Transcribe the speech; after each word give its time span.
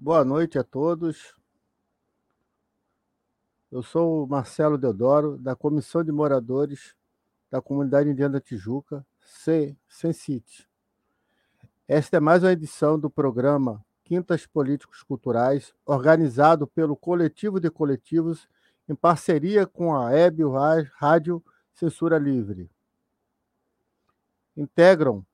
Boa 0.00 0.24
noite 0.24 0.56
a 0.56 0.62
todos. 0.62 1.34
Eu 3.68 3.82
sou 3.82 4.22
o 4.22 4.28
Marcelo 4.28 4.78
Deodoro, 4.78 5.36
da 5.36 5.56
Comissão 5.56 6.04
de 6.04 6.12
Moradores 6.12 6.94
da 7.50 7.60
Comunidade 7.60 8.08
Indiana 8.08 8.40
Tijuca, 8.40 9.04
C, 9.20 9.76
Sensite. 9.88 10.70
Esta 11.88 12.18
é 12.18 12.20
mais 12.20 12.44
uma 12.44 12.52
edição 12.52 12.96
do 12.96 13.10
programa 13.10 13.84
Quintas 14.04 14.46
Políticos 14.46 15.02
Culturais, 15.02 15.74
organizado 15.84 16.64
pelo 16.68 16.94
Coletivo 16.94 17.58
de 17.58 17.68
Coletivos, 17.68 18.48
em 18.88 18.94
parceria 18.94 19.66
com 19.66 19.92
a 19.96 20.10
Web 20.10 20.44
Rádio 20.94 21.44
Censura 21.74 22.18
Livre. 22.18 22.70
Integram 24.56 25.26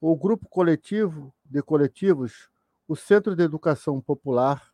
o 0.00 0.16
Grupo 0.16 0.48
Coletivo 0.48 1.32
de 1.44 1.62
Coletivos 1.62 2.49
o 2.90 2.96
Centro 2.96 3.36
de 3.36 3.44
Educação 3.44 4.00
Popular, 4.00 4.68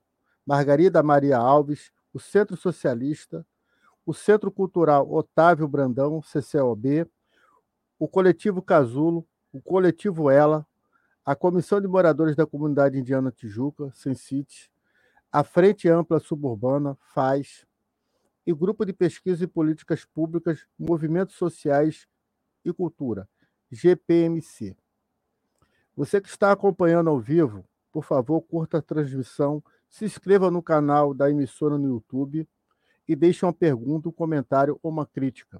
Margarida 0.47 1.03
Maria 1.03 1.37
Alves, 1.37 1.93
o 2.15 2.19
Centro 2.19 2.57
Socialista, 2.57 3.47
o 4.07 4.15
Centro 4.15 4.51
Cultural 4.51 5.07
Otávio 5.13 5.69
Brandão, 5.69 6.23
CCOB, 6.23 7.07
o 7.99 8.09
Coletivo 8.09 8.63
Casulo, 8.63 9.29
o 9.53 9.61
Coletivo 9.61 10.31
Ela, 10.31 10.67
a 11.27 11.37
Comissão 11.37 11.79
de 11.79 11.87
Moradores 11.87 12.35
da 12.35 12.47
Comunidade 12.47 12.99
Indiana 12.99 13.31
Tijuca, 13.31 13.91
Sensite, 13.93 14.73
a 15.31 15.45
Frente 15.45 15.87
Ampla 15.87 16.19
Suburbana, 16.19 16.97
FAZ, 17.13 17.67
e 18.47 18.55
Grupo 18.55 18.87
de 18.87 18.95
Pesquisa 18.95 19.45
e 19.45 19.47
Políticas 19.47 20.07
Públicas, 20.07 20.67
Movimentos 20.79 21.35
Sociais 21.35 22.09
e 22.65 22.73
Cultura, 22.73 23.29
GPMC. 23.71 24.75
Você 25.95 26.19
que 26.19 26.31
está 26.31 26.51
acompanhando 26.51 27.11
ao 27.11 27.21
vivo, 27.21 27.63
por 27.97 28.05
favor, 28.05 28.43
curta 28.43 28.77
a 28.77 28.83
transmissão, 28.83 29.65
se 29.89 30.05
inscreva 30.05 30.51
no 30.51 30.63
canal 30.63 31.15
da 31.15 31.31
emissora 31.31 31.79
no 31.79 31.89
YouTube 31.89 32.47
e 33.09 33.17
deixe 33.17 33.43
uma 33.43 33.55
pergunta, 33.55 34.07
um 34.07 34.13
comentário 34.13 34.79
ou 34.83 34.91
uma 34.91 35.07
crítica. 35.07 35.59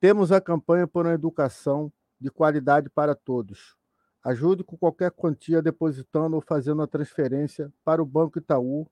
Temos 0.00 0.32
a 0.32 0.40
campanha 0.40 0.88
por 0.88 1.06
uma 1.06 1.14
educação 1.14 1.92
de 2.20 2.28
qualidade 2.28 2.90
para 2.90 3.14
todos. 3.14 3.76
Ajude 4.24 4.64
com 4.64 4.76
qualquer 4.76 5.12
quantia 5.12 5.62
depositando 5.62 6.34
ou 6.34 6.42
fazendo 6.42 6.82
a 6.82 6.88
transferência 6.88 7.72
para 7.84 8.02
o 8.02 8.04
Banco 8.04 8.40
Itaú, 8.40 8.90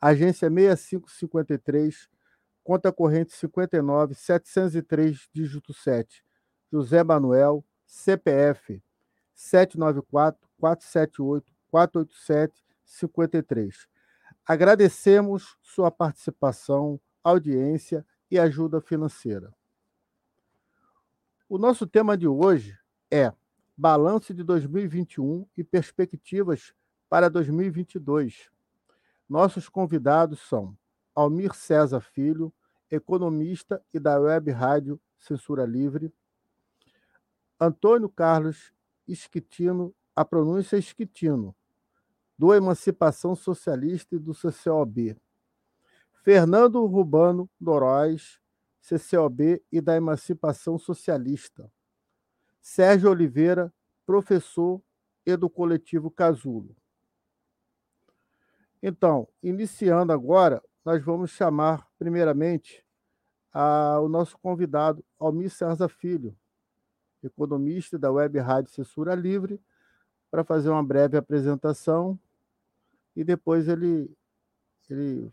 agência 0.00 0.50
6553, 0.50 2.08
conta 2.64 2.90
corrente 2.90 3.32
59 3.34 4.16
703, 4.16 5.28
dígito 5.32 5.72
7. 5.72 6.24
José 6.72 7.04
Manuel, 7.04 7.64
CPF 7.86 8.82
794 9.32 10.40
478 10.58 11.53
487 11.74 12.64
53. 12.84 13.88
Agradecemos 14.46 15.56
sua 15.60 15.90
participação, 15.90 17.00
audiência 17.22 18.06
e 18.30 18.38
ajuda 18.38 18.80
financeira. 18.80 19.52
O 21.48 21.58
nosso 21.58 21.84
tema 21.84 22.16
de 22.16 22.28
hoje 22.28 22.78
é 23.10 23.32
Balanço 23.76 24.32
de 24.32 24.44
2021 24.44 25.48
e 25.56 25.64
perspectivas 25.64 26.72
para 27.08 27.28
2022. 27.28 28.52
Nossos 29.28 29.68
convidados 29.68 30.38
são 30.42 30.78
Almir 31.12 31.54
César 31.54 32.00
Filho, 32.00 32.54
economista 32.88 33.82
e 33.92 33.98
da 33.98 34.20
Web 34.20 34.52
Rádio 34.52 35.00
Censura 35.18 35.64
Livre, 35.64 36.14
Antônio 37.58 38.08
Carlos 38.08 38.72
Esquitino, 39.08 39.92
a 40.14 40.24
pronúncia 40.24 40.76
é 40.76 40.78
Esquitino, 40.78 41.54
do 42.38 42.52
Emancipação 42.52 43.34
Socialista 43.34 44.16
e 44.16 44.18
do 44.18 44.32
CCOB. 44.32 45.16
Fernando 46.22 46.84
Rubano 46.86 47.48
Doróis, 47.60 48.40
CCOB 48.80 49.62
e 49.70 49.80
da 49.80 49.96
Emancipação 49.96 50.78
Socialista. 50.78 51.70
Sérgio 52.60 53.10
Oliveira, 53.10 53.72
professor 54.06 54.82
e 55.24 55.36
do 55.36 55.48
coletivo 55.48 56.10
Casulo. 56.10 56.76
Então, 58.82 59.28
iniciando 59.42 60.12
agora, 60.12 60.62
nós 60.84 61.02
vamos 61.02 61.30
chamar, 61.30 61.88
primeiramente, 61.98 62.84
a, 63.52 63.98
o 64.00 64.08
nosso 64.08 64.38
convidado, 64.38 65.04
Almir 65.18 65.50
César 65.50 65.88
Filho, 65.88 66.36
economista 67.22 67.98
da 67.98 68.12
Web 68.12 68.38
Rádio 68.40 68.72
Censura 68.72 69.14
Livre, 69.14 69.58
para 70.34 70.42
fazer 70.42 70.68
uma 70.68 70.82
breve 70.82 71.16
apresentação 71.16 72.18
e 73.14 73.22
depois 73.22 73.68
ele, 73.68 74.10
ele 74.90 75.32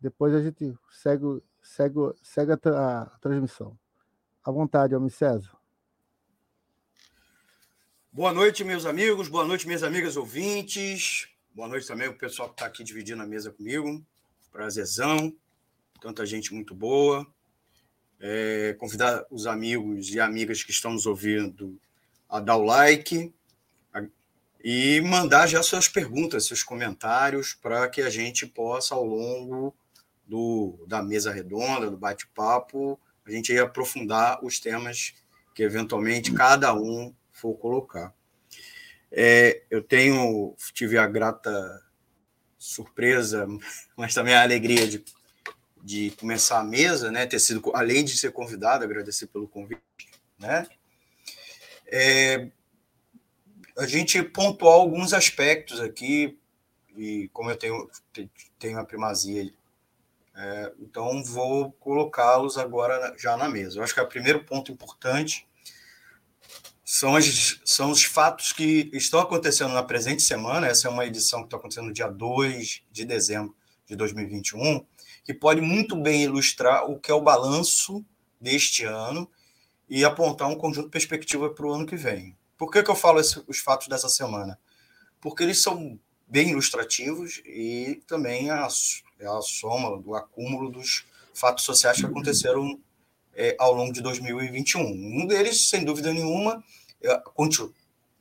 depois 0.00 0.32
a 0.32 0.40
gente 0.40 0.72
segue, 0.88 1.42
segue, 1.60 1.98
segue 2.22 2.52
a, 2.52 3.02
a 3.02 3.06
transmissão. 3.18 3.76
À 4.44 4.52
vontade, 4.52 4.94
Almi 4.94 5.10
César. 5.10 5.50
Boa 8.12 8.32
noite, 8.32 8.62
meus 8.62 8.86
amigos, 8.86 9.26
boa 9.26 9.44
noite, 9.44 9.66
minhas 9.66 9.82
amigas 9.82 10.16
ouvintes. 10.16 11.28
Boa 11.52 11.66
noite 11.66 11.84
também 11.84 12.06
o 12.06 12.16
pessoal 12.16 12.50
que 12.50 12.54
está 12.54 12.66
aqui 12.66 12.84
dividindo 12.84 13.20
a 13.20 13.26
mesa 13.26 13.50
comigo. 13.50 14.00
Prazerzão, 14.52 15.34
tanta 16.00 16.24
gente 16.24 16.54
muito 16.54 16.72
boa. 16.72 17.26
É, 18.20 18.74
convidar 18.74 19.26
os 19.28 19.48
amigos 19.48 20.08
e 20.10 20.20
amigas 20.20 20.62
que 20.62 20.70
estão 20.70 20.92
nos 20.92 21.04
ouvindo 21.04 21.76
a 22.28 22.38
dar 22.38 22.58
o 22.58 22.62
like, 22.62 23.34
e 24.64 24.98
mandar 25.02 25.46
já 25.46 25.62
suas 25.62 25.88
perguntas, 25.88 26.46
seus 26.46 26.62
comentários, 26.62 27.52
para 27.52 27.86
que 27.86 28.00
a 28.00 28.08
gente 28.08 28.46
possa, 28.46 28.94
ao 28.94 29.04
longo 29.04 29.76
do, 30.26 30.82
da 30.88 31.02
mesa 31.02 31.30
redonda, 31.30 31.90
do 31.90 31.98
bate-papo, 31.98 32.98
a 33.26 33.30
gente 33.30 33.56
aprofundar 33.58 34.42
os 34.42 34.58
temas 34.58 35.12
que 35.54 35.62
eventualmente 35.62 36.32
cada 36.32 36.72
um 36.72 37.14
for 37.30 37.52
colocar. 37.56 38.14
É, 39.12 39.62
eu 39.68 39.82
tenho, 39.82 40.56
tive 40.72 40.96
a 40.96 41.06
grata 41.06 41.84
surpresa, 42.58 43.46
mas 43.94 44.14
também 44.14 44.32
a 44.32 44.42
alegria 44.42 44.88
de, 44.88 45.04
de 45.82 46.10
começar 46.12 46.60
a 46.60 46.64
mesa, 46.64 47.12
né? 47.12 47.26
Ter 47.26 47.38
sido, 47.38 47.70
além 47.74 48.02
de 48.02 48.16
ser 48.16 48.32
convidado, 48.32 48.82
agradecer 48.82 49.26
pelo 49.26 49.46
convite, 49.46 49.82
né? 50.38 50.66
É, 51.86 52.48
a 53.76 53.86
gente 53.86 54.22
pontuou 54.22 54.72
alguns 54.72 55.12
aspectos 55.12 55.80
aqui, 55.80 56.38
e 56.96 57.28
como 57.32 57.50
eu 57.50 57.56
tenho, 57.56 57.90
tenho 58.58 58.78
a 58.78 58.84
primazia, 58.84 59.52
é, 60.36 60.72
então 60.80 61.22
vou 61.22 61.72
colocá-los 61.72 62.58
agora 62.58 63.14
já 63.18 63.36
na 63.36 63.48
mesa. 63.48 63.78
Eu 63.78 63.84
acho 63.84 63.94
que 63.94 64.00
o 64.00 64.08
primeiro 64.08 64.44
ponto 64.44 64.72
importante 64.72 65.46
são, 66.84 67.16
as, 67.16 67.60
são 67.64 67.90
os 67.90 68.04
fatos 68.04 68.52
que 68.52 68.90
estão 68.92 69.20
acontecendo 69.20 69.72
na 69.72 69.82
presente 69.82 70.22
semana. 70.22 70.66
Essa 70.66 70.88
é 70.88 70.90
uma 70.90 71.06
edição 71.06 71.40
que 71.40 71.46
está 71.46 71.56
acontecendo 71.56 71.86
no 71.86 71.92
dia 71.92 72.08
2 72.08 72.82
de 72.90 73.04
dezembro 73.04 73.54
de 73.86 73.96
2021, 73.96 74.84
que 75.24 75.34
pode 75.34 75.60
muito 75.60 75.96
bem 75.96 76.24
ilustrar 76.24 76.90
o 76.90 76.98
que 76.98 77.10
é 77.10 77.14
o 77.14 77.20
balanço 77.20 78.04
deste 78.40 78.84
ano 78.84 79.30
e 79.88 80.04
apontar 80.04 80.48
um 80.48 80.56
conjunto 80.56 80.86
de 80.86 80.92
perspectiva 80.92 81.50
para 81.50 81.66
o 81.66 81.72
ano 81.72 81.86
que 81.86 81.96
vem. 81.96 82.36
Por 82.56 82.70
que, 82.70 82.82
que 82.82 82.90
eu 82.90 82.94
falo 82.94 83.20
esse, 83.20 83.42
os 83.46 83.58
fatos 83.58 83.88
dessa 83.88 84.08
semana? 84.08 84.58
Porque 85.20 85.42
eles 85.42 85.60
são 85.62 85.98
bem 86.26 86.50
ilustrativos 86.50 87.42
e 87.44 88.02
também 88.06 88.50
a, 88.50 88.68
é 89.18 89.26
a 89.26 89.40
soma 89.40 89.98
do 90.00 90.14
acúmulo 90.14 90.70
dos 90.70 91.06
fatos 91.32 91.64
sociais 91.64 91.98
que 91.98 92.06
aconteceram 92.06 92.80
é, 93.34 93.56
ao 93.58 93.72
longo 93.72 93.92
de 93.92 94.00
2021. 94.00 94.80
Um 94.82 95.26
deles, 95.26 95.68
sem 95.68 95.84
dúvida 95.84 96.12
nenhuma, 96.12 96.62
é 97.02 97.10
a, 97.10 97.22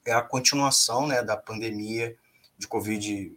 é 0.06 0.14
a 0.14 0.22
continuação 0.22 1.08
né, 1.08 1.24
da 1.24 1.38
pandemia 1.38 2.18
de 2.58 2.68
Covid 2.68 3.36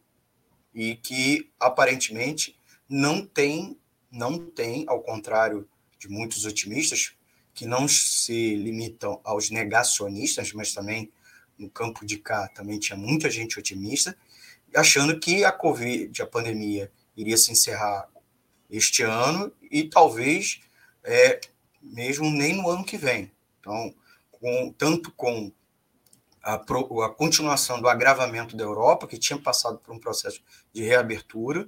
e 0.74 0.96
que 0.96 1.50
aparentemente 1.58 2.56
não 2.88 3.26
tem, 3.26 3.78
não 4.10 4.38
tem, 4.38 4.84
ao 4.88 5.02
contrário 5.02 5.68
de 5.98 6.08
muitos 6.08 6.44
otimistas, 6.44 7.15
que 7.56 7.64
não 7.64 7.88
se 7.88 8.54
limitam 8.54 9.18
aos 9.24 9.48
negacionistas, 9.50 10.52
mas 10.52 10.74
também 10.74 11.10
no 11.58 11.70
campo 11.70 12.04
de 12.04 12.18
cá 12.18 12.46
também 12.48 12.78
tinha 12.78 12.98
muita 12.98 13.30
gente 13.30 13.58
otimista, 13.58 14.14
achando 14.74 15.18
que 15.18 15.42
a 15.42 15.50
Covid, 15.50 16.20
a 16.20 16.26
pandemia, 16.26 16.92
iria 17.16 17.36
se 17.38 17.50
encerrar 17.50 18.10
este 18.70 19.02
ano 19.02 19.50
e 19.62 19.84
talvez 19.84 20.60
é, 21.02 21.40
mesmo 21.80 22.30
nem 22.30 22.54
no 22.54 22.68
ano 22.68 22.84
que 22.84 22.98
vem. 22.98 23.32
Então, 23.58 23.94
com, 24.30 24.74
tanto 24.76 25.10
com 25.12 25.50
a, 26.42 26.56
a, 26.56 27.08
continuação 27.08 27.80
do 27.80 27.88
agravamento 27.88 28.54
da 28.54 28.64
Europa, 28.64 29.06
que 29.06 29.18
tinha 29.18 29.38
passado 29.38 29.78
por 29.78 29.94
um 29.94 29.98
processo 29.98 30.42
de 30.74 30.82
reabertura, 30.82 31.66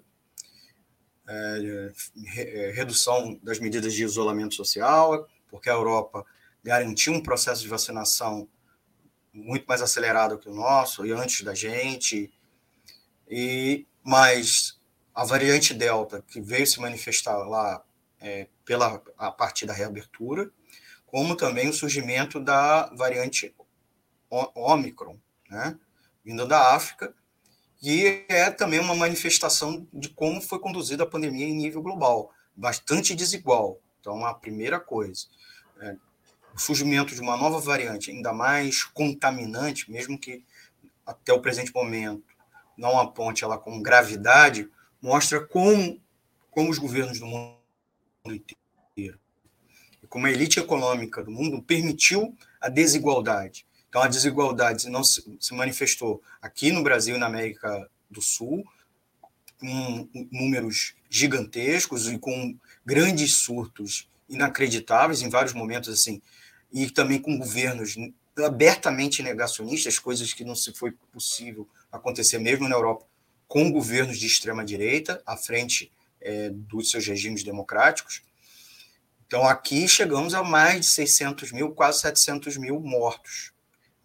é, 1.26 1.93
é 2.37 2.73
redução 2.73 3.40
das 3.43 3.58
medidas 3.58 3.94
de 3.94 4.05
isolamento 4.05 4.55
social, 4.55 5.26
porque 5.48 5.68
a 5.70 5.74
Europa 5.74 6.24
garantiu 6.62 7.12
um 7.12 7.22
processo 7.22 7.62
de 7.62 7.68
vacinação 7.68 8.48
muito 9.32 9.66
mais 9.66 9.80
acelerado 9.80 10.38
que 10.38 10.48
o 10.48 10.54
nosso 10.54 11.06
e 11.06 11.12
antes 11.12 11.42
da 11.42 11.54
gente, 11.54 12.32
e 13.28 13.86
mas 14.02 14.78
a 15.14 15.24
variante 15.24 15.74
Delta, 15.74 16.22
que 16.26 16.40
veio 16.40 16.66
se 16.66 16.80
manifestar 16.80 17.36
lá 17.38 17.84
é, 18.20 18.48
pela, 18.64 19.02
a 19.16 19.30
partir 19.30 19.66
da 19.66 19.72
reabertura, 19.72 20.50
como 21.06 21.36
também 21.36 21.68
o 21.68 21.72
surgimento 21.72 22.38
da 22.38 22.86
variante 22.94 23.54
Omicron, 24.30 25.18
né, 25.50 25.78
vinda 26.24 26.46
da 26.46 26.74
África, 26.74 27.14
e 27.82 28.24
é 28.28 28.50
também 28.50 28.80
uma 28.80 28.94
manifestação 28.94 29.86
de 29.92 30.08
como 30.10 30.40
foi 30.40 30.58
conduzida 30.58 31.04
a 31.04 31.06
pandemia 31.06 31.46
em 31.46 31.54
nível 31.54 31.80
global, 31.80 32.32
bastante 32.54 33.14
desigual. 33.14 33.80
Então, 34.00 34.24
a 34.24 34.34
primeira 34.34 34.80
coisa, 34.80 35.26
o 36.58 36.60
surgimento 36.60 37.14
de 37.14 37.20
uma 37.20 37.37
nova 37.37 37.60
variante, 37.60 38.10
ainda 38.10 38.32
mais 38.32 38.82
contaminante, 38.82 39.88
mesmo 39.88 40.19
que 40.19 40.44
até 41.06 41.32
o 41.32 41.40
presente 41.40 41.72
momento 41.72 42.25
não 42.76 42.99
aponte 42.99 43.44
ela 43.44 43.56
com 43.56 43.81
gravidade, 43.81 44.69
mostra 45.00 45.40
como, 45.40 46.00
como 46.50 46.69
os 46.69 46.78
governos 46.78 47.20
do 47.20 47.26
mundo 47.26 47.55
inteiro 48.26 49.20
e 50.02 50.06
como 50.08 50.26
a 50.26 50.32
elite 50.32 50.58
econômica 50.58 51.22
do 51.22 51.31
mundo 51.31 51.62
permitiu 51.62 52.37
a 52.61 52.69
desigualdade. 52.69 53.64
Então, 53.88 54.02
a 54.02 54.08
desigualdade 54.08 54.90
não 54.90 55.04
se, 55.04 55.25
se 55.38 55.54
manifestou 55.54 56.20
aqui 56.43 56.72
no 56.72 56.82
Brasil 56.82 57.14
e 57.14 57.19
na 57.19 57.26
América 57.26 57.88
do 58.11 58.20
Sul, 58.20 58.66
com 59.61 60.08
números 60.32 60.94
gigantescos 61.08 62.08
e 62.08 62.19
com 62.19 62.56
grandes 62.84 63.37
surtos 63.37 64.08
inacreditáveis 64.28 65.22
em 65.22 65.28
vários 65.28 65.54
momentos 65.54 65.88
assim, 65.88 66.20
e 66.72 66.90
também 66.90 67.20
com 67.20 67.38
governos 67.38 67.96
abertamente 68.44 69.22
negacionistas, 69.22 69.98
coisas 69.98 70.32
que 70.32 70.44
não 70.44 70.54
se 70.54 70.72
foi 70.72 70.92
possível 71.12 71.68
acontecer 71.90 72.38
mesmo 72.38 72.68
na 72.68 72.76
Europa 72.76 73.06
com 73.48 73.72
governos 73.72 74.18
de 74.18 74.26
extrema 74.26 74.64
direita 74.64 75.22
à 75.26 75.36
frente 75.36 75.90
é, 76.20 76.50
dos 76.50 76.90
seus 76.90 77.06
regimes 77.06 77.42
democráticos. 77.42 78.22
Então, 79.26 79.46
aqui 79.46 79.88
chegamos 79.88 80.34
a 80.34 80.42
mais 80.42 80.80
de 80.80 80.86
600 80.86 81.52
mil, 81.52 81.72
quase 81.72 82.00
700 82.00 82.56
mil 82.58 82.78
mortos, 82.80 83.52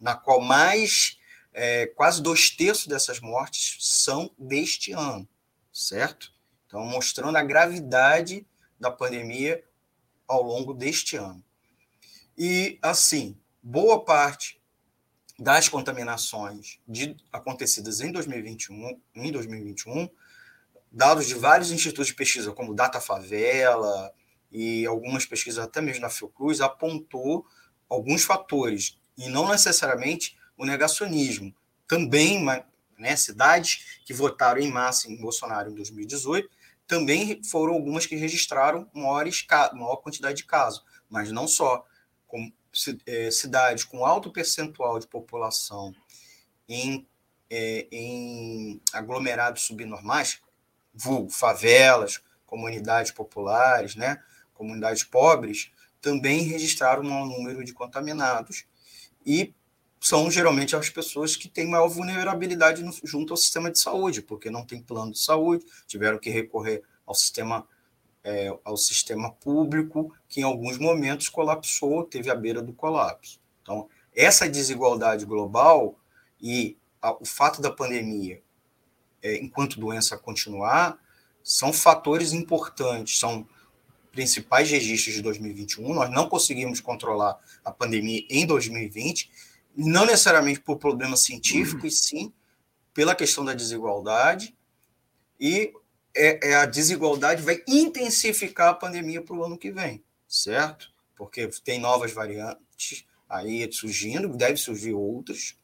na 0.00 0.14
qual 0.14 0.40
mais 0.40 1.18
é, 1.52 1.86
quase 1.86 2.22
dois 2.22 2.50
terços 2.50 2.86
dessas 2.86 3.20
mortes 3.20 3.76
são 3.80 4.30
deste 4.38 4.92
ano, 4.92 5.28
certo? 5.72 6.32
Então, 6.66 6.84
mostrando 6.84 7.36
a 7.36 7.42
gravidade 7.42 8.46
da 8.80 8.90
pandemia 8.90 9.62
ao 10.26 10.42
longo 10.42 10.74
deste 10.74 11.16
ano. 11.16 11.44
E, 12.36 12.78
assim, 12.82 13.36
boa 13.62 14.04
parte 14.04 14.60
das 15.38 15.68
contaminações 15.68 16.78
de, 16.86 17.16
acontecidas 17.32 18.00
em 18.00 18.12
2021, 18.12 19.00
em 19.14 19.32
2021, 19.32 20.08
dados 20.90 21.26
de 21.26 21.34
vários 21.34 21.70
institutos 21.70 22.08
de 22.08 22.14
pesquisa, 22.14 22.52
como 22.52 22.74
Data 22.74 23.00
Favela 23.00 24.12
e 24.50 24.86
algumas 24.86 25.26
pesquisas 25.26 25.64
até 25.64 25.80
mesmo 25.80 26.02
na 26.02 26.10
Fiocruz, 26.10 26.60
apontou 26.60 27.46
alguns 27.88 28.24
fatores, 28.24 28.98
e 29.16 29.28
não 29.28 29.48
necessariamente 29.48 30.36
o 30.56 30.64
negacionismo. 30.64 31.54
Também, 31.86 32.44
né, 32.98 33.16
cidades 33.16 34.00
que 34.04 34.12
votaram 34.12 34.60
em 34.60 34.70
massa 34.70 35.10
em 35.10 35.16
Bolsonaro 35.16 35.70
em 35.70 35.74
2018, 35.74 36.48
também 36.86 37.42
foram 37.44 37.74
algumas 37.74 38.06
que 38.06 38.16
registraram 38.16 38.88
maiores, 38.92 39.44
maior 39.72 39.96
quantidade 39.96 40.38
de 40.38 40.44
casos, 40.44 40.84
mas 41.08 41.30
não 41.32 41.48
só, 41.48 41.84
como 42.34 42.52
é, 43.06 43.30
cidades 43.30 43.84
com 43.84 44.04
alto 44.04 44.28
percentual 44.28 44.98
de 44.98 45.06
população 45.06 45.94
em, 46.68 47.06
é, 47.48 47.86
em 47.92 48.80
aglomerados 48.92 49.62
subnormais, 49.62 50.40
vulgo, 50.92 51.30
favelas, 51.30 52.20
comunidades 52.44 53.12
populares, 53.12 53.94
né, 53.94 54.20
comunidades 54.52 55.04
pobres, 55.04 55.70
também 56.00 56.40
registraram 56.40 57.04
um 57.04 57.08
maior 57.08 57.26
número 57.26 57.62
de 57.62 57.72
contaminados 57.72 58.64
e 59.24 59.54
são 60.00 60.28
geralmente 60.28 60.74
as 60.74 60.90
pessoas 60.90 61.36
que 61.36 61.48
têm 61.48 61.68
maior 61.68 61.86
vulnerabilidade 61.86 62.82
no, 62.82 62.92
junto 63.04 63.32
ao 63.32 63.36
sistema 63.36 63.70
de 63.70 63.78
saúde, 63.78 64.20
porque 64.20 64.50
não 64.50 64.66
tem 64.66 64.82
plano 64.82 65.12
de 65.12 65.20
saúde, 65.20 65.64
tiveram 65.86 66.18
que 66.18 66.30
recorrer 66.30 66.82
ao 67.06 67.14
sistema 67.14 67.64
é, 68.24 68.56
ao 68.64 68.76
sistema 68.76 69.30
público, 69.30 70.12
que 70.28 70.40
em 70.40 70.42
alguns 70.42 70.78
momentos 70.78 71.28
colapsou, 71.28 72.04
teve 72.04 72.30
à 72.30 72.34
beira 72.34 72.62
do 72.62 72.72
colapso. 72.72 73.38
Então, 73.62 73.88
essa 74.16 74.48
desigualdade 74.48 75.26
global 75.26 75.98
e 76.40 76.76
a, 77.02 77.12
o 77.12 77.24
fato 77.24 77.60
da 77.60 77.70
pandemia, 77.70 78.42
é, 79.22 79.36
enquanto 79.36 79.78
doença 79.78 80.16
continuar, 80.16 80.98
são 81.42 81.72
fatores 81.72 82.32
importantes, 82.32 83.18
são 83.18 83.46
principais 84.10 84.70
registros 84.70 85.16
de 85.16 85.22
2021. 85.22 85.92
Nós 85.92 86.10
não 86.10 86.28
conseguimos 86.28 86.80
controlar 86.80 87.38
a 87.62 87.70
pandemia 87.70 88.24
em 88.30 88.46
2020, 88.46 89.30
não 89.76 90.06
necessariamente 90.06 90.60
por 90.60 90.78
problemas 90.78 91.20
científicos, 91.24 91.82
uhum. 91.82 91.90
sim 91.90 92.32
pela 92.94 93.14
questão 93.14 93.44
da 93.44 93.52
desigualdade 93.52 94.56
e 95.38 95.74
é, 96.16 96.50
é 96.50 96.54
a 96.56 96.66
desigualdade 96.66 97.42
vai 97.42 97.62
intensificar 97.66 98.68
a 98.68 98.74
pandemia 98.74 99.22
para 99.22 99.34
o 99.34 99.44
ano 99.44 99.58
que 99.58 99.70
vem, 99.70 100.02
certo? 100.28 100.90
Porque 101.16 101.48
tem 101.64 101.80
novas 101.80 102.12
variantes 102.12 103.04
aí 103.28 103.70
surgindo, 103.72 104.28
deve 104.28 104.56
surgir 104.56 104.92
outras. 104.92 105.56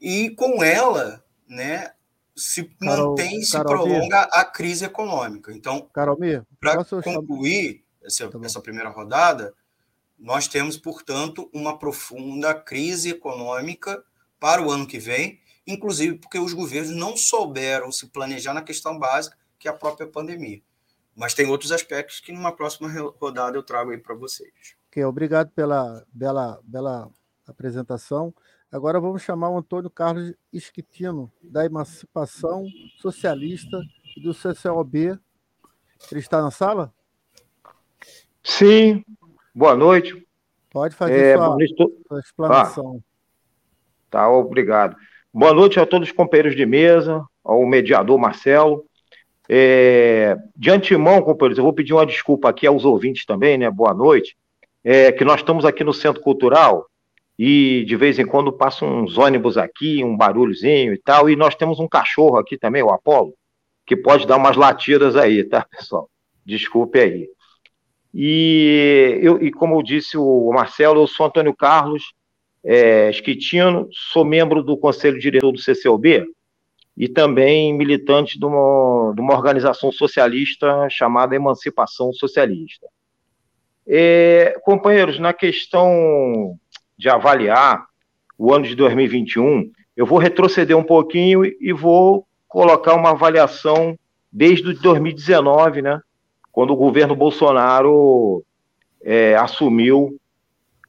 E 0.00 0.30
com 0.30 0.62
ela, 0.62 1.24
né, 1.48 1.92
se 2.36 2.70
mantém, 2.80 3.42
se 3.42 3.58
prolonga 3.58 4.22
a 4.32 4.44
crise 4.44 4.84
econômica. 4.84 5.52
Então, 5.52 5.88
para 6.60 6.84
concluir 7.02 7.84
essa, 8.02 8.28
tá 8.28 8.38
essa 8.42 8.60
primeira 8.60 8.88
rodada, 8.88 9.54
nós 10.18 10.48
temos, 10.48 10.76
portanto, 10.76 11.50
uma 11.52 11.78
profunda 11.78 12.54
crise 12.54 13.10
econômica 13.10 14.02
para 14.38 14.62
o 14.62 14.70
ano 14.70 14.86
que 14.86 14.98
vem, 14.98 15.40
inclusive 15.66 16.18
porque 16.18 16.38
os 16.38 16.52
governos 16.52 16.94
não 16.94 17.16
souberam 17.16 17.90
se 17.90 18.08
planejar 18.08 18.54
na 18.54 18.62
questão 18.62 18.98
básica, 18.98 19.36
que 19.58 19.68
é 19.68 19.70
a 19.70 19.74
própria 19.74 20.06
pandemia. 20.06 20.62
Mas 21.16 21.34
tem 21.34 21.46
outros 21.46 21.72
aspectos 21.72 22.20
que 22.20 22.32
numa 22.32 22.52
próxima 22.52 22.88
rodada 23.20 23.56
eu 23.56 23.62
trago 23.62 23.90
aí 23.90 23.98
para 23.98 24.14
vocês. 24.14 24.52
Ok, 24.88 25.04
obrigado 25.04 25.50
pela 25.50 26.04
bela, 26.12 26.60
bela 26.64 27.10
apresentação. 27.46 28.34
Agora 28.70 28.98
vamos 28.98 29.22
chamar 29.22 29.50
o 29.50 29.58
Antônio 29.58 29.88
Carlos 29.88 30.34
Esquitino, 30.52 31.30
da 31.42 31.64
Emancipação 31.64 32.66
Socialista 32.98 33.80
e 34.16 34.20
do 34.20 34.34
CCOB. 34.34 35.18
Ele 36.10 36.20
está 36.20 36.42
na 36.42 36.50
sala? 36.50 36.92
Sim, 38.42 39.04
boa 39.54 39.76
noite. 39.76 40.26
Pode 40.70 40.96
fazer 40.96 41.14
é, 41.14 41.36
sua, 41.36 41.56
sua 42.08 42.20
explanação. 42.20 42.96
Ah, 42.98 44.10
tá, 44.10 44.28
obrigado. 44.28 44.96
Boa 45.36 45.52
noite 45.52 45.80
a 45.80 45.84
todos 45.84 46.08
os 46.08 46.14
companheiros 46.14 46.54
de 46.54 46.64
mesa, 46.64 47.20
ao 47.42 47.66
mediador 47.66 48.16
Marcelo. 48.16 48.84
É, 49.48 50.36
de 50.54 50.70
antemão, 50.70 51.20
companheiros, 51.22 51.58
eu 51.58 51.64
vou 51.64 51.72
pedir 51.72 51.92
uma 51.92 52.06
desculpa 52.06 52.48
aqui 52.48 52.68
aos 52.68 52.84
ouvintes 52.84 53.26
também, 53.26 53.58
né? 53.58 53.68
Boa 53.68 53.92
noite. 53.92 54.36
É, 54.84 55.10
que 55.10 55.24
nós 55.24 55.40
estamos 55.40 55.64
aqui 55.64 55.82
no 55.82 55.92
Centro 55.92 56.22
Cultural 56.22 56.86
e 57.36 57.84
de 57.84 57.96
vez 57.96 58.20
em 58.20 58.24
quando 58.24 58.52
passam 58.52 59.02
uns 59.02 59.18
ônibus 59.18 59.58
aqui, 59.58 60.04
um 60.04 60.16
barulhozinho 60.16 60.94
e 60.94 60.98
tal, 60.98 61.28
e 61.28 61.34
nós 61.34 61.56
temos 61.56 61.80
um 61.80 61.88
cachorro 61.88 62.36
aqui 62.36 62.56
também, 62.56 62.84
o 62.84 62.90
Apolo, 62.90 63.34
que 63.84 63.96
pode 63.96 64.28
dar 64.28 64.36
umas 64.36 64.56
latidas 64.56 65.16
aí, 65.16 65.42
tá, 65.42 65.66
pessoal? 65.68 66.08
Desculpe 66.46 67.00
aí. 67.00 67.28
E, 68.14 69.18
eu, 69.20 69.42
e 69.42 69.50
como 69.50 69.82
disse 69.82 70.16
o 70.16 70.52
Marcelo, 70.52 71.02
eu 71.02 71.08
sou 71.08 71.26
Antônio 71.26 71.56
Carlos 71.56 72.14
é, 72.64 73.10
Esquitino, 73.10 73.88
sou 74.12 74.24
membro 74.24 74.62
do 74.62 74.76
Conselho 74.76 75.18
Diretor 75.18 75.52
do 75.52 75.60
CCOB, 75.60 76.26
e 76.96 77.08
também 77.08 77.74
militante 77.74 78.38
de 78.38 78.46
uma, 78.46 79.12
de 79.14 79.20
uma 79.20 79.34
organização 79.34 79.90
socialista 79.90 80.88
chamada 80.88 81.34
Emancipação 81.34 82.12
Socialista. 82.12 82.86
É, 83.86 84.56
companheiros, 84.62 85.18
na 85.18 85.32
questão 85.32 86.56
de 86.96 87.08
avaliar 87.08 87.84
o 88.38 88.54
ano 88.54 88.64
de 88.64 88.74
2021, 88.74 89.70
eu 89.96 90.06
vou 90.06 90.18
retroceder 90.18 90.76
um 90.76 90.84
pouquinho 90.84 91.44
e 91.44 91.72
vou 91.72 92.26
colocar 92.48 92.94
uma 92.94 93.10
avaliação 93.10 93.98
desde 94.32 94.72
2019, 94.74 95.82
né? 95.82 96.00
Quando 96.52 96.72
o 96.72 96.76
governo 96.76 97.16
Bolsonaro 97.16 98.44
é, 99.02 99.34
assumiu 99.34 100.16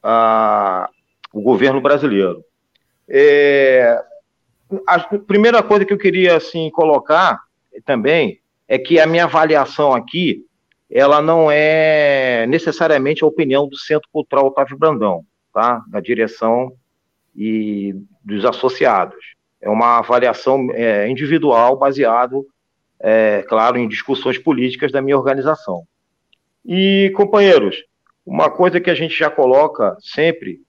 a, 0.02 0.88
o 1.32 1.40
governo 1.40 1.80
brasileiro. 1.80 2.44
É, 3.08 4.02
a 4.86 4.98
primeira 5.00 5.62
coisa 5.62 5.84
que 5.84 5.92
eu 5.92 5.98
queria 5.98 6.36
assim 6.36 6.70
colocar 6.70 7.40
também 7.84 8.40
é 8.66 8.78
que 8.78 8.98
a 8.98 9.06
minha 9.06 9.24
avaliação 9.24 9.92
aqui 9.92 10.44
ela 10.90 11.20
não 11.20 11.50
é 11.50 12.46
necessariamente 12.46 13.24
a 13.24 13.26
opinião 13.26 13.68
do 13.68 13.76
Centro 13.76 14.08
Cultural 14.12 14.46
Otávio 14.46 14.78
Brandão, 14.78 15.24
tá? 15.52 15.82
Da 15.88 16.00
direção 16.00 16.72
e 17.34 17.94
dos 18.24 18.44
associados. 18.44 19.34
É 19.60 19.68
uma 19.68 19.98
avaliação 19.98 20.68
é, 20.72 21.08
individual 21.08 21.76
baseado, 21.76 22.46
é, 23.00 23.44
claro, 23.48 23.76
em 23.76 23.88
discussões 23.88 24.38
políticas 24.38 24.92
da 24.92 25.02
minha 25.02 25.18
organização. 25.18 25.84
E 26.64 27.12
companheiros, 27.16 27.84
uma 28.24 28.50
coisa 28.50 28.80
que 28.80 28.90
a 28.90 28.94
gente 28.94 29.16
já 29.16 29.30
coloca 29.30 29.96
sempre 30.00 30.60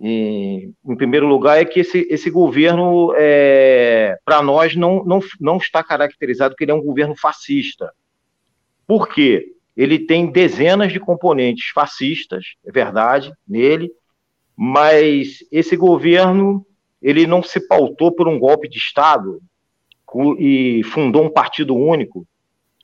em, 0.00 0.74
em 0.84 0.96
primeiro 0.96 1.26
lugar 1.26 1.60
é 1.60 1.64
que 1.64 1.80
esse, 1.80 2.06
esse 2.10 2.30
governo, 2.30 3.12
é, 3.16 4.16
para 4.24 4.42
nós, 4.42 4.74
não, 4.74 5.04
não, 5.04 5.20
não 5.40 5.56
está 5.56 5.82
caracterizado 5.82 6.54
que 6.56 6.64
ele 6.64 6.72
é 6.72 6.74
um 6.74 6.82
governo 6.82 7.14
fascista. 7.16 7.92
Por 8.86 9.08
quê? 9.08 9.52
Ele 9.76 9.98
tem 9.98 10.30
dezenas 10.30 10.92
de 10.92 11.00
componentes 11.00 11.70
fascistas, 11.74 12.54
é 12.64 12.70
verdade, 12.70 13.32
nele, 13.46 13.90
mas 14.56 15.38
esse 15.50 15.76
governo 15.76 16.64
ele 17.02 17.26
não 17.26 17.42
se 17.42 17.60
pautou 17.66 18.12
por 18.12 18.28
um 18.28 18.38
golpe 18.38 18.68
de 18.68 18.78
Estado 18.78 19.42
e 20.38 20.82
fundou 20.84 21.24
um 21.24 21.30
partido 21.30 21.74
único 21.74 22.26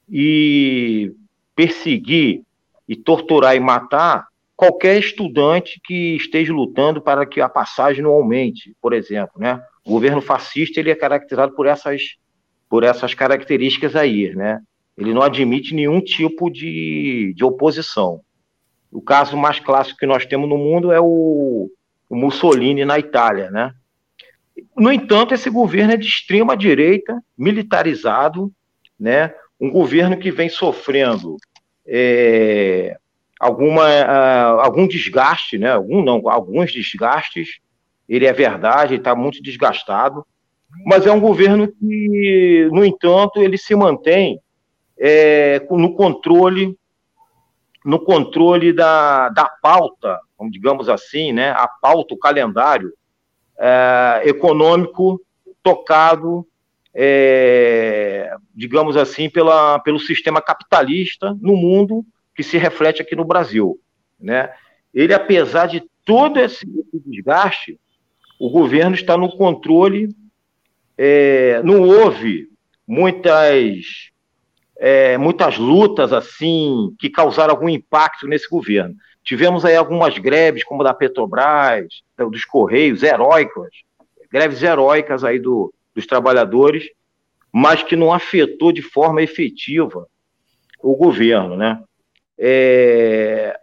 e 0.09 1.13
perseguir 1.55 2.43
e 2.89 2.97
torturar 2.97 3.55
e 3.55 3.61
matar 3.61 4.27
qualquer 4.61 4.99
estudante 4.99 5.81
que 5.83 6.17
esteja 6.17 6.53
lutando 6.53 7.01
para 7.01 7.25
que 7.25 7.41
a 7.41 7.49
passagem 7.49 8.03
não 8.03 8.11
aumente, 8.11 8.77
por 8.79 8.93
exemplo, 8.93 9.41
né? 9.41 9.59
O 9.87 9.93
governo 9.93 10.21
fascista 10.21 10.79
ele 10.79 10.91
é 10.91 10.95
caracterizado 10.95 11.55
por 11.55 11.67
essas 11.67 12.19
por 12.69 12.85
essas 12.85 13.15
características 13.15 13.97
aí, 13.97 14.35
né? 14.35 14.61
Ele 14.99 15.15
não 15.15 15.23
admite 15.23 15.75
nenhum 15.75 15.99
tipo 15.99 16.51
de, 16.51 17.33
de 17.35 17.43
oposição. 17.43 18.21
O 18.93 19.01
caso 19.01 19.35
mais 19.35 19.59
clássico 19.59 19.99
que 19.99 20.07
nós 20.07 20.27
temos 20.27 20.47
no 20.47 20.59
mundo 20.59 20.93
é 20.93 21.01
o, 21.01 21.71
o 22.09 22.15
Mussolini 22.15 22.85
na 22.85 22.99
Itália, 22.99 23.51
né? 23.51 23.73
No 24.77 24.93
entanto, 24.93 25.33
esse 25.33 25.49
governo 25.49 25.95
é 25.95 25.97
de 25.97 26.07
extrema 26.07 26.55
direita, 26.55 27.19
militarizado, 27.37 28.53
né? 28.99 29.35
Um 29.59 29.71
governo 29.71 30.19
que 30.19 30.31
vem 30.31 30.51
sofrendo 30.51 31.39
é, 31.87 33.00
alguma, 33.41 33.87
uh, 33.87 34.61
algum 34.61 34.87
desgaste, 34.87 35.57
né? 35.57 35.73
Algum 35.73 36.05
não, 36.05 36.29
alguns 36.29 36.73
desgastes. 36.73 37.59
Ele 38.07 38.27
é 38.27 38.33
verdade, 38.33 38.97
está 38.97 39.15
muito 39.15 39.43
desgastado, 39.43 40.27
mas 40.85 41.07
é 41.07 41.13
um 41.13 41.21
governo 41.21 41.69
que, 41.69 42.69
no 42.71 42.85
entanto, 42.85 43.41
ele 43.41 43.57
se 43.57 43.75
mantém 43.75 44.41
é, 44.99 45.65
no 45.71 45.95
controle 45.95 46.77
no 47.83 47.99
controle 47.99 48.75
da, 48.75 49.31
da 49.31 49.47
pauta, 49.47 50.21
digamos 50.51 50.87
assim, 50.89 51.33
né, 51.33 51.51
a 51.53 51.67
pauta, 51.67 52.13
o 52.13 52.19
calendário 52.19 52.93
é, 53.59 54.23
econômico 54.27 55.19
tocado, 55.63 56.47
é, 56.95 58.35
digamos 58.55 58.99
assim, 58.99 59.31
pela, 59.31 59.79
pelo 59.79 59.99
sistema 59.99 60.43
capitalista 60.43 61.35
no 61.41 61.57
mundo 61.57 62.05
que 62.35 62.43
se 62.43 62.59
reflete 62.59 63.03
aqui 63.03 63.15
no 63.15 63.25
Brasil. 63.25 63.79
Né? 64.19 64.51
Ele, 64.93 65.15
apesar 65.15 65.67
de 65.67 65.83
todo 66.05 66.39
esse 66.39 66.67
desgaste, 66.93 67.79
o 68.39 68.51
governo 68.51 68.95
está 68.95 69.17
no 69.17 69.31
controle, 69.37 70.09
é, 70.97 71.63
não 71.63 71.83
houve 71.83 72.49
muitas 72.87 74.11
é, 74.79 75.19
muitas 75.19 75.59
lutas 75.59 76.11
assim 76.11 76.95
que 76.99 77.11
causaram 77.11 77.53
algum 77.53 77.69
impacto 77.69 78.27
nesse 78.27 78.49
governo. 78.49 78.95
Tivemos 79.23 79.65
aí 79.65 79.77
algumas 79.77 80.17
greves, 80.17 80.65
como 80.65 80.83
da 80.83 80.95
Petrobras, 80.95 82.03
dos 82.17 82.47
Correios, 82.47 83.03
heróicas, 83.03 83.69
greves 84.33 84.63
heróicas 84.63 85.23
aí 85.23 85.39
do, 85.39 85.73
dos 85.95 86.07
trabalhadores, 86.07 86.89
mas 87.53 87.83
que 87.83 87.95
não 87.95 88.13
afetou 88.13 88.73
de 88.73 88.81
forma 88.81 89.23
efetiva 89.23 90.07
o 90.83 90.97
governo, 90.97 91.57
né? 91.57 91.83
É, 92.41 93.55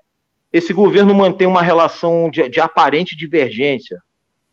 esse 0.53 0.71
governo 0.71 1.13
mantém 1.15 1.47
uma 1.47 1.61
relação 1.61 2.29
de, 2.29 2.47
de 2.47 2.59
aparente 2.59 3.15
divergência 3.15 3.99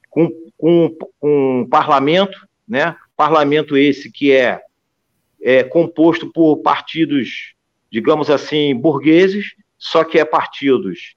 com, 0.08 0.30
com, 0.56 0.96
com 1.20 1.62
o 1.62 1.68
parlamento, 1.68 2.36
né? 2.66 2.96
Parlamento 3.16 3.76
esse 3.76 4.10
que 4.10 4.32
é 4.32 4.60
é, 5.44 5.62
composto 5.62 6.32
por 6.32 6.62
partidos, 6.62 7.54
digamos 7.92 8.30
assim, 8.30 8.74
burgueses, 8.74 9.54
só 9.76 10.02
que 10.02 10.18
é 10.18 10.24
partidos, 10.24 11.16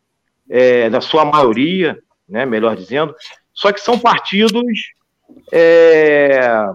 é, 0.49 0.89
da 0.89 0.99
sua 0.99 1.23
maioria, 1.23 1.97
né, 2.27 2.45
melhor 2.45 2.75
dizendo, 2.75 3.15
só 3.53 3.71
que 3.71 3.79
são 3.79 3.97
partidos 3.97 4.91
é, 5.51 6.65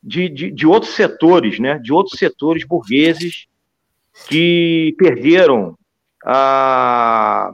de, 0.00 0.28
de, 0.28 0.50
de, 0.52 0.66
outros 0.66 0.94
setores, 0.94 1.58
né, 1.58 1.78
de 1.80 1.92
outros 1.92 2.18
setores 2.18 2.64
burgueses 2.64 3.46
que 4.28 4.94
perderam 4.98 5.76
a 6.24 7.52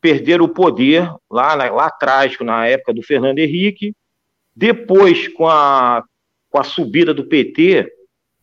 perderam 0.00 0.44
o 0.44 0.48
poder 0.48 1.10
lá, 1.28 1.54
lá 1.54 1.86
atrás, 1.86 2.38
na 2.40 2.66
época 2.66 2.94
do 2.94 3.02
Fernando 3.02 3.40
Henrique, 3.40 3.92
depois 4.54 5.26
com 5.28 5.48
a, 5.48 6.04
com 6.48 6.58
a 6.58 6.62
subida 6.62 7.12
do 7.12 7.26
PT, 7.26 7.92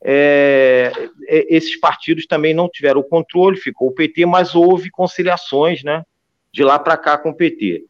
é, 0.04 0.92
é, 1.28 1.56
esses 1.56 1.80
partidos 1.80 2.26
também 2.26 2.54
não 2.54 2.68
tiveram 2.68 3.00
o 3.00 3.08
controle, 3.08 3.56
ficou 3.56 3.88
o 3.88 3.94
PT, 3.94 4.26
mas 4.26 4.54
houve 4.54 4.90
conciliações 4.90 5.82
né, 5.84 6.04
de 6.52 6.64
lá 6.64 6.78
para 6.78 6.98
cá 6.98 7.18
com 7.18 7.30
o 7.30 7.36
PT. 7.36 7.86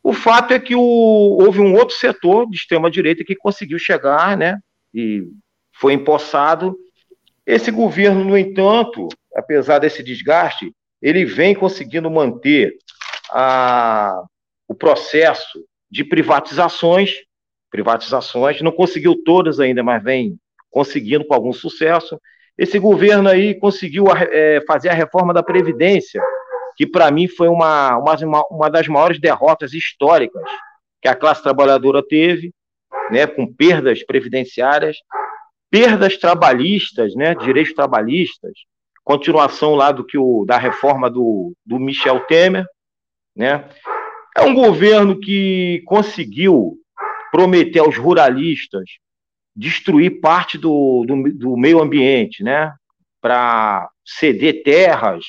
O 0.00 0.12
fato 0.12 0.54
é 0.54 0.60
que 0.60 0.76
o, 0.76 0.80
houve 0.80 1.60
um 1.60 1.74
outro 1.74 1.96
setor 1.96 2.48
de 2.48 2.56
extrema-direita 2.56 3.24
que 3.24 3.34
conseguiu 3.34 3.78
chegar 3.78 4.36
né, 4.36 4.58
e 4.94 5.24
foi 5.72 5.94
empossado. 5.94 6.78
Esse 7.48 7.70
governo, 7.70 8.22
no 8.22 8.36
entanto, 8.36 9.08
apesar 9.34 9.78
desse 9.78 10.02
desgaste, 10.02 10.70
ele 11.00 11.24
vem 11.24 11.54
conseguindo 11.54 12.10
manter 12.10 12.76
a, 13.30 14.22
o 14.68 14.74
processo 14.74 15.64
de 15.90 16.04
privatizações, 16.04 17.14
privatizações, 17.70 18.60
não 18.60 18.70
conseguiu 18.70 19.14
todas 19.24 19.58
ainda, 19.60 19.82
mas 19.82 20.02
vem 20.02 20.36
conseguindo 20.70 21.24
com 21.24 21.32
algum 21.32 21.54
sucesso. 21.54 22.20
Esse 22.58 22.78
governo 22.78 23.30
aí 23.30 23.54
conseguiu 23.54 24.04
é, 24.12 24.62
fazer 24.66 24.90
a 24.90 24.94
reforma 24.94 25.32
da 25.32 25.42
Previdência, 25.42 26.20
que 26.76 26.86
para 26.86 27.10
mim 27.10 27.28
foi 27.28 27.48
uma, 27.48 27.96
uma, 27.96 28.46
uma 28.50 28.68
das 28.68 28.86
maiores 28.88 29.18
derrotas 29.18 29.72
históricas 29.72 30.44
que 31.00 31.08
a 31.08 31.14
classe 31.14 31.42
trabalhadora 31.42 32.06
teve, 32.06 32.52
né, 33.10 33.26
com 33.26 33.50
perdas 33.50 34.04
previdenciárias, 34.04 34.98
perdas 35.70 36.16
trabalhistas, 36.16 37.14
né, 37.14 37.34
direitos 37.34 37.74
trabalhistas, 37.74 38.52
continuação 39.04 39.74
lá 39.74 39.90
do 39.90 40.04
que 40.04 40.18
o 40.18 40.44
da 40.46 40.58
reforma 40.58 41.08
do, 41.10 41.54
do 41.64 41.78
Michel 41.78 42.20
Temer, 42.26 42.66
né? 43.34 43.68
É 44.36 44.42
um 44.42 44.54
governo 44.54 45.18
que 45.18 45.82
conseguiu 45.86 46.76
prometer 47.32 47.78
aos 47.78 47.96
ruralistas 47.96 48.84
destruir 49.56 50.20
parte 50.20 50.58
do, 50.58 51.04
do, 51.06 51.32
do 51.32 51.56
meio 51.56 51.80
ambiente, 51.80 52.44
né? 52.44 52.72
Para 53.20 53.88
ceder 54.04 54.62
terras, 54.62 55.24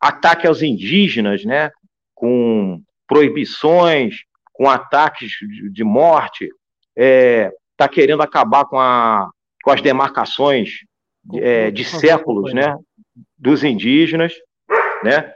ataque 0.00 0.46
aos 0.46 0.62
indígenas, 0.62 1.44
né? 1.44 1.70
Com 2.14 2.80
proibições, 3.06 4.16
com 4.52 4.68
ataques 4.68 5.32
de 5.70 5.84
morte, 5.84 6.48
está 6.96 7.84
é, 7.84 7.88
querendo 7.88 8.22
acabar 8.22 8.64
com, 8.64 8.80
a, 8.80 9.28
com 9.66 9.72
as 9.72 9.82
demarcações 9.82 10.84
é, 11.34 11.72
de 11.72 11.84
séculos, 11.84 12.54
né? 12.54 12.78
Dos 13.36 13.64
indígenas, 13.64 14.32
né? 15.02 15.34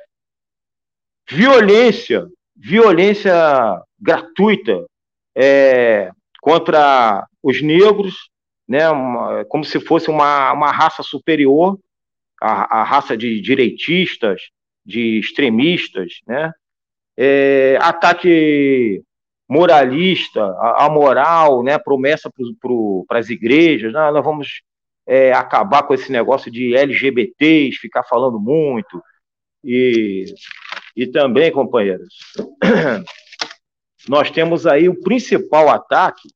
Violência, 1.28 2.28
violência 2.54 3.34
gratuita 3.98 4.86
é, 5.34 6.12
contra 6.40 7.26
os 7.42 7.60
negros, 7.60 8.30
né, 8.68 8.88
uma, 8.88 9.44
como 9.46 9.64
se 9.64 9.80
fosse 9.80 10.08
uma, 10.08 10.52
uma 10.52 10.70
raça 10.70 11.02
superior, 11.02 11.76
a, 12.40 12.82
a 12.82 12.84
raça 12.84 13.16
de 13.16 13.40
direitistas, 13.40 14.42
de 14.86 15.18
extremistas, 15.18 16.20
né? 16.24 16.52
É, 17.16 17.76
ataque 17.80 19.02
moralista, 19.50 20.44
a, 20.44 20.86
a, 20.86 20.88
moral, 20.88 21.64
né? 21.64 21.76
Promessa 21.76 22.30
para 23.08 23.18
as 23.18 23.28
igrejas, 23.28 23.92
ah, 23.96 24.12
nós 24.12 24.24
vamos 24.24 24.62
é, 25.04 25.32
acabar 25.32 25.82
com 25.82 25.92
esse 25.92 26.12
negócio 26.12 26.52
de 26.52 26.76
LGBTs, 26.76 27.76
ficar 27.78 28.04
falando 28.04 28.38
muito. 28.38 29.02
E, 29.64 30.24
e 30.94 31.04
também, 31.08 31.50
companheiros, 31.50 32.14
nós 34.08 34.30
temos 34.30 34.68
aí 34.68 34.88
o 34.88 35.00
principal 35.00 35.68
ataque, 35.68 36.28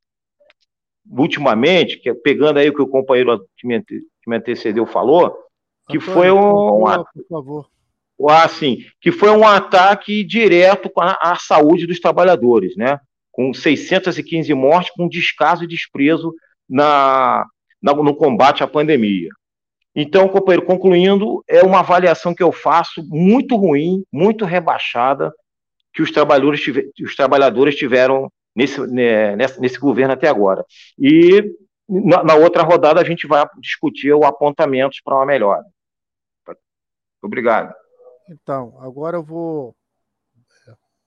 ultimamente, 1.08 1.98
que 1.98 2.10
é 2.10 2.14
pegando 2.14 2.58
aí 2.58 2.68
o 2.68 2.74
que 2.74 2.82
o 2.82 2.88
companheiro 2.88 3.46
que 3.56 3.64
me, 3.64 3.80
que 3.80 4.02
me 4.26 4.36
antecedeu 4.36 4.86
falou, 4.86 5.30
que 5.88 5.98
Antônio, 5.98 6.14
foi 6.14 6.30
um, 6.32 6.78
um 6.78 7.04
por 7.14 7.26
favor. 7.30 7.73
Assim, 8.28 8.78
que 9.00 9.10
foi 9.10 9.30
um 9.30 9.46
ataque 9.46 10.22
direto 10.22 10.90
à, 10.98 11.32
à 11.32 11.36
saúde 11.36 11.86
dos 11.86 12.00
trabalhadores, 12.00 12.76
né? 12.76 12.98
Com 13.32 13.52
615 13.52 14.54
mortes, 14.54 14.92
com 14.96 15.08
descaso 15.08 15.64
e 15.64 15.68
desprezo 15.68 16.32
na, 16.68 17.44
na, 17.82 17.92
no 17.92 18.14
combate 18.14 18.62
à 18.62 18.66
pandemia. 18.66 19.28
Então, 19.94 20.28
companheiro, 20.28 20.66
concluindo, 20.66 21.44
é 21.46 21.62
uma 21.62 21.80
avaliação 21.80 22.34
que 22.34 22.42
eu 22.42 22.50
faço 22.50 23.04
muito 23.08 23.56
ruim, 23.56 24.04
muito 24.12 24.44
rebaixada, 24.44 25.32
que 25.92 26.02
os 26.02 26.10
trabalhadores, 26.10 26.60
tiver, 26.60 26.90
os 27.00 27.14
trabalhadores 27.14 27.76
tiveram 27.76 28.28
nesse, 28.54 28.80
né, 28.88 29.36
nesse, 29.36 29.60
nesse 29.60 29.78
governo 29.78 30.12
até 30.12 30.28
agora. 30.28 30.64
E 30.98 31.54
na, 31.88 32.24
na, 32.24 32.34
outra 32.34 32.62
rodada 32.62 33.00
a 33.00 33.04
gente 33.04 33.26
vai 33.26 33.46
discutir 33.60 34.12
o 34.12 34.24
apontamentos 34.24 35.00
para 35.00 35.14
uma 35.14 35.26
melhora. 35.26 35.62
Obrigado. 37.22 37.72
Então, 38.28 38.76
agora 38.80 39.16
eu 39.16 39.22
vou. 39.22 39.74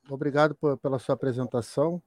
Obrigado 0.09 0.55
por, 0.55 0.77
pela 0.77 0.99
sua 0.99 1.15
apresentação, 1.15 2.01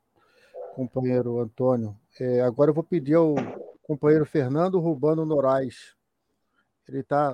companheiro 0.75 1.39
Antônio. 1.41 1.97
É, 2.19 2.41
agora 2.41 2.71
eu 2.71 2.75
vou 2.75 2.85
pedir 2.85 3.15
ao 3.15 3.35
companheiro 3.83 4.25
Fernando 4.25 4.81
Rubano 4.81 5.27
Noraes 5.27 5.95
ele 6.91 7.01
está. 7.01 7.33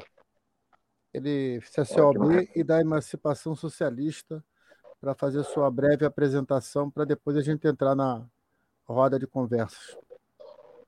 Ele 1.12 1.60
CCOB 1.62 2.50
e 2.54 2.62
da 2.62 2.78
Emancipação 2.78 3.56
Socialista 3.56 4.44
para 5.00 5.14
fazer 5.14 5.42
sua 5.44 5.70
breve 5.70 6.04
apresentação 6.04 6.90
para 6.90 7.06
depois 7.06 7.38
a 7.38 7.40
gente 7.40 7.66
entrar 7.66 7.94
na 7.94 8.26
roda 8.84 9.18
de 9.18 9.26
conversas. 9.26 9.96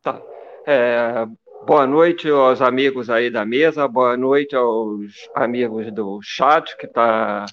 Tá. 0.03 0.21
É, 0.67 1.27
boa 1.67 1.87
noite 1.87 2.29
aos 2.29 2.63
amigos 2.63 3.11
aí 3.11 3.31
da 3.31 3.45
mesa, 3.45 3.87
boa 3.87 4.17
noite 4.17 4.55
aos 4.55 5.13
amigos 5.35 5.93
do 5.93 6.21
chat 6.23 6.77
que 6.77 6.87
está 6.87 7.45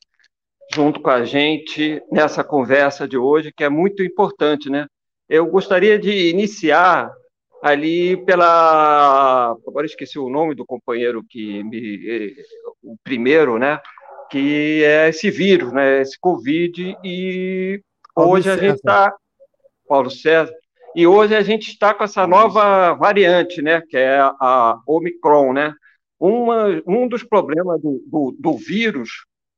junto 0.73 0.99
com 1.01 1.09
a 1.09 1.23
gente 1.23 2.01
nessa 2.11 2.43
conversa 2.43 3.07
de 3.07 3.17
hoje, 3.17 3.51
que 3.51 3.63
é 3.63 3.69
muito 3.69 4.03
importante, 4.03 4.69
né? 4.69 4.87
Eu 5.27 5.47
gostaria 5.47 5.97
de 5.97 6.29
iniciar 6.29 7.11
ali 7.63 8.17
pela. 8.25 9.55
Agora 9.67 9.85
esqueci 9.85 10.19
o 10.19 10.29
nome 10.29 10.55
do 10.55 10.65
companheiro 10.65 11.23
que 11.27 11.63
me. 11.63 12.35
O 12.83 12.95
primeiro, 13.03 13.57
né? 13.57 13.79
Que 14.29 14.83
é 14.83 15.09
esse 15.09 15.29
vírus, 15.29 15.71
né? 15.71 16.01
Esse 16.01 16.17
Covid, 16.19 16.95
e 17.03 17.81
Paulo 18.13 18.31
hoje 18.33 18.43
César. 18.43 18.61
a 18.61 18.63
gente 18.63 18.75
está. 18.75 19.15
Paulo 19.87 20.09
César. 20.09 20.53
E 20.95 21.05
hoje 21.05 21.35
a 21.35 21.41
gente 21.41 21.69
está 21.69 21.93
com 21.93 22.05
essa 22.05 22.25
nova 22.25 22.93
variante, 22.93 23.61
né? 23.61 23.81
Que 23.81 23.97
é 23.97 24.17
a 24.19 24.79
Omicron, 24.87 25.51
né? 25.51 25.73
Uma, 26.17 26.81
um 26.87 27.07
dos 27.07 27.21
problemas 27.21 27.81
do, 27.81 28.01
do, 28.07 28.35
do 28.39 28.57
vírus 28.57 29.09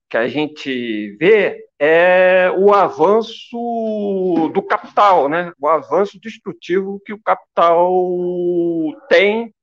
que 0.10 0.18
a 0.18 0.28
gente 0.28 1.16
vê 1.20 1.64
é 1.80 2.52
o 2.58 2.74
avanço 2.74 4.50
do 4.52 4.64
capital, 4.64 5.30
né? 5.30 5.52
o 5.60 5.68
avanço 5.68 6.20
destrutivo 6.20 7.00
que 7.06 7.14
o 7.14 7.22
capital 7.22 7.92
tem 9.10 9.54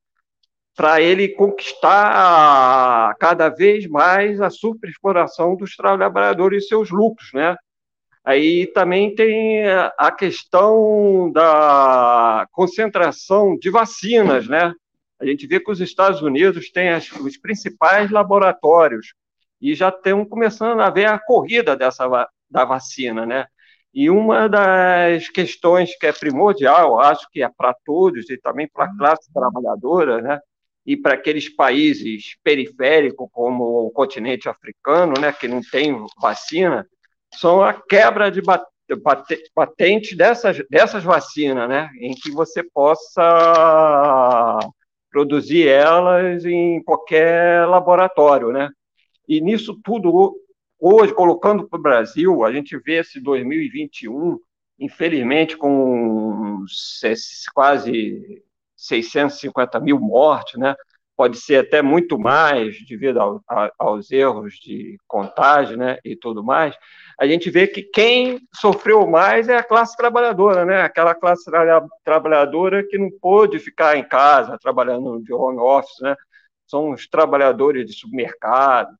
para 0.77 1.01
ele 1.01 1.29
conquistar 1.29 3.15
cada 3.19 3.49
vez 3.49 3.89
mais 3.89 4.41
a 4.41 4.51
superexploração 4.51 5.57
dos 5.57 5.75
trabalhadores 5.75 6.65
e 6.65 6.69
seus 6.69 6.91
lucros, 6.91 7.31
né? 7.33 7.57
Aí 8.25 8.67
também 8.69 9.15
tem 9.15 9.67
a 9.99 10.11
questão 10.11 11.31
da 11.31 12.49
concentração 12.53 13.57
de 13.59 13.69
vacinas, 13.69 14.49
né? 14.49 14.73
A 15.21 15.27
gente 15.27 15.47
vê 15.47 15.61
que 15.61 15.71
os 15.71 15.81
Estados 15.81 16.23
Unidos 16.23 16.71
têm 16.71 16.89
as, 16.89 17.11
os 17.13 17.37
principais 17.37 18.11
laboratórios 18.11 19.15
e 19.61 19.75
já 19.75 19.91
estão 19.91 20.25
começando 20.25 20.81
a 20.81 20.91
ver 20.91 21.07
a 21.07 21.19
corrida 21.19 21.77
dessa 21.77 22.07
da 22.51 22.65
vacina, 22.65 23.27
né? 23.27 23.47
E 23.93 24.11
uma 24.11 24.49
das 24.49 25.29
questões 25.29 25.97
que 25.97 26.07
é 26.07 26.13
primordial, 26.13 26.99
acho 27.01 27.29
que 27.31 27.43
é 27.43 27.49
para 27.49 27.75
todos 27.85 28.29
e 28.29 28.37
também 28.39 28.69
para 28.69 28.87
a 28.87 28.89
uhum. 28.89 28.97
classe 28.97 29.33
trabalhadora, 29.33 30.21
né? 30.21 30.41
E 30.85 30.97
para 30.97 31.15
aqueles 31.15 31.49
países 31.49 32.37
periféricos 32.43 33.29
como 33.33 33.87
o 33.87 33.91
continente 33.91 34.49
africano, 34.49 35.15
né, 35.19 35.33
que 35.33 35.49
não 35.49 35.61
tem 35.63 35.97
vacina, 36.21 36.87
são 37.39 37.63
a 37.63 37.73
quebra 37.73 38.31
de 38.31 38.43
patente 39.55 40.17
dessas, 40.17 40.63
dessas 40.69 41.03
vacinas, 41.03 41.69
né, 41.69 41.91
em 42.01 42.15
que 42.15 42.31
você 42.31 42.63
possa 42.63 44.59
produzir 45.11 45.69
elas 45.69 46.45
em 46.45 46.83
qualquer 46.83 47.67
laboratório, 47.67 48.51
né? 48.51 48.69
E 49.29 49.41
nisso 49.41 49.79
tudo, 49.83 50.35
hoje, 50.79 51.15
colocando 51.15 51.69
para 51.69 51.79
o 51.79 51.83
Brasil, 51.83 52.45
a 52.45 52.53
gente 52.53 52.77
vê 52.79 52.95
esse 52.99 53.21
2021, 53.21 54.39
infelizmente, 54.79 55.57
com 55.57 56.65
quase 57.55 58.43
650 58.77 59.79
mil 59.79 60.01
mortes, 60.01 60.59
né? 60.59 60.75
Pode 61.17 61.39
ser 61.39 61.57
até 61.57 61.81
muito 61.81 62.19
mais 62.19 62.77
devido 62.87 63.21
ao, 63.21 63.41
a, 63.49 63.71
aos 63.79 64.11
erros 64.11 64.55
de 64.55 64.97
contagem 65.07 65.77
né? 65.77 65.99
e 66.05 66.17
tudo 66.17 66.43
mais, 66.43 66.77
a 67.19 67.27
gente 67.27 67.51
vê 67.51 67.67
que 67.67 67.83
quem 67.83 68.41
sofreu 68.55 69.07
mais 69.07 69.49
é 69.49 69.57
a 69.57 69.63
classe 69.63 69.97
trabalhadora, 69.97 70.65
né? 70.65 70.83
aquela 70.83 71.15
classe 71.15 71.45
tra 71.45 71.85
trabalhadora 72.05 72.85
que 72.87 72.99
não 72.99 73.11
pôde 73.21 73.59
ficar 73.59 73.97
em 73.97 74.05
casa 74.05 74.59
trabalhando 74.61 75.23
de 75.23 75.33
home 75.33 75.59
office, 75.59 76.01
né? 76.01 76.17
são 76.67 76.91
os 76.91 77.07
trabalhadores 77.07 77.87
de 77.87 77.93
supermercados, 77.93 78.97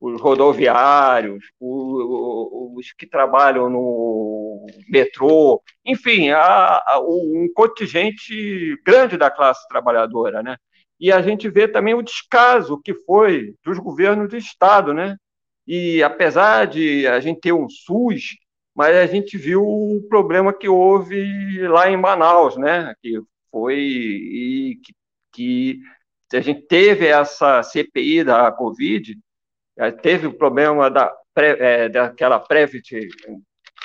os 0.00 0.20
rodoviários, 0.20 1.44
os, 1.60 2.92
que 2.96 3.06
trabalham 3.06 3.68
no 3.68 4.66
metrô, 4.88 5.60
enfim, 5.84 6.30
há, 6.30 6.82
há 6.86 7.00
um 7.00 7.48
contingente 7.52 8.80
grande 8.86 9.16
da 9.16 9.30
classe 9.30 9.66
trabalhadora, 9.68 10.42
né? 10.42 10.56
E 11.00 11.12
a 11.12 11.22
gente 11.22 11.48
vê 11.48 11.68
também 11.68 11.94
o 11.94 12.02
descaso 12.02 12.80
que 12.82 12.94
foi 12.94 13.54
dos 13.64 13.78
governos 13.78 14.28
do 14.28 14.36
Estado, 14.36 14.92
né? 14.92 15.16
E 15.66 16.02
apesar 16.02 16.66
de 16.66 17.06
a 17.06 17.20
gente 17.20 17.40
ter 17.40 17.52
um 17.52 17.68
SUS, 17.68 18.36
mas 18.74 18.96
a 18.96 19.06
gente 19.06 19.36
viu 19.36 19.62
o 19.62 20.02
problema 20.08 20.52
que 20.52 20.68
houve 20.68 21.66
lá 21.68 21.90
em 21.90 21.96
Manaus, 21.96 22.56
né? 22.56 22.94
Que 23.02 23.20
foi 23.50 23.76
e 23.78 24.80
que, 24.82 25.80
que 26.30 26.36
a 26.36 26.40
gente 26.40 26.62
teve 26.62 27.06
essa 27.06 27.62
CPI 27.62 28.24
da 28.24 28.50
Covid, 28.52 29.16
é, 29.76 29.90
teve 29.90 30.26
o 30.26 30.32
problema 30.32 30.90
da, 30.90 31.14
é, 31.36 31.88
daquela 31.88 32.40
Previt, 32.40 33.08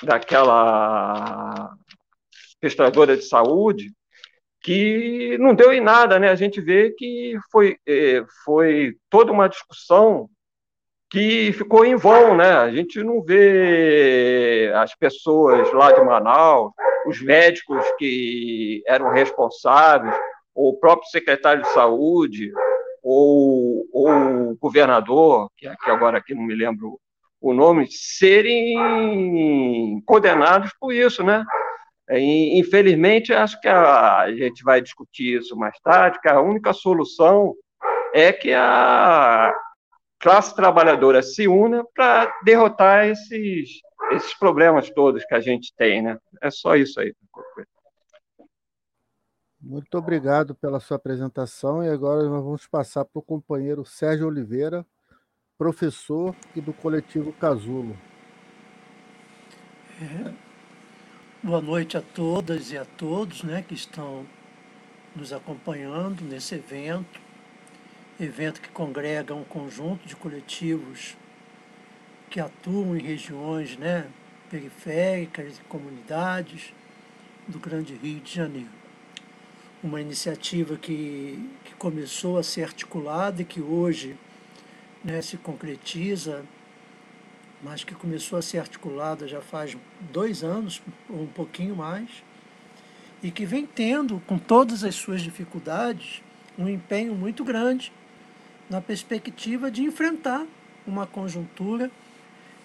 daquela 0.02 1.74
prestadora 2.60 3.16
de 3.16 3.22
saúde, 3.22 3.92
que 4.64 5.36
não 5.38 5.54
deu 5.54 5.74
em 5.74 5.80
nada, 5.80 6.18
né? 6.18 6.30
A 6.30 6.34
gente 6.34 6.58
vê 6.58 6.90
que 6.90 7.36
foi, 7.52 7.76
é, 7.86 8.24
foi 8.44 8.96
toda 9.10 9.30
uma 9.30 9.46
discussão 9.46 10.26
que 11.10 11.52
ficou 11.52 11.84
em 11.84 11.94
vão, 11.94 12.34
né? 12.34 12.50
A 12.50 12.70
gente 12.70 13.02
não 13.04 13.22
vê 13.22 14.72
as 14.74 14.94
pessoas 14.96 15.70
lá 15.74 15.92
de 15.92 16.00
Manaus, 16.00 16.72
os 17.06 17.20
médicos 17.20 17.84
que 17.98 18.82
eram 18.86 19.10
responsáveis, 19.12 20.16
ou 20.54 20.70
o 20.70 20.78
próprio 20.80 21.10
secretário 21.10 21.62
de 21.62 21.68
saúde, 21.68 22.50
ou, 23.02 23.84
ou 23.92 24.08
o 24.52 24.56
governador, 24.56 25.50
que, 25.58 25.68
que 25.68 25.90
agora 25.90 26.16
aqui 26.16 26.34
não 26.34 26.42
me 26.42 26.54
lembro 26.54 26.98
o 27.38 27.52
nome, 27.52 27.86
serem 27.90 28.72
condenados 30.06 30.72
por 30.80 30.90
isso, 30.90 31.22
né? 31.22 31.44
E, 32.10 32.58
infelizmente, 32.58 33.32
acho 33.32 33.60
que 33.60 33.68
a, 33.68 34.20
a 34.20 34.32
gente 34.32 34.62
vai 34.62 34.80
discutir 34.80 35.38
isso 35.40 35.56
mais 35.56 35.78
tarde, 35.80 36.20
que 36.20 36.28
a 36.28 36.40
única 36.40 36.72
solução 36.72 37.54
é 38.12 38.32
que 38.32 38.52
a 38.52 39.52
classe 40.18 40.54
trabalhadora 40.54 41.22
se 41.22 41.48
una 41.48 41.84
para 41.94 42.32
derrotar 42.44 43.06
esses, 43.06 43.80
esses 44.12 44.34
problemas 44.34 44.90
todos 44.90 45.24
que 45.24 45.34
a 45.34 45.40
gente 45.40 45.74
tem, 45.76 46.02
né? 46.02 46.18
É 46.42 46.50
só 46.50 46.76
isso 46.76 47.00
aí. 47.00 47.14
Muito 49.60 49.96
obrigado 49.96 50.54
pela 50.54 50.78
sua 50.78 50.98
apresentação 50.98 51.82
e 51.82 51.88
agora 51.88 52.22
nós 52.24 52.44
vamos 52.44 52.66
passar 52.66 53.04
para 53.04 53.18
o 53.18 53.22
companheiro 53.22 53.84
Sérgio 53.84 54.26
Oliveira 54.26 54.84
professor 55.56 56.34
e 56.54 56.60
do 56.60 56.72
coletivo 56.72 57.32
Casulo. 57.32 57.96
É, 60.00 60.43
boa 61.44 61.60
noite 61.60 61.94
a 61.94 62.00
todas 62.00 62.72
e 62.72 62.78
a 62.78 62.86
todos 62.86 63.42
né, 63.42 63.62
que 63.68 63.74
estão 63.74 64.24
nos 65.14 65.30
acompanhando 65.30 66.24
nesse 66.24 66.54
evento, 66.54 67.20
evento 68.18 68.62
que 68.62 68.70
congrega 68.70 69.34
um 69.34 69.44
conjunto 69.44 70.08
de 70.08 70.16
coletivos 70.16 71.14
que 72.30 72.40
atuam 72.40 72.96
em 72.96 73.02
regiões 73.02 73.76
né, 73.76 74.06
periféricas 74.50 75.58
e 75.58 75.60
comunidades 75.64 76.72
do 77.46 77.58
Grande 77.58 77.94
Rio 77.94 78.20
de 78.20 78.34
Janeiro. 78.34 78.70
Uma 79.82 80.00
iniciativa 80.00 80.78
que, 80.78 81.46
que 81.62 81.74
começou 81.74 82.38
a 82.38 82.42
ser 82.42 82.62
articulada 82.62 83.42
e 83.42 83.44
que 83.44 83.60
hoje 83.60 84.16
né, 85.04 85.20
se 85.20 85.36
concretiza, 85.36 86.42
mas 87.64 87.82
que 87.82 87.94
começou 87.94 88.38
a 88.38 88.42
ser 88.42 88.58
articulada 88.58 89.26
já 89.26 89.40
faz 89.40 89.74
dois 90.12 90.44
anos, 90.44 90.82
ou 91.08 91.22
um 91.22 91.26
pouquinho 91.26 91.74
mais, 91.74 92.10
e 93.22 93.30
que 93.30 93.46
vem 93.46 93.64
tendo, 93.64 94.20
com 94.26 94.38
todas 94.38 94.84
as 94.84 94.94
suas 94.94 95.22
dificuldades, 95.22 96.22
um 96.58 96.68
empenho 96.68 97.14
muito 97.14 97.42
grande 97.42 97.90
na 98.68 98.82
perspectiva 98.82 99.70
de 99.70 99.82
enfrentar 99.82 100.46
uma 100.86 101.06
conjuntura 101.06 101.90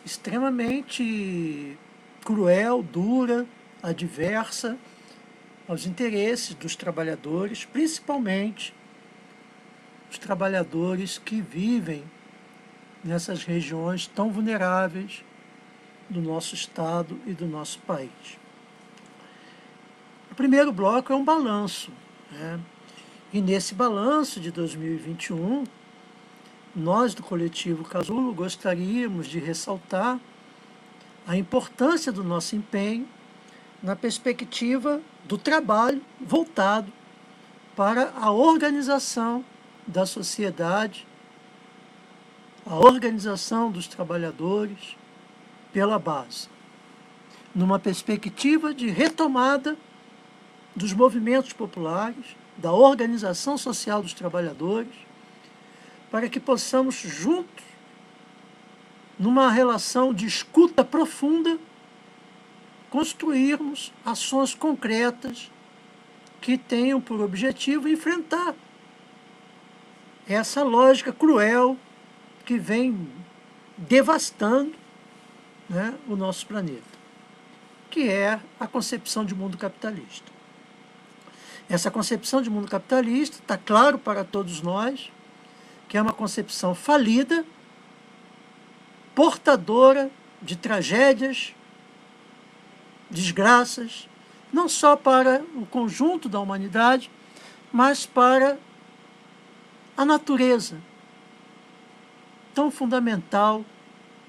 extremamente 0.06 1.78
cruel, 2.26 2.84
dura, 2.84 3.46
adversa 3.82 4.78
aos 5.66 5.86
interesses 5.86 6.54
dos 6.54 6.76
trabalhadores, 6.76 7.64
principalmente 7.64 8.74
os 10.12 10.18
trabalhadores 10.18 11.18
que 11.18 11.40
vivem 11.40 12.04
nessas 13.04 13.44
regiões 13.44 14.08
tão 14.08 14.32
vulneráveis 14.32 15.24
do 16.10 16.22
nosso 16.22 16.56
Estado 16.56 17.20
e 17.26 17.34
do 17.34 17.46
nosso 17.46 17.80
país. 17.80 18.38
O 20.32 20.36
primeiro 20.36 20.72
bloco 20.72 21.14
é 21.14 21.16
um 21.16 21.24
balanço. 21.24 21.92
Né? 22.32 22.60
E 23.32 23.42
nesse 23.42 23.76
balanço 23.76 24.40
de 24.40 24.52
2021, 24.52 25.64
nós 26.76 27.14
do 27.14 27.24
coletivo 27.24 27.84
Casulo 27.84 28.34
gostaríamos 28.34 29.28
de 29.28 29.40
ressaltar 29.40 30.20
a 31.28 31.38
importância 31.38 32.12
do 32.12 32.24
nosso 32.24 32.56
empenho 32.56 33.08
na 33.82 33.96
perspectiva 33.96 35.02
do 35.26 35.38
trabalho 35.38 36.02
voltado 36.20 36.92
para 37.76 38.12
a 38.16 38.32
organização 38.32 39.44
da 39.88 40.06
sociedade 40.06 41.08
a 42.70 42.76
organização 42.76 43.72
dos 43.72 43.88
trabalhadores 43.88 44.96
pela 45.74 45.98
base, 45.98 46.48
numa 47.54 47.80
perspectiva 47.80 48.76
de 48.76 48.88
retomada 48.92 49.76
dos 50.76 50.94
movimentos 50.94 51.52
populares, 51.52 52.38
da 52.56 52.72
organização 52.72 53.58
social 53.58 54.04
dos 54.04 54.14
trabalhadores, 54.14 54.94
para 56.12 56.30
que 56.30 56.40
possamos 56.40 56.94
juntos, 56.94 57.66
numa 59.18 59.50
relação 59.50 60.14
de 60.14 60.28
escuta 60.28 60.86
profunda, 60.86 61.58
construirmos 62.92 63.92
ações 64.06 64.54
concretas 64.54 65.52
que 66.40 66.56
tenham 66.56 67.02
por 67.02 67.20
objetivo 67.20 67.88
enfrentar 67.88 68.54
essa 70.28 70.62
lógica 70.64 71.12
cruel 71.12 71.76
que 72.50 72.58
vem 72.58 73.08
devastando 73.78 74.74
né, 75.70 75.94
o 76.08 76.16
nosso 76.16 76.48
planeta, 76.48 76.82
que 77.92 78.10
é 78.10 78.40
a 78.60 78.66
concepção 78.66 79.24
de 79.24 79.36
mundo 79.36 79.56
capitalista. 79.56 80.32
Essa 81.70 81.92
concepção 81.92 82.42
de 82.42 82.50
mundo 82.50 82.68
capitalista 82.68 83.38
está 83.38 83.56
claro 83.56 84.00
para 84.00 84.24
todos 84.24 84.64
nós 84.64 85.12
que 85.88 85.96
é 85.96 86.02
uma 86.02 86.12
concepção 86.12 86.74
falida, 86.74 87.46
portadora 89.14 90.10
de 90.42 90.56
tragédias, 90.56 91.54
desgraças, 93.12 94.10
não 94.52 94.68
só 94.68 94.96
para 94.96 95.44
o 95.56 95.68
conjunto 95.68 96.28
da 96.28 96.40
humanidade, 96.40 97.12
mas 97.72 98.08
para 98.08 98.58
a 99.96 100.04
natureza, 100.04 100.89
tão 102.60 102.70
fundamental 102.70 103.64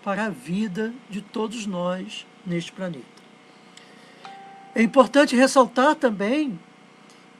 para 0.04 0.26
a 0.26 0.30
vida 0.30 0.94
de 1.08 1.20
todos 1.20 1.66
nós 1.66 2.24
neste 2.46 2.70
planeta. 2.70 3.04
É 4.72 4.80
importante 4.80 5.34
ressaltar 5.34 5.96
também 5.96 6.56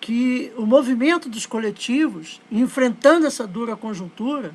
que 0.00 0.53
o 0.57 0.66
movimento 0.66 1.29
dos 1.29 1.46
coletivos, 1.46 2.40
enfrentando 2.50 3.24
essa 3.24 3.46
dura 3.46 3.76
conjuntura, 3.76 4.53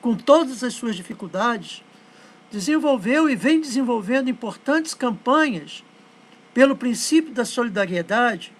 com 0.00 0.16
todas 0.16 0.64
as 0.64 0.72
suas 0.72 0.96
dificuldades, 0.96 1.84
desenvolveu 2.50 3.28
e 3.28 3.36
vem 3.36 3.60
desenvolvendo 3.60 4.30
importantes 4.30 4.94
campanhas 4.94 5.84
pelo 6.54 6.74
princípio 6.74 7.34
da 7.34 7.44
solidariedade, 7.44 8.54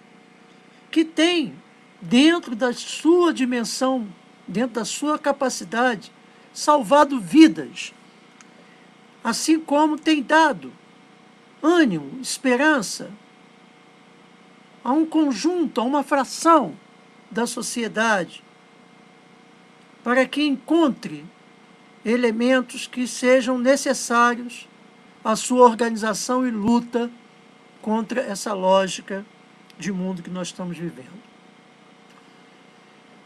que 0.90 1.06
tem, 1.06 1.54
dentro 2.02 2.54
da 2.54 2.74
sua 2.74 3.32
dimensão, 3.32 4.06
dentro 4.46 4.74
da 4.74 4.84
sua 4.84 5.18
capacidade, 5.18 6.12
salvado 6.54 7.20
vidas, 7.20 7.92
assim 9.22 9.58
como 9.58 9.98
tem 9.98 10.22
dado 10.22 10.72
ânimo, 11.60 12.20
esperança 12.20 13.10
a 14.84 14.92
um 14.92 15.04
conjunto, 15.04 15.80
a 15.80 15.84
uma 15.84 16.04
fração 16.04 16.76
da 17.30 17.46
sociedade, 17.46 18.44
para 20.04 20.26
que 20.26 20.42
encontre 20.42 21.24
elementos 22.04 22.86
que 22.86 23.06
sejam 23.06 23.58
necessários 23.58 24.68
à 25.24 25.34
sua 25.34 25.64
organização 25.64 26.46
e 26.46 26.50
luta 26.50 27.10
contra 27.80 28.20
essa 28.20 28.52
lógica 28.52 29.24
de 29.78 29.90
mundo 29.90 30.22
que 30.22 30.30
nós 30.30 30.48
estamos 30.48 30.76
vivendo. 30.76 31.24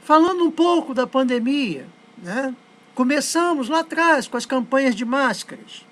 Falando 0.02 0.44
um 0.44 0.50
pouco 0.50 0.94
da 0.94 1.06
pandemia, 1.06 1.86
né? 2.16 2.54
Começamos 2.98 3.68
lá 3.68 3.78
atrás 3.78 4.26
com 4.26 4.36
as 4.36 4.44
campanhas 4.44 4.92
de 4.92 5.04
máscaras. 5.04 5.86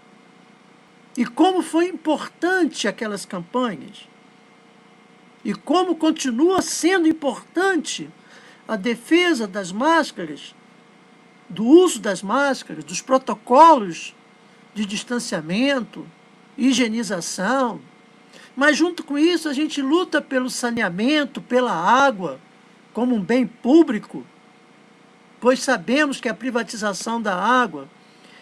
E 1.17 1.25
como 1.25 1.63
foi 1.63 1.87
importante 1.87 2.89
aquelas 2.89 3.25
campanhas. 3.25 4.09
E 5.45 5.55
como 5.55 5.95
continua 5.95 6.61
sendo 6.63 7.07
importante 7.07 8.11
a 8.67 8.75
defesa 8.75 9.47
das 9.47 9.71
máscaras, 9.71 10.53
do 11.49 11.65
uso 11.65 12.01
das 12.01 12.25
máscaras, 12.25 12.83
dos 12.83 13.01
protocolos 13.01 14.13
de 14.75 14.85
distanciamento, 14.85 16.05
higienização. 16.59 17.81
Mas 18.57 18.77
junto 18.77 19.05
com 19.05 19.17
isso 19.17 19.49
a 19.49 19.53
gente 19.53 19.81
luta 19.81 20.21
pelo 20.21 20.51
saneamento, 20.51 21.41
pela 21.41 21.73
água, 21.73 22.41
como 22.93 23.15
um 23.15 23.23
bem 23.23 23.47
público 23.47 24.27
pois 25.47 25.61
sabemos 25.61 26.21
que 26.21 26.29
a 26.29 26.35
privatização 26.35 27.23
da 27.23 27.33
água 27.33 27.89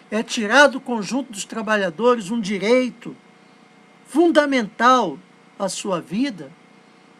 é 0.09 0.23
tirar 0.23 0.65
do 0.65 0.81
conjunto 0.81 1.31
dos 1.31 1.45
trabalhadores 1.45 2.31
um 2.31 2.41
direito 2.41 3.15
fundamental 4.07 5.19
à 5.59 5.69
sua 5.69 6.01
vida, 6.01 6.51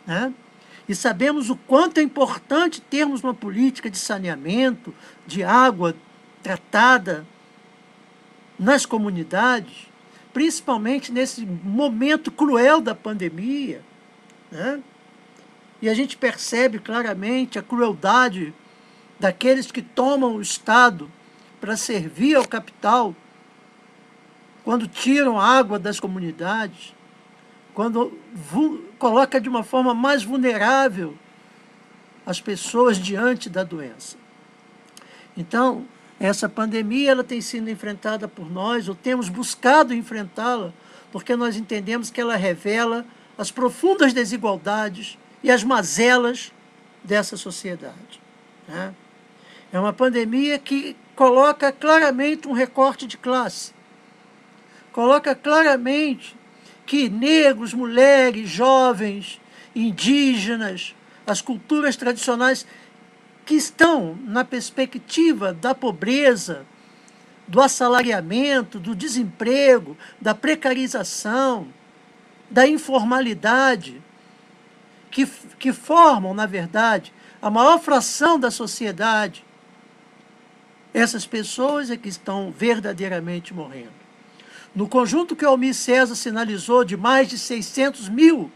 né? 0.07 0.33
e 0.89 0.95
sabemos 0.95 1.51
o 1.51 1.55
quanto 1.55 1.99
é 1.99 2.01
importante 2.01 2.81
termos 2.81 3.21
uma 3.21 3.35
política 3.35 3.87
de 3.87 3.99
saneamento, 3.99 4.91
de 5.27 5.43
água 5.43 5.95
tratada 6.41 7.23
nas 8.57 8.87
comunidades, 8.87 9.87
principalmente 10.33 11.11
nesse 11.11 11.45
momento 11.45 12.31
cruel 12.31 12.81
da 12.81 12.95
pandemia. 12.95 13.83
Né? 14.51 14.81
E 15.79 15.87
a 15.87 15.93
gente 15.93 16.17
percebe 16.17 16.79
claramente 16.79 17.59
a 17.59 17.61
crueldade 17.61 18.51
daqueles 19.19 19.71
que 19.71 19.81
tomam 19.81 20.35
o 20.35 20.41
Estado 20.41 21.09
para 21.59 21.77
servir 21.77 22.35
ao 22.35 22.47
capital, 22.47 23.15
quando 24.63 24.87
tiram 24.87 25.39
água 25.39 25.77
das 25.77 25.99
comunidades, 25.99 26.93
quando 27.73 28.17
coloca 28.97 29.39
de 29.39 29.49
uma 29.49 29.63
forma 29.63 29.93
mais 29.93 30.23
vulnerável 30.23 31.17
as 32.25 32.41
pessoas 32.41 32.97
diante 32.97 33.49
da 33.49 33.63
doença. 33.63 34.17
Então, 35.37 35.85
essa 36.19 36.47
pandemia 36.47 37.11
ela 37.11 37.23
tem 37.23 37.41
sido 37.41 37.69
enfrentada 37.69 38.27
por 38.27 38.49
nós, 38.49 38.87
ou 38.87 38.95
temos 38.95 39.29
buscado 39.29 39.93
enfrentá-la, 39.93 40.73
porque 41.11 41.35
nós 41.35 41.55
entendemos 41.57 42.09
que 42.09 42.19
ela 42.19 42.35
revela 42.35 43.05
as 43.37 43.51
profundas 43.51 44.13
desigualdades 44.13 45.17
e 45.43 45.51
as 45.51 45.63
mazelas 45.63 46.51
dessa 47.03 47.37
sociedade. 47.37 48.21
Né? 48.67 48.93
É 49.75 49.79
uma 49.79 49.91
pandemia 49.91 50.57
que 50.57 50.95
coloca 51.17 51.69
claramente 51.69 52.47
um 52.47 52.53
recorte 52.53 53.05
de 53.05 53.17
classe. 53.17 53.73
Coloca 54.93 55.35
claramente 55.35 56.33
que 56.85 57.09
negros, 57.09 57.73
mulheres, 57.73 58.49
jovens, 58.49 59.37
indígenas, 59.75 60.95
as 61.27 61.41
culturas 61.41 61.97
tradicionais 61.97 62.65
que 63.45 63.55
estão 63.55 64.17
na 64.23 64.45
perspectiva 64.45 65.51
da 65.51 65.75
pobreza, 65.75 66.65
do 67.45 67.61
assalariamento, 67.61 68.79
do 68.79 68.95
desemprego, 68.95 69.97
da 70.21 70.33
precarização, 70.33 71.67
da 72.49 72.65
informalidade, 72.65 74.01
que, 75.11 75.27
que 75.59 75.73
formam, 75.73 76.33
na 76.33 76.45
verdade, 76.45 77.11
a 77.41 77.49
maior 77.49 77.77
fração 77.77 78.39
da 78.39 78.49
sociedade, 78.49 79.43
essas 80.95 81.27
pessoas 81.27 81.91
é 81.91 81.97
que 81.97 82.07
estão 82.07 82.53
verdadeiramente 82.57 83.53
morrendo. 83.53 83.91
No 84.73 84.87
conjunto 84.87 85.35
que 85.35 85.43
o 85.43 85.49
Almir 85.49 85.75
César 85.75 86.15
sinalizou 86.15 86.85
de 86.85 86.95
mais 86.95 87.27
de 87.27 87.37
600 87.37 88.07
mil 88.07 88.49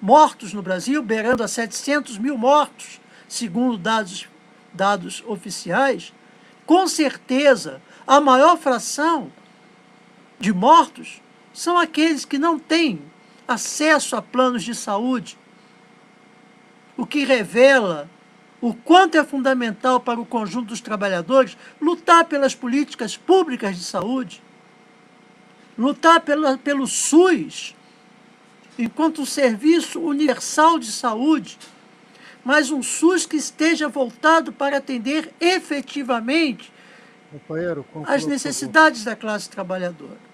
mortos 0.00 0.52
no 0.52 0.60
Brasil, 0.60 1.00
beirando 1.04 1.44
a 1.44 1.46
700 1.46 2.18
mil 2.18 2.36
mortos, 2.36 3.00
segundo 3.28 3.78
dados, 3.78 4.28
dados 4.74 5.22
oficiais, 5.24 6.12
com 6.66 6.88
certeza 6.88 7.80
a 8.04 8.20
maior 8.20 8.58
fração 8.58 9.32
de 10.40 10.52
mortos 10.52 11.22
são 11.54 11.78
aqueles 11.78 12.24
que 12.24 12.38
não 12.38 12.58
têm 12.58 13.00
acesso 13.46 14.16
a 14.16 14.22
planos 14.22 14.64
de 14.64 14.74
saúde, 14.74 15.38
o 16.96 17.06
que 17.06 17.24
revela 17.24 18.10
o 18.62 18.72
quanto 18.72 19.18
é 19.18 19.24
fundamental 19.24 19.98
para 19.98 20.20
o 20.20 20.24
conjunto 20.24 20.68
dos 20.68 20.80
trabalhadores 20.80 21.58
lutar 21.80 22.24
pelas 22.26 22.54
políticas 22.54 23.16
públicas 23.16 23.76
de 23.76 23.82
saúde, 23.82 24.40
lutar 25.76 26.20
pela, 26.20 26.56
pelo 26.56 26.86
SUS, 26.86 27.74
enquanto 28.78 29.20
um 29.20 29.26
serviço 29.26 30.00
universal 30.00 30.78
de 30.78 30.92
saúde, 30.92 31.58
mas 32.44 32.70
um 32.70 32.84
SUS 32.84 33.26
que 33.26 33.36
esteja 33.36 33.88
voltado 33.88 34.52
para 34.52 34.76
atender 34.76 35.34
efetivamente 35.40 36.72
as 38.06 38.26
necessidades 38.26 39.02
da 39.02 39.16
classe 39.16 39.50
trabalhadora. 39.50 40.32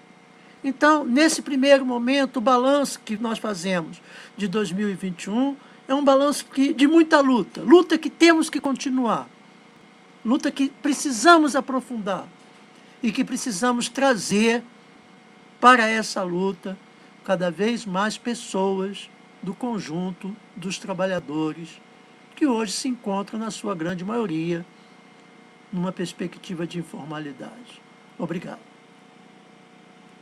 Então, 0.63 1.03
nesse 1.03 1.41
primeiro 1.41 1.83
momento, 1.83 2.37
o 2.37 2.41
balanço 2.41 2.99
que 2.99 3.17
nós 3.17 3.39
fazemos 3.39 3.99
de 4.37 4.47
2021 4.47 5.55
é 5.89 5.93
um 5.95 6.03
balanço 6.03 6.45
que, 6.45 6.71
de 6.71 6.85
muita 6.85 7.19
luta, 7.19 7.61
luta 7.63 7.97
que 7.97 8.11
temos 8.11 8.47
que 8.47 8.61
continuar, 8.61 9.27
luta 10.23 10.51
que 10.51 10.69
precisamos 10.69 11.55
aprofundar 11.55 12.27
e 13.01 13.11
que 13.11 13.25
precisamos 13.25 13.89
trazer 13.89 14.63
para 15.59 15.87
essa 15.87 16.21
luta 16.21 16.77
cada 17.25 17.49
vez 17.49 17.87
mais 17.87 18.19
pessoas 18.19 19.09
do 19.41 19.51
conjunto 19.51 20.35
dos 20.55 20.77
trabalhadores 20.77 21.81
que 22.35 22.45
hoje 22.45 22.71
se 22.71 22.87
encontram, 22.87 23.39
na 23.39 23.49
sua 23.49 23.73
grande 23.73 24.05
maioria, 24.05 24.63
numa 25.73 25.91
perspectiva 25.91 26.67
de 26.67 26.77
informalidade. 26.77 27.81
Obrigado. 28.17 28.59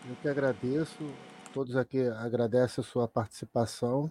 Eu 0.10 0.16
que 0.22 0.30
agradeço, 0.30 1.12
todos 1.54 1.76
aqui 1.76 2.08
agradecem 2.08 2.82
a 2.82 2.88
sua 2.88 3.06
participação. 3.06 4.10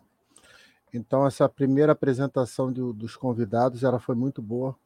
Então, 0.93 1.27
essa 1.27 1.49
primeira 1.49 1.93
apresentação 1.93 2.73
do, 2.73 2.93
dos 2.93 3.17
convidados 3.17 3.83
ela 3.83 3.99
foi 3.99 4.15
muito 4.15 4.41
boa. 4.41 4.77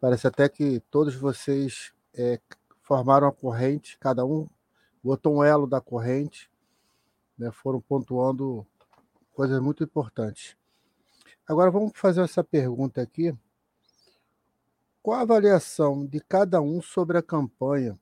Parece 0.00 0.26
até 0.26 0.48
que 0.48 0.80
todos 0.90 1.14
vocês 1.14 1.92
é, 2.14 2.40
formaram 2.82 3.26
a 3.26 3.32
corrente, 3.32 3.98
cada 3.98 4.24
um 4.24 4.48
botou 5.02 5.36
um 5.36 5.44
elo 5.44 5.66
da 5.66 5.80
corrente, 5.80 6.50
né, 7.36 7.50
foram 7.50 7.80
pontuando 7.80 8.66
coisas 9.34 9.60
muito 9.60 9.82
importantes. 9.82 10.56
Agora 11.46 11.70
vamos 11.70 11.92
fazer 11.94 12.22
essa 12.22 12.42
pergunta 12.42 13.02
aqui. 13.02 13.36
Qual 15.02 15.18
a 15.18 15.22
avaliação 15.22 16.06
de 16.06 16.20
cada 16.20 16.62
um 16.62 16.80
sobre 16.80 17.18
a 17.18 17.22
campanha 17.22 17.98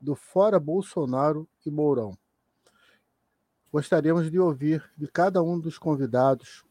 do 0.00 0.14
Fora 0.14 0.60
Bolsonaro 0.60 1.48
e 1.64 1.70
Mourão? 1.70 2.16
Gostaríamos 3.72 4.30
de 4.30 4.38
ouvir 4.38 4.88
de 4.96 5.08
cada 5.08 5.42
um 5.42 5.58
dos 5.58 5.78
convidados 5.78 6.64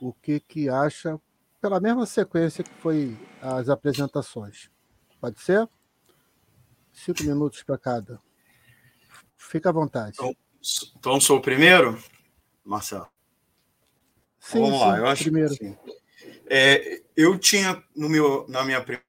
o 0.00 0.12
que, 0.12 0.40
que 0.40 0.68
acha, 0.68 1.20
pela 1.60 1.80
mesma 1.80 2.06
sequência 2.06 2.64
que 2.64 2.72
foi 2.74 3.16
as 3.42 3.68
apresentações. 3.68 4.70
Pode 5.20 5.40
ser? 5.40 5.68
Cinco 6.92 7.22
minutos 7.24 7.62
para 7.62 7.78
cada. 7.78 8.20
Fica 9.36 9.68
à 9.68 9.72
vontade. 9.72 10.12
Então, 10.14 10.36
então 10.96 11.20
sou 11.20 11.38
o 11.38 11.42
primeiro, 11.42 12.02
Marcelo? 12.64 13.08
Sim, 14.38 14.60
Vamos 14.60 14.78
sim, 14.78 14.86
lá, 14.86 14.98
eu 14.98 15.06
acho 15.06 15.22
primeiro. 15.24 15.50
que 15.50 15.56
sim. 15.56 15.76
É, 16.50 17.02
eu 17.16 17.38
tinha 17.38 17.82
no 17.94 18.08
meu, 18.08 18.46
na 18.48 18.64
minha 18.64 18.80
primeira 18.80 19.04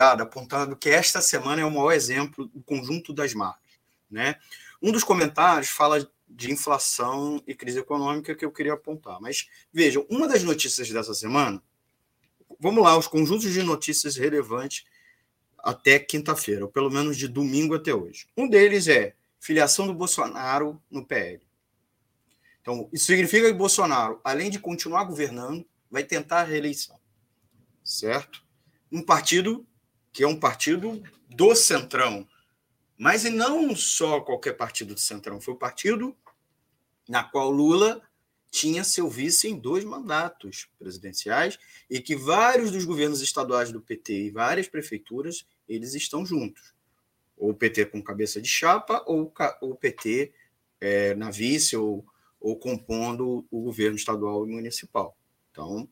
apontado 0.00 0.76
que 0.76 0.88
esta 0.88 1.20
semana 1.20 1.62
é 1.62 1.64
o 1.64 1.70
maior 1.70 1.92
exemplo 1.92 2.46
do 2.46 2.62
conjunto 2.62 3.12
das 3.12 3.34
marcas. 3.34 3.78
Né? 4.10 4.36
Um 4.80 4.92
dos 4.92 5.02
comentários 5.02 5.68
fala 5.68 6.08
de 6.28 6.52
inflação 6.52 7.42
e 7.46 7.54
crise 7.54 7.78
econômica 7.78 8.34
que 8.34 8.44
eu 8.44 8.52
queria 8.52 8.74
apontar. 8.74 9.20
Mas 9.20 9.48
vejam, 9.72 10.06
uma 10.10 10.28
das 10.28 10.42
notícias 10.42 10.88
dessa 10.90 11.14
semana, 11.14 11.62
vamos 12.60 12.82
lá, 12.82 12.96
os 12.96 13.08
conjuntos 13.08 13.52
de 13.52 13.62
notícias 13.62 14.16
relevantes 14.16 14.84
até 15.58 15.98
quinta-feira, 15.98 16.64
ou 16.64 16.70
pelo 16.70 16.90
menos 16.90 17.16
de 17.16 17.26
domingo 17.26 17.74
até 17.74 17.94
hoje. 17.94 18.26
Um 18.36 18.48
deles 18.48 18.88
é 18.88 19.14
filiação 19.40 19.86
do 19.86 19.94
Bolsonaro 19.94 20.80
no 20.90 21.04
PL. 21.04 21.40
Então, 22.60 22.88
isso 22.92 23.06
significa 23.06 23.46
que 23.46 23.54
Bolsonaro, 23.54 24.20
além 24.22 24.50
de 24.50 24.58
continuar 24.58 25.04
governando, 25.04 25.66
vai 25.90 26.04
tentar 26.04 26.40
a 26.40 26.44
reeleição. 26.44 26.98
Certo? 27.82 28.44
Um 28.92 29.02
partido 29.02 29.66
que 30.12 30.22
é 30.22 30.28
um 30.28 30.38
partido 30.38 31.02
do 31.28 31.54
Centrão, 31.54 32.26
mas 32.98 33.24
e 33.24 33.30
não 33.30 33.76
só 33.76 34.20
qualquer 34.20 34.54
partido 34.54 34.92
do 34.92 35.00
Centrão, 35.00 35.40
foi 35.40 35.54
o 35.54 35.58
partido 35.58 36.16
na 37.08 37.22
qual 37.22 37.50
Lula 37.50 38.02
tinha 38.50 38.82
seu 38.82 39.08
vice 39.08 39.48
em 39.48 39.58
dois 39.58 39.84
mandatos 39.84 40.68
presidenciais 40.78 41.58
e 41.88 42.00
que 42.00 42.16
vários 42.16 42.70
dos 42.70 42.84
governos 42.84 43.22
estaduais 43.22 43.70
do 43.70 43.80
PT 43.80 44.24
e 44.24 44.30
várias 44.30 44.66
prefeituras 44.66 45.46
eles 45.68 45.94
estão 45.94 46.26
juntos. 46.26 46.74
Ou 47.36 47.50
o 47.50 47.54
PT 47.54 47.86
com 47.86 48.02
cabeça 48.02 48.40
de 48.40 48.48
chapa 48.48 49.04
ou 49.06 49.32
o 49.60 49.74
PT 49.74 50.32
é, 50.80 51.14
na 51.14 51.30
vice 51.30 51.76
ou, 51.76 52.04
ou 52.40 52.56
compondo 52.56 53.46
o 53.50 53.62
governo 53.62 53.96
estadual 53.96 54.46
e 54.46 54.50
municipal. 54.50 55.16
Então, 55.52 55.88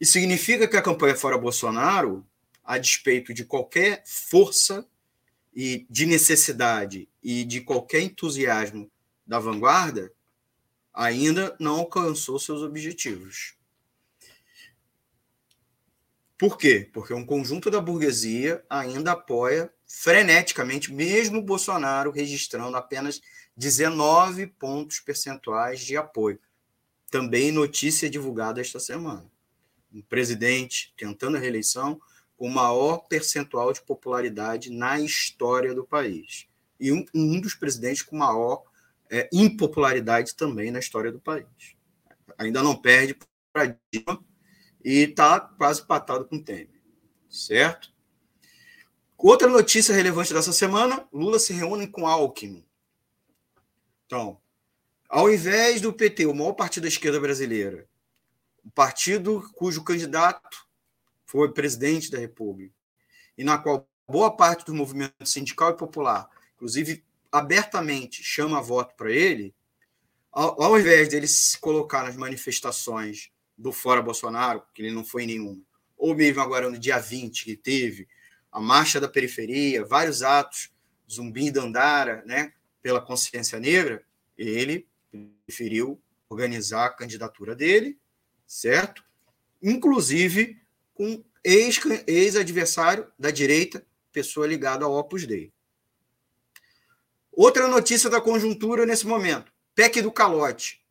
isso 0.00 0.12
significa 0.12 0.66
que 0.66 0.76
a 0.76 0.82
campanha 0.82 1.16
fora 1.16 1.36
Bolsonaro, 1.36 2.26
a 2.62 2.78
despeito 2.78 3.34
de 3.34 3.44
qualquer 3.44 4.02
força 4.06 4.88
e 5.54 5.86
de 5.88 6.06
necessidade 6.06 7.08
e 7.22 7.44
de 7.44 7.60
qualquer 7.60 8.00
entusiasmo 8.00 8.90
da 9.26 9.38
vanguarda, 9.38 10.12
ainda 10.92 11.56
não 11.58 11.76
alcançou 11.76 12.38
seus 12.38 12.62
objetivos. 12.62 13.56
Por 16.36 16.58
quê? 16.58 16.90
Porque 16.92 17.14
um 17.14 17.24
conjunto 17.24 17.70
da 17.70 17.80
burguesia 17.80 18.64
ainda 18.68 19.12
apoia 19.12 19.72
freneticamente, 19.86 20.92
mesmo 20.92 21.40
Bolsonaro 21.40 22.10
registrando 22.10 22.76
apenas 22.76 23.20
19 23.56 24.48
pontos 24.48 24.98
percentuais 24.98 25.80
de 25.80 25.96
apoio. 25.96 26.40
Também 27.10 27.52
notícia 27.52 28.10
divulgada 28.10 28.60
esta 28.60 28.80
semana. 28.80 29.30
Um 29.92 30.02
presidente 30.02 30.92
tentando 30.96 31.36
a 31.36 31.40
reeleição 31.40 32.00
com 32.36 32.48
maior 32.48 32.98
percentual 33.08 33.72
de 33.72 33.80
popularidade 33.80 34.70
na 34.70 34.98
história 35.00 35.74
do 35.74 35.84
país. 35.84 36.46
E 36.78 36.92
um, 36.92 37.04
um 37.14 37.40
dos 37.40 37.54
presidentes 37.54 38.02
com 38.02 38.16
maior 38.16 38.64
é, 39.10 39.28
impopularidade 39.32 40.34
também 40.34 40.70
na 40.70 40.78
história 40.78 41.12
do 41.12 41.20
país. 41.20 41.46
Ainda 42.36 42.62
não 42.62 42.74
perde 42.74 43.16
para 43.52 43.76
Dilma 43.92 44.24
e 44.84 45.04
está 45.04 45.40
quase 45.40 45.86
patado 45.86 46.24
com 46.24 46.36
o 46.36 46.42
Temer. 46.42 46.80
Certo? 47.28 47.94
Outra 49.16 49.48
notícia 49.48 49.94
relevante 49.94 50.34
dessa 50.34 50.52
semana: 50.52 51.08
Lula 51.12 51.38
se 51.38 51.52
reúne 51.52 51.86
com 51.86 52.06
Alckmin. 52.06 52.64
Então, 54.04 54.38
ao 55.08 55.32
invés 55.32 55.80
do 55.80 55.92
PT, 55.92 56.26
o 56.26 56.34
maior 56.34 56.52
partido 56.52 56.82
da 56.82 56.88
esquerda 56.88 57.18
brasileira, 57.18 57.88
o 58.62 58.70
partido 58.70 59.48
cujo 59.54 59.82
candidato 59.82 60.63
foi 61.34 61.52
presidente 61.52 62.12
da 62.12 62.18
República, 62.18 62.72
e 63.36 63.42
na 63.42 63.58
qual 63.58 63.88
boa 64.06 64.36
parte 64.36 64.64
do 64.64 64.72
movimento 64.72 65.26
sindical 65.26 65.72
e 65.72 65.76
popular, 65.76 66.30
inclusive 66.54 67.04
abertamente, 67.32 68.22
chama 68.22 68.62
voto 68.62 68.94
para 68.94 69.10
ele, 69.10 69.52
ao, 70.30 70.62
ao 70.62 70.78
invés 70.78 71.08
dele 71.08 71.26
se 71.26 71.58
colocar 71.58 72.04
nas 72.04 72.14
manifestações 72.14 73.32
do 73.58 73.72
Fora 73.72 74.00
Bolsonaro, 74.00 74.62
que 74.72 74.80
ele 74.80 74.92
não 74.92 75.04
foi 75.04 75.26
nenhum, 75.26 75.60
ou 75.98 76.14
mesmo 76.14 76.40
agora 76.40 76.70
no 76.70 76.78
dia 76.78 77.00
20, 77.00 77.44
que 77.46 77.56
teve 77.56 78.06
a 78.52 78.60
Marcha 78.60 79.00
da 79.00 79.08
Periferia, 79.08 79.84
vários 79.84 80.22
atos, 80.22 80.72
Zumbi 81.10 81.50
Dandara, 81.50 82.22
né, 82.24 82.52
pela 82.80 83.00
consciência 83.00 83.58
negra, 83.58 84.06
ele 84.38 84.86
preferiu 85.44 86.00
organizar 86.28 86.86
a 86.86 86.90
candidatura 86.90 87.56
dele, 87.56 87.98
certo? 88.46 89.04
Inclusive 89.60 90.63
com 90.94 91.22
ex-adversário 91.44 93.06
da 93.18 93.30
direita, 93.30 93.84
pessoa 94.12 94.46
ligada 94.46 94.84
ao 94.84 94.94
Opus 94.94 95.26
Dei. 95.26 95.52
Outra 97.32 97.66
notícia 97.66 98.08
da 98.08 98.20
conjuntura 98.20 98.86
nesse 98.86 99.06
momento: 99.06 99.52
PEC 99.74 100.00
do 100.00 100.12
calote, 100.12 100.82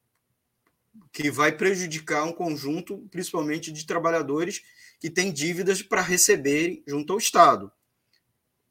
que 1.12 1.32
vai 1.32 1.52
prejudicar 1.52 2.26
um 2.26 2.34
conjunto, 2.34 2.98
principalmente 3.10 3.72
de 3.72 3.86
trabalhadores 3.86 4.62
que 5.00 5.10
têm 5.10 5.32
dívidas 5.32 5.82
para 5.82 6.02
receber 6.02 6.84
junto 6.86 7.14
ao 7.14 7.20
Estado. 7.20 7.72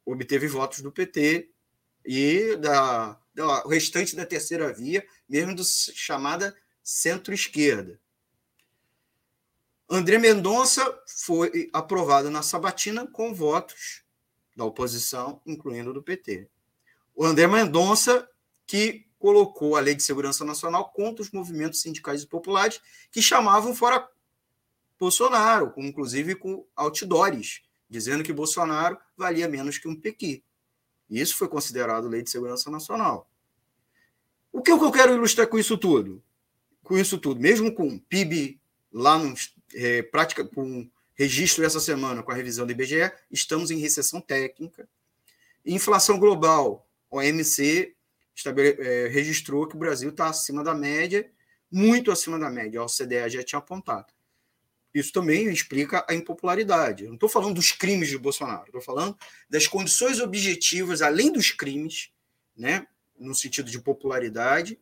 Obteve 0.05 0.47
votos 0.47 0.81
do 0.81 0.91
PT 0.91 1.49
e 2.05 2.55
da, 2.57 3.19
da 3.33 3.63
restante 3.63 4.15
da 4.15 4.25
terceira 4.25 4.71
via, 4.71 5.05
mesmo 5.27 5.55
do 5.55 5.63
chamada 5.63 6.55
centro-esquerda. 6.83 7.99
André 9.95 10.17
Mendonça 10.17 10.83
foi 11.05 11.69
aprovado 11.71 12.27
na 12.31 12.41
sabatina 12.41 13.05
com 13.05 13.31
votos 13.31 14.03
da 14.55 14.65
oposição, 14.65 15.39
incluindo 15.45 15.93
do 15.93 16.01
PT. 16.01 16.49
O 17.15 17.23
André 17.23 17.45
Mendonça, 17.45 18.27
que 18.65 19.05
colocou 19.19 19.75
a 19.75 19.79
Lei 19.79 19.93
de 19.93 20.01
Segurança 20.01 20.43
Nacional 20.43 20.89
contra 20.89 21.21
os 21.21 21.29
movimentos 21.29 21.79
sindicais 21.79 22.23
e 22.23 22.27
populares 22.27 22.81
que 23.11 23.21
chamavam 23.21 23.75
fora 23.75 24.09
Bolsonaro, 24.97 25.71
inclusive 25.77 26.33
com 26.33 26.65
outdoors, 26.75 27.61
dizendo 27.87 28.23
que 28.23 28.33
Bolsonaro 28.33 28.97
valia 29.15 29.47
menos 29.47 29.77
que 29.77 29.87
um 29.87 29.95
pequi. 29.95 30.43
Isso 31.07 31.37
foi 31.37 31.47
considerado 31.47 32.07
Lei 32.07 32.23
de 32.23 32.31
Segurança 32.31 32.71
Nacional. 32.71 33.29
O 34.51 34.59
que 34.59 34.71
eu 34.71 34.91
quero 34.91 35.13
ilustrar 35.13 35.47
com 35.47 35.59
isso 35.59 35.77
tudo? 35.77 36.23
Com 36.81 36.97
isso 36.97 37.19
tudo, 37.19 37.39
mesmo 37.39 37.71
com 37.75 37.99
PIB 37.99 38.59
lá 38.91 39.19
no 39.19 39.35
é, 39.75 40.01
prática, 40.03 40.45
com 40.45 40.89
registro 41.15 41.63
essa 41.63 41.79
semana 41.79 42.23
com 42.23 42.31
a 42.31 42.35
revisão 42.35 42.65
do 42.65 42.71
IBGE, 42.71 43.11
estamos 43.31 43.71
em 43.71 43.77
recessão 43.77 44.19
técnica. 44.19 44.87
Inflação 45.65 46.19
global, 46.19 46.87
OMC 47.09 47.95
estabele, 48.35 48.75
é, 48.81 49.07
registrou 49.07 49.67
que 49.67 49.75
o 49.75 49.79
Brasil 49.79 50.09
está 50.09 50.27
acima 50.27 50.63
da 50.63 50.73
média, 50.73 51.29
muito 51.71 52.11
acima 52.11 52.37
da 52.39 52.49
média, 52.49 52.79
a 52.79 52.85
OCDE 52.85 53.29
já 53.29 53.43
tinha 53.43 53.59
apontado. 53.59 54.11
Isso 54.93 55.11
também 55.11 55.49
explica 55.49 56.05
a 56.07 56.13
impopularidade. 56.13 57.03
Eu 57.03 57.09
não 57.09 57.15
estou 57.15 57.29
falando 57.29 57.55
dos 57.55 57.71
crimes 57.71 58.09
de 58.09 58.17
Bolsonaro, 58.17 58.65
estou 58.65 58.81
falando 58.81 59.17
das 59.49 59.67
condições 59.67 60.19
objetivas, 60.19 61.01
além 61.01 61.31
dos 61.31 61.51
crimes, 61.51 62.11
né, 62.55 62.85
no 63.17 63.33
sentido 63.33 63.71
de 63.71 63.79
popularidade. 63.79 64.79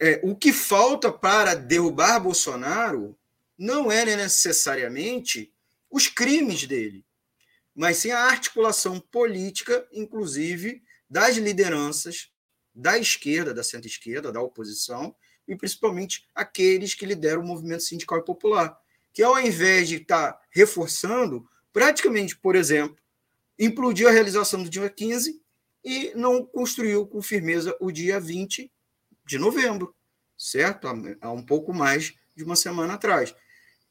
É, 0.00 0.20
o 0.24 0.34
que 0.34 0.52
falta 0.52 1.12
para 1.12 1.54
derrubar 1.54 2.18
Bolsonaro 2.18 3.16
não 3.60 3.92
é 3.92 4.06
necessariamente 4.06 5.52
os 5.90 6.08
crimes 6.08 6.66
dele, 6.66 7.04
mas 7.74 7.98
sim 7.98 8.10
a 8.10 8.24
articulação 8.24 8.98
política, 8.98 9.86
inclusive 9.92 10.82
das 11.10 11.36
lideranças 11.36 12.30
da 12.74 12.96
esquerda, 12.96 13.52
da 13.52 13.62
centro-esquerda, 13.62 14.32
da 14.32 14.40
oposição, 14.40 15.14
e 15.46 15.54
principalmente 15.54 16.26
aqueles 16.34 16.94
que 16.94 17.04
lideram 17.04 17.42
o 17.42 17.46
movimento 17.46 17.82
sindical 17.82 18.18
e 18.20 18.24
popular, 18.24 18.74
que 19.12 19.22
ao 19.22 19.38
invés 19.38 19.90
de 19.90 19.96
estar 19.96 20.40
reforçando, 20.50 21.46
praticamente, 21.70 22.38
por 22.38 22.56
exemplo, 22.56 22.96
implodiu 23.58 24.08
a 24.08 24.12
realização 24.12 24.62
do 24.62 24.70
dia 24.70 24.88
15 24.88 25.38
e 25.84 26.12
não 26.14 26.46
construiu 26.46 27.06
com 27.06 27.20
firmeza 27.20 27.76
o 27.78 27.90
dia 27.92 28.18
20 28.18 28.72
de 29.26 29.38
novembro, 29.38 29.94
certo? 30.34 30.88
Há 31.20 31.30
um 31.30 31.44
pouco 31.44 31.74
mais 31.74 32.14
de 32.34 32.42
uma 32.42 32.56
semana 32.56 32.94
atrás. 32.94 33.34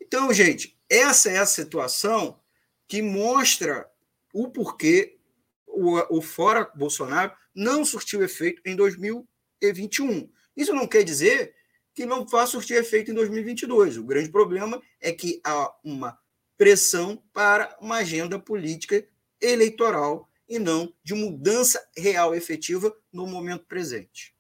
Então, 0.10 0.34
gente, 0.34 0.76
essa 0.90 1.30
é 1.30 1.38
a 1.38 1.46
situação 1.46 2.40
que 2.88 3.00
mostra 3.00 3.88
o 4.34 4.50
porquê 4.50 5.20
o, 5.68 6.18
o 6.18 6.20
fora 6.20 6.68
Bolsonaro 6.76 7.32
não 7.54 7.86
surtiu 7.86 8.24
efeito 8.24 8.60
em 8.66 8.76
2021. 8.76 10.28
Isso 10.58 10.74
não 10.74 10.88
quer 10.88 11.04
dizer 11.04 11.54
que 11.94 12.08
não 12.08 12.26
vá 12.26 12.48
surtir 12.48 12.78
efeito 12.78 13.12
em 13.12 13.14
2022. 13.14 13.98
O 13.98 14.04
grande 14.04 14.30
problema 14.30 14.82
é 15.00 15.12
que 15.12 15.40
há 15.44 15.72
uma 15.84 16.18
pressão 16.58 17.22
para 17.32 17.78
uma 17.80 17.98
agenda 17.98 18.40
política 18.40 19.08
eleitoral 19.40 20.28
e 20.48 20.58
não 20.58 20.92
de 21.04 21.14
mudança 21.14 21.88
real 21.96 22.34
efetiva 22.34 22.92
no 23.14 23.28
momento 23.28 23.66
presente. 23.66 24.36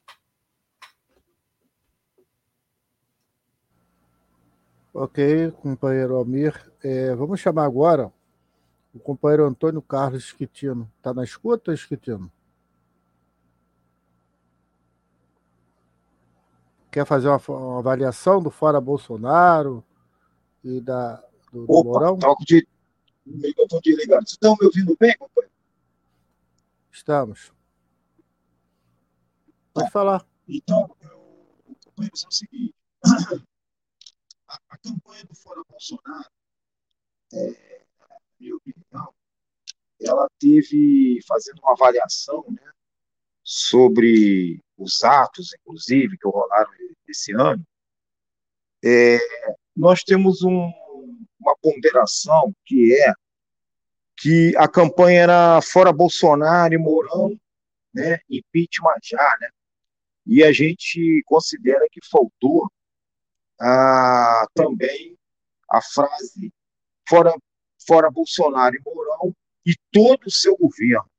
Ok, 5.02 5.52
companheiro 5.62 6.18
Almir. 6.18 6.54
É, 6.84 7.16
vamos 7.16 7.40
chamar 7.40 7.64
agora 7.64 8.12
o 8.94 9.00
companheiro 9.00 9.46
Antônio 9.46 9.82
Carlos 9.82 10.26
Esquitino. 10.26 10.92
Está 10.98 11.14
na 11.14 11.24
escuta, 11.24 11.74
Esquitino? 11.74 12.30
Quer 16.92 17.06
fazer 17.06 17.30
uma, 17.30 17.42
uma, 17.48 17.80
avaliação 17.80 18.44
do 18.44 18.52
fora 18.52 18.82
Bolsonaro 18.82 19.82
e 20.66 20.82
da, 20.82 21.24
do, 21.50 21.66
do 21.66 21.72
Opa, 21.72 21.90
Mourão? 21.92 22.20
Toco 22.20 22.44
de 22.44 22.68
microfone 23.26 23.82
desligado. 23.82 24.24
Vocês 24.24 24.32
estão 24.32 24.54
me 24.60 24.66
ouvindo 24.66 24.98
bem, 25.00 25.16
companheiro? 25.18 25.56
Estamos. 26.92 27.54
Pode 29.74 29.86
tá. 29.86 29.92
falar. 29.94 30.28
Então, 30.46 30.90
companheiro, 31.86 32.16
é 32.22 32.28
o 32.28 32.32
seguinte 32.32 32.76
campanha 34.84 35.24
do 35.26 35.36
Fora 35.36 35.62
Bolsonaro, 35.70 36.30
é, 37.34 37.86
na 38.00 38.18
minha 38.39 38.56
opinião, 38.56 39.13
ela 40.02 40.28
teve, 40.39 41.20
fazendo 41.28 41.60
uma 41.60 41.74
avaliação 41.74 42.46
né, 42.50 42.72
sobre 43.44 44.63
os 44.78 45.04
atos, 45.04 45.54
inclusive, 45.54 46.18
que 46.18 46.28
rolaram 46.28 46.72
esse 47.08 47.34
ano, 47.34 47.65
é, 48.84 49.20
nós 49.76 50.04
temos 50.04 50.42
um, 50.42 50.72
uma 51.39 51.56
ponderação 51.62 52.54
que 52.65 52.96
é 52.96 53.13
que 54.22 54.54
a 54.58 54.68
campanha 54.68 55.22
era 55.22 55.62
fora 55.62 55.94
Bolsonaro 55.94 56.74
e 56.74 56.78
Mourão, 56.78 57.39
né, 57.94 58.20
impeachment 58.30 59.00
já, 59.02 59.38
né, 59.39 59.50
e 60.26 60.44
a 60.44 60.52
gente 60.52 61.24
considera 61.26 61.88
que 61.89 62.00
faltou 62.06 62.70
ah, 63.60 64.45
também 64.54 65.17
a 65.69 65.82
frase 65.82 66.52
fora, 67.08 67.34
fora 67.86 68.10
Bolsonaro 68.10 68.76
e 68.76 68.82
Mourão 68.86 69.36
e 69.65 69.74
todo 69.91 70.26
o 70.28 70.32
seu 70.32 70.56
governo, 70.58 71.10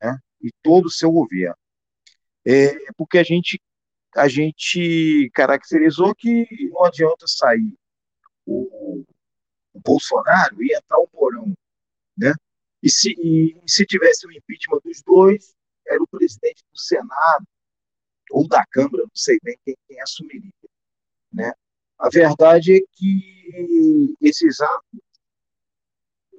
né? 0.00 0.18
E 0.40 0.50
todo 0.62 0.86
o 0.86 0.90
seu 0.90 1.10
governo. 1.10 1.56
É, 2.46 2.92
porque 2.96 3.18
a 3.18 3.22
gente, 3.22 3.60
a 4.16 4.28
gente 4.28 5.30
caracterizou 5.34 6.14
que 6.14 6.46
não 6.70 6.84
adianta 6.84 7.26
sair 7.26 7.74
o, 8.46 9.04
o 9.74 9.80
Bolsonaro 9.80 10.62
e 10.62 10.74
entrar 10.74 10.98
o 10.98 11.08
Mourão, 11.12 11.52
né? 12.16 12.32
E 12.82 12.90
se, 12.90 13.10
e, 13.18 13.60
se 13.66 13.84
tivesse 13.84 14.26
o 14.26 14.32
impeachment 14.32 14.80
dos 14.84 15.02
dois, 15.02 15.54
era 15.86 16.02
o 16.02 16.06
presidente 16.06 16.62
do 16.70 16.78
Senado 16.78 17.46
ou 18.30 18.46
da 18.46 18.64
Câmara, 18.66 19.02
não 19.04 19.10
sei 19.14 19.38
bem 19.42 19.58
quem, 19.64 19.76
quem 19.86 20.00
assumiria, 20.00 20.52
né? 21.32 21.52
A 21.98 22.08
verdade 22.08 22.76
é 22.76 22.80
que 22.92 24.16
esses 24.20 24.60
atos 24.60 25.00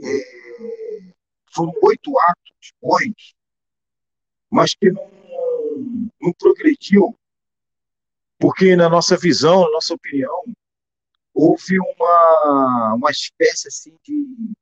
é, 0.01 1.14
foram 1.53 1.74
oito 1.84 2.18
atos 2.18 2.74
bons, 2.82 3.36
mas 4.49 4.74
que 4.74 4.89
não, 4.91 5.10
não 6.22 6.34
progrediu, 6.34 7.14
porque, 8.38 8.76
na 8.76 8.89
nossa 8.89 9.18
visão, 9.18 9.64
na 9.64 9.72
nossa 9.72 9.93
opinião, 9.93 10.45
houve 11.34 11.78
uma, 11.80 12.93
uma 12.95 13.12
espécie 13.12 13.68
assim 13.68 13.97
de 14.03 14.53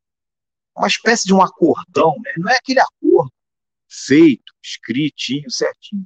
uma 0.76 0.88
espécie 0.88 1.26
de 1.26 1.34
um 1.34 1.42
acordão, 1.42 2.16
né? 2.24 2.34
não 2.38 2.52
é 2.52 2.58
aquele 2.58 2.80
acordo 2.80 3.34
feito, 3.88 4.54
escritinho, 4.62 5.50
certinho, 5.50 6.06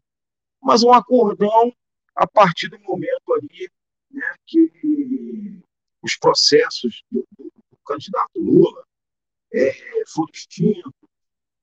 mas 0.61 0.83
um 0.83 0.93
acordão 0.93 1.73
a 2.15 2.25
partir 2.25 2.69
do 2.69 2.79
momento 2.79 3.33
ali 3.33 3.69
né, 4.13 4.35
que 4.45 5.61
os 6.01 6.15
processos 6.17 7.03
do, 7.11 7.25
do, 7.37 7.45
do 7.45 7.77
candidato 7.85 8.31
Lula 8.35 8.83
é, 9.53 9.73
foram 10.07 10.31
extintos. 10.33 10.91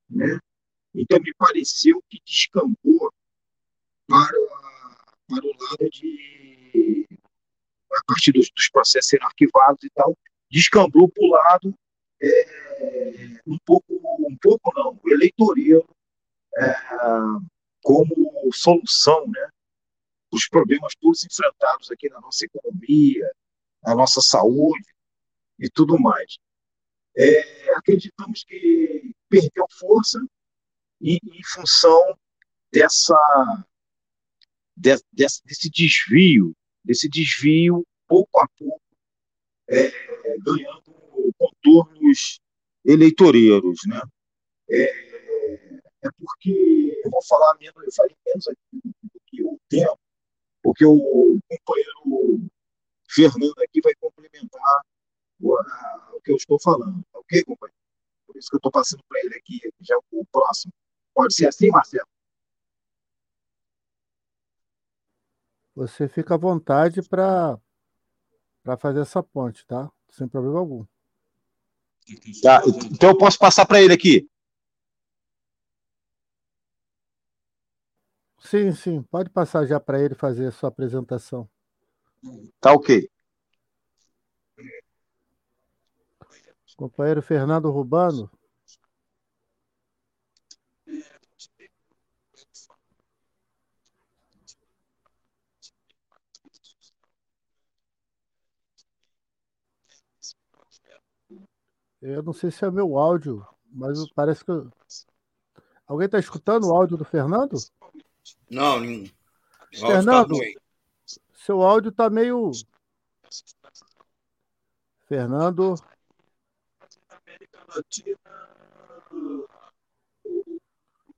Né? 0.08 0.38
Então, 0.94 1.18
me 1.20 1.34
pareceu 1.34 2.02
que 2.08 2.18
descambou 2.24 3.12
para, 4.06 4.38
para 5.28 5.44
o 5.44 5.52
lado 5.64 5.90
de. 5.90 7.06
a 7.92 8.04
partir 8.06 8.32
dos, 8.32 8.50
dos 8.50 8.68
processos 8.70 9.10
serem 9.10 9.26
arquivados 9.26 9.84
e 9.84 9.90
tal, 9.90 10.16
descambrou 10.50 11.08
para 11.08 11.24
o 11.24 11.30
lado 11.30 11.74
é, 12.20 13.40
um 13.46 13.58
pouco, 13.64 13.86
um 13.92 14.36
pouco 14.40 14.72
não, 14.74 14.98
eleitoreiro 15.06 15.86
é, 16.56 16.74
como 17.82 18.14
solução 18.52 19.26
né, 19.28 19.48
os 20.30 20.48
problemas 20.48 20.94
todos 21.00 21.24
enfrentados 21.24 21.90
aqui 21.90 22.08
na 22.08 22.20
nossa 22.20 22.44
economia, 22.44 23.30
na 23.82 23.94
nossa 23.94 24.20
saúde 24.20 24.88
e 25.58 25.68
tudo 25.68 25.98
mais. 25.98 26.38
É, 27.16 27.74
acreditamos 27.74 28.44
que 28.44 29.12
perdeu 29.28 29.66
força 29.78 30.20
e, 31.00 31.16
em 31.16 31.42
função 31.44 32.16
dessa, 32.72 33.16
de, 34.76 34.96
desse, 35.12 35.42
desse 35.44 35.70
desvio, 35.70 36.54
desse 36.84 37.08
desvio, 37.08 37.86
pouco 38.06 38.40
a 38.40 38.48
pouco, 38.56 38.80
é, 39.68 39.90
ganhando 40.40 41.34
contornos 41.36 42.40
eleitoreiros. 42.84 43.80
Né? 43.86 44.00
É, 44.70 44.84
é, 46.02 46.10
porque 46.18 47.00
eu 47.04 47.10
vou 47.10 47.24
falar 47.24 47.56
menos, 47.58 47.82
eu 47.82 47.92
falei 47.92 48.16
menos 48.26 48.48
aqui 48.48 48.80
do 48.82 49.20
que 49.26 49.42
o 49.42 49.58
tempo, 49.68 49.98
porque 50.68 50.84
o 50.84 51.40
companheiro 51.48 52.50
Fernando 53.08 53.58
aqui 53.62 53.80
vai 53.80 53.94
complementar 53.94 54.82
o, 55.40 55.56
a, 55.56 56.10
o 56.14 56.20
que 56.20 56.30
eu 56.30 56.36
estou 56.36 56.60
falando. 56.60 57.02
Ok, 57.14 57.42
companheiro? 57.44 57.78
Por 58.26 58.36
isso 58.36 58.50
que 58.50 58.56
eu 58.56 58.58
estou 58.58 58.70
passando 58.70 59.02
para 59.08 59.18
ele 59.20 59.34
aqui, 59.34 59.58
já 59.80 59.98
o 60.12 60.26
próximo. 60.26 60.70
Pode 61.14 61.34
ser 61.34 61.48
assim, 61.48 61.70
Marcelo? 61.70 62.06
Você 65.74 66.06
fica 66.06 66.34
à 66.34 66.36
vontade 66.36 67.00
para 67.00 67.58
fazer 68.78 69.00
essa 69.00 69.22
ponte, 69.22 69.64
tá? 69.66 69.90
Sem 70.10 70.28
problema 70.28 70.58
algum. 70.58 70.84
Tá, 72.42 72.60
então 72.92 73.08
eu 73.08 73.16
posso 73.16 73.38
passar 73.38 73.64
para 73.64 73.80
ele 73.80 73.94
aqui. 73.94 74.28
Sim, 78.40 78.72
sim, 78.72 79.02
pode 79.02 79.30
passar 79.30 79.66
já 79.66 79.78
para 79.78 80.00
ele 80.00 80.14
fazer 80.14 80.46
a 80.46 80.52
sua 80.52 80.68
apresentação. 80.68 81.48
Tá 82.60 82.72
ok. 82.72 83.08
Companheiro 86.76 87.20
Fernando 87.20 87.70
Rubano. 87.70 88.30
Eu 102.00 102.22
não 102.22 102.32
sei 102.32 102.50
se 102.52 102.64
é 102.64 102.70
meu 102.70 102.96
áudio, 102.96 103.44
mas 103.72 104.08
parece 104.12 104.44
que. 104.44 104.52
Alguém 105.84 106.06
está 106.06 106.18
escutando 106.18 106.68
o 106.68 106.72
áudio 106.72 106.96
do 106.96 107.04
Fernando? 107.04 107.56
Não, 108.50 108.80
nenhum. 108.80 109.10
Fernando, 109.72 110.34
seu 111.34 111.62
áudio 111.62 111.90
está 111.90 112.08
meio. 112.08 112.50
Fernando. 115.06 115.74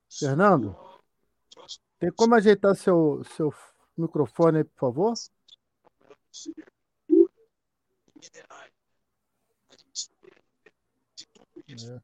Fernando, 0.09 0.75
tem 1.97 2.11
como 2.11 2.35
ajeitar 2.35 2.75
seu, 2.75 3.23
seu 3.35 3.53
microfone 3.97 4.59
aí, 4.59 4.63
por 4.63 4.79
favor? 4.79 5.13
É, 11.69 12.01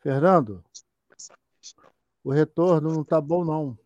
Fernando, 0.00 0.64
o 2.24 2.30
retorno 2.30 2.92
não 2.92 3.02
está 3.02 3.20
bom, 3.20 3.44
não. 3.44 3.78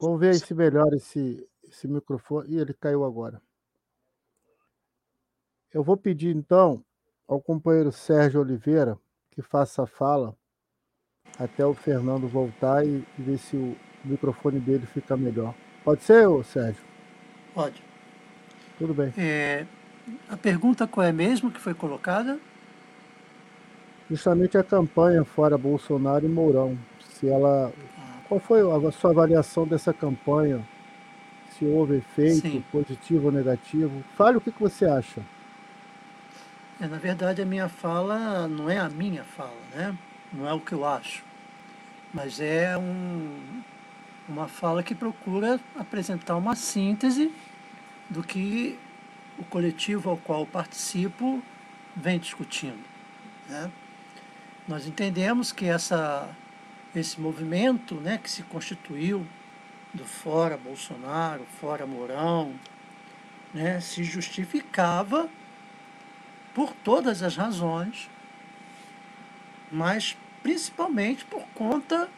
Vamos 0.00 0.20
ver 0.20 0.38
se 0.38 0.54
melhora 0.54 0.96
esse, 0.96 1.48
esse 1.64 1.88
microfone. 1.88 2.54
Ih, 2.54 2.60
ele 2.60 2.74
caiu 2.74 3.04
agora. 3.04 3.42
Eu 5.72 5.82
vou 5.82 5.96
pedir 5.96 6.34
então 6.34 6.84
ao 7.26 7.40
companheiro 7.40 7.92
Sérgio 7.92 8.40
Oliveira 8.40 8.98
que 9.30 9.42
faça 9.42 9.82
a 9.82 9.86
fala 9.86 10.36
até 11.38 11.64
o 11.64 11.74
Fernando 11.74 12.26
voltar 12.26 12.86
e 12.86 13.04
ver 13.18 13.38
se 13.38 13.56
o 13.56 13.76
microfone 14.04 14.58
dele 14.58 14.86
fica 14.86 15.16
melhor. 15.16 15.54
Pode 15.84 16.02
ser, 16.02 16.26
Sérgio? 16.44 16.82
Pode. 17.54 17.82
Tudo 18.78 18.94
bem. 18.94 19.12
É, 19.16 19.66
a 20.28 20.36
pergunta 20.36 20.86
qual 20.86 21.06
é 21.06 21.12
mesmo 21.12 21.50
que 21.50 21.60
foi 21.60 21.74
colocada? 21.74 22.38
Justamente 24.10 24.56
a 24.56 24.64
campanha 24.64 25.24
fora 25.24 25.58
Bolsonaro 25.58 26.24
e 26.24 26.28
Mourão. 26.28 26.78
Se 27.10 27.28
ela. 27.28 27.72
Qual 28.28 28.40
foi 28.40 28.60
a 28.60 28.92
sua 28.92 29.10
avaliação 29.10 29.66
dessa 29.66 29.92
campanha? 29.92 30.66
Se 31.50 31.64
houve 31.64 31.96
efeito 31.96 32.42
Sim. 32.42 32.64
positivo 32.70 33.26
ou 33.26 33.32
negativo? 33.32 34.04
Fale 34.16 34.36
o 34.36 34.40
que, 34.40 34.52
que 34.52 34.60
você 34.60 34.84
acha. 34.84 35.22
É, 36.80 36.86
na 36.86 36.98
verdade, 36.98 37.42
a 37.42 37.44
minha 37.44 37.68
fala 37.68 38.46
não 38.46 38.70
é 38.70 38.78
a 38.78 38.88
minha 38.88 39.24
fala, 39.24 39.56
né? 39.74 39.96
Não 40.32 40.48
é 40.48 40.52
o 40.52 40.60
que 40.60 40.72
eu 40.72 40.84
acho. 40.84 41.24
Mas 42.14 42.40
é 42.40 42.76
um, 42.78 43.62
uma 44.28 44.46
fala 44.46 44.82
que 44.82 44.94
procura 44.94 45.58
apresentar 45.76 46.36
uma 46.36 46.54
síntese 46.54 47.32
do 48.08 48.22
que 48.22 48.78
o 49.38 49.44
coletivo 49.44 50.10
ao 50.10 50.16
qual 50.16 50.44
participo 50.44 51.42
vem 51.94 52.18
discutindo. 52.18 52.82
Né? 53.48 53.70
Nós 54.66 54.86
entendemos 54.86 55.52
que 55.52 55.66
essa, 55.66 56.28
esse 56.94 57.20
movimento 57.20 57.94
né, 57.94 58.18
que 58.18 58.30
se 58.30 58.42
constituiu 58.42 59.26
do 59.94 60.04
Fora 60.04 60.56
Bolsonaro, 60.56 61.46
Fora 61.60 61.86
Mourão, 61.86 62.54
né, 63.54 63.80
se 63.80 64.04
justificava 64.04 65.28
por 66.54 66.74
todas 66.84 67.22
as 67.22 67.36
razões, 67.36 68.10
mas 69.70 70.16
principalmente 70.42 71.24
por 71.24 71.42
conta 71.54 72.08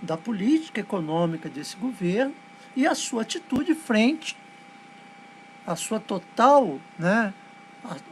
da 0.00 0.16
política 0.16 0.80
econômica 0.80 1.48
desse 1.48 1.76
governo 1.76 2.34
e 2.74 2.86
a 2.86 2.94
sua 2.94 3.22
atitude 3.22 3.74
frente 3.74 4.36
a 5.66 5.74
sua 5.74 5.98
total 5.98 6.78
né, 6.98 7.34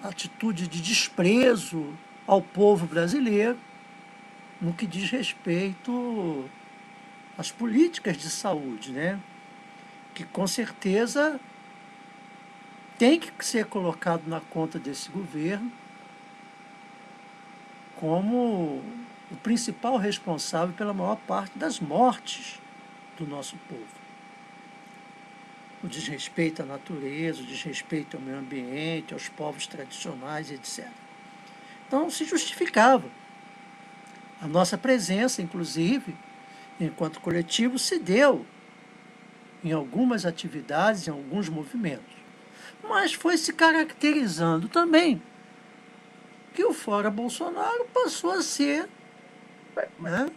atitude 0.03 0.67
de 0.67 0.81
desprezo 0.81 1.95
ao 2.27 2.43
povo 2.43 2.87
brasileiro 2.87 3.59
no 4.61 4.73
que 4.73 4.87
diz 4.87 5.11
respeito 5.11 6.49
às 7.39 7.53
políticas 7.53 8.17
de 8.17 8.29
saúde, 8.29 8.91
né? 8.91 9.21
que 10.15 10.25
com 10.25 10.47
certeza 10.47 11.39
tem 12.99 13.19
que 13.19 13.45
ser 13.45 13.67
colocado 13.67 14.23
na 14.27 14.41
conta 14.41 14.79
desse 14.79 15.11
governo 15.11 15.71
como 17.97 18.83
o 19.31 19.37
principal 19.43 19.97
responsável 19.97 20.75
pela 20.75 20.95
maior 20.95 21.17
parte 21.17 21.59
das 21.59 21.81
mortes 21.81 22.61
do 23.17 23.27
nosso 23.27 23.57
povo 23.69 24.04
o 25.85 25.89
desrespeito 25.89 26.63
à 26.63 26.65
natureza, 26.65 27.43
o 27.43 27.45
desrespeito 27.45 28.17
ao 28.17 28.23
meio 28.23 28.39
ambiente, 28.39 29.13
aos 29.13 29.29
povos 29.29 29.67
tradicionais, 29.67 30.51
etc. 30.51 30.89
Então 31.87 32.09
se 32.09 32.25
justificava. 32.25 33.07
A 34.41 34.49
nossa 34.49 34.79
presença, 34.79 35.43
inclusive, 35.43 36.17
enquanto 36.81 37.21
coletivo, 37.21 37.79
se 37.79 37.99
deu 37.99 38.47
em 39.63 39.73
algumas 39.73 40.25
atividades, 40.25 41.07
em 41.07 41.11
alguns 41.11 41.51
movimentos. 41.51 42.15
Mas 42.83 43.13
foi 43.13 43.37
se 43.37 43.53
caracterizando 43.53 44.69
também 44.69 45.23
que 46.55 46.65
o 46.65 46.73
Fora 46.73 47.11
Bolsonaro 47.11 47.85
passou 47.93 48.31
a 48.31 48.43
ser 48.43 48.89
né, 50.01 50.31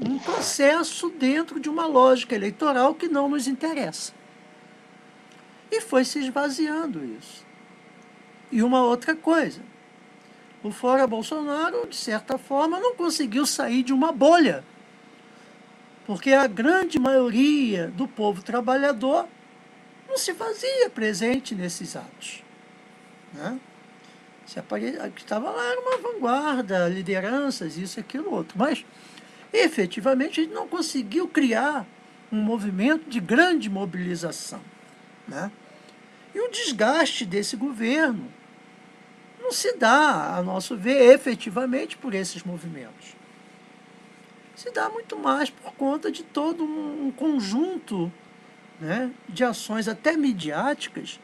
um 0.00 0.18
processo 0.18 1.10
dentro 1.10 1.60
de 1.60 1.68
uma 1.68 1.86
lógica 1.86 2.34
eleitoral 2.34 2.94
que 2.94 3.08
não 3.08 3.28
nos 3.28 3.46
interessa. 3.46 4.12
E 5.70 5.80
foi 5.80 6.04
se 6.04 6.18
esvaziando 6.18 7.04
isso. 7.04 7.44
E 8.50 8.62
uma 8.62 8.82
outra 8.82 9.14
coisa, 9.14 9.60
o 10.62 10.70
Fora 10.70 11.06
Bolsonaro, 11.06 11.86
de 11.88 11.96
certa 11.96 12.38
forma, 12.38 12.80
não 12.80 12.94
conseguiu 12.94 13.46
sair 13.46 13.82
de 13.82 13.92
uma 13.92 14.12
bolha, 14.12 14.64
porque 16.06 16.32
a 16.32 16.46
grande 16.46 16.98
maioria 16.98 17.88
do 17.88 18.06
povo 18.06 18.42
trabalhador 18.42 19.26
não 20.08 20.18
se 20.18 20.34
fazia 20.34 20.88
presente 20.90 21.54
nesses 21.54 21.96
atos. 21.96 22.42
Né? 23.32 23.58
Se 24.46 24.58
apare... 24.58 24.96
estava 25.16 25.50
lá 25.50 25.64
era 25.64 25.80
uma 25.80 25.96
vanguarda, 25.98 26.88
lideranças, 26.88 27.76
isso, 27.76 27.98
aquilo, 27.98 28.32
outro. 28.32 28.56
Mas, 28.58 28.84
efetivamente, 29.58 30.40
a 30.40 30.44
gente 30.44 30.54
não 30.54 30.68
conseguiu 30.68 31.28
criar 31.28 31.86
um 32.30 32.40
movimento 32.40 33.08
de 33.08 33.20
grande 33.20 33.70
mobilização. 33.70 34.60
Né? 35.26 35.50
E 36.34 36.40
o 36.40 36.50
desgaste 36.50 37.24
desse 37.24 37.56
governo 37.56 38.28
não 39.40 39.52
se 39.52 39.76
dá, 39.76 40.36
a 40.36 40.42
nosso 40.42 40.76
ver, 40.76 41.12
efetivamente 41.12 41.96
por 41.96 42.14
esses 42.14 42.42
movimentos. 42.42 43.14
Se 44.56 44.70
dá 44.70 44.88
muito 44.88 45.18
mais 45.18 45.50
por 45.50 45.72
conta 45.74 46.10
de 46.10 46.22
todo 46.22 46.64
um, 46.64 47.12
conjunto 47.12 48.10
né, 48.80 49.10
de 49.28 49.44
ações, 49.44 49.86
até 49.86 50.16
midiáticas, 50.16 51.20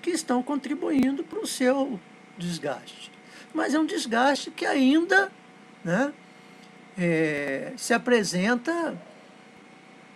que 0.00 0.10
estão 0.10 0.42
contribuindo 0.42 1.22
para 1.22 1.40
o 1.40 1.46
seu 1.46 2.00
desgaste. 2.38 3.10
Mas 3.52 3.74
é 3.74 3.78
um 3.78 3.86
desgaste 3.86 4.50
que 4.50 4.64
ainda 4.64 5.30
né, 5.84 6.12
é, 6.98 7.72
se 7.76 7.92
apresenta, 7.92 8.96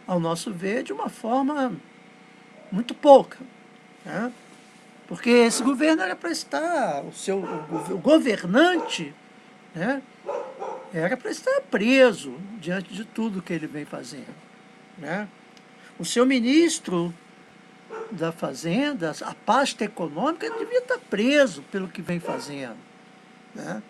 ao 0.06 0.18
nosso 0.18 0.52
ver, 0.52 0.82
de 0.82 0.92
uma 0.92 1.08
forma 1.08 1.72
muito 2.70 2.94
pouca. 2.94 3.38
Né? 4.04 4.32
Porque 5.06 5.30
esse 5.30 5.62
governo 5.62 6.02
era 6.02 6.16
para 6.16 6.30
estar, 6.30 7.02
o 7.02 7.12
seu 7.12 7.38
o 7.38 7.98
governante 7.98 9.14
né, 9.74 10.02
era 10.92 11.16
para 11.16 11.30
estar 11.30 11.60
preso 11.62 12.34
diante 12.60 12.92
de 12.92 13.04
tudo 13.04 13.42
que 13.42 13.52
ele 13.52 13.66
vem 13.66 13.84
fazendo. 13.84 14.34
Né? 14.98 15.28
O 15.98 16.04
seu 16.04 16.24
ministro 16.24 17.12
da 18.10 18.32
Fazenda, 18.32 19.12
a 19.22 19.34
pasta 19.34 19.84
econômica, 19.84 20.46
ele 20.46 20.58
devia 20.58 20.78
estar 20.78 20.98
preso 20.98 21.62
pelo 21.70 21.88
que 21.88 22.02
vem 22.02 22.18
fazendo. 22.18 22.76
Né? 23.54 23.82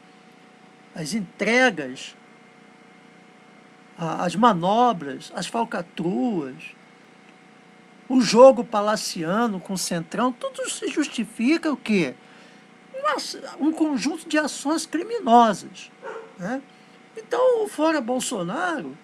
As 0.95 1.15
entregas, 1.15 2.15
as 4.01 4.35
manobras, 4.35 5.31
as 5.35 5.47
falcatruas, 5.47 6.75
o 8.09 8.21
jogo 8.21 8.65
palaciano 8.65 9.61
com 9.61 9.75
o 9.75 9.79
centrão, 9.79 10.33
tudo 10.33 10.69
se 10.71 10.89
justifica 10.89 11.71
o 11.71 11.77
quê? 11.77 12.15
um 13.59 13.73
conjunto 13.73 14.29
de 14.29 14.39
ações 14.39 14.87
criminosas. 14.87 15.91
Né? 16.39 16.63
Então, 17.17 17.65
o 17.65 17.69
Fora 17.69 18.01
Bolsonaro 18.01 18.97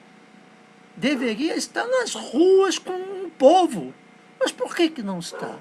deveria 0.97 1.57
estar 1.57 1.87
nas 1.87 2.15
ruas 2.15 2.79
com 2.79 2.93
o 3.27 3.31
povo. 3.31 3.93
Mas 4.39 4.53
por 4.53 4.75
que, 4.75 4.89
que 4.89 5.03
não 5.03 5.19
está? 5.19 5.57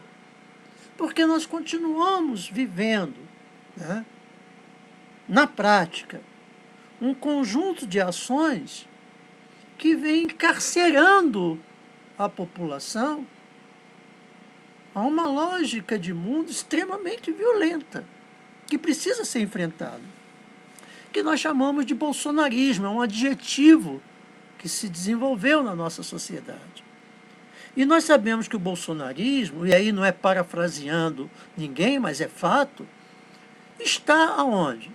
Porque 0.98 1.26
nós 1.26 1.46
continuamos 1.46 2.48
vivendo, 2.48 3.18
né, 3.76 4.06
na 5.28 5.48
prática, 5.48 6.22
um 7.02 7.14
conjunto 7.14 7.86
de 7.86 8.00
ações 8.00 8.88
que 9.78 9.96
vem 9.96 10.24
encarcerando 10.24 11.60
a 12.18 12.30
população 12.30 13.26
a 14.94 15.02
uma 15.02 15.28
lógica 15.28 16.00
de 16.00 16.14
mundo 16.14 16.50
extremamente 16.50 17.32
violenta, 17.32 18.06
que 18.66 18.78
precisa 18.78 19.26
ser 19.26 19.42
enfrentada. 19.42 20.02
Que 21.12 21.22
nós 21.22 21.40
chamamos 21.40 21.86
de 21.86 21.94
bolsonarismo, 21.94 22.86
é 22.86 22.90
um 22.90 23.02
adjetivo 23.02 24.02
que 24.58 24.70
se 24.70 24.88
desenvolveu 24.88 25.62
na 25.62 25.76
nossa 25.76 26.02
sociedade. 26.02 26.84
E 27.76 27.86
nós 27.86 28.06
sabemos 28.06 28.48
que 28.48 28.56
o 28.56 28.60
bolsonarismo, 28.60 29.68
e 29.68 29.76
aí 29.76 29.92
não 29.92 30.06
é 30.06 30.14
parafraseando 30.14 31.30
ninguém, 31.58 32.00
mas 32.00 32.22
é 32.22 32.30
fato, 32.30 32.88
está 33.78 34.36
aonde? 34.38 34.90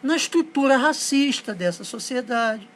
Na 0.00 0.14
estrutura 0.14 0.76
racista 0.76 1.52
dessa 1.52 1.82
sociedade, 1.82 2.68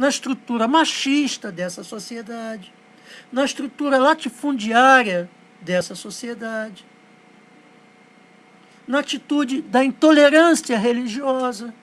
na 0.00 0.08
estrutura 0.08 0.66
machista 0.66 1.52
dessa 1.52 1.84
sociedade, 1.84 2.72
na 3.30 3.44
estrutura 3.44 3.98
latifundiária 3.98 5.28
dessa 5.60 5.94
sociedade, 5.94 6.86
na 8.88 9.00
atitude 9.00 9.60
da 9.60 9.84
intolerância 9.84 10.78
religiosa 10.78 11.74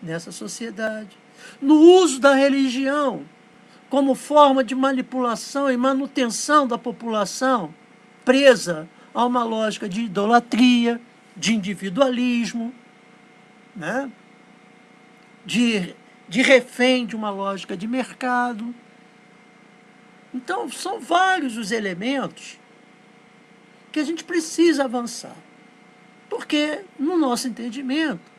nessa 0.00 0.30
sociedade, 0.30 1.18
no 1.60 1.74
uso 1.74 2.20
da 2.20 2.32
religião 2.32 3.24
como 3.90 4.14
forma 4.14 4.62
de 4.62 4.76
manipulação 4.76 5.68
e 5.68 5.76
manutenção 5.76 6.68
da 6.68 6.78
população 6.78 7.74
presa 8.24 8.88
a 9.12 9.26
uma 9.26 9.42
lógica 9.42 9.88
de 9.88 10.02
idolatria, 10.02 11.00
de 11.36 11.52
individualismo, 11.52 12.72
né? 13.74 14.08
de, 15.44 15.92
de 16.28 16.42
refém 16.42 17.06
de 17.06 17.14
uma 17.14 17.30
lógica 17.30 17.76
de 17.76 17.86
mercado. 17.86 18.74
Então, 20.32 20.70
são 20.70 20.98
vários 20.98 21.56
os 21.56 21.70
elementos 21.70 22.58
que 23.92 24.00
a 24.00 24.04
gente 24.04 24.24
precisa 24.24 24.84
avançar. 24.84 25.36
Porque, 26.28 26.80
no 26.98 27.16
nosso 27.16 27.46
entendimento, 27.46 28.32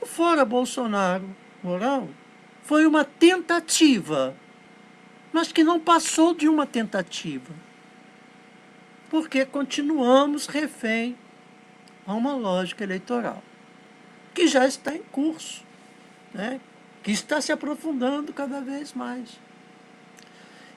o 0.00 0.06
Fora 0.06 0.44
Bolsonaro 0.44 1.28
Moral 1.62 2.08
foi 2.62 2.86
uma 2.86 3.04
tentativa, 3.04 4.36
mas 5.32 5.50
que 5.50 5.64
não 5.64 5.80
passou 5.80 6.34
de 6.34 6.48
uma 6.48 6.66
tentativa. 6.66 7.52
Porque 9.10 9.44
continuamos 9.44 10.46
refém 10.46 11.16
a 12.06 12.14
uma 12.14 12.34
lógica 12.34 12.84
eleitoral 12.84 13.42
que 14.34 14.46
já 14.46 14.66
está 14.66 14.94
em 14.94 15.02
curso, 15.02 15.64
né? 16.32 16.60
Que 17.08 17.12
está 17.12 17.40
se 17.40 17.50
aprofundando 17.50 18.34
cada 18.34 18.60
vez 18.60 18.92
mais. 18.92 19.40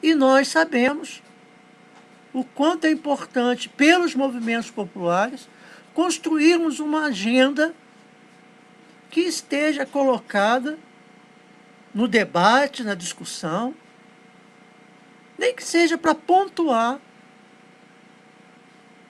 E 0.01 0.15
nós 0.15 0.47
sabemos 0.47 1.21
o 2.32 2.41
quanto 2.45 2.86
é 2.86 2.89
importante, 2.89 3.67
pelos 3.67 4.15
movimentos 4.15 4.71
populares, 4.71 5.49
construirmos 5.93 6.79
uma 6.79 7.07
agenda 7.07 7.75
que 9.09 9.19
esteja 9.19 9.86
colocada 9.86 10.79
no 11.93 12.07
debate, 12.07 12.82
na 12.82 12.95
discussão, 12.95 13.75
nem 15.38 15.53
que 15.53 15.65
seja 15.65 15.97
para 15.97 16.15
pontuar, 16.15 16.97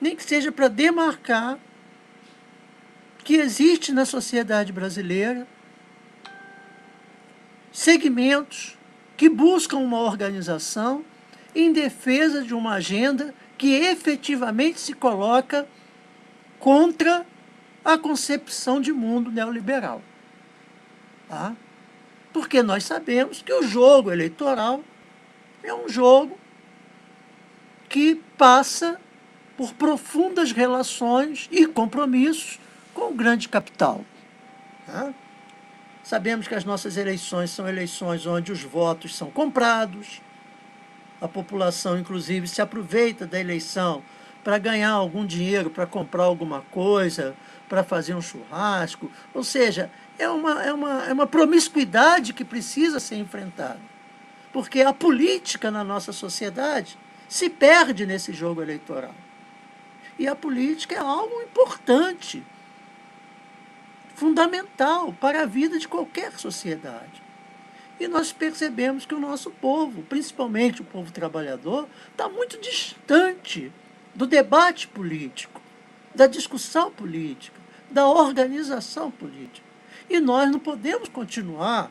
nem 0.00 0.16
que 0.16 0.24
seja 0.24 0.50
para 0.50 0.66
demarcar 0.66 1.56
que 3.22 3.34
existe 3.36 3.92
na 3.92 4.04
sociedade 4.04 4.72
brasileira 4.72 5.46
segmentos 7.72 8.76
que 9.16 9.28
buscam 9.28 9.78
uma 9.78 10.00
organização 10.00 11.04
em 11.54 11.72
defesa 11.72 12.42
de 12.42 12.54
uma 12.54 12.74
agenda 12.74 13.34
que 13.56 13.74
efetivamente 13.74 14.80
se 14.80 14.92
coloca 14.92 15.66
contra 16.58 17.26
a 17.84 17.98
concepção 17.98 18.80
de 18.80 18.92
mundo 18.92 19.30
neoliberal. 19.30 20.02
Tá? 21.28 21.54
Porque 22.32 22.62
nós 22.62 22.84
sabemos 22.84 23.42
que 23.42 23.52
o 23.52 23.62
jogo 23.62 24.10
eleitoral 24.10 24.82
é 25.62 25.72
um 25.72 25.88
jogo 25.88 26.38
que 27.88 28.16
passa 28.36 29.00
por 29.56 29.72
profundas 29.74 30.52
relações 30.52 31.48
e 31.50 31.66
compromissos 31.66 32.58
com 32.94 33.10
o 33.10 33.14
grande 33.14 33.48
capital. 33.48 34.04
Tá? 34.86 35.12
Sabemos 36.02 36.48
que 36.48 36.54
as 36.54 36.64
nossas 36.64 36.96
eleições 36.96 37.50
são 37.50 37.68
eleições 37.68 38.26
onde 38.26 38.50
os 38.50 38.62
votos 38.62 39.14
são 39.14 39.30
comprados, 39.30 40.20
a 41.20 41.28
população, 41.28 41.96
inclusive, 41.96 42.48
se 42.48 42.60
aproveita 42.60 43.24
da 43.24 43.38
eleição 43.38 44.02
para 44.42 44.58
ganhar 44.58 44.90
algum 44.90 45.24
dinheiro, 45.24 45.70
para 45.70 45.86
comprar 45.86 46.24
alguma 46.24 46.62
coisa, 46.62 47.36
para 47.68 47.84
fazer 47.84 48.14
um 48.14 48.20
churrasco. 48.20 49.08
Ou 49.32 49.44
seja, 49.44 49.88
é 50.18 50.28
uma, 50.28 50.64
é, 50.64 50.72
uma, 50.72 51.04
é 51.04 51.12
uma 51.12 51.26
promiscuidade 51.26 52.32
que 52.32 52.44
precisa 52.44 52.98
ser 52.98 53.16
enfrentada. 53.16 53.78
Porque 54.52 54.82
a 54.82 54.92
política 54.92 55.70
na 55.70 55.84
nossa 55.84 56.12
sociedade 56.12 56.98
se 57.28 57.48
perde 57.48 58.04
nesse 58.04 58.32
jogo 58.32 58.60
eleitoral. 58.60 59.14
E 60.18 60.26
a 60.26 60.34
política 60.34 60.96
é 60.96 60.98
algo 60.98 61.40
importante, 61.40 62.42
fundamental 64.22 65.12
para 65.20 65.42
a 65.42 65.46
vida 65.46 65.80
de 65.80 65.88
qualquer 65.88 66.38
sociedade. 66.38 67.20
E 67.98 68.06
nós 68.06 68.30
percebemos 68.30 69.04
que 69.04 69.16
o 69.16 69.20
nosso 69.20 69.50
povo, 69.50 70.02
principalmente 70.02 70.80
o 70.80 70.84
povo 70.84 71.10
trabalhador, 71.10 71.88
está 72.12 72.28
muito 72.28 72.56
distante 72.60 73.72
do 74.14 74.24
debate 74.24 74.86
político, 74.86 75.60
da 76.14 76.28
discussão 76.28 76.88
política, 76.88 77.60
da 77.90 78.06
organização 78.06 79.10
política. 79.10 79.66
E 80.08 80.20
nós 80.20 80.48
não 80.48 80.60
podemos 80.60 81.08
continuar 81.08 81.90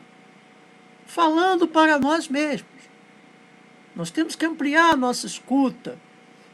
falando 1.04 1.68
para 1.68 1.98
nós 1.98 2.28
mesmos. 2.28 2.70
Nós 3.94 4.10
temos 4.10 4.34
que 4.34 4.46
ampliar 4.46 4.94
a 4.94 4.96
nossa 4.96 5.26
escuta. 5.26 5.98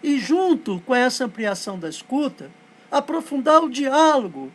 E, 0.02 0.18
junto 0.18 0.80
com 0.80 0.92
essa 0.92 1.24
ampliação 1.24 1.78
da 1.78 1.88
escuta, 1.88 2.50
aprofundar 2.90 3.62
o 3.62 3.70
diálogo 3.70 4.52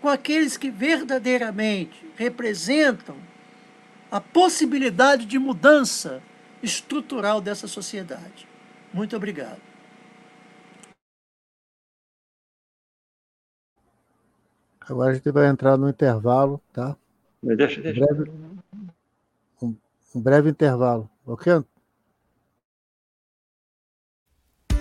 com 0.00 0.08
aqueles 0.08 0.56
que 0.56 0.70
verdadeiramente 0.70 2.10
representam 2.16 3.16
a 4.10 4.20
possibilidade 4.20 5.26
de 5.26 5.38
mudança 5.38 6.22
estrutural 6.62 7.40
dessa 7.40 7.66
sociedade. 7.66 8.48
Muito 8.92 9.16
obrigado. 9.16 9.60
Agora 14.80 15.10
a 15.10 15.14
gente 15.14 15.30
vai 15.32 15.48
entrar 15.48 15.76
no 15.76 15.88
intervalo, 15.88 16.62
tá? 16.72 16.96
Deixa, 17.42 17.80
deixa. 17.80 18.00
Um 18.00 18.06
breve, 18.06 18.30
um, 19.60 19.74
um 20.14 20.20
breve 20.20 20.50
intervalo, 20.50 21.10
ok? 21.26 21.64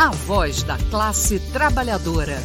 a 0.00 0.10
voz 0.10 0.62
da 0.62 0.76
classe 0.90 1.40
trabalhadora. 1.52 2.36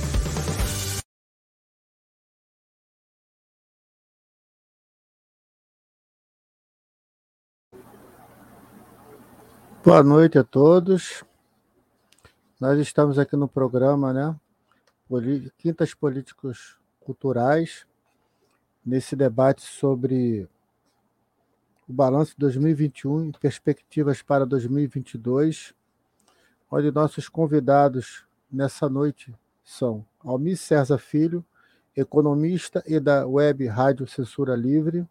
Boa 9.86 10.02
noite 10.02 10.40
a 10.40 10.44
todos. 10.44 11.24
Nós 12.60 12.80
estamos 12.80 13.20
aqui 13.20 13.36
no 13.36 13.48
programa, 13.48 14.12
né? 14.12 14.36
Quintas 15.60 15.94
Políticos 15.94 16.80
Culturais, 17.02 17.86
nesse 18.84 19.16
debate 19.16 19.62
sobre 19.62 20.50
o 21.88 21.94
balanço 21.94 22.32
de 22.32 22.40
2021 22.40 23.30
e 23.30 23.32
perspectivas 23.34 24.24
para 24.24 24.44
2022 24.44 25.76
onde 26.76 26.92
nossos 26.92 27.30
convidados 27.30 28.26
nessa 28.52 28.90
noite 28.90 29.32
são 29.64 30.04
Almir 30.20 30.58
César 30.58 30.98
Filho, 30.98 31.46
economista 31.96 32.84
e 32.88 33.00
da 33.00 33.28
web 33.28 33.68
Rádio 33.68 34.08
Censura 34.08 34.56
Livre, 34.56 35.08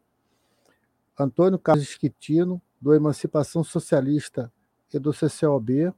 Antônio 1.17 1.61
Carlos 1.61 1.85
Esquitino, 1.85 2.61
do 2.81 2.93
Emancipação 2.93 3.63
Socialista 3.63 4.53
e 4.93 4.99
do 4.99 5.13
CCOB, 5.13 5.95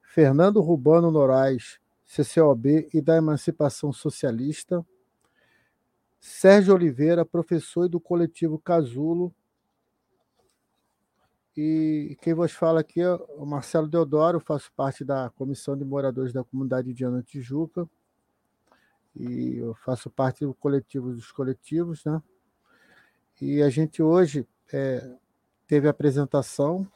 Fernando 0.00 0.62
Rubano 0.62 1.10
Noraes, 1.10 1.78
CCOB 2.06 2.88
e 2.94 3.02
da 3.02 3.18
Emancipação 3.18 3.92
Socialista, 3.92 4.82
Sérgio 6.18 6.72
Oliveira, 6.72 7.26
professor 7.26 7.84
e 7.84 7.90
do 7.90 8.00
coletivo 8.00 8.58
Casulo, 8.58 9.34
e 11.56 12.16
quem 12.20 12.34
vos 12.34 12.52
fala 12.52 12.80
aqui 12.80 13.00
é 13.00 13.14
o 13.14 13.46
Marcelo 13.46 13.88
Deodoro, 13.88 14.38
faço 14.38 14.70
parte 14.76 15.02
da 15.04 15.30
Comissão 15.30 15.76
de 15.76 15.84
Moradores 15.84 16.32
da 16.32 16.44
Comunidade 16.44 16.92
de 16.92 17.04
Ana 17.04 17.22
Tijuca. 17.22 17.88
E 19.14 19.56
eu 19.56 19.74
faço 19.74 20.10
parte 20.10 20.44
do 20.44 20.52
coletivo 20.52 21.14
dos 21.14 21.32
coletivos, 21.32 22.04
né? 22.04 22.22
E 23.40 23.62
a 23.62 23.70
gente 23.70 24.02
hoje 24.02 24.46
é, 24.70 25.16
teve 25.66 25.86
a 25.86 25.90
apresentação 25.90 26.86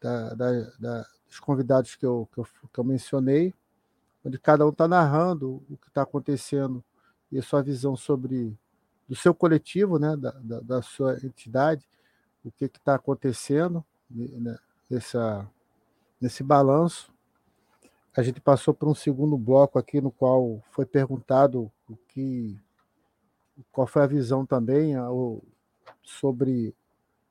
da, 0.00 0.34
da, 0.34 0.50
da, 0.78 1.06
dos 1.26 1.38
convidados 1.38 1.94
que 1.94 2.06
eu, 2.06 2.26
que 2.32 2.40
eu, 2.40 2.44
que 2.72 2.80
eu 2.80 2.84
mencionei, 2.84 3.52
onde 4.24 4.38
cada 4.38 4.64
um 4.64 4.70
está 4.70 4.88
narrando 4.88 5.62
o 5.68 5.76
que 5.76 5.88
está 5.88 6.02
acontecendo 6.02 6.82
e 7.30 7.38
a 7.38 7.42
sua 7.42 7.62
visão 7.62 7.96
sobre 7.96 8.56
do 9.06 9.14
seu 9.14 9.34
coletivo, 9.34 9.98
né, 9.98 10.16
da, 10.16 10.30
da, 10.30 10.60
da 10.60 10.82
sua 10.82 11.16
entidade, 11.22 11.86
o 12.44 12.50
que 12.50 12.64
está 12.64 12.94
acontecendo 12.94 13.84
né, 14.10 14.58
nessa, 14.90 15.48
nesse 16.20 16.42
balanço. 16.42 17.12
A 18.14 18.22
gente 18.22 18.40
passou 18.40 18.74
por 18.74 18.88
um 18.88 18.94
segundo 18.94 19.38
bloco 19.38 19.78
aqui, 19.78 20.00
no 20.00 20.10
qual 20.10 20.62
foi 20.70 20.84
perguntado 20.84 21.70
o 21.88 21.96
que, 22.08 22.58
qual 23.70 23.86
foi 23.86 24.02
a 24.02 24.06
visão 24.06 24.44
também 24.44 24.94
sobre 26.02 26.74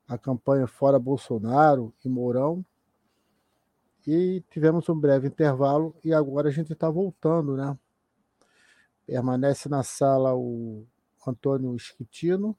a 0.08 0.18
campanha 0.18 0.66
Fora 0.66 0.98
Bolsonaro 0.98 1.94
e 2.04 2.10
Mourão. 2.10 2.66
E 4.08 4.44
tivemos 4.50 4.90
um 4.90 5.00
breve 5.00 5.28
intervalo 5.28 5.96
e 6.04 6.12
agora 6.12 6.50
a 6.50 6.52
gente 6.52 6.74
está 6.74 6.90
voltando, 6.90 7.56
né? 7.56 7.78
Permanece 9.06 9.70
na 9.70 9.84
sala 9.84 10.36
o 10.36 10.84
Antônio 11.28 11.76
Esquitino, 11.76 12.58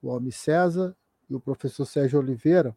o 0.00 0.12
Almi 0.12 0.30
César 0.30 0.96
e 1.28 1.34
o 1.34 1.40
professor 1.40 1.84
Sérgio 1.84 2.18
Oliveira. 2.18 2.76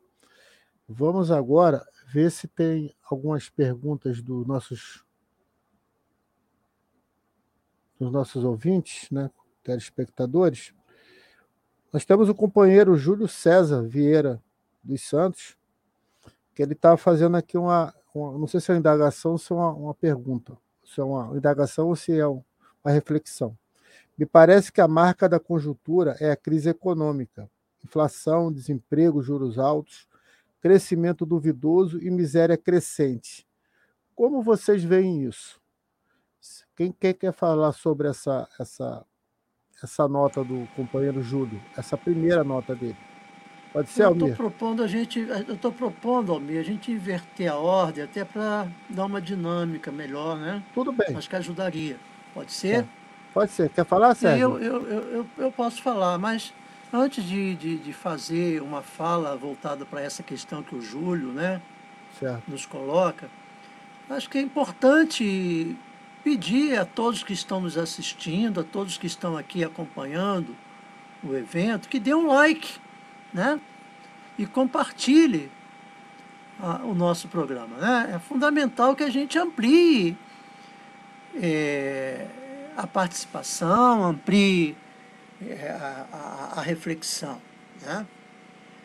Vamos 0.87 1.31
agora 1.31 1.85
ver 2.11 2.29
se 2.31 2.47
tem 2.47 2.93
algumas 3.09 3.49
perguntas 3.49 4.21
dos 4.21 4.45
nossos 4.45 5.03
dos 7.97 8.11
nossos 8.11 8.43
ouvintes, 8.43 9.09
né, 9.11 9.29
telespectadores. 9.63 10.73
Nós 11.93 12.03
temos 12.03 12.29
o 12.29 12.35
companheiro 12.35 12.95
Júlio 12.95 13.27
César 13.27 13.83
Vieira 13.83 14.41
dos 14.83 15.07
Santos, 15.07 15.55
que 16.55 16.63
ele 16.63 16.73
está 16.73 16.97
fazendo 16.97 17.37
aqui 17.37 17.59
uma, 17.59 17.93
uma, 18.13 18.37
não 18.39 18.47
sei 18.47 18.59
se 18.59 18.71
é 18.71 18.73
uma 18.73 18.79
indagação 18.79 19.33
ou 19.33 19.37
se 19.37 19.53
é 19.53 19.55
uma, 19.55 19.71
uma 19.71 19.93
pergunta, 19.93 20.57
se 20.83 20.99
é 20.99 21.03
uma 21.03 21.37
indagação 21.37 21.89
ou 21.89 21.95
se 21.95 22.19
é 22.19 22.25
uma 22.25 22.43
reflexão. 22.85 23.55
Me 24.17 24.25
parece 24.25 24.71
que 24.71 24.81
a 24.81 24.87
marca 24.87 25.29
da 25.29 25.39
conjuntura 25.39 26.17
é 26.19 26.31
a 26.31 26.35
crise 26.35 26.69
econômica 26.69 27.49
inflação, 27.83 28.51
desemprego, 28.51 29.21
juros 29.21 29.57
altos, 29.57 30.07
crescimento 30.61 31.25
duvidoso 31.25 31.99
e 32.01 32.09
miséria 32.09 32.57
crescente. 32.57 33.47
Como 34.15 34.41
vocês 34.41 34.83
veem 34.83 35.23
isso? 35.23 35.59
Quem, 36.75 36.91
quem 36.91 37.13
quer 37.13 37.33
falar 37.33 37.71
sobre 37.71 38.07
essa, 38.07 38.47
essa, 38.59 39.05
essa 39.83 40.07
nota 40.07 40.43
do 40.43 40.67
companheiro 40.75 41.21
Júlio, 41.21 41.61
essa 41.77 41.97
primeira 41.97 42.43
nota 42.43 42.75
dele? 42.75 42.97
Pode 43.73 43.89
ser, 43.89 44.03
eu 44.03 44.07
Almir? 44.09 44.31
Estou 44.31 44.49
propondo 44.49 44.83
a 44.83 44.87
gente, 44.87 45.19
eu 45.19 45.55
estou 45.55 45.71
propondo, 45.71 46.33
Almir, 46.33 46.59
a 46.59 46.63
gente 46.63 46.91
inverter 46.91 47.51
a 47.51 47.55
ordem 47.55 48.03
até 48.03 48.25
para 48.25 48.67
dar 48.89 49.05
uma 49.05 49.21
dinâmica 49.21 49.91
melhor, 49.91 50.37
né? 50.37 50.61
Tudo 50.73 50.91
bem. 50.91 51.15
Acho 51.15 51.29
que 51.29 51.35
ajudaria. 51.35 51.97
Pode 52.33 52.51
ser? 52.51 52.83
É. 52.83 52.87
Pode 53.33 53.51
ser. 53.51 53.69
Quer 53.69 53.85
falar, 53.85 54.13
Sérgio? 54.13 54.57
Eu, 54.57 54.59
eu, 54.59 54.87
eu, 54.87 55.25
eu, 55.37 55.51
posso 55.51 55.81
falar, 55.81 56.17
mas 56.17 56.53
antes 56.93 57.23
de, 57.23 57.55
de, 57.55 57.77
de 57.77 57.93
fazer 57.93 58.61
uma 58.61 58.81
fala 58.81 59.35
voltada 59.35 59.85
para 59.85 60.01
essa 60.01 60.21
questão 60.21 60.61
que 60.61 60.75
o 60.75 60.81
Júlio 60.81 61.29
né, 61.29 61.61
certo. 62.19 62.43
nos 62.47 62.65
coloca, 62.65 63.29
acho 64.09 64.29
que 64.29 64.37
é 64.37 64.41
importante 64.41 65.77
pedir 66.23 66.77
a 66.77 66.85
todos 66.85 67.23
que 67.23 67.33
estão 67.33 67.61
nos 67.61 67.77
assistindo, 67.77 68.59
a 68.59 68.63
todos 68.63 68.97
que 68.97 69.07
estão 69.07 69.37
aqui 69.37 69.63
acompanhando 69.63 70.55
o 71.23 71.35
evento, 71.35 71.87
que 71.87 71.99
dê 71.99 72.13
um 72.13 72.27
like, 72.27 72.79
né? 73.33 73.59
E 74.37 74.45
compartilhe 74.45 75.51
a, 76.59 76.77
o 76.83 76.93
nosso 76.93 77.27
programa, 77.27 77.77
né? 77.77 78.11
É 78.15 78.19
fundamental 78.19 78.95
que 78.95 79.03
a 79.03 79.09
gente 79.09 79.37
amplie 79.37 80.17
é, 81.35 82.27
a 82.75 82.85
participação, 82.85 84.03
amplie 84.03 84.75
a, 85.69 86.05
a, 86.11 86.59
a, 86.59 86.61
reflexão, 86.61 87.41
né? 87.81 88.05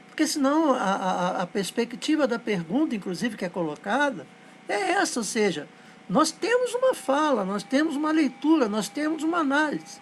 Porque 0.09 0.27
senão 0.27 0.73
a, 0.73 0.79
a, 0.79 1.43
a 1.43 1.47
perspectiva 1.47 2.27
da 2.27 2.39
pergunta, 2.39 2.95
inclusive, 2.95 3.37
que 3.37 3.45
é 3.45 3.49
colocada, 3.49 4.27
é 4.67 4.93
essa, 4.93 5.21
ou 5.21 5.25
seja, 5.25 5.69
nós 6.09 6.31
temos 6.31 6.73
uma 6.75 6.95
fala, 6.95 7.45
nós 7.45 7.63
temos 7.63 7.97
uma 7.97 8.11
leitura, 8.11 8.69
nós 8.69 8.89
temos 8.89 9.23
uma 9.23 9.39
análise. 9.39 10.01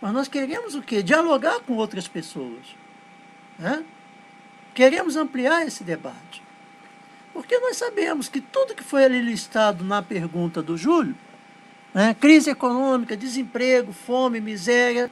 Mas 0.00 0.12
nós 0.12 0.28
queremos 0.28 0.74
o 0.74 0.82
quê? 0.82 1.02
Dialogar 1.02 1.60
com 1.60 1.74
outras 1.74 2.06
pessoas. 2.06 2.76
Né? 3.58 3.82
Queremos 4.74 5.16
ampliar 5.16 5.66
esse 5.66 5.82
debate. 5.82 6.42
Porque 7.32 7.58
nós 7.58 7.76
sabemos 7.76 8.28
que 8.28 8.40
tudo 8.40 8.74
que 8.74 8.84
foi 8.84 9.04
ali 9.04 9.20
listado 9.20 9.82
na 9.82 10.02
pergunta 10.02 10.60
do 10.60 10.76
Júlio, 10.76 11.16
né, 11.92 12.14
crise 12.14 12.50
econômica, 12.50 13.16
desemprego, 13.16 13.92
fome, 13.92 14.40
miséria, 14.40 15.10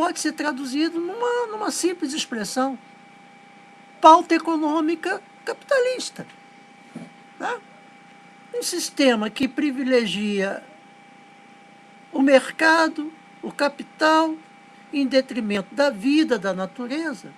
pode 0.00 0.18
ser 0.18 0.32
traduzido 0.32 0.98
numa, 0.98 1.46
numa 1.48 1.70
simples 1.70 2.14
expressão: 2.14 2.78
pauta 4.00 4.34
econômica 4.34 5.22
capitalista. 5.44 6.26
Né? 7.38 7.60
Um 8.54 8.62
sistema 8.62 9.28
que 9.28 9.46
privilegia 9.46 10.64
o 12.10 12.22
mercado, 12.22 13.12
o 13.42 13.52
capital, 13.52 14.34
em 14.90 15.06
detrimento 15.06 15.74
da 15.74 15.90
vida, 15.90 16.38
da 16.38 16.54
natureza, 16.54 17.30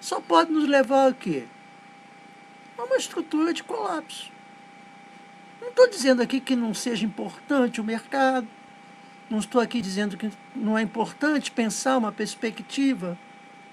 só 0.00 0.20
pode 0.20 0.50
nos 0.50 0.68
levar 0.68 1.10
a 1.10 1.14
quê? 1.14 1.44
A 2.76 2.82
uma 2.82 2.96
estrutura 2.96 3.52
de 3.54 3.62
colapso. 3.62 4.28
Não 5.60 5.68
estou 5.68 5.88
dizendo 5.88 6.20
aqui 6.20 6.40
que 6.40 6.56
não 6.56 6.74
seja 6.74 7.06
importante 7.06 7.80
o 7.80 7.84
mercado, 7.84 8.48
não 9.28 9.38
estou 9.38 9.60
aqui 9.60 9.80
dizendo 9.80 10.16
que 10.16 10.30
não 10.54 10.78
é 10.78 10.82
importante 10.82 11.50
pensar 11.50 11.96
uma 11.98 12.12
perspectiva 12.12 13.18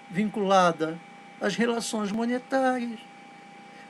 vinculada 0.10 1.00
às 1.40 1.56
relações 1.56 2.12
monetárias, 2.12 3.00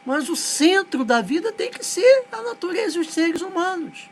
mas 0.06 0.30
o 0.30 0.36
centro 0.36 1.06
da 1.06 1.22
vida 1.22 1.52
tem 1.52 1.72
que 1.72 1.86
ser 1.86 2.26
a 2.32 2.42
natureza 2.42 2.98
e 2.98 3.02
os 3.02 3.10
seres 3.10 3.42
humanos. 3.42 4.10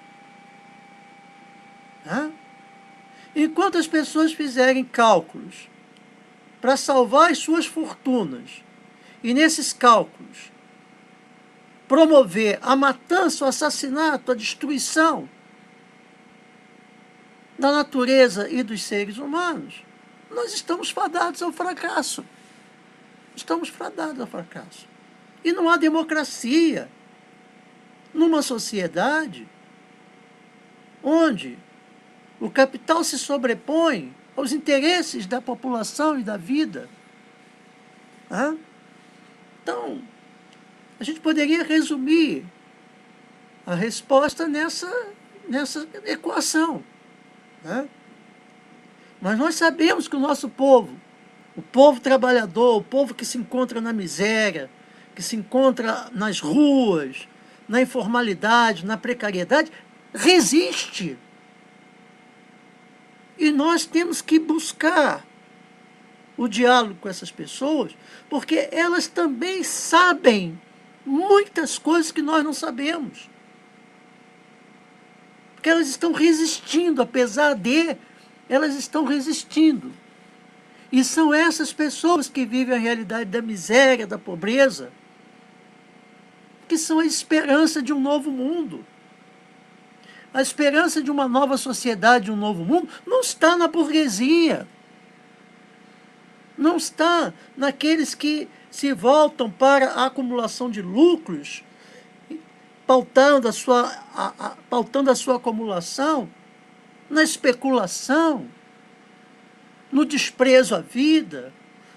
Enquanto 3.35 3.77
as 3.77 3.87
pessoas 3.87 4.33
fizerem 4.33 4.83
cálculos 4.83 5.69
para 6.61 6.77
salvar 6.77 7.31
as 7.31 7.39
suas 7.39 7.65
fortunas, 7.65 8.63
e 9.23 9.33
nesses 9.33 9.73
cálculos 9.73 10.51
promover 11.87 12.57
a 12.61 12.75
matança, 12.75 13.43
o 13.43 13.47
assassinato, 13.47 14.31
a 14.31 14.35
destruição 14.35 15.29
da 17.62 17.72
natureza 17.72 18.49
e 18.49 18.64
dos 18.64 18.82
seres 18.82 19.20
humanos, 19.20 19.84
nós 20.32 20.51
estamos 20.51 20.89
fadados 20.89 21.43
ao 21.43 21.51
fracasso. 21.51 22.26
Estamos 23.36 23.70
fadados 23.70 24.20
ao 24.20 24.26
fracasso. 24.26 24.88
E 25.43 25.51
não 25.51 25.70
há 25.70 25.78
democracia 25.78 26.89
numa 28.12 28.41
sociedade 28.41 29.47
onde 31.03 31.57
o 32.39 32.49
capital 32.49 33.03
se 33.03 33.20
sobrepõe 33.20 34.12
aos 34.36 34.51
interesses 34.51 35.28
da 35.28 35.39
população 35.39 36.20
e 36.20 36.24
da 36.24 36.38
vida. 36.38 36.89
Então, 39.62 40.01
a 40.99 41.03
gente 41.03 41.20
poderia 41.20 41.64
resumir 41.64 42.43
a 43.68 43.76
resposta 43.76 44.47
nessa, 44.47 44.91
nessa 45.47 45.88
equação. 46.05 46.84
Né? 47.64 47.88
Mas 49.22 49.38
nós 49.38 49.55
sabemos 49.55 50.07
que 50.07 50.16
o 50.16 50.20
nosso 50.20 50.49
povo, 50.49 50.95
o 51.55 51.62
povo 51.62 51.99
trabalhador, 51.99 52.78
o 52.78 52.84
povo 52.84 53.14
que 53.14 53.26
se 53.26 53.38
encontra 53.38 53.80
na 53.80 53.93
miséria, 53.93 54.70
que 55.16 55.22
se 55.22 55.36
encontra 55.36 56.09
nas 56.12 56.39
ruas, 56.39 57.28
na 57.68 57.82
informalidade, 57.82 58.86
na 58.86 58.97
precariedade, 58.97 59.72
resiste. 60.14 61.18
E 63.38 63.51
nós 63.51 63.86
temos 63.86 64.22
que 64.22 64.39
buscar 64.39 65.26
o 66.38 66.47
diálogo 66.47 66.95
com 66.99 67.09
essas 67.09 67.32
pessoas, 67.32 67.95
porque 68.30 68.70
elas 68.72 69.07
também 69.07 69.64
sabem 69.64 70.59
muitas 71.05 71.78
coisas 71.78 72.12
que 72.12 72.22
nós 72.22 72.43
não 72.43 72.53
sabemos. 72.53 73.30
Porque 75.62 75.70
elas 75.70 75.89
estão 75.89 76.12
resistindo, 76.12 77.03
apesar 77.03 77.53
de, 77.53 77.95
elas 78.49 78.74
estão 78.74 79.05
resistindo. 79.05 79.93
E 80.91 81.03
são 81.03 81.32
essas 81.32 81.72
pessoas 81.72 82.28
que 82.28 82.47
vivem 82.47 82.76
a 82.76 82.80
realidade 82.80 83.26
da 83.26 83.43
miséria, 83.43 84.07
da 84.07 84.18
pobreza, 84.18 84.91
que 86.68 86.80
são 86.80 86.97
a 86.97 87.05
esperança 87.05 87.80
de 87.80 87.93
um 87.93 87.99
novo 87.99 88.32
mundo. 88.32 88.84
A 90.34 90.41
esperança 90.41 90.99
de 90.99 91.12
uma 91.12 91.28
nova 91.28 91.57
sociedade, 91.57 92.26
de 92.26 92.32
um 92.32 92.36
novo 92.36 92.66
mundo, 92.66 92.89
não 93.05 93.22
está 93.22 93.55
na 93.55 93.68
burguesia. 93.68 94.68
Não 96.57 96.78
está 96.78 97.32
naqueles 97.55 98.16
que 98.16 98.47
se 98.72 98.93
voltam 98.93 99.47
para 99.51 99.91
a 99.91 100.07
acumulação 100.07 100.72
de 100.72 100.82
lucros, 100.82 101.64
pautando 102.91 103.47
a 103.47 103.53
sua, 103.53 103.89
a, 104.13 104.33
a, 104.37 104.49
pautando 104.69 105.09
a 105.09 105.15
sua 105.15 105.37
acumulação 105.37 106.29
na 107.09 107.23
especulação, 107.23 108.47
no 109.89 110.03
desprezo 110.03 110.75
à 110.75 110.81
vida, 110.81 111.53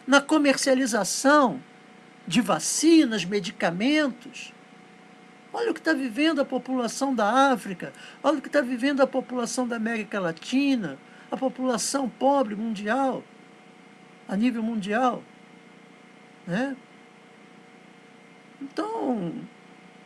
na 0.07 0.21
comercialização 0.21 1.61
de 2.29 2.41
vacinas, 2.41 3.25
medicamentos, 3.25 4.53
Olha 5.53 5.71
o 5.71 5.75
que 5.75 5.79
está 5.79 5.93
vivendo 5.93 6.41
a 6.41 6.45
população 6.45 7.15
da 7.15 7.53
África, 7.53 7.93
olha 8.25 8.39
o 8.39 8.41
que 8.43 8.49
está 8.49 8.61
vivendo 8.61 9.01
a 9.01 9.07
população 9.07 9.69
da 9.69 9.77
América 9.77 10.19
Latina, 10.19 10.99
a 11.31 11.37
população 11.37 12.09
pobre 12.09 12.57
mundial, 12.57 13.23
a 14.29 14.37
nível 14.37 14.65
mundial. 14.65 15.23
Né? 16.45 16.77
Então, 18.61 19.33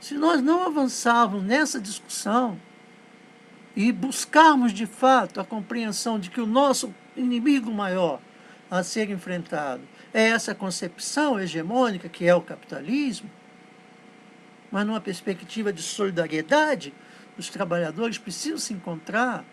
se 0.08 0.14
nós 0.14 0.40
não 0.40 0.64
avançarmos 0.64 1.42
nessa 1.42 1.78
discussão 1.78 2.58
e 3.76 3.92
buscarmos 3.92 4.72
de 4.72 4.86
fato 4.86 5.38
a 5.38 5.44
compreensão 5.44 6.18
de 6.18 6.30
que 6.30 6.40
o 6.40 6.46
nosso 6.46 6.94
inimigo 7.14 7.70
maior 7.70 8.18
a 8.70 8.82
ser 8.82 9.10
enfrentado 9.10 9.82
é 10.14 10.28
essa 10.28 10.54
concepção 10.54 11.38
hegemônica 11.38 12.08
que 12.08 12.24
é 12.24 12.34
o 12.34 12.40
capitalismo, 12.40 13.30
mas 14.72 14.86
numa 14.86 14.98
perspectiva 14.98 15.70
de 15.74 15.82
solidariedade, 15.82 16.94
os 17.36 17.50
trabalhadores 17.50 18.16
precisam 18.16 18.56
se 18.56 18.72
encontrar 18.72 19.44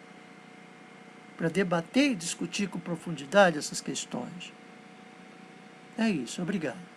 para 1.36 1.50
debater 1.50 2.12
e 2.12 2.16
discutir 2.16 2.70
com 2.70 2.80
profundidade 2.80 3.58
essas 3.58 3.82
questões. 3.82 4.54
É 5.98 6.10
isso, 6.10 6.42
obrigado. 6.42 6.95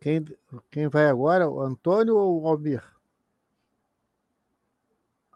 Quem, 0.00 0.24
quem 0.70 0.88
vai 0.88 1.06
agora? 1.06 1.48
O 1.48 1.60
Antônio 1.60 2.16
ou 2.16 2.42
o 2.42 2.48
Almir? 2.48 2.82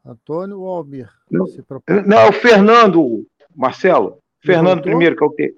Antônio 0.05 0.61
ou 0.61 0.69
Almir? 0.69 1.11
Não, 1.31 1.47
não 2.07 2.19
é 2.19 2.29
o 2.29 2.33
Fernando, 2.33 3.27
Marcelo. 3.55 4.19
Fernando 4.41 4.83
primeiro, 4.83 5.17
que 5.17 5.25
é 5.25 5.27
o 5.27 5.31
quê? 5.31 5.55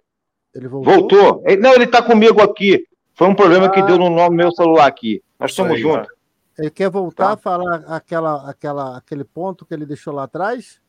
Ele 0.55 0.69
voltou? 0.69 0.95
Voltou? 0.95 1.45
Não, 1.59 1.75
ele 1.75 1.85
está 1.85 2.03
comigo 2.03 2.41
aqui. 2.41 2.87
Foi 3.15 3.29
um 3.29 3.35
problema 3.35 3.67
ah, 3.67 3.71
que 3.71 3.83
deu 3.83 3.99
no 3.99 4.31
meu 4.31 4.51
celular 4.53 4.87
aqui. 4.87 5.23
Nós 5.39 5.51
estamos 5.51 5.81
juntos. 5.81 6.09
Ele 6.59 6.71
quer 6.71 6.91
voltar 6.91 7.29
tá. 7.29 7.33
a 7.33 7.37
falar 7.37 7.77
aquela, 7.89 8.49
aquela, 8.49 8.97
aquele 8.97 9.25
ponto 9.25 9.65
que 9.65 9.75
ele 9.75 9.87
deixou 9.87 10.15
lá 10.15 10.25
atrás? 10.25 10.81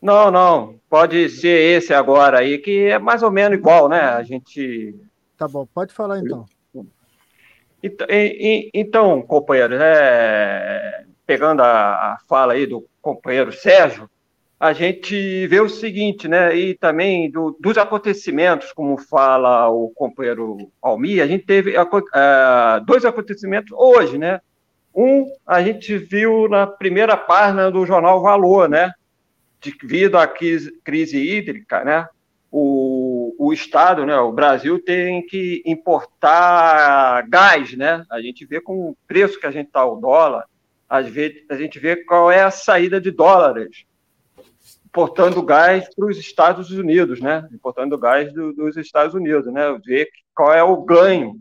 Não, 0.00 0.30
não. 0.30 0.78
Pode 0.88 1.28
ser 1.28 1.76
esse 1.76 1.92
agora 1.92 2.38
aí, 2.38 2.58
que 2.58 2.84
é 2.84 2.98
mais 2.98 3.22
ou 3.22 3.30
menos 3.30 3.58
igual, 3.58 3.88
né? 3.88 4.00
A 4.00 4.22
gente. 4.22 4.94
Tá 5.36 5.46
bom, 5.48 5.66
pode 5.66 5.92
falar 5.92 6.18
então. 6.18 6.46
Então, 7.82 8.06
então 8.74 9.22
companheiro, 9.22 9.74
é... 9.74 11.04
pegando 11.26 11.62
a, 11.62 12.18
fala 12.28 12.54
aí 12.54 12.66
do 12.66 12.84
companheiro 13.00 13.52
Sérgio, 13.52 14.08
a 14.58 14.72
gente 14.72 15.46
vê 15.46 15.60
o 15.60 15.68
seguinte, 15.68 16.26
né? 16.26 16.54
E 16.56 16.74
também 16.74 17.30
do, 17.30 17.56
dos 17.60 17.78
acontecimentos, 17.78 18.72
como 18.72 18.98
fala 18.98 19.68
o 19.68 19.90
companheiro 19.94 20.70
Almi, 20.82 21.20
a 21.20 21.26
gente 21.26 21.46
teve 21.46 21.78
uh, 21.78 22.84
dois 22.84 23.04
acontecimentos 23.04 23.70
hoje, 23.72 24.18
né? 24.18 24.40
Um, 24.92 25.26
a 25.46 25.62
gente 25.62 25.96
viu 25.96 26.48
na 26.48 26.66
primeira 26.66 27.16
página 27.16 27.70
do 27.70 27.86
jornal 27.86 28.20
Valor, 28.20 28.68
né? 28.68 28.92
devido 29.60 30.16
à 30.16 30.26
crise, 30.26 30.72
crise 30.84 31.18
hídrica, 31.18 31.84
né, 31.84 32.06
o, 32.50 32.97
o 33.48 33.52
Estado, 33.52 34.04
né, 34.04 34.16
o 34.18 34.32
Brasil 34.32 34.82
tem 34.82 35.24
que 35.26 35.62
importar 35.64 37.26
gás, 37.28 37.76
né? 37.76 38.04
A 38.10 38.20
gente 38.20 38.44
vê 38.46 38.60
com 38.60 38.90
o 38.90 38.96
preço 39.06 39.40
que 39.40 39.46
a 39.46 39.50
gente 39.50 39.68
está 39.68 39.84
o 39.84 39.96
dólar, 39.96 40.44
às 40.88 41.08
vezes 41.08 41.44
a 41.50 41.56
gente 41.56 41.78
vê 41.78 41.96
qual 41.96 42.30
é 42.30 42.42
a 42.42 42.50
saída 42.50 43.00
de 43.00 43.10
dólares 43.10 43.86
importando 44.88 45.42
gás 45.42 45.86
para 45.94 46.06
os 46.06 46.18
Estados 46.18 46.70
Unidos, 46.70 47.20
né? 47.20 47.46
Importando 47.52 47.96
gás 47.98 48.32
do, 48.32 48.52
dos 48.52 48.76
Estados 48.76 49.14
Unidos, 49.14 49.46
né? 49.52 49.78
Ver 49.84 50.08
qual 50.34 50.52
é 50.52 50.62
o 50.62 50.82
ganho 50.82 51.38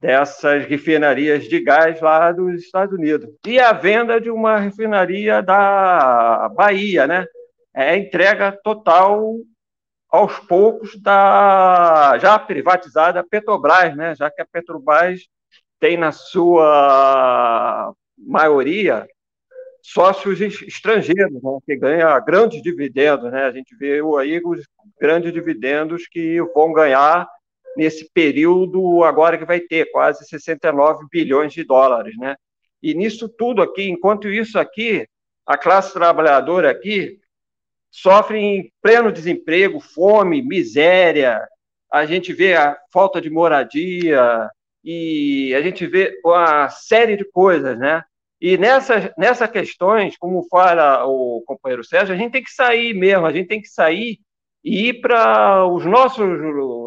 dessas 0.00 0.64
refinarias 0.64 1.44
de 1.44 1.60
gás 1.60 2.00
lá 2.00 2.32
dos 2.32 2.62
Estados 2.62 2.96
Unidos. 2.96 3.28
E 3.46 3.58
a 3.58 3.72
venda 3.72 4.20
de 4.20 4.30
uma 4.30 4.58
refinaria 4.58 5.42
da 5.42 6.48
Bahia, 6.56 7.06
né? 7.06 7.26
É 7.74 7.96
entrega 7.96 8.52
total 8.52 9.36
aos 10.12 10.38
poucos 10.40 11.00
da 11.00 12.18
já 12.18 12.38
privatizada 12.38 13.24
Petrobras, 13.24 13.96
né? 13.96 14.14
Já 14.14 14.30
que 14.30 14.42
a 14.42 14.46
Petrobras 14.46 15.22
tem 15.80 15.96
na 15.96 16.12
sua 16.12 17.94
maioria 18.18 19.08
sócios 19.80 20.38
estrangeiros, 20.40 21.42
né? 21.42 21.58
que 21.66 21.76
ganha 21.76 22.20
grandes 22.20 22.62
dividendos, 22.62 23.32
né? 23.32 23.44
A 23.44 23.50
gente 23.50 23.74
vê 23.74 24.02
aí 24.20 24.40
os 24.44 24.60
grandes 25.00 25.32
dividendos 25.32 26.06
que 26.06 26.40
vão 26.54 26.74
ganhar 26.74 27.26
nesse 27.74 28.08
período 28.12 29.02
agora 29.02 29.38
que 29.38 29.46
vai 29.46 29.60
ter 29.60 29.90
quase 29.90 30.26
69 30.26 31.06
bilhões 31.10 31.54
de 31.54 31.64
dólares, 31.64 32.14
né? 32.18 32.36
E 32.82 32.92
nisso 32.92 33.30
tudo 33.30 33.62
aqui, 33.62 33.88
enquanto 33.88 34.28
isso 34.28 34.58
aqui, 34.58 35.06
a 35.46 35.56
classe 35.56 35.94
trabalhadora 35.94 36.70
aqui 36.70 37.18
sofre 37.92 38.38
em 38.38 38.72
pleno 38.80 39.12
desemprego, 39.12 39.78
fome, 39.78 40.42
miséria, 40.42 41.46
a 41.92 42.06
gente 42.06 42.32
vê 42.32 42.54
a 42.54 42.76
falta 42.90 43.20
de 43.20 43.28
moradia 43.28 44.50
e 44.82 45.54
a 45.54 45.60
gente 45.60 45.86
vê 45.86 46.18
uma 46.24 46.70
série 46.70 47.16
de 47.16 47.24
coisas, 47.30 47.78
né? 47.78 48.02
E 48.40 48.56
nessas, 48.56 49.12
nessas 49.16 49.48
questões, 49.50 50.16
como 50.16 50.48
fala 50.48 51.04
o 51.06 51.44
companheiro 51.46 51.84
Sérgio, 51.84 52.14
a 52.14 52.18
gente 52.18 52.32
tem 52.32 52.42
que 52.42 52.50
sair 52.50 52.94
mesmo, 52.94 53.26
a 53.26 53.32
gente 53.32 53.46
tem 53.46 53.60
que 53.60 53.68
sair 53.68 54.18
e 54.64 54.88
ir 54.88 55.00
para 55.00 55.66
os 55.66 55.84
nossos 55.84 56.26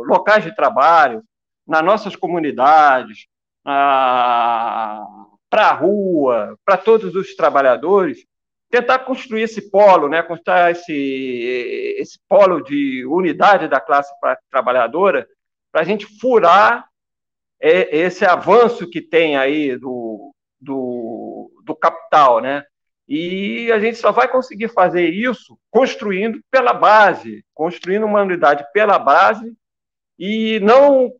locais 0.08 0.44
de 0.44 0.56
trabalho, 0.56 1.24
nas 1.68 1.84
nossas 1.84 2.16
comunidades, 2.16 3.28
para 3.64 5.06
a 5.54 5.74
rua, 5.74 6.58
para 6.66 6.78
todos 6.78 7.16
os 7.16 7.36
trabalhadores, 7.36 8.26
tentar 8.70 9.00
construir 9.00 9.44
esse 9.44 9.70
polo, 9.70 10.10
né, 10.10 10.22
construir 10.22 10.72
esse, 10.72 11.96
esse 11.98 12.20
polo 12.28 12.62
de 12.62 13.06
unidade 13.06 13.68
da 13.68 13.80
classe 13.80 14.14
trabalhadora, 14.50 15.28
para 15.72 15.82
a 15.82 15.84
gente 15.84 16.06
furar 16.20 16.88
esse 17.60 18.26
avanço 18.26 18.90
que 18.90 19.02
tem 19.02 19.38
aí 19.38 19.78
do, 19.78 20.34
do, 20.60 21.52
do 21.64 21.76
capital, 21.76 22.40
né? 22.40 22.64
E 23.08 23.72
a 23.72 23.80
gente 23.80 23.98
só 23.98 24.12
vai 24.12 24.28
conseguir 24.28 24.68
fazer 24.70 25.10
isso 25.10 25.58
construindo 25.70 26.40
pela 26.50 26.74
base, 26.74 27.46
construindo 27.54 28.06
uma 28.06 28.22
unidade 28.22 28.66
pela 28.74 28.98
base 28.98 29.54
e 30.18 30.60
não 30.62 31.12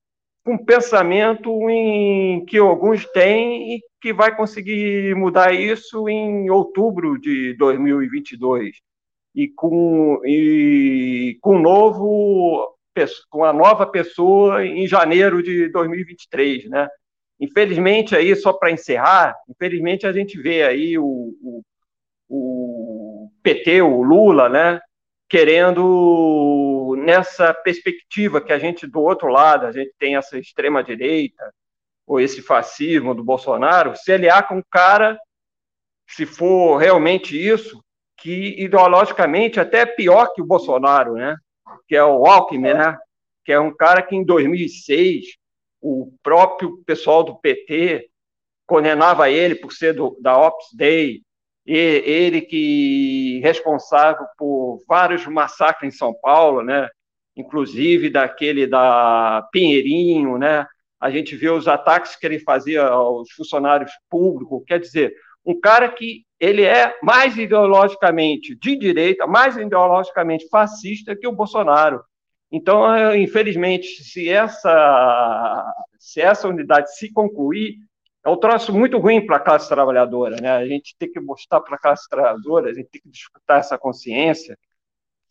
com 0.44 0.58
pensamento 0.58 1.70
em 1.70 2.46
que 2.46 2.58
alguns 2.58 3.06
têm 3.08 3.76
e 3.76 3.84
que 4.06 4.14
vai 4.14 4.36
conseguir 4.36 5.16
mudar 5.16 5.52
isso 5.52 6.08
em 6.08 6.48
outubro 6.52 7.20
de 7.20 7.56
2022 7.56 8.76
e 9.34 9.48
com 9.48 10.22
e 10.24 11.40
com 11.42 11.58
novo 11.58 12.72
com 13.32 13.44
a 13.44 13.52
nova 13.52 13.88
pessoa 13.88 14.64
em 14.64 14.88
janeiro 14.88 15.42
de 15.42 15.70
2023, 15.70 16.70
né? 16.70 16.88
Infelizmente 17.40 18.16
aí 18.16 18.36
só 18.36 18.54
para 18.54 18.70
encerrar, 18.70 19.36
infelizmente 19.50 20.06
a 20.06 20.14
gente 20.14 20.40
vê 20.40 20.62
aí 20.62 21.00
o, 21.00 21.34
o, 21.42 21.64
o 22.30 23.32
PT, 23.42 23.82
o 23.82 24.04
Lula, 24.04 24.48
né, 24.48 24.80
querendo 25.28 26.96
nessa 27.00 27.56
perspectiva 27.56 28.40
que 28.40 28.54
a 28.54 28.60
gente 28.60 28.86
do 28.86 29.02
outro 29.02 29.30
lado, 29.30 29.66
a 29.66 29.72
gente 29.72 29.92
tem 29.98 30.16
essa 30.16 30.38
extrema 30.38 30.84
direita 30.84 31.52
ou 32.06 32.20
esse 32.20 32.42
fascismo 32.42 33.16
do 33.16 33.24
Bolsonaro, 33.24 33.96
se 33.96 34.12
aliar 34.12 34.48
com 34.48 34.58
um 34.58 34.64
cara, 34.72 35.20
se 36.08 36.26
for 36.26 36.78
realmente 36.78 37.36
isso, 37.36 37.84
que 38.18 38.56
ideologicamente 38.62 39.60
até 39.60 39.80
é 39.80 39.86
pior 39.86 40.34
que 40.34 40.42
o 40.42 40.46
Bolsonaro, 40.46 41.14
né? 41.14 41.36
Que 41.88 41.96
é 41.96 42.04
o 42.04 42.26
Alckmin, 42.26 42.74
né? 42.74 42.98
Que 43.44 43.52
é 43.52 43.60
um 43.60 43.76
cara 43.76 44.02
que 44.02 44.16
em 44.16 44.24
2006 44.24 45.26
o 45.82 46.12
próprio 46.24 46.82
pessoal 46.86 47.24
do 47.24 47.38
PT 47.38 48.10
condenava 48.66 49.30
ele 49.30 49.56
por 49.56 49.72
ser 49.72 49.94
do, 49.94 50.18
da 50.20 50.38
Ops 50.38 50.68
Day, 50.76 51.22
ele 51.66 52.42
que 52.42 53.40
responsável 53.42 54.26
por 54.38 54.84
vários 54.88 55.26
massacres 55.28 55.94
em 55.94 55.98
São 55.98 56.14
Paulo, 56.22 56.64
né? 56.64 56.88
Inclusive 57.36 58.10
daquele 58.10 58.66
da 58.66 59.48
Pinheirinho, 59.52 60.38
né? 60.38 60.66
A 61.06 61.12
gente 61.12 61.36
vê 61.36 61.52
os 61.52 61.68
ataques 61.68 62.16
que 62.16 62.26
ele 62.26 62.40
fazia 62.40 62.82
aos 62.82 63.32
funcionários 63.32 63.92
públicos, 64.10 64.64
quer 64.66 64.80
dizer, 64.80 65.14
um 65.46 65.60
cara 65.60 65.88
que 65.88 66.26
ele 66.40 66.64
é 66.64 66.96
mais 67.04 67.38
ideologicamente 67.38 68.56
de 68.56 68.76
direita, 68.76 69.28
mais 69.28 69.56
ideologicamente 69.56 70.48
fascista 70.50 71.16
que 71.16 71.28
o 71.28 71.32
Bolsonaro. 71.32 72.04
Então, 72.52 73.16
infelizmente, 73.16 74.04
se 74.04 74.28
essa 74.28 75.72
se 76.00 76.20
essa 76.20 76.48
unidade 76.48 76.96
se 76.96 77.14
concluir, 77.14 77.76
é 78.26 78.30
um 78.30 78.38
troço 78.38 78.74
muito 78.74 78.98
ruim 78.98 79.24
para 79.24 79.38
a 79.38 79.40
classe 79.40 79.70
trabalhadora, 79.70 80.38
né? 80.42 80.50
A 80.50 80.66
gente 80.66 80.96
tem 80.98 81.12
que 81.12 81.20
mostrar 81.20 81.62
para 81.62 81.76
a 81.76 81.80
classe 81.80 82.10
trabalhadora, 82.10 82.72
a 82.72 82.74
gente 82.74 82.90
tem 82.90 83.02
que 83.04 83.10
disputar 83.10 83.60
essa 83.60 83.78
consciência. 83.78 84.58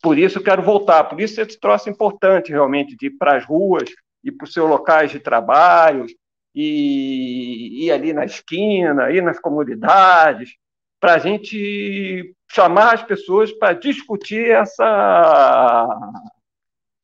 Por 0.01 0.18
isso 0.18 0.39
eu 0.39 0.45
quero 0.45 0.62
voltar, 0.62 1.03
por 1.03 1.20
isso 1.20 1.41
esse 1.41 1.59
troço 1.59 1.91
importante 1.91 2.53
realmente 2.53 2.95
de 2.95 3.07
ir 3.07 3.18
para 3.18 3.37
as 3.37 3.45
ruas, 3.45 3.91
ir 4.25 4.33
para 4.33 4.45
os 4.45 4.53
seus 4.53 4.68
locais 4.68 5.11
de 5.11 5.20
trabalho, 5.20 6.07
e 6.55 7.87
ir 7.87 7.91
ali 7.91 8.12
na 8.12 8.25
esquina, 8.25 9.11
ir 9.11 9.22
nas 9.22 9.41
comunidades, 9.41 10.55
para 11.01 11.14
a 11.14 11.18
gente 11.18 12.35
chamar 12.51 12.95
as 12.95 13.03
pessoas 13.03 13.53
para 13.53 13.72
discutir 13.72 14.51
essa 14.51 15.89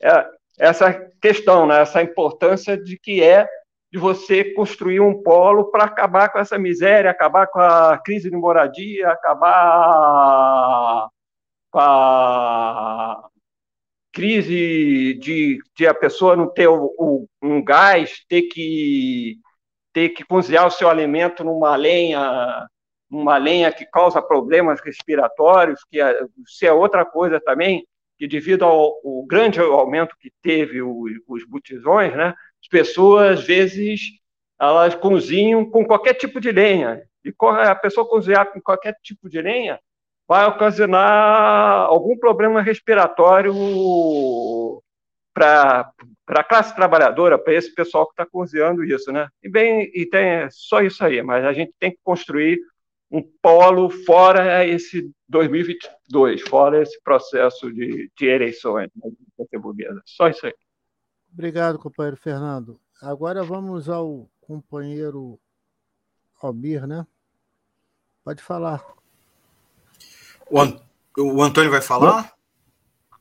é, 0.02 0.26
essa 0.58 0.92
questão, 1.20 1.66
né? 1.66 1.80
essa 1.80 2.02
importância 2.02 2.76
de 2.76 2.98
que 2.98 3.22
é 3.22 3.46
de 3.92 3.98
você 3.98 4.44
construir 4.54 5.00
um 5.00 5.22
polo 5.22 5.70
para 5.70 5.84
acabar 5.84 6.30
com 6.30 6.38
essa 6.38 6.56
miséria, 6.56 7.10
acabar 7.10 7.48
com 7.48 7.58
a 7.58 7.98
crise 7.98 8.30
de 8.30 8.36
moradia, 8.36 9.08
acabar 9.08 11.08
com 11.70 11.80
a 11.80 13.29
crise 14.12 15.14
de, 15.14 15.58
de 15.76 15.86
a 15.86 15.94
pessoa 15.94 16.36
não 16.36 16.48
ter 16.48 16.68
o, 16.68 16.94
o, 16.98 17.26
um 17.42 17.62
gás, 17.62 18.24
ter 18.28 18.42
que 18.42 19.38
ter 19.92 20.10
que 20.10 20.24
cozinhar 20.24 20.66
o 20.66 20.70
seu 20.70 20.88
alimento 20.88 21.42
numa 21.42 21.74
lenha, 21.74 22.66
numa 23.10 23.36
lenha 23.36 23.72
que 23.72 23.84
causa 23.84 24.22
problemas 24.22 24.80
respiratórios, 24.80 25.80
que 25.90 26.00
é, 26.00 26.24
se 26.46 26.64
é 26.64 26.72
outra 26.72 27.04
coisa 27.04 27.40
também, 27.40 27.84
que 28.16 28.28
devido 28.28 28.64
ao, 28.64 29.00
ao 29.04 29.26
grande 29.26 29.58
aumento 29.58 30.16
que 30.20 30.30
teve 30.40 30.80
o, 30.80 31.06
os 31.26 31.44
botijões, 31.44 32.14
né, 32.14 32.34
as 32.62 32.68
pessoas, 32.68 33.40
às 33.40 33.44
vezes, 33.44 34.00
elas 34.60 34.94
cozinham 34.94 35.68
com 35.68 35.84
qualquer 35.84 36.14
tipo 36.14 36.40
de 36.40 36.52
lenha. 36.52 37.02
E 37.24 37.34
a 37.42 37.74
pessoa 37.74 38.08
cozinhar 38.08 38.52
com 38.52 38.60
qualquer 38.60 38.94
tipo 39.02 39.28
de 39.28 39.42
lenha 39.42 39.78
vai 40.30 40.46
ocasionar 40.46 41.86
algum 41.86 42.16
problema 42.16 42.62
respiratório 42.62 43.52
para 45.34 45.92
a 46.28 46.44
classe 46.44 46.72
trabalhadora, 46.72 47.36
para 47.36 47.52
esse 47.52 47.74
pessoal 47.74 48.06
que 48.06 48.12
está 48.12 48.24
cozinhando 48.24 48.84
isso, 48.84 49.10
né? 49.10 49.28
E 49.42 49.48
bem, 49.48 49.90
e 49.92 50.06
tem 50.06 50.48
só 50.48 50.82
isso 50.82 51.04
aí, 51.04 51.20
mas 51.20 51.44
a 51.44 51.52
gente 51.52 51.74
tem 51.80 51.90
que 51.90 51.98
construir 52.04 52.60
um 53.10 53.20
polo 53.42 53.90
fora 53.90 54.64
esse 54.64 55.10
2022, 55.28 56.42
fora 56.42 56.80
esse 56.80 57.02
processo 57.02 57.72
de, 57.72 58.08
de 58.16 58.26
eleições 58.26 58.88
né, 58.94 59.10
Só 60.04 60.28
isso 60.28 60.46
aí. 60.46 60.54
Obrigado, 61.32 61.76
companheiro 61.76 62.16
Fernando. 62.16 62.80
Agora 63.02 63.42
vamos 63.42 63.88
ao 63.88 64.30
companheiro 64.40 65.40
Almir, 66.40 66.86
né? 66.86 67.04
Pode 68.22 68.40
falar. 68.40 68.99
O, 70.50 70.60
An 70.60 70.80
o 71.16 71.42
Antônio 71.42 71.70
vai 71.70 71.80
falar? 71.80 72.32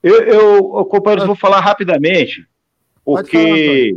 Eu, 0.01 0.21
eu 0.23 0.86
companheiro, 0.86 1.25
vou 1.25 1.36
falar 1.36 1.59
rapidamente, 1.59 2.47
porque. 3.03 3.93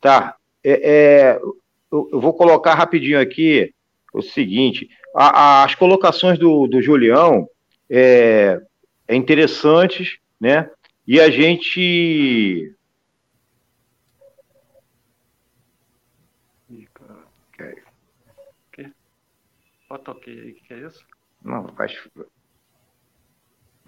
Falar, 0.00 0.22
tá. 0.22 0.36
É, 0.64 0.90
é, 0.90 1.40
eu, 1.90 2.20
vou 2.20 2.34
colocar 2.34 2.74
rapidinho 2.74 3.20
aqui 3.20 3.74
o 4.12 4.22
seguinte: 4.22 4.88
a, 5.14 5.28
a, 5.28 5.64
as 5.64 5.74
colocações 5.74 6.38
do, 6.38 6.66
do 6.66 6.80
Julião 6.80 7.48
é, 7.90 8.60
é 9.06 9.14
interessantes, 9.14 10.18
né? 10.40 10.70
E 11.06 11.20
a 11.20 11.30
gente 11.30 12.74
Bota 19.88 20.10
ok 20.10 20.32
aí, 20.32 20.52
que 20.52 20.74
é 20.74 20.86
isso? 20.86 21.04
Não, 21.42 21.62
vai, 21.68 21.88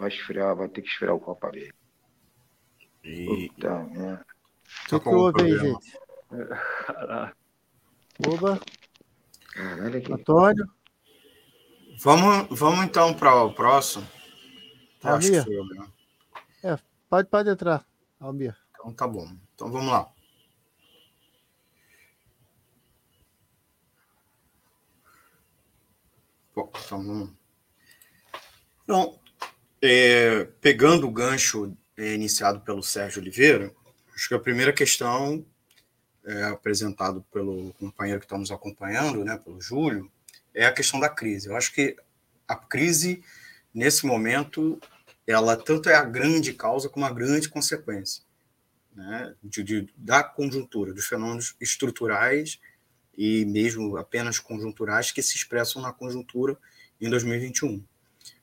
vai 0.01 0.09
esfriar, 0.09 0.57
vai 0.57 0.69
ter 0.69 0.83
que 0.83 0.89
esfriar 0.89 1.15
o 1.15 1.21
copo 1.21 1.47
ali. 1.47 1.73
E... 3.05 3.49
Puta 3.51 3.85
merda. 3.85 4.27
O 4.83 4.89
que, 4.89 5.01
que 5.01 5.09
houve 5.09 5.43
aí, 5.43 5.59
gente? 5.59 5.99
Oba. 8.27 8.61
Caralho, 9.53 10.15
Antônio. 10.15 10.71
Vamos, 12.03 12.59
vamos 12.59 12.85
então 12.85 13.13
para 13.15 13.45
o 13.45 13.53
próximo. 13.53 14.07
Almir. 15.03 15.45
É, 16.63 16.79
pode, 17.09 17.29
pode 17.29 17.51
entrar, 17.51 17.87
Almir. 18.19 18.57
Então 18.71 18.93
tá 18.93 19.07
bom. 19.07 19.27
Então 19.55 19.71
vamos 19.71 19.91
lá. 19.91 20.11
Bom, 26.55 26.71
então 26.85 27.07
vamos. 27.07 27.31
Então, 28.85 29.20
é, 29.83 30.45
pegando 30.61 31.07
o 31.07 31.11
gancho 31.11 31.77
é, 31.97 32.15
iniciado 32.15 32.61
pelo 32.61 32.83
Sérgio 32.83 33.21
Oliveira, 33.21 33.73
acho 34.15 34.29
que 34.29 34.35
a 34.35 34.39
primeira 34.39 34.73
questão 34.73 35.45
é, 36.25 36.45
apresentado 36.45 37.25
pelo 37.33 37.73
companheiro 37.75 38.21
que 38.21 38.27
está 38.27 38.37
nos 38.37 38.51
acompanhando, 38.51 39.25
né, 39.25 39.39
pelo 39.39 39.61
Júlio, 39.61 40.11
é 40.55 40.67
a 40.67 40.73
questão 40.73 41.01
da 41.01 41.09
crise. 41.09 41.49
Eu 41.49 41.57
acho 41.57 41.73
que 41.73 41.97
a 42.47 42.57
crise, 42.57 43.23
nesse 43.73 44.05
momento, 44.05 44.81
ela 45.27 45.57
tanto 45.57 45.89
é 45.89 45.95
a 45.95 46.05
grande 46.05 46.53
causa 46.53 46.89
como 46.89 47.07
a 47.07 47.13
grande 47.13 47.49
consequência 47.49 48.23
né, 48.95 49.35
de, 49.43 49.63
de, 49.63 49.89
da 49.97 50.23
conjuntura, 50.23 50.93
dos 50.93 51.07
fenômenos 51.07 51.55
estruturais 51.61 52.61
e 53.17 53.45
mesmo 53.45 53.97
apenas 53.97 54.39
conjunturais 54.39 55.13
que 55.13 55.23
se 55.23 55.37
expressam 55.37 55.81
na 55.81 55.93
conjuntura 55.93 56.57
em 57.01 57.09
2021. 57.09 57.85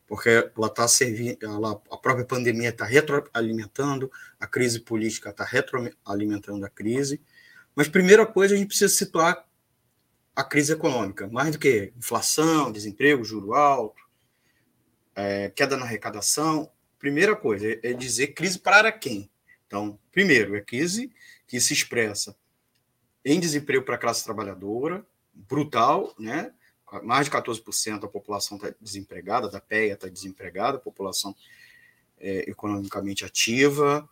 Porque 0.07 0.29
ela 0.29 0.67
está 0.67 0.87
servindo, 0.87 1.37
ela, 1.41 1.71
a 1.91 1.97
própria 1.97 2.25
pandemia 2.25 2.69
está 2.69 2.85
retroalimentando, 2.85 4.09
a 4.39 4.47
crise 4.47 4.79
política 4.79 5.29
está 5.29 5.43
retroalimentando 5.43 6.65
a 6.65 6.69
crise. 6.69 7.21
Mas, 7.75 7.89
primeira 7.89 8.25
coisa, 8.25 8.55
a 8.55 8.57
gente 8.57 8.69
precisa 8.69 8.93
situar 8.93 9.45
a 10.35 10.43
crise 10.43 10.71
econômica, 10.71 11.27
mais 11.27 11.51
do 11.51 11.59
que 11.59 11.91
inflação, 11.97 12.71
desemprego, 12.71 13.23
juro 13.23 13.53
alto, 13.53 14.01
é, 15.15 15.49
queda 15.49 15.75
na 15.75 15.83
arrecadação. 15.83 16.71
Primeira 16.99 17.35
coisa 17.35 17.79
é 17.83 17.91
dizer 17.91 18.27
crise 18.27 18.59
para 18.59 18.91
quem? 18.91 19.29
Então, 19.65 19.99
primeiro, 20.11 20.55
é 20.55 20.61
crise 20.61 21.11
que 21.47 21.59
se 21.59 21.73
expressa 21.73 22.35
em 23.25 23.39
desemprego 23.39 23.83
para 23.83 23.95
a 23.95 23.97
classe 23.97 24.23
trabalhadora, 24.23 25.05
brutal, 25.33 26.15
né? 26.17 26.53
Mais 27.03 27.25
de 27.25 27.31
14% 27.31 27.99
da 27.99 28.07
população 28.07 28.57
está 28.57 28.73
desempregada, 28.79 29.49
da 29.49 29.59
PEA 29.59 29.93
está 29.93 30.07
desempregada, 30.07 30.79
população 30.79 31.35
é, 32.19 32.49
economicamente 32.49 33.25
ativa, 33.25 34.07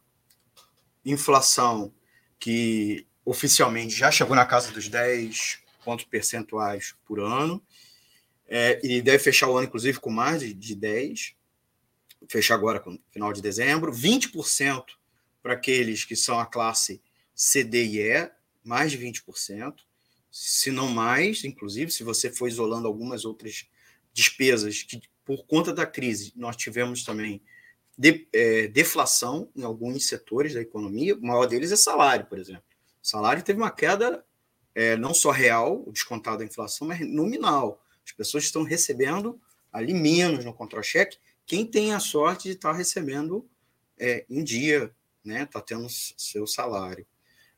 inflação 1.05 1.93
que 2.39 3.07
oficialmente 3.23 3.95
já 3.95 4.11
chegou 4.11 4.35
na 4.35 4.45
casa 4.45 4.71
dos 4.71 4.87
10 4.87 5.59
pontos 5.83 6.05
percentuais 6.05 6.95
por 7.05 7.19
ano, 7.19 7.63
é, 8.47 8.79
e 8.83 9.01
deve 9.01 9.19
fechar 9.19 9.49
o 9.49 9.57
ano, 9.57 9.67
inclusive, 9.67 9.99
com 9.99 10.11
mais 10.11 10.41
de, 10.41 10.53
de 10.53 10.75
10, 10.75 11.35
fechar 12.27 12.55
agora 12.55 12.79
com 12.79 12.99
final 13.09 13.33
de 13.33 13.41
dezembro, 13.41 13.91
20% 13.91 14.83
para 15.41 15.53
aqueles 15.53 16.03
que 16.05 16.15
são 16.15 16.39
a 16.39 16.45
classe 16.45 17.01
C, 17.33 17.63
D 17.63 17.85
e 17.85 18.01
E, 18.01 18.31
mais 18.63 18.91
de 18.91 18.97
20%, 18.97 19.75
se 20.37 20.69
não 20.69 20.89
mais, 20.89 21.45
inclusive, 21.45 21.89
se 21.89 22.03
você 22.03 22.29
for 22.29 22.49
isolando 22.49 22.89
algumas 22.89 23.23
outras 23.23 23.69
despesas 24.11 24.83
que, 24.83 25.01
por 25.23 25.45
conta 25.45 25.73
da 25.73 25.85
crise, 25.85 26.33
nós 26.35 26.57
tivemos 26.57 27.05
também 27.05 27.41
de, 27.97 28.27
é, 28.33 28.67
deflação 28.67 29.49
em 29.55 29.63
alguns 29.63 30.07
setores 30.07 30.53
da 30.53 30.59
economia, 30.59 31.15
o 31.15 31.21
maior 31.21 31.45
deles 31.45 31.71
é 31.71 31.77
salário, 31.77 32.25
por 32.25 32.37
exemplo. 32.37 32.65
O 33.01 33.07
salário 33.07 33.41
teve 33.43 33.61
uma 33.61 33.71
queda 33.71 34.25
é, 34.75 34.97
não 34.97 35.13
só 35.13 35.31
real, 35.31 35.89
descontado 35.89 36.39
da 36.39 36.43
inflação, 36.43 36.85
mas 36.85 36.99
nominal. 36.99 37.81
As 38.05 38.11
pessoas 38.11 38.43
estão 38.43 38.63
recebendo 38.63 39.39
ali 39.71 39.93
menos 39.93 40.43
no 40.43 40.53
contra-cheque. 40.53 41.17
Quem 41.45 41.65
tem 41.65 41.93
a 41.93 41.99
sorte 42.01 42.49
de 42.49 42.55
estar 42.55 42.73
recebendo 42.73 43.49
é, 43.97 44.25
em 44.29 44.43
dia, 44.43 44.93
né? 45.23 45.43
Está 45.43 45.61
tendo 45.61 45.87
seu 45.89 46.45
salário 46.45 47.07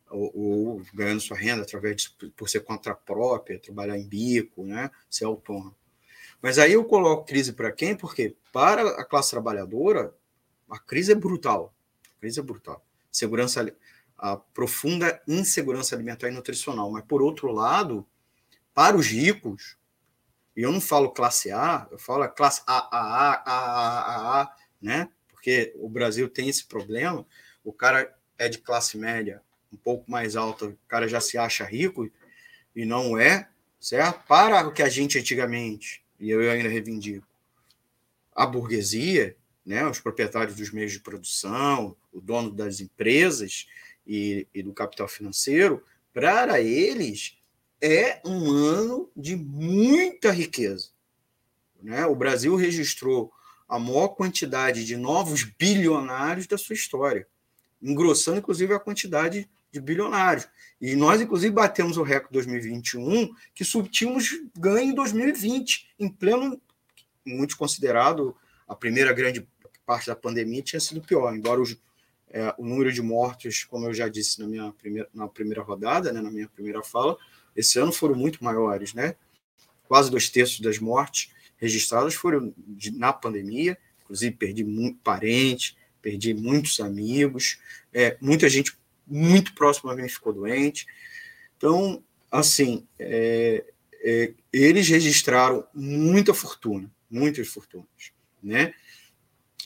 ou, 0.09 0.31
ou, 0.35 0.81
ganhando 0.93 1.21
sua 1.21 1.37
renda 1.37 1.63
através 1.63 1.95
de, 1.95 2.29
por 2.31 2.49
ser 2.49 2.61
conta 2.61 2.93
própria, 2.93 3.59
trabalhar 3.59 3.97
em 3.97 4.07
bico, 4.07 4.65
né, 4.65 4.89
ser 5.09 5.25
autônomo. 5.25 5.75
Mas 6.41 6.59
aí 6.59 6.73
eu 6.73 6.85
coloco 6.85 7.25
crise 7.25 7.53
para 7.53 7.71
quem? 7.71 7.95
Porque 7.95 8.35
para 8.53 8.81
a 8.99 9.05
classe 9.05 9.31
trabalhadora, 9.31 10.13
a 10.69 10.77
crise 10.77 11.11
é 11.11 11.15
brutal. 11.15 11.73
A 12.15 12.19
crise 12.19 12.39
é 12.39 12.43
brutal. 12.43 12.85
Segurança, 13.11 13.73
a 14.17 14.37
profunda 14.37 15.21
insegurança 15.27 15.95
alimentar 15.95 16.27
e 16.27 16.31
nutricional. 16.31 16.91
Mas, 16.91 17.05
por 17.05 17.21
outro 17.21 17.51
lado, 17.51 18.05
para 18.73 18.95
os 18.95 19.07
ricos, 19.07 19.77
e 20.55 20.61
eu 20.61 20.71
não 20.71 20.81
falo 20.81 21.11
classe 21.11 21.51
A, 21.51 21.87
eu 21.91 21.97
falo 21.99 22.27
classe 22.29 22.61
A, 22.67 22.77
A, 22.77 22.99
A, 22.99 23.43
A, 23.45 24.01
A, 24.01 24.41
A, 24.41 24.55
né? 24.81 25.09
Porque 25.27 25.73
o 25.77 25.89
Brasil 25.89 26.29
tem 26.29 26.49
esse 26.49 26.65
problema. 26.65 27.25
O 27.63 27.73
cara 27.73 28.15
é 28.37 28.47
de 28.47 28.59
classe 28.59 28.97
média, 28.97 29.41
um 29.71 29.77
pouco 29.77 30.09
mais 30.09 30.35
alta, 30.35 30.65
o 30.65 30.77
cara 30.87 31.07
já 31.07 31.19
se 31.19 31.37
acha 31.37 31.63
rico 31.63 32.09
e 32.75 32.85
não 32.85 33.17
é, 33.17 33.49
certo? 33.79 34.25
Para 34.27 34.67
o 34.67 34.71
que 34.71 34.81
a 34.81 34.89
gente 34.89 35.17
antigamente, 35.17 36.03
e 36.19 36.29
eu 36.29 36.39
ainda 36.51 36.69
reivindico, 36.69 37.27
a 38.35 38.45
burguesia, 38.45 39.35
né, 39.65 39.85
os 39.85 39.99
proprietários 39.99 40.55
dos 40.55 40.71
meios 40.71 40.93
de 40.93 40.99
produção, 40.99 41.95
o 42.13 42.21
dono 42.21 42.51
das 42.51 42.79
empresas 42.79 43.67
e, 44.05 44.47
e 44.53 44.63
do 44.63 44.73
capital 44.73 45.07
financeiro, 45.07 45.83
para 46.13 46.61
eles 46.61 47.37
é 47.81 48.21
um 48.25 48.49
ano 48.51 49.11
de 49.15 49.35
muita 49.35 50.31
riqueza. 50.31 50.89
Né? 51.81 52.05
O 52.05 52.15
Brasil 52.15 52.55
registrou 52.55 53.31
a 53.67 53.77
maior 53.77 54.09
quantidade 54.09 54.85
de 54.85 54.95
novos 54.95 55.43
bilionários 55.43 56.47
da 56.47 56.57
sua 56.57 56.73
história, 56.73 57.27
engrossando 57.81 58.39
inclusive 58.39 58.73
a 58.73 58.79
quantidade 58.79 59.49
de 59.71 59.79
bilionários. 59.79 60.47
E 60.79 60.95
nós, 60.95 61.21
inclusive, 61.21 61.53
batemos 61.53 61.97
o 61.97 62.03
recorde 62.03 62.33
2021, 62.33 63.33
que 63.53 63.63
subtimos 63.63 64.29
ganho 64.57 64.91
em 64.91 64.93
2020, 64.93 65.89
em 65.99 66.09
pleno, 66.09 66.59
muito 67.25 67.57
considerado, 67.57 68.35
a 68.67 68.75
primeira 68.75 69.13
grande 69.13 69.47
parte 69.85 70.07
da 70.07 70.15
pandemia 70.15 70.61
tinha 70.61 70.79
sido 70.79 71.01
pior, 71.01 71.33
embora 71.33 71.61
os, 71.61 71.77
é, 72.29 72.53
o 72.57 72.65
número 72.65 72.91
de 72.91 73.01
mortes, 73.01 73.63
como 73.63 73.85
eu 73.85 73.93
já 73.93 74.07
disse 74.07 74.39
na 74.39 74.47
minha 74.47 74.71
primeira, 74.73 75.09
na 75.13 75.27
primeira 75.27 75.61
rodada, 75.61 76.11
né, 76.11 76.21
na 76.21 76.29
minha 76.29 76.47
primeira 76.47 76.83
fala, 76.83 77.17
esse 77.55 77.79
ano 77.79 77.91
foram 77.91 78.15
muito 78.15 78.43
maiores, 78.43 78.93
né? 78.93 79.15
Quase 79.87 80.11
dois 80.11 80.29
terços 80.29 80.59
das 80.59 80.77
mortes 80.77 81.31
registradas 81.55 82.13
foram 82.13 82.53
de, 82.57 82.91
na 82.91 83.11
pandemia, 83.11 83.77
inclusive 84.03 84.35
perdi 84.35 84.63
muito 84.63 84.99
parente, 84.99 85.75
perdi 86.01 86.33
muitos 86.33 86.79
amigos, 86.79 87.59
é, 87.93 88.17
muita 88.21 88.47
gente 88.47 88.76
muito 89.07 89.53
próximo 89.53 89.89
a 89.89 89.95
mim 89.95 90.07
ficou 90.09 90.33
doente. 90.33 90.85
Então, 91.55 92.03
assim, 92.31 92.85
é, 92.99 93.63
é, 94.01 94.33
eles 94.51 94.87
registraram 94.87 95.65
muita 95.73 96.33
fortuna, 96.33 96.91
muitas 97.09 97.47
fortunas, 97.47 98.11
né? 98.43 98.73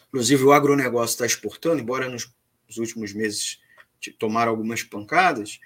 Inclusive, 0.08 0.44
o 0.44 0.52
agronegócio 0.52 1.14
está 1.14 1.26
exportando, 1.26 1.82
embora 1.82 2.10
nos, 2.10 2.32
últimos 2.78 3.14
meses 3.14 3.60
tomaram 4.18 4.52
algumas 4.52 4.84
pancadas, 4.84 5.60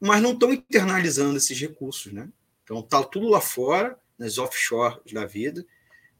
mas 0.00 0.22
não 0.22 0.32
estão 0.32 0.52
internalizando 0.52 1.36
esses 1.36 1.58
recursos, 1.60 2.12
né? 2.12 2.28
Então, 2.64 2.80
está 2.80 3.02
tudo 3.02 3.28
lá 3.28 3.40
fora, 3.40 3.98
nas 4.18 4.38
offshore 4.38 5.00
da 5.12 5.24
vida. 5.24 5.66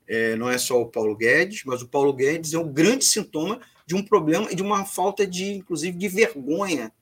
É, 0.09 0.35
não 0.35 0.51
é 0.51 0.59
só 0.59 0.81
o 0.81 0.89
Paulo 0.89 1.15
Guedes, 1.15 1.63
mas 1.65 1.83
o 1.83 1.89
Paulo 1.89 2.13
Guedes 2.13 2.55
é 2.55 2.59
um 2.59 2.73
grande 2.73 3.05
sintoma 3.05 3.61
de 3.91 3.97
um 3.97 4.05
problema 4.05 4.47
e 4.53 4.55
de 4.55 4.63
uma 4.63 4.85
falta 4.85 5.27
de, 5.27 5.55
inclusive, 5.55 5.99
de 5.99 6.07
vergonha 6.07 6.93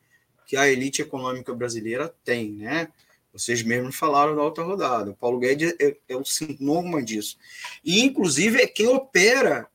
que 0.47 0.57
a 0.57 0.67
elite 0.71 1.03
econômica 1.03 1.55
brasileira 1.55 2.15
tem, 2.25 2.53
né? 2.53 2.89
Vocês 3.31 3.63
mesmos 3.63 3.95
falaram 3.95 4.35
na 4.35 4.43
outra 4.43 4.65
rodada. 4.65 5.11
O 5.11 5.15
Paulo 5.15 5.39
Guedes 5.39 5.75
é, 5.79 5.99
é 6.09 6.17
o 6.17 6.25
sintoma 6.25 7.03
disso. 7.03 7.37
E, 7.85 8.01
inclusive, 8.01 8.63
é 8.63 8.67
quem 8.67 8.87
opera 8.87 9.69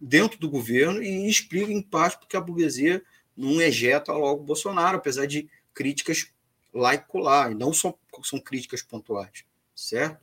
dentro 0.00 0.38
do 0.38 0.48
governo 0.48 1.02
e 1.02 1.28
explica, 1.28 1.70
em 1.70 1.82
parte, 1.82 2.18
porque 2.18 2.34
a 2.34 2.40
burguesia 2.40 3.02
não 3.36 3.60
ejeta 3.60 4.14
logo 4.14 4.42
Bolsonaro, 4.42 4.96
apesar 4.96 5.26
de 5.26 5.50
críticas 5.74 6.32
lá 6.72 6.94
e 6.94 6.98
colar, 6.98 7.52
e 7.52 7.54
não 7.54 7.74
só 7.74 7.94
são 8.22 8.40
críticas 8.40 8.80
pontuais, 8.80 9.44
certo? 9.74 10.18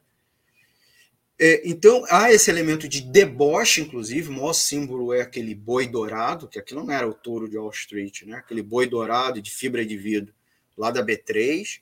É, 1.38 1.68
então, 1.68 2.06
há 2.10 2.32
esse 2.32 2.50
elemento 2.50 2.88
de 2.88 3.02
deboche, 3.02 3.82
inclusive, 3.82 4.30
o 4.30 4.34
maior 4.34 4.54
símbolo 4.54 5.14
é 5.14 5.22
aquele 5.22 5.54
boi 5.54 5.86
dourado, 5.86 6.48
que 6.48 6.58
aquilo 6.58 6.84
não 6.84 6.94
era 6.94 7.08
o 7.08 7.14
touro 7.14 7.50
de 7.50 7.58
Wall 7.58 7.72
Street, 7.72 8.24
né? 8.24 8.38
aquele 8.38 8.62
boi 8.62 8.88
dourado 8.88 9.42
de 9.42 9.52
fibra 9.52 9.86
de 9.86 9.98
vidro 9.98 10.34
lá 10.78 10.92
da 10.92 11.06
B3. 11.06 11.82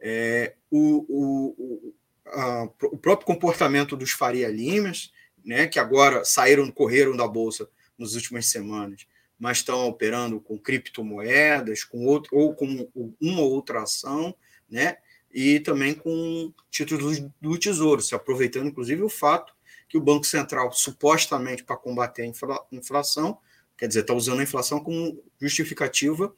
É, 0.00 0.54
o, 0.68 1.06
o, 1.08 1.94
a, 2.26 2.64
o 2.64 2.98
próprio 2.98 3.26
comportamento 3.26 3.96
dos 3.96 4.10
Faria 4.10 4.48
Limas, 4.48 5.12
né, 5.44 5.68
que 5.68 5.78
agora 5.78 6.24
saíram, 6.24 6.70
correram 6.70 7.16
da 7.16 7.26
Bolsa 7.26 7.68
nas 7.96 8.14
últimas 8.14 8.46
semanas, 8.46 9.06
mas 9.38 9.58
estão 9.58 9.86
operando 9.86 10.40
com 10.40 10.58
criptomoedas, 10.58 11.84
com 11.84 12.04
outro, 12.04 12.36
ou 12.36 12.54
com 12.54 12.88
uma 13.20 13.42
outra 13.42 13.82
ação, 13.82 14.34
né? 14.68 14.98
E 15.32 15.60
também 15.60 15.94
com 15.94 16.52
títulos 16.70 17.18
do 17.40 17.58
Tesouro, 17.58 18.02
se 18.02 18.14
aproveitando, 18.14 18.68
inclusive, 18.68 19.02
o 19.02 19.08
fato 19.08 19.54
que 19.88 19.96
o 19.96 20.00
Banco 20.00 20.26
Central, 20.26 20.72
supostamente 20.72 21.64
para 21.64 21.76
combater 21.76 22.22
a 22.22 22.26
infla, 22.26 22.66
inflação, 22.70 23.38
quer 23.76 23.88
dizer, 23.88 24.00
está 24.00 24.14
usando 24.14 24.40
a 24.40 24.42
inflação 24.42 24.80
como 24.80 25.22
justificativa 25.40 26.34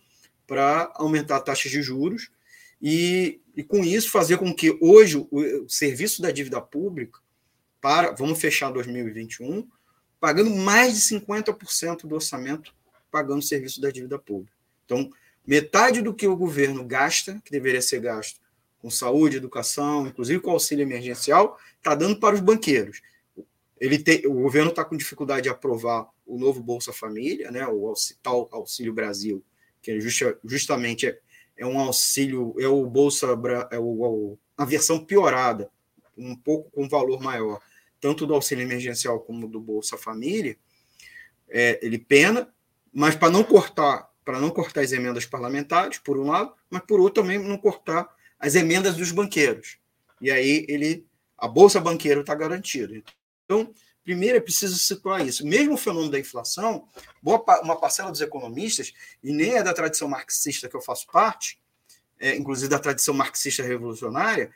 para 0.46 0.92
aumentar 0.94 1.36
a 1.36 1.40
taxa 1.40 1.68
de 1.68 1.82
juros 1.82 2.30
e, 2.80 3.40
e, 3.56 3.62
com 3.64 3.84
isso, 3.84 4.10
fazer 4.10 4.38
com 4.38 4.54
que 4.54 4.76
hoje 4.80 5.16
o, 5.16 5.28
o 5.30 5.68
serviço 5.68 6.22
da 6.22 6.30
dívida 6.30 6.60
pública, 6.60 7.18
para 7.80 8.12
vamos 8.12 8.40
fechar 8.40 8.70
2021, 8.70 9.68
pagando 10.20 10.50
mais 10.50 10.94
de 10.94 11.00
50% 11.16 12.06
do 12.06 12.14
orçamento, 12.14 12.74
pagando 13.10 13.38
o 13.38 13.42
serviço 13.42 13.80
da 13.80 13.90
dívida 13.90 14.18
pública. 14.18 14.56
Então, 14.84 15.10
metade 15.46 16.00
do 16.00 16.14
que 16.14 16.26
o 16.26 16.36
governo 16.36 16.84
gasta, 16.84 17.40
que 17.44 17.50
deveria 17.50 17.82
ser 17.82 18.00
gasto 18.00 18.43
com 18.84 18.90
saúde, 18.90 19.38
educação, 19.38 20.06
inclusive 20.06 20.40
com 20.40 20.50
auxílio 20.50 20.82
emergencial, 20.82 21.58
está 21.78 21.94
dando 21.94 22.20
para 22.20 22.34
os 22.34 22.40
banqueiros. 22.42 23.00
Ele 23.80 23.98
tem, 23.98 24.26
o 24.26 24.34
governo 24.34 24.68
está 24.68 24.84
com 24.84 24.94
dificuldade 24.94 25.44
de 25.44 25.48
aprovar 25.48 26.06
o 26.26 26.38
novo 26.38 26.62
Bolsa 26.62 26.92
Família, 26.92 27.50
né, 27.50 27.66
o 27.66 27.94
tal 28.22 28.46
Auxílio 28.52 28.92
Brasil, 28.92 29.42
que 29.80 29.90
é 29.90 29.98
justa, 29.98 30.38
justamente 30.44 31.06
é, 31.06 31.18
é, 31.56 31.64
um 31.64 31.78
auxílio, 31.78 32.54
é 32.58 32.68
o 32.68 32.84
Bolsa, 32.84 33.28
é 33.70 33.78
o, 33.78 34.36
a 34.54 34.66
versão 34.66 35.02
piorada, 35.02 35.70
um 36.14 36.36
pouco 36.36 36.70
com 36.70 36.86
valor 36.86 37.22
maior, 37.22 37.62
tanto 37.98 38.26
do 38.26 38.34
auxílio 38.34 38.64
emergencial 38.64 39.18
como 39.18 39.48
do 39.48 39.60
Bolsa 39.60 39.96
Família. 39.96 40.58
É, 41.48 41.80
ele 41.80 41.98
pena, 41.98 42.52
mas 42.92 43.16
para 43.16 43.30
não 43.30 43.44
cortar, 43.44 44.10
para 44.22 44.38
não 44.38 44.50
cortar 44.50 44.82
as 44.82 44.92
emendas 44.92 45.24
parlamentares, 45.24 45.98
por 45.98 46.18
um 46.18 46.26
lado, 46.26 46.52
mas 46.68 46.82
por 46.82 47.00
outro 47.00 47.22
também 47.22 47.38
não 47.38 47.56
cortar 47.56 48.14
as 48.44 48.54
emendas 48.54 48.94
dos 48.94 49.10
banqueiros. 49.10 49.78
E 50.20 50.30
aí 50.30 50.66
ele 50.68 51.06
a 51.36 51.48
bolsa 51.48 51.80
banqueira 51.80 52.20
está 52.20 52.34
garantida. 52.34 53.02
Então, 53.44 53.72
primeiro 54.02 54.36
é 54.36 54.40
preciso 54.40 54.78
situar 54.78 55.26
isso. 55.26 55.46
Mesmo 55.46 55.74
o 55.74 55.78
fenômeno 55.78 56.10
da 56.10 56.18
inflação, 56.18 56.86
boa, 57.22 57.42
uma 57.62 57.78
parcela 57.78 58.10
dos 58.10 58.20
economistas, 58.20 58.92
e 59.22 59.32
nem 59.32 59.54
é 59.54 59.62
da 59.62 59.74
tradição 59.74 60.08
marxista 60.08 60.68
que 60.68 60.76
eu 60.76 60.80
faço 60.80 61.06
parte, 61.08 61.58
é, 62.18 62.36
inclusive 62.36 62.68
da 62.68 62.78
tradição 62.78 63.14
marxista 63.14 63.62
revolucionária, 63.62 64.52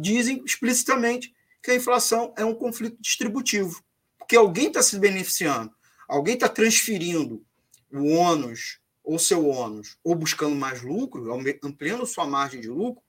dizem 0.00 0.42
explicitamente 0.44 1.34
que 1.62 1.70
a 1.70 1.74
inflação 1.74 2.34
é 2.36 2.44
um 2.44 2.54
conflito 2.54 3.00
distributivo, 3.00 3.82
porque 4.18 4.36
alguém 4.36 4.68
está 4.68 4.82
se 4.82 4.98
beneficiando, 4.98 5.72
alguém 6.08 6.34
está 6.34 6.48
transferindo 6.48 7.44
o 7.92 8.08
ônus 8.14 8.80
ou 9.04 9.18
seu 9.18 9.46
ônus, 9.46 9.96
ou 10.04 10.14
buscando 10.14 10.54
mais 10.54 10.82
lucro, 10.82 11.32
ampliando 11.62 12.04
sua 12.04 12.26
margem 12.26 12.60
de 12.60 12.68
lucro, 12.68 13.02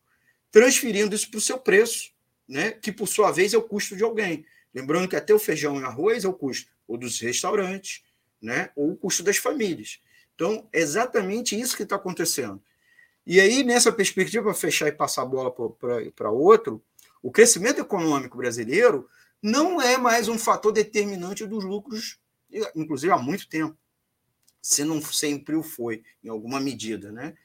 transferindo 0.51 1.15
isso 1.15 1.29
para 1.29 1.37
o 1.37 1.41
seu 1.41 1.57
preço, 1.57 2.11
né? 2.47 2.71
que 2.71 2.91
por 2.91 3.07
sua 3.07 3.31
vez 3.31 3.53
é 3.53 3.57
o 3.57 3.63
custo 3.63 3.95
de 3.95 4.03
alguém. 4.03 4.45
Lembrando 4.73 5.07
que 5.07 5.15
até 5.15 5.33
o 5.33 5.39
feijão 5.39 5.79
e 5.79 5.83
arroz 5.83 6.23
é 6.23 6.27
o 6.27 6.33
custo 6.33 6.71
ou 6.87 6.97
dos 6.97 7.19
restaurantes, 7.19 8.03
né? 8.41 8.71
ou 8.75 8.91
o 8.91 8.95
custo 8.95 9.23
das 9.23 9.37
famílias. 9.37 9.99
Então, 10.35 10.67
é 10.71 10.79
exatamente 10.79 11.59
isso 11.59 11.75
que 11.75 11.83
está 11.83 11.97
acontecendo. 11.97 12.61
E 13.25 13.39
aí, 13.39 13.63
nessa 13.63 13.91
perspectiva, 13.91 14.45
para 14.45 14.53
fechar 14.53 14.87
e 14.87 14.91
passar 14.91 15.21
a 15.21 15.25
bola 15.25 15.53
para 16.15 16.31
outro, 16.31 16.83
o 17.21 17.31
crescimento 17.31 17.79
econômico 17.79 18.37
brasileiro 18.37 19.07
não 19.39 19.81
é 19.81 19.97
mais 19.97 20.27
um 20.27 20.37
fator 20.37 20.71
determinante 20.71 21.45
dos 21.45 21.63
lucros, 21.63 22.19
inclusive 22.75 23.13
há 23.13 23.17
muito 23.17 23.47
tempo, 23.47 23.77
se 24.61 24.83
não 24.83 25.01
sempre 25.01 25.55
o 25.55 25.61
foi, 25.61 26.03
em 26.23 26.29
alguma 26.29 26.59
medida. 26.59 27.11
Né? 27.11 27.35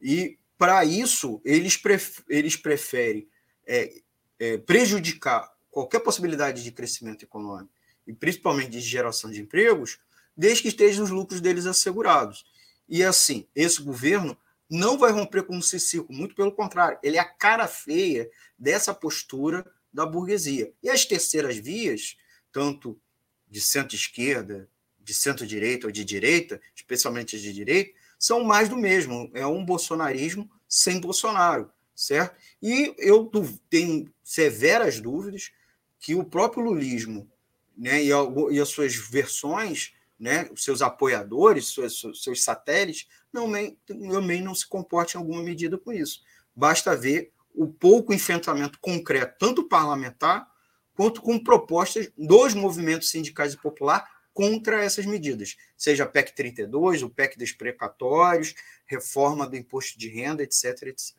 E 0.00 0.38
para 0.60 0.84
isso, 0.84 1.40
eles, 1.42 1.78
pref 1.78 2.20
eles 2.28 2.54
preferem 2.54 3.26
é, 3.66 3.94
é, 4.38 4.58
prejudicar 4.58 5.50
qualquer 5.70 6.00
possibilidade 6.00 6.62
de 6.62 6.70
crescimento 6.70 7.24
econômico, 7.24 7.72
e 8.06 8.12
principalmente 8.12 8.68
de 8.68 8.80
geração 8.80 9.30
de 9.30 9.40
empregos, 9.40 9.98
desde 10.36 10.60
que 10.60 10.68
estejam 10.68 11.02
os 11.02 11.08
lucros 11.08 11.40
deles 11.40 11.64
assegurados. 11.64 12.44
E 12.86 13.02
assim, 13.02 13.48
esse 13.56 13.80
governo 13.80 14.36
não 14.68 14.98
vai 14.98 15.10
romper 15.12 15.44
com 15.44 15.56
o 15.56 15.62
ciclo, 15.62 16.14
muito 16.14 16.34
pelo 16.34 16.52
contrário, 16.52 16.98
ele 17.02 17.16
é 17.16 17.20
a 17.20 17.24
cara 17.24 17.66
feia 17.66 18.30
dessa 18.58 18.92
postura 18.92 19.64
da 19.90 20.04
burguesia. 20.04 20.74
E 20.82 20.90
as 20.90 21.06
terceiras 21.06 21.56
vias, 21.56 22.18
tanto 22.52 23.00
de 23.48 23.62
centro-esquerda, 23.62 24.68
de 24.98 25.14
centro-direita 25.14 25.86
ou 25.86 25.90
de 25.90 26.04
direita, 26.04 26.60
especialmente 26.76 27.34
as 27.34 27.40
de 27.40 27.50
direita, 27.50 27.98
são 28.20 28.44
mais 28.44 28.68
do 28.68 28.76
mesmo. 28.76 29.30
É 29.34 29.46
um 29.46 29.64
bolsonarismo 29.64 30.48
sem 30.68 31.00
Bolsonaro, 31.00 31.72
certo? 31.96 32.36
E 32.62 32.94
eu 32.98 33.28
tenho 33.70 34.12
severas 34.22 35.00
dúvidas 35.00 35.50
que 35.98 36.14
o 36.14 36.22
próprio 36.22 36.62
lulismo 36.62 37.28
né, 37.76 38.04
e, 38.04 38.12
as 38.60 38.68
suas 38.68 38.94
versões, 38.94 39.94
né, 40.18 40.50
seus 40.54 40.82
apoiadores, 40.82 41.72
seus, 41.72 42.22
seus 42.22 42.44
satélites, 42.44 43.08
não, 43.32 43.50
também 43.86 44.42
não 44.42 44.54
se 44.54 44.68
comportem 44.68 45.18
em 45.18 45.24
alguma 45.24 45.42
medida 45.42 45.78
com 45.78 45.90
isso. 45.90 46.22
Basta 46.54 46.94
ver 46.94 47.32
o 47.54 47.66
pouco 47.66 48.12
enfrentamento 48.12 48.78
concreto, 48.80 49.36
tanto 49.38 49.66
parlamentar, 49.66 50.46
quanto 50.94 51.22
com 51.22 51.42
propostas 51.42 52.12
dos 52.18 52.52
movimentos 52.52 53.08
sindicais 53.08 53.54
e 53.54 53.56
popular 53.56 54.19
contra 54.40 54.82
essas 54.82 55.04
medidas, 55.04 55.54
seja 55.76 56.04
a 56.04 56.06
PEC 56.06 56.34
32, 56.34 57.02
o 57.02 57.10
PEC 57.10 57.36
dos 57.36 57.52
precatórios, 57.52 58.54
reforma 58.86 59.46
do 59.46 59.54
imposto 59.54 59.98
de 59.98 60.08
renda, 60.08 60.42
etc, 60.42 60.84
etc. 60.84 61.14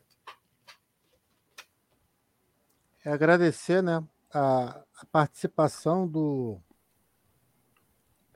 É 3.04 3.12
agradecer 3.12 3.80
né, 3.80 4.02
a, 4.34 4.82
a 4.98 5.06
participação 5.12 6.04
do, 6.04 6.58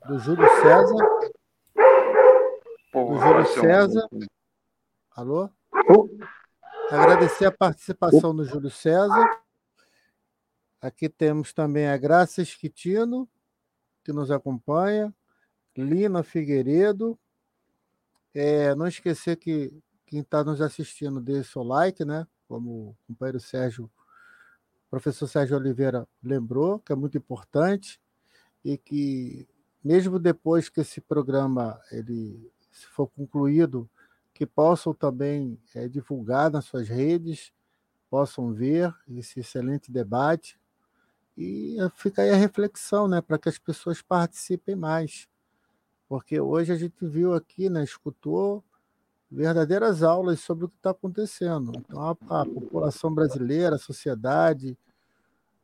do 0.07 0.19
Júlio 0.19 0.47
César. 0.61 0.95
do 2.93 3.19
Júlio 3.19 3.45
César. 3.45 4.07
Alô? 5.11 5.49
Agradecer 6.89 7.47
a 7.47 7.51
participação 7.51 8.33
do 8.33 8.45
Júlio 8.45 8.71
César. 8.71 9.41
Aqui 10.79 11.09
temos 11.09 11.51
também 11.51 11.89
a 11.89 11.97
Graça 11.97 12.41
Esquitino 12.41 13.27
que 14.07 14.13
nos 14.13 14.31
acompanha, 14.31 15.13
Lina 15.75 16.23
Figueiredo. 16.23 17.19
É, 18.33 18.73
não 18.73 18.87
esquecer 18.87 19.35
que 19.35 19.77
quem 20.05 20.21
está 20.21 20.45
nos 20.45 20.61
assistindo 20.61 21.19
deixe 21.19 21.51
seu 21.51 21.61
like, 21.61 22.05
né? 22.05 22.25
Como 22.47 22.91
o 22.91 22.97
companheiro 23.05 23.41
Sérgio, 23.41 23.91
professor 24.89 25.27
Sérgio 25.27 25.57
Oliveira 25.57 26.07
lembrou, 26.23 26.79
que 26.79 26.93
é 26.93 26.95
muito 26.95 27.17
importante 27.17 27.99
e 28.63 28.77
que 28.77 29.45
mesmo 29.83 30.17
depois 30.17 30.69
que 30.69 30.79
esse 30.79 31.01
programa 31.01 31.77
ele 31.91 32.49
se 32.71 32.85
for 32.85 33.07
concluído, 33.07 33.89
que 34.33 34.45
possam 34.45 34.93
também 34.93 35.59
é, 35.75 35.89
divulgar 35.89 36.49
nas 36.49 36.63
suas 36.63 36.87
redes, 36.87 37.51
possam 38.09 38.53
ver 38.53 38.95
esse 39.09 39.41
excelente 39.41 39.91
debate 39.91 40.57
e 41.37 41.77
fica 41.95 42.23
aí 42.23 42.31
a 42.31 42.35
reflexão, 42.35 43.07
né, 43.07 43.21
para 43.21 43.37
que 43.37 43.47
as 43.47 43.59
pessoas 43.59 44.01
participem 44.01 44.75
mais. 44.75 45.27
Porque 46.09 46.39
hoje 46.39 46.71
a 46.71 46.75
gente 46.75 47.05
viu 47.05 47.33
aqui, 47.33 47.69
né, 47.69 47.83
escutou 47.83 48.63
verdadeiras 49.29 50.01
aulas 50.01 50.39
sobre 50.39 50.65
o 50.65 50.69
que 50.69 50.77
está 50.77 50.91
acontecendo. 50.91 51.73
Então, 51.75 52.01
a, 52.01 52.41
a, 52.41 52.45
população 52.45 53.13
brasileira, 53.13 53.75
a 53.75 53.79
sociedade, 53.79 54.75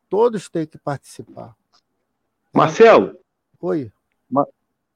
todos 0.08 0.48
têm 0.48 0.66
que 0.66 0.78
participar. 0.78 1.56
Marcelo? 2.52 3.18
Oi. 3.60 3.90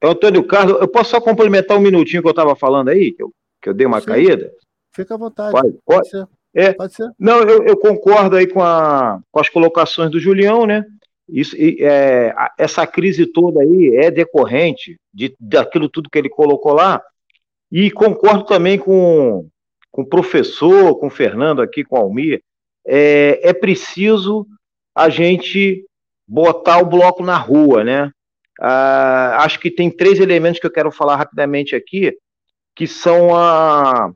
É 0.00 0.06
o 0.06 0.10
Antônio 0.10 0.46
Carlos. 0.46 0.80
Eu 0.80 0.86
posso 0.86 1.10
só 1.10 1.20
complementar 1.20 1.76
um 1.76 1.80
minutinho 1.80 2.22
que 2.22 2.28
eu 2.28 2.32
estava 2.32 2.54
falando 2.54 2.90
aí, 2.90 3.10
que 3.10 3.22
eu, 3.22 3.34
que 3.60 3.68
eu 3.68 3.74
dei 3.74 3.86
uma 3.86 4.00
Sim. 4.00 4.06
caída? 4.06 4.52
Fica 4.92 5.14
à 5.14 5.16
vontade. 5.16 5.50
Pode, 5.50 5.72
pode, 5.72 5.82
pode 5.84 6.08
ser. 6.10 6.28
É, 6.58 6.72
pode 6.72 6.92
ser. 6.92 7.08
Não, 7.16 7.38
eu, 7.42 7.62
eu, 7.62 7.76
concordo 7.76 8.34
aí 8.34 8.48
com, 8.48 8.60
a, 8.60 9.20
com 9.30 9.38
as 9.38 9.48
colocações 9.48 10.10
do 10.10 10.18
Julião, 10.18 10.66
né? 10.66 10.84
Isso, 11.28 11.54
é, 11.56 12.34
essa 12.58 12.84
crise 12.84 13.26
toda 13.26 13.60
aí 13.60 13.94
é 13.94 14.10
decorrente 14.10 14.96
de, 15.14 15.36
daquilo 15.38 15.88
tudo 15.88 16.10
que 16.10 16.18
ele 16.18 16.28
colocou 16.28 16.72
lá, 16.72 17.00
e 17.70 17.92
concordo 17.92 18.44
também 18.44 18.76
com, 18.76 19.46
com 19.92 20.02
o 20.02 20.08
professor, 20.08 20.98
com 20.98 21.06
o 21.06 21.10
Fernando 21.10 21.62
aqui, 21.62 21.84
com 21.84 21.94
o 21.94 22.00
Almir, 22.00 22.42
é, 22.84 23.38
é 23.50 23.52
preciso 23.52 24.44
a 24.96 25.08
gente 25.08 25.84
botar 26.26 26.78
o 26.78 26.86
bloco 26.86 27.22
na 27.22 27.36
rua, 27.36 27.84
né? 27.84 28.10
Ah, 28.60 29.44
acho 29.44 29.60
que 29.60 29.70
tem 29.70 29.88
três 29.88 30.18
elementos 30.18 30.58
que 30.58 30.66
eu 30.66 30.72
quero 30.72 30.90
falar 30.90 31.14
rapidamente 31.14 31.76
aqui, 31.76 32.18
que 32.74 32.88
são 32.88 33.32
a, 33.36 34.10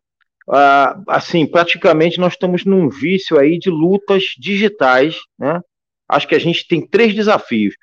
a, 0.53 1.01
assim, 1.09 1.47
praticamente 1.47 2.21
nós 2.21 2.35
estamos 2.35 2.65
num 2.65 2.89
vício 2.89 3.39
aí 3.39 3.59
de 3.59 3.71
lutas 3.71 4.25
digitais, 4.39 5.17
né? 5.39 5.61
Acho 6.07 6.29
que 6.29 6.35
a 6.35 6.39
gente 6.39 6.69
tem 6.69 6.87
três 6.87 7.15
desafios. 7.15 7.75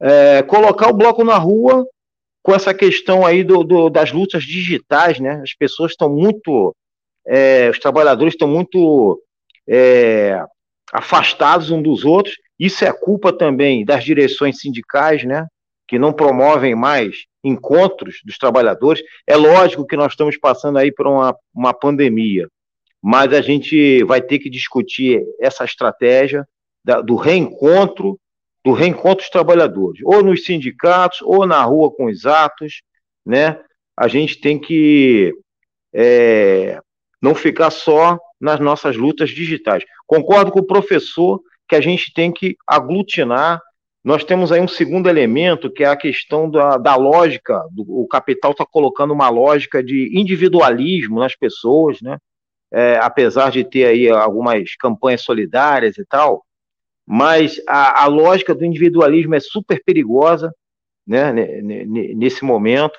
É, 0.00 0.42
colocar 0.42 0.88
o 0.88 0.96
bloco 0.96 1.22
na 1.22 1.36
rua 1.36 1.86
com 2.42 2.54
essa 2.54 2.72
questão 2.72 3.26
aí 3.26 3.44
do, 3.44 3.62
do 3.62 3.90
das 3.90 4.12
lutas 4.12 4.44
digitais, 4.44 5.20
né? 5.20 5.42
As 5.42 5.52
pessoas 5.52 5.92
estão 5.92 6.08
muito, 6.08 6.74
é, 7.26 7.68
os 7.68 7.78
trabalhadores 7.78 8.32
estão 8.32 8.48
muito 8.48 9.22
é, 9.68 10.42
afastados 10.90 11.70
uns 11.70 11.82
dos 11.82 12.04
outros. 12.04 12.34
Isso 12.58 12.82
é 12.82 12.92
culpa 12.92 13.30
também 13.30 13.84
das 13.84 14.02
direções 14.04 14.58
sindicais, 14.58 15.22
né? 15.24 15.46
Que 15.86 15.98
não 15.98 16.14
promovem 16.14 16.74
mais 16.74 17.26
encontros 17.46 18.20
dos 18.24 18.36
trabalhadores. 18.36 19.02
É 19.26 19.36
lógico 19.36 19.86
que 19.86 19.96
nós 19.96 20.12
estamos 20.12 20.36
passando 20.36 20.78
aí 20.78 20.92
por 20.92 21.06
uma, 21.06 21.36
uma 21.54 21.72
pandemia, 21.72 22.48
mas 23.02 23.32
a 23.32 23.40
gente 23.40 24.02
vai 24.04 24.20
ter 24.20 24.38
que 24.38 24.50
discutir 24.50 25.22
essa 25.40 25.64
estratégia 25.64 26.46
da, 26.84 27.00
do 27.00 27.16
reencontro, 27.16 28.18
do 28.64 28.72
reencontro 28.72 29.18
dos 29.18 29.30
trabalhadores, 29.30 30.00
ou 30.04 30.22
nos 30.22 30.44
sindicatos, 30.44 31.22
ou 31.22 31.46
na 31.46 31.62
rua 31.62 31.90
com 31.90 32.06
os 32.06 32.26
atos, 32.26 32.82
né? 33.24 33.60
A 33.96 34.08
gente 34.08 34.40
tem 34.40 34.58
que 34.58 35.32
é, 35.94 36.80
não 37.22 37.34
ficar 37.34 37.70
só 37.70 38.18
nas 38.40 38.60
nossas 38.60 38.96
lutas 38.96 39.30
digitais. 39.30 39.84
Concordo 40.06 40.50
com 40.50 40.60
o 40.60 40.66
professor 40.66 41.40
que 41.68 41.74
a 41.74 41.80
gente 41.80 42.12
tem 42.12 42.32
que 42.32 42.56
aglutinar. 42.66 43.60
Nós 44.06 44.22
temos 44.22 44.52
aí 44.52 44.60
um 44.60 44.68
segundo 44.68 45.08
elemento, 45.08 45.68
que 45.68 45.82
é 45.82 45.88
a 45.88 45.96
questão 45.96 46.48
da, 46.48 46.78
da 46.78 46.94
lógica. 46.94 47.60
Do, 47.72 47.82
o 47.88 48.06
capital 48.06 48.52
está 48.52 48.64
colocando 48.64 49.12
uma 49.12 49.28
lógica 49.28 49.82
de 49.82 50.16
individualismo 50.16 51.18
nas 51.18 51.34
pessoas, 51.34 52.00
né? 52.00 52.16
É, 52.72 53.00
apesar 53.02 53.50
de 53.50 53.64
ter 53.64 53.84
aí 53.84 54.08
algumas 54.08 54.76
campanhas 54.76 55.22
solidárias 55.22 55.98
e 55.98 56.04
tal, 56.04 56.44
mas 57.04 57.60
a, 57.66 58.04
a 58.04 58.06
lógica 58.06 58.54
do 58.54 58.64
individualismo 58.64 59.34
é 59.34 59.40
super 59.40 59.82
perigosa 59.84 60.54
né, 61.04 61.32
nesse 61.32 62.44
momento, 62.44 62.98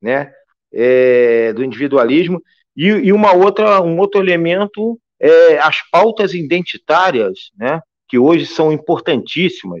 né, 0.00 0.30
é, 0.72 1.52
do 1.54 1.64
individualismo, 1.64 2.42
e, 2.76 2.86
e, 2.86 3.12
uma 3.12 3.32
outra, 3.34 3.80
um 3.82 3.98
outro 3.98 4.20
elemento 4.20 4.98
é 5.18 5.58
as 5.58 5.80
pautas 5.90 6.34
identitárias, 6.34 7.50
né, 7.58 7.80
que 8.06 8.18
hoje 8.18 8.44
são 8.44 8.70
importantíssimas, 8.70 9.80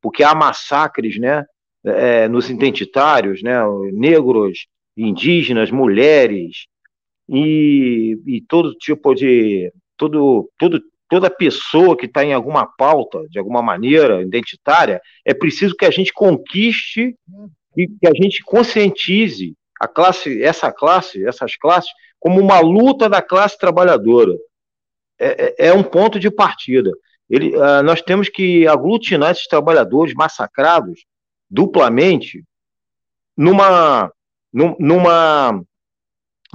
porque 0.00 0.22
há 0.22 0.34
massacres 0.34 1.18
né, 1.18 1.44
é, 1.84 2.28
nos 2.28 2.50
identitários, 2.50 3.42
né, 3.42 3.58
negros, 3.92 4.66
indígenas, 4.96 5.70
mulheres, 5.70 6.66
e, 7.28 8.18
e 8.26 8.40
todo 8.42 8.74
tipo 8.74 9.14
de. 9.14 9.72
Todo, 9.96 10.50
todo, 10.58 10.82
toda 11.08 11.30
pessoa 11.30 11.96
que 11.96 12.06
está 12.06 12.24
em 12.24 12.32
alguma 12.32 12.66
pauta, 12.66 13.26
de 13.30 13.38
alguma 13.38 13.62
maneira, 13.62 14.22
identitária, 14.22 15.00
é 15.24 15.32
preciso 15.32 15.74
que 15.74 15.84
a 15.84 15.90
gente 15.90 16.12
conquiste 16.12 17.16
e 17.76 17.88
que 17.88 18.06
a 18.06 18.12
gente 18.14 18.42
conscientize 18.44 19.54
a 19.80 19.88
classe, 19.88 20.42
essa 20.42 20.72
classe, 20.72 21.24
essas 21.26 21.56
classes, 21.56 21.90
como 22.18 22.40
uma 22.40 22.60
luta 22.60 23.08
da 23.08 23.22
classe 23.22 23.58
trabalhadora. 23.58 24.32
É, 25.18 25.64
é, 25.64 25.68
é 25.68 25.72
um 25.72 25.82
ponto 25.82 26.18
de 26.18 26.30
partida. 26.30 26.90
Ele, 27.28 27.56
uh, 27.56 27.82
nós 27.84 28.00
temos 28.00 28.28
que 28.28 28.66
aglutinar 28.66 29.32
esses 29.32 29.46
trabalhadores 29.46 30.14
massacrados 30.14 31.04
duplamente 31.50 32.44
numa, 33.36 34.10
numa, 34.52 35.60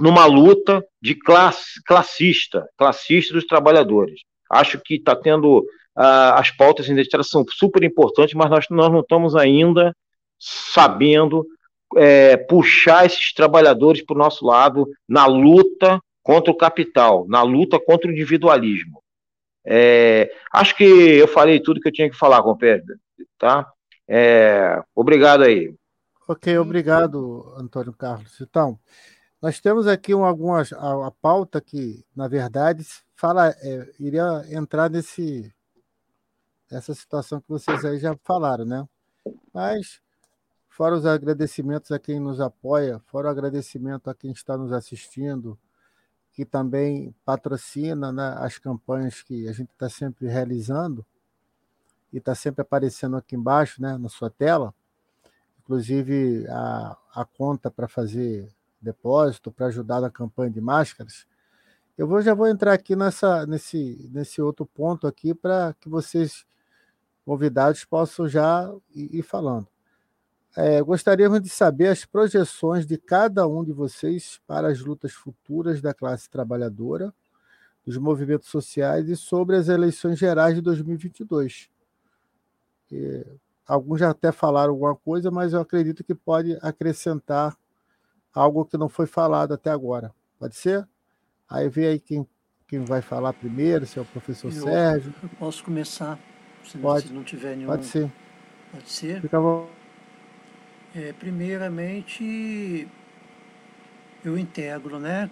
numa 0.00 0.26
luta 0.26 0.84
de 1.00 1.14
classe, 1.14 1.82
classista, 1.84 2.66
classista 2.76 3.34
dos 3.34 3.46
trabalhadores. 3.46 4.20
Acho 4.50 4.80
que 4.80 4.94
está 4.94 5.14
tendo 5.14 5.58
uh, 5.60 6.34
as 6.34 6.50
pautas 6.50 6.88
identitárias 6.88 7.28
são 7.28 7.44
super 7.48 7.82
importantes, 7.84 8.34
mas 8.34 8.50
nós, 8.50 8.66
nós 8.70 8.90
não 8.90 9.00
estamos 9.00 9.36
ainda 9.36 9.94
sabendo 10.38 11.46
é, 11.96 12.36
puxar 12.36 13.06
esses 13.06 13.32
trabalhadores 13.32 14.04
para 14.04 14.14
o 14.14 14.18
nosso 14.18 14.44
lado 14.44 14.88
na 15.08 15.26
luta 15.26 16.00
contra 16.22 16.50
o 16.50 16.56
capital, 16.56 17.26
na 17.28 17.42
luta 17.42 17.78
contra 17.78 18.08
o 18.08 18.12
individualismo. 18.12 19.01
É, 19.64 20.32
acho 20.52 20.76
que 20.76 20.84
eu 20.84 21.28
falei 21.28 21.60
tudo 21.60 21.80
que 21.80 21.88
eu 21.88 21.92
tinha 21.92 22.10
que 22.10 22.16
falar, 22.16 22.42
companheiro, 22.42 22.84
tá? 23.38 23.70
É, 24.08 24.82
obrigado 24.94 25.42
aí. 25.44 25.74
Ok, 26.28 26.56
obrigado, 26.58 27.54
Antônio 27.56 27.92
Carlos. 27.92 28.40
Então, 28.40 28.78
nós 29.40 29.60
temos 29.60 29.86
aqui 29.86 30.14
um, 30.14 30.24
algumas 30.24 30.72
a, 30.72 31.06
a 31.06 31.10
pauta 31.10 31.60
que, 31.60 32.04
na 32.14 32.28
verdade, 32.28 32.84
fala, 33.16 33.48
é, 33.48 33.92
iria 33.98 34.44
entrar 34.50 34.88
nesse 34.88 35.52
essa 36.70 36.94
situação 36.94 37.40
que 37.40 37.48
vocês 37.48 37.84
aí 37.84 37.98
já 37.98 38.16
falaram, 38.24 38.64
né? 38.64 38.88
Mas 39.52 40.00
fora 40.68 40.94
os 40.94 41.04
agradecimentos 41.04 41.90
a 41.90 41.98
quem 41.98 42.18
nos 42.18 42.40
apoia, 42.40 42.98
fora 43.06 43.28
o 43.28 43.30
agradecimento 43.30 44.08
a 44.08 44.14
quem 44.14 44.32
está 44.32 44.56
nos 44.56 44.72
assistindo, 44.72 45.58
que 46.32 46.44
também 46.44 47.14
patrocina 47.24 48.10
né, 48.10 48.34
as 48.38 48.58
campanhas 48.58 49.22
que 49.22 49.48
a 49.48 49.52
gente 49.52 49.70
está 49.70 49.88
sempre 49.88 50.26
realizando 50.26 51.04
e 52.12 52.18
está 52.18 52.34
sempre 52.34 52.62
aparecendo 52.62 53.16
aqui 53.16 53.36
embaixo, 53.36 53.80
né, 53.80 53.96
na 53.98 54.08
sua 54.08 54.30
tela, 54.30 54.74
inclusive 55.60 56.46
a, 56.48 56.96
a 57.14 57.24
conta 57.24 57.70
para 57.70 57.86
fazer 57.86 58.50
depósito, 58.80 59.52
para 59.52 59.66
ajudar 59.66 60.00
na 60.00 60.10
campanha 60.10 60.50
de 60.50 60.60
máscaras, 60.60 61.26
eu 61.96 62.06
vou, 62.06 62.22
já 62.22 62.34
vou 62.34 62.48
entrar 62.48 62.72
aqui 62.72 62.96
nessa, 62.96 63.46
nesse, 63.46 64.10
nesse 64.12 64.40
outro 64.40 64.64
ponto 64.64 65.06
aqui 65.06 65.34
para 65.34 65.74
que 65.80 65.88
vocês, 65.88 66.46
convidados, 67.24 67.84
possam 67.84 68.26
já 68.26 68.72
ir, 68.94 69.18
ir 69.18 69.22
falando. 69.22 69.68
É, 70.56 70.82
gostaríamos 70.82 71.40
de 71.40 71.48
saber 71.48 71.88
as 71.88 72.04
projeções 72.04 72.86
de 72.86 72.98
cada 72.98 73.46
um 73.46 73.64
de 73.64 73.72
vocês 73.72 74.38
para 74.46 74.68
as 74.68 74.80
lutas 74.80 75.12
futuras 75.12 75.80
da 75.80 75.94
classe 75.94 76.28
trabalhadora, 76.28 77.12
dos 77.84 77.96
movimentos 77.96 78.48
sociais 78.48 79.08
e 79.08 79.16
sobre 79.16 79.56
as 79.56 79.68
eleições 79.68 80.18
gerais 80.18 80.54
de 80.54 80.60
2022. 80.60 81.70
E, 82.90 83.26
alguns 83.66 84.00
já 84.00 84.10
até 84.10 84.30
falaram 84.30 84.72
alguma 84.72 84.94
coisa, 84.94 85.30
mas 85.30 85.54
eu 85.54 85.60
acredito 85.60 86.04
que 86.04 86.14
pode 86.14 86.58
acrescentar 86.60 87.56
algo 88.32 88.64
que 88.66 88.76
não 88.76 88.90
foi 88.90 89.06
falado 89.06 89.54
até 89.54 89.70
agora. 89.70 90.14
Pode 90.38 90.54
ser? 90.54 90.86
Aí 91.48 91.68
vê 91.68 91.86
aí 91.88 92.00
quem, 92.00 92.26
quem 92.68 92.84
vai 92.84 93.00
falar 93.00 93.32
primeiro, 93.32 93.86
se 93.86 93.98
é 93.98 94.02
o 94.02 94.04
professor 94.04 94.52
eu, 94.52 94.62
Sérgio. 94.62 95.14
Eu 95.22 95.28
posso 95.30 95.64
começar, 95.64 96.18
se 96.62 96.76
pode, 96.76 97.10
não 97.10 97.24
tiver 97.24 97.56
nenhum. 97.56 97.68
Pode 97.68 97.86
ser. 97.86 98.12
Pode 98.70 98.90
ser? 98.90 99.20
Fica 99.22 99.40
bom. 99.40 99.81
É, 100.94 101.10
primeiramente, 101.10 102.86
eu 104.22 104.36
integro, 104.36 104.98
né, 104.98 105.30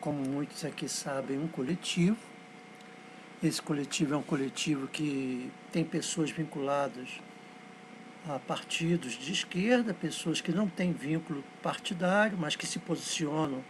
como 0.00 0.26
muitos 0.26 0.64
aqui 0.64 0.88
sabem, 0.88 1.38
um 1.38 1.46
coletivo. 1.46 2.16
Esse 3.42 3.60
coletivo 3.60 4.14
é 4.14 4.16
um 4.16 4.22
coletivo 4.22 4.88
que 4.88 5.50
tem 5.70 5.84
pessoas 5.84 6.30
vinculadas 6.30 7.20
a 8.26 8.38
partidos 8.38 9.12
de 9.12 9.32
esquerda, 9.32 9.92
pessoas 9.92 10.40
que 10.40 10.50
não 10.50 10.66
têm 10.66 10.94
vínculo 10.94 11.44
partidário, 11.62 12.38
mas 12.38 12.56
que 12.56 12.66
se 12.66 12.78
posicionam 12.78 13.62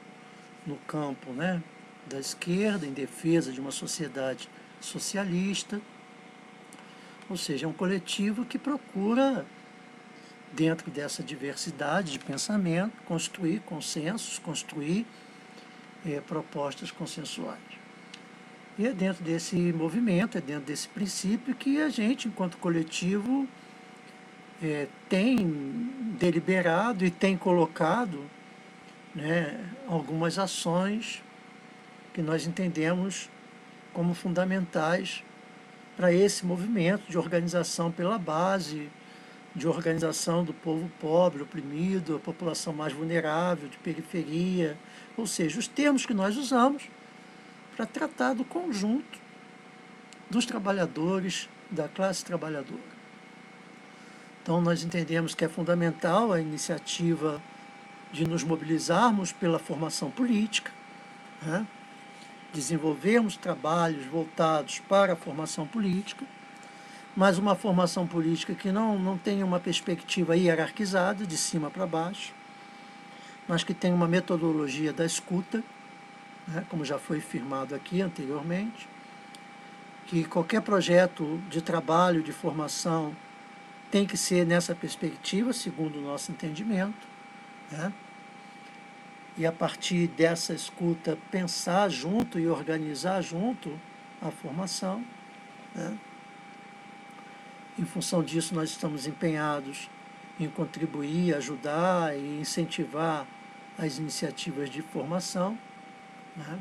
no 0.64 0.76
campo 0.86 1.32
né, 1.32 1.60
da 2.06 2.20
esquerda, 2.20 2.86
em 2.86 2.92
defesa 2.92 3.50
de 3.50 3.60
uma 3.60 3.72
sociedade 3.72 4.48
socialista. 4.80 5.80
Ou 7.28 7.36
seja, 7.36 7.66
é 7.66 7.68
um 7.68 7.72
coletivo 7.72 8.44
que 8.44 8.58
procura, 8.58 9.44
dentro 10.52 10.90
dessa 10.90 11.22
diversidade 11.22 12.12
de 12.12 12.18
pensamento, 12.18 12.92
construir 13.04 13.60
consensos, 13.60 14.38
construir 14.38 15.06
é, 16.06 16.20
propostas 16.20 16.90
consensuais. 16.90 17.60
E 18.78 18.86
é 18.86 18.92
dentro 18.92 19.22
desse 19.22 19.56
movimento, 19.56 20.38
é 20.38 20.40
dentro 20.40 20.64
desse 20.64 20.88
princípio 20.88 21.54
que 21.54 21.80
a 21.80 21.88
gente, 21.88 22.28
enquanto 22.28 22.56
coletivo, 22.56 23.46
é, 24.62 24.86
tem 25.08 25.36
deliberado 26.18 27.04
e 27.04 27.10
tem 27.10 27.36
colocado 27.36 28.24
né, 29.14 29.60
algumas 29.86 30.38
ações 30.38 31.22
que 32.14 32.22
nós 32.22 32.46
entendemos 32.46 33.28
como 33.92 34.14
fundamentais 34.14 35.22
para 35.96 36.12
esse 36.12 36.46
movimento 36.46 37.10
de 37.10 37.18
organização 37.18 37.90
pela 37.90 38.18
base, 38.18 38.88
de 39.54 39.68
organização 39.68 40.44
do 40.44 40.54
povo 40.54 40.90
pobre, 41.00 41.42
oprimido, 41.42 42.16
a 42.16 42.18
população 42.18 42.72
mais 42.72 42.92
vulnerável, 42.92 43.68
de 43.68 43.76
periferia, 43.78 44.76
ou 45.16 45.26
seja, 45.26 45.58
os 45.58 45.68
termos 45.68 46.06
que 46.06 46.14
nós 46.14 46.36
usamos 46.36 46.84
para 47.76 47.84
tratar 47.86 48.34
do 48.34 48.44
conjunto 48.44 49.18
dos 50.30 50.46
trabalhadores, 50.46 51.48
da 51.70 51.88
classe 51.88 52.24
trabalhadora. 52.24 52.92
Então, 54.42 54.60
nós 54.60 54.82
entendemos 54.82 55.34
que 55.34 55.44
é 55.44 55.48
fundamental 55.48 56.32
a 56.32 56.40
iniciativa 56.40 57.40
de 58.12 58.26
nos 58.26 58.42
mobilizarmos 58.42 59.32
pela 59.32 59.58
formação 59.58 60.10
política, 60.10 60.72
né? 61.42 61.66
desenvolvermos 62.52 63.36
trabalhos 63.36 64.04
voltados 64.06 64.80
para 64.80 65.14
a 65.14 65.16
formação 65.16 65.66
política, 65.66 66.24
mas 67.16 67.38
uma 67.38 67.54
formação 67.54 68.06
política 68.06 68.54
que 68.54 68.72
não, 68.72 68.98
não 68.98 69.18
tenha 69.18 69.44
uma 69.44 69.60
perspectiva 69.60 70.36
hierarquizada, 70.36 71.26
de 71.26 71.36
cima 71.36 71.70
para 71.70 71.86
baixo, 71.86 72.32
mas 73.46 73.62
que 73.62 73.74
tenha 73.74 73.94
uma 73.94 74.08
metodologia 74.08 74.92
da 74.92 75.04
escuta, 75.04 75.62
né, 76.48 76.64
como 76.68 76.84
já 76.84 76.98
foi 76.98 77.20
firmado 77.20 77.74
aqui 77.74 78.00
anteriormente, 78.00 78.88
que 80.06 80.24
qualquer 80.24 80.62
projeto 80.62 81.40
de 81.48 81.60
trabalho, 81.60 82.22
de 82.22 82.32
formação, 82.32 83.14
tem 83.90 84.06
que 84.06 84.16
ser 84.16 84.46
nessa 84.46 84.74
perspectiva, 84.74 85.52
segundo 85.52 85.98
o 85.98 86.02
nosso 86.02 86.32
entendimento, 86.32 87.06
né? 87.70 87.92
e 89.36 89.46
a 89.46 89.52
partir 89.52 90.08
dessa 90.08 90.52
escuta 90.52 91.18
pensar 91.30 91.88
junto 91.90 92.38
e 92.38 92.46
organizar 92.46 93.22
junto 93.22 93.78
a 94.20 94.30
formação. 94.30 95.04
Né? 95.74 95.96
Em 97.78 97.84
função 97.86 98.22
disso, 98.22 98.54
nós 98.54 98.70
estamos 98.70 99.06
empenhados 99.06 99.88
em 100.38 100.48
contribuir, 100.48 101.34
ajudar 101.34 102.14
e 102.16 102.40
incentivar 102.40 103.26
as 103.78 103.98
iniciativas 103.98 104.68
de 104.68 104.82
formação, 104.82 105.58
né? 106.36 106.58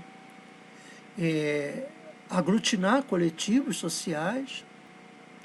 é, 1.19 1.87
aglutinar 2.29 3.03
coletivos 3.03 3.75
sociais 3.75 4.63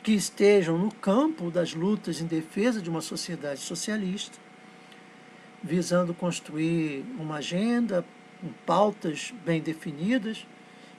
que 0.04 0.12
estejam 0.12 0.78
no 0.78 0.94
campo 0.94 1.50
das 1.50 1.74
lutas 1.74 2.20
em 2.20 2.26
defesa 2.26 2.80
de 2.80 2.88
uma 2.88 3.00
sociedade 3.00 3.58
socialista, 3.58 4.38
visando 5.60 6.14
construir 6.14 7.04
uma 7.18 7.36
agenda 7.36 8.04
com 8.40 8.52
pautas 8.64 9.34
bem 9.44 9.60
definidas 9.60 10.46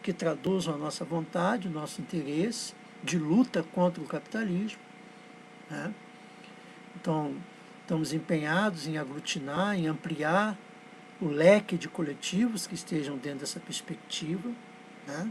que 0.04 0.12
traduzam 0.12 0.74
a 0.74 0.78
nossa 0.78 1.06
vontade, 1.06 1.70
o 1.70 1.72
nosso 1.72 2.02
interesse 2.02 2.74
de 3.04 3.18
luta 3.18 3.64
contra 3.74 4.02
o 4.02 4.06
capitalismo. 4.06 4.80
Né? 5.70 5.94
Então, 6.96 7.36
estamos 7.82 8.14
empenhados 8.14 8.88
em 8.88 8.98
aglutinar, 8.98 9.76
em 9.76 9.88
ampliar 9.88 10.58
o 11.22 11.28
leque 11.28 11.78
de 11.78 11.88
coletivos 11.88 12.68
que 12.68 12.76
estejam 12.76 13.18
dentro 13.18 13.40
dessa 13.40 13.60
perspectiva. 13.60 14.50
Né? 15.08 15.30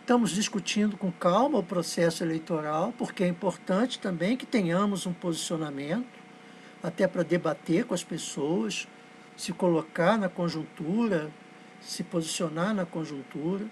Estamos 0.00 0.30
discutindo 0.30 0.96
com 0.96 1.10
calma 1.10 1.58
o 1.58 1.62
processo 1.62 2.22
eleitoral, 2.22 2.94
porque 2.96 3.24
é 3.24 3.28
importante 3.28 3.98
também 3.98 4.36
que 4.36 4.46
tenhamos 4.46 5.04
um 5.04 5.12
posicionamento, 5.12 6.06
até 6.82 7.08
para 7.08 7.24
debater 7.24 7.84
com 7.84 7.92
as 7.92 8.04
pessoas, 8.04 8.86
se 9.36 9.52
colocar 9.52 10.16
na 10.16 10.28
conjuntura, 10.28 11.30
se 11.80 12.04
posicionar 12.04 12.72
na 12.72 12.86
conjuntura, 12.86 13.66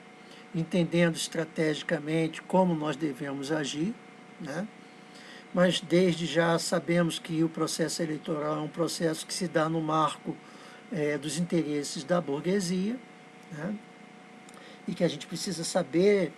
entendendo 0.55 1.17
estrategicamente 1.17 2.41
como 2.43 2.75
nós 2.75 2.97
devemos 2.97 3.51
agir. 3.51 3.95
Né? 4.41 4.67
Mas 5.53 5.81
desde 5.81 6.27
já 6.27 6.59
sabemos 6.59 7.19
que 7.19 7.43
o 7.43 7.49
processo 7.49 8.03
eleitoral 8.03 8.57
é 8.57 8.61
um 8.61 8.69
processo 8.69 9.27
que 9.27 9.35
se 9.35 9.49
dá 9.49 9.69
no 9.69 9.81
marco 9.81 10.37
é, 10.93 11.19
dos 11.19 11.39
interesses 11.39 12.05
da 12.05 12.21
burguesia, 12.21 12.97
né? 13.53 13.75
e 14.87 14.95
que 14.95 15.03
a 15.03 15.09
gente 15.09 15.27
precisa 15.27 15.65
saber 15.65 16.33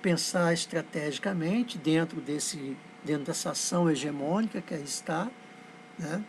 pensar 0.00 0.52
estrategicamente 0.52 1.76
dentro, 1.76 2.20
desse, 2.20 2.76
dentro 3.04 3.24
dessa 3.24 3.50
ação 3.50 3.90
hegemônica 3.90 4.60
que 4.60 4.74
aí 4.74 4.84
está, 4.84 5.28
né? 5.98 6.22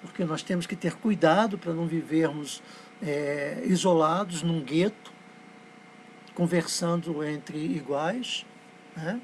porque 0.00 0.24
nós 0.24 0.42
temos 0.42 0.66
que 0.66 0.76
ter 0.76 0.94
cuidado 0.94 1.56
para 1.56 1.72
não 1.72 1.86
vivermos 1.86 2.62
é, 3.02 3.62
isolados 3.64 4.42
num 4.42 4.60
gueto, 4.60 5.12
conversando 6.34 7.22
entre 7.24 7.58
iguais. 7.58 8.44
Né? 8.96 9.20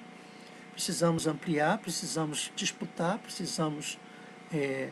Precisamos 0.72 1.26
ampliar, 1.26 1.78
precisamos 1.78 2.52
disputar, 2.54 3.18
precisamos 3.18 3.98
é, 4.52 4.90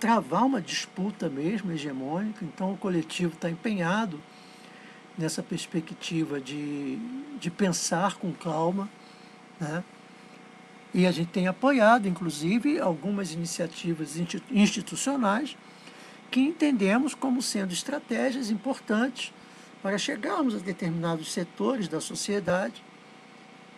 travar 0.00 0.44
uma 0.44 0.60
disputa 0.60 1.28
mesmo 1.28 1.70
hegemônica, 1.70 2.44
então 2.44 2.72
o 2.72 2.76
coletivo 2.76 3.34
está 3.34 3.50
empenhado 3.50 4.20
nessa 5.16 5.42
perspectiva 5.42 6.40
de, 6.40 6.98
de 7.38 7.50
pensar 7.50 8.16
com 8.16 8.32
calma, 8.32 8.88
né? 9.60 9.84
E 10.92 11.06
a 11.06 11.12
gente 11.12 11.28
tem 11.28 11.46
apoiado, 11.46 12.08
inclusive, 12.08 12.80
algumas 12.80 13.32
iniciativas 13.32 14.16
institucionais 14.50 15.56
que 16.30 16.40
entendemos 16.40 17.14
como 17.14 17.40
sendo 17.40 17.72
estratégias 17.72 18.50
importantes 18.50 19.32
para 19.82 19.98
chegarmos 19.98 20.54
a 20.54 20.58
determinados 20.58 21.32
setores 21.32 21.88
da 21.88 22.00
sociedade 22.00 22.82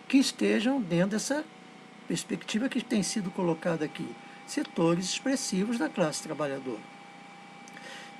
que 0.09 0.19
estejam 0.19 0.81
dentro 0.81 1.11
dessa 1.11 1.45
perspectiva 2.09 2.69
que 2.69 2.83
tem 2.83 3.03
sido 3.03 3.31
colocada 3.31 3.85
aqui 3.85 4.09
setores 4.47 5.07
expressivos 5.07 5.79
da 5.79 5.89
classe 5.89 6.23
trabalhadora, 6.23 6.81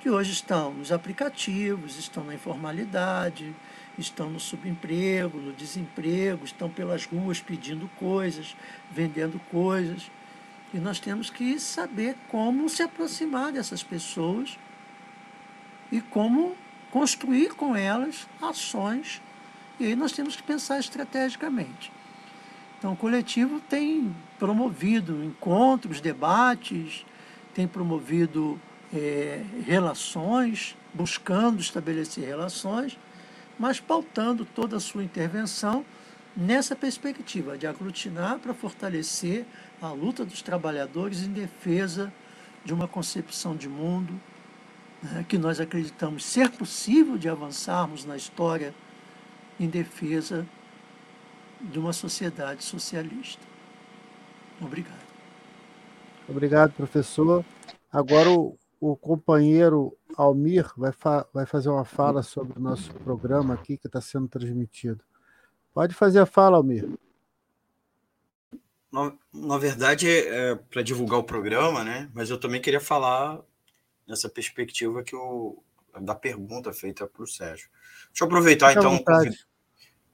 que 0.01 0.09
hoje 0.09 0.31
estão 0.31 0.73
nos 0.73 0.91
aplicativos, 0.91 1.97
estão 1.97 2.23
na 2.23 2.33
informalidade, 2.33 3.55
estão 3.97 4.29
no 4.29 4.39
subemprego, 4.39 5.37
no 5.37 5.53
desemprego, 5.53 6.43
estão 6.43 6.69
pelas 6.69 7.05
ruas 7.05 7.39
pedindo 7.39 7.87
coisas, 7.99 8.55
vendendo 8.91 9.39
coisas. 9.51 10.09
E 10.73 10.77
nós 10.77 10.99
temos 10.99 11.29
que 11.29 11.59
saber 11.59 12.17
como 12.29 12.67
se 12.67 12.81
aproximar 12.81 13.51
dessas 13.51 13.83
pessoas 13.83 14.57
e 15.91 16.01
como 16.01 16.57
construir 16.93 17.55
com 17.55 17.75
elas 17.75 18.27
ações. 18.39 19.19
E 19.79 19.87
aí 19.87 19.95
nós 19.95 20.11
temos 20.11 20.35
que 20.35 20.43
pensar 20.43 20.79
estrategicamente. 20.79 21.91
Então, 22.77 22.93
o 22.93 22.95
coletivo 22.95 23.59
tem 23.59 24.15
promovido 24.37 25.23
encontros, 25.23 25.99
debates, 25.99 27.03
tem 27.55 27.67
promovido 27.67 28.61
é, 28.93 29.43
relações, 29.65 30.77
buscando 30.93 31.59
estabelecer 31.59 32.27
relações, 32.27 32.95
mas 33.57 33.79
pautando 33.79 34.45
toda 34.45 34.77
a 34.77 34.79
sua 34.79 35.03
intervenção 35.03 35.83
nessa 36.37 36.75
perspectiva 36.75 37.57
de 37.57 37.65
aglutinar 37.65 38.37
para 38.37 38.53
fortalecer 38.53 39.45
a 39.81 39.91
luta 39.91 40.23
dos 40.23 40.43
trabalhadores 40.43 41.23
em 41.23 41.31
defesa 41.31 42.13
de 42.63 42.71
uma 42.71 42.87
concepção 42.87 43.55
de 43.55 43.67
mundo 43.67 44.21
né, 45.03 45.25
que 45.27 45.37
nós 45.37 45.59
acreditamos 45.59 46.23
ser 46.23 46.49
possível 46.51 47.17
de 47.17 47.27
avançarmos 47.27 48.05
na 48.05 48.15
história 48.15 48.73
em 49.59 49.67
defesa 49.67 50.47
de 51.59 51.77
uma 51.77 51.91
sociedade 51.91 52.63
socialista. 52.63 53.41
Obrigado. 54.61 55.03
Obrigado, 56.27 56.71
professor. 56.73 57.43
Agora 57.91 58.29
o, 58.29 58.57
o 58.79 58.95
companheiro 58.95 59.95
Almir 60.15 60.71
vai, 60.77 60.91
fa 60.91 61.27
vai 61.33 61.45
fazer 61.45 61.69
uma 61.69 61.85
fala 61.85 62.23
sobre 62.23 62.57
o 62.57 62.61
nosso 62.61 62.93
programa 62.95 63.53
aqui 63.53 63.77
que 63.77 63.87
está 63.87 63.99
sendo 63.99 64.27
transmitido. 64.27 65.03
Pode 65.73 65.93
fazer 65.93 66.19
a 66.19 66.25
fala, 66.25 66.57
Almir. 66.57 66.87
Na, 68.91 69.11
na 69.33 69.57
verdade, 69.57 70.07
é, 70.07 70.51
é 70.51 70.55
para 70.55 70.81
divulgar 70.81 71.19
o 71.19 71.23
programa, 71.23 71.83
né? 71.83 72.09
Mas 72.13 72.29
eu 72.29 72.39
também 72.39 72.61
queria 72.61 72.79
falar 72.79 73.41
nessa 74.07 74.29
perspectiva 74.29 75.03
que 75.03 75.15
o, 75.15 75.61
da 76.01 76.15
pergunta 76.15 76.73
feita 76.73 77.07
para 77.07 77.23
o 77.23 77.27
Sérgio. 77.27 77.69
Deixa 78.07 78.23
eu 78.23 78.27
aproveitar, 78.27 78.69
Fique 78.69 78.79
então, 78.79 79.03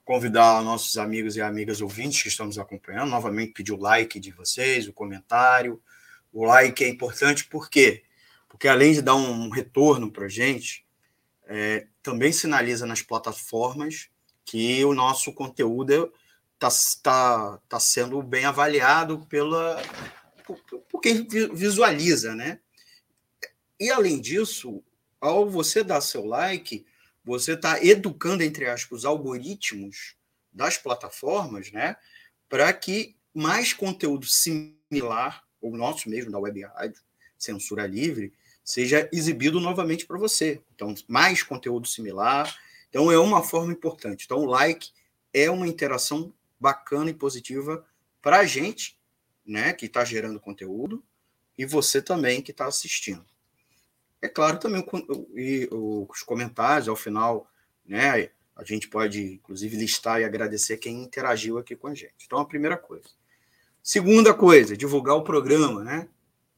convidar 0.04 0.62
nossos 0.62 0.98
amigos 0.98 1.36
e 1.36 1.40
amigas 1.40 1.80
ouvintes 1.80 2.22
que 2.22 2.28
estão 2.28 2.46
nos 2.46 2.58
acompanhando, 2.58 3.10
novamente 3.10 3.52
pedir 3.52 3.72
o 3.72 3.80
like 3.80 4.18
de 4.18 4.32
vocês, 4.32 4.88
o 4.88 4.92
comentário. 4.92 5.80
O 6.32 6.44
like 6.44 6.84
é 6.84 6.88
importante 6.88 7.44
por 7.46 7.70
quê? 7.70 8.04
Porque 8.48 8.68
além 8.68 8.92
de 8.92 9.02
dar 9.02 9.14
um 9.14 9.48
retorno 9.48 10.10
para 10.10 10.26
a 10.26 10.28
gente, 10.28 10.84
é, 11.46 11.86
também 12.02 12.32
sinaliza 12.32 12.86
nas 12.86 13.02
plataformas 13.02 14.08
que 14.44 14.84
o 14.84 14.94
nosso 14.94 15.32
conteúdo 15.32 16.12
está 16.54 16.68
tá, 17.02 17.60
tá 17.68 17.80
sendo 17.80 18.20
bem 18.22 18.44
avaliado 18.44 19.24
pela, 19.26 19.80
por, 20.44 20.58
por 20.88 21.00
quem 21.00 21.26
visualiza, 21.54 22.34
né? 22.34 22.60
E 23.80 23.90
além 23.90 24.20
disso, 24.20 24.84
ao 25.18 25.48
você 25.48 25.82
dar 25.82 26.02
seu 26.02 26.26
like, 26.26 26.84
você 27.24 27.54
está 27.54 27.82
educando, 27.82 28.42
entre 28.42 28.66
aspas, 28.66 29.00
os 29.00 29.04
algoritmos 29.06 30.14
das 30.52 30.76
plataformas, 30.76 31.72
né? 31.72 31.96
Para 32.46 32.70
que 32.74 33.16
mais 33.32 33.72
conteúdo 33.72 34.26
similar, 34.26 35.44
o 35.60 35.74
nosso 35.76 36.10
mesmo, 36.10 36.30
da 36.30 36.38
Web 36.38 36.62
Rádio, 36.62 37.00
Censura 37.38 37.86
Livre, 37.86 38.32
seja 38.62 39.08
exibido 39.12 39.60
novamente 39.60 40.06
para 40.06 40.18
você. 40.18 40.62
Então, 40.74 40.94
mais 41.08 41.42
conteúdo 41.42 41.88
similar. 41.88 42.54
Então, 42.88 43.10
é 43.10 43.18
uma 43.18 43.42
forma 43.42 43.72
importante. 43.72 44.24
Então, 44.26 44.38
o 44.38 44.46
like 44.46 44.90
é 45.32 45.50
uma 45.50 45.66
interação 45.66 46.34
bacana 46.58 47.10
e 47.10 47.14
positiva 47.14 47.86
para 48.20 48.40
a 48.40 48.44
gente, 48.44 48.98
né, 49.46 49.72
que 49.72 49.86
está 49.86 50.04
gerando 50.04 50.38
conteúdo, 50.38 51.02
e 51.56 51.64
você 51.64 52.02
também 52.02 52.42
que 52.42 52.50
está 52.50 52.66
assistindo. 52.66 53.24
É 54.22 54.28
claro 54.28 54.58
também 54.58 54.84
os 55.70 56.22
comentários 56.22 56.88
ao 56.88 56.96
final, 56.96 57.50
né, 57.86 58.30
a 58.54 58.64
gente 58.64 58.88
pode 58.88 59.34
inclusive 59.34 59.76
listar 59.76 60.20
e 60.20 60.24
agradecer 60.24 60.76
quem 60.76 61.02
interagiu 61.02 61.56
aqui 61.56 61.74
com 61.74 61.86
a 61.88 61.94
gente. 61.94 62.26
Então, 62.26 62.38
a 62.38 62.44
primeira 62.44 62.76
coisa. 62.76 63.08
Segunda 63.82 64.34
coisa, 64.34 64.76
divulgar 64.76 65.16
o 65.16 65.24
programa, 65.24 65.82
né? 65.82 66.08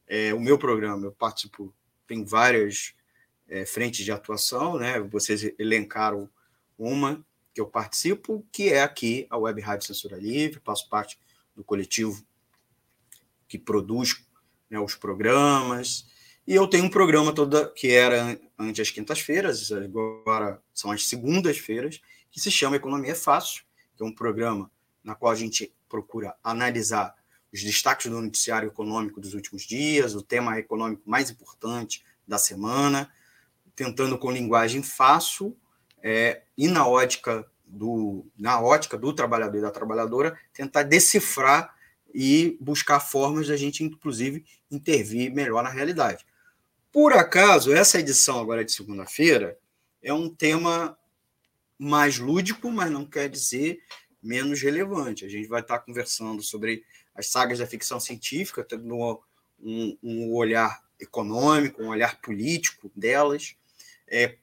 É, 0.05 0.33
o 0.33 0.39
meu 0.39 0.57
programa, 0.57 1.05
eu 1.05 1.11
participo 1.13 1.73
tem 2.05 2.25
várias 2.25 2.93
é, 3.47 3.65
frentes 3.65 4.03
de 4.03 4.11
atuação, 4.11 4.77
né? 4.77 4.99
Vocês 4.99 5.53
elencaram 5.57 6.29
uma 6.77 7.25
que 7.53 7.61
eu 7.61 7.67
participo, 7.67 8.45
que 8.51 8.69
é 8.69 8.81
aqui 8.81 9.25
a 9.29 9.37
Web 9.37 9.61
Rádio 9.61 9.87
Censura 9.87 10.17
Livre, 10.17 10.61
faço 10.63 10.89
parte 10.89 11.19
do 11.55 11.63
coletivo 11.63 12.25
que 13.47 13.57
produz 13.57 14.25
né, 14.69 14.79
os 14.79 14.95
programas. 14.95 16.07
E 16.45 16.55
eu 16.55 16.67
tenho 16.67 16.85
um 16.85 16.89
programa 16.89 17.33
toda 17.33 17.69
que 17.69 17.91
era 17.91 18.37
antes 18.59 18.81
as 18.81 18.91
quintas-feiras, 18.91 19.71
agora 19.71 20.61
são 20.73 20.91
as 20.91 21.07
segundas-feiras, 21.07 22.01
que 22.29 22.39
se 22.39 22.51
chama 22.51 22.75
Economia 22.75 23.11
é 23.11 23.15
Fácil, 23.15 23.63
que 23.95 24.03
é 24.03 24.05
um 24.05 24.13
programa 24.13 24.69
na 25.03 25.15
qual 25.15 25.31
a 25.31 25.35
gente 25.35 25.73
procura 25.87 26.35
analisar 26.43 27.15
os 27.53 27.61
destaques 27.61 28.09
do 28.09 28.19
noticiário 28.19 28.67
econômico 28.67 29.21
dos 29.21 29.33
últimos 29.33 29.63
dias, 29.63 30.15
o 30.15 30.21
tema 30.21 30.57
econômico 30.57 31.03
mais 31.05 31.29
importante 31.29 32.03
da 32.27 32.37
semana, 32.37 33.09
tentando 33.75 34.17
com 34.17 34.31
linguagem 34.31 34.83
fácil 34.83 35.55
é, 36.01 36.41
e 36.57 36.67
na 36.67 36.85
ótica 36.87 37.45
do 37.65 38.25
na 38.37 38.59
ótica 38.59 38.97
do 38.97 39.13
trabalhador 39.13 39.57
e 39.57 39.61
da 39.61 39.71
trabalhadora 39.71 40.37
tentar 40.53 40.83
decifrar 40.83 41.73
e 42.13 42.57
buscar 42.59 42.99
formas 42.99 43.47
de 43.47 43.53
a 43.53 43.57
gente 43.57 43.83
inclusive 43.83 44.45
intervir 44.69 45.33
melhor 45.33 45.63
na 45.63 45.69
realidade. 45.69 46.25
Por 46.93 47.11
acaso 47.11 47.73
essa 47.73 47.99
edição 47.99 48.39
agora 48.39 48.63
de 48.63 48.71
segunda-feira 48.71 49.57
é 49.99 50.13
um 50.13 50.29
tema 50.29 50.95
mais 51.75 52.19
lúdico, 52.19 52.71
mas 52.71 52.91
não 52.91 53.03
quer 53.03 53.27
dizer 53.27 53.81
menos 54.21 54.61
relevante. 54.61 55.25
A 55.25 55.27
gente 55.27 55.47
vai 55.47 55.61
estar 55.61 55.79
conversando 55.79 56.43
sobre 56.43 56.85
as 57.15 57.25
sagas 57.25 57.57
da 57.57 57.65
ficção 57.65 57.99
científica, 57.99 58.63
tendo 58.63 59.23
um, 59.59 59.97
um 60.03 60.31
olhar 60.35 60.83
econômico, 60.99 61.81
um 61.81 61.89
olhar 61.89 62.21
político 62.21 62.91
delas. 62.95 63.55
É, 64.07 64.37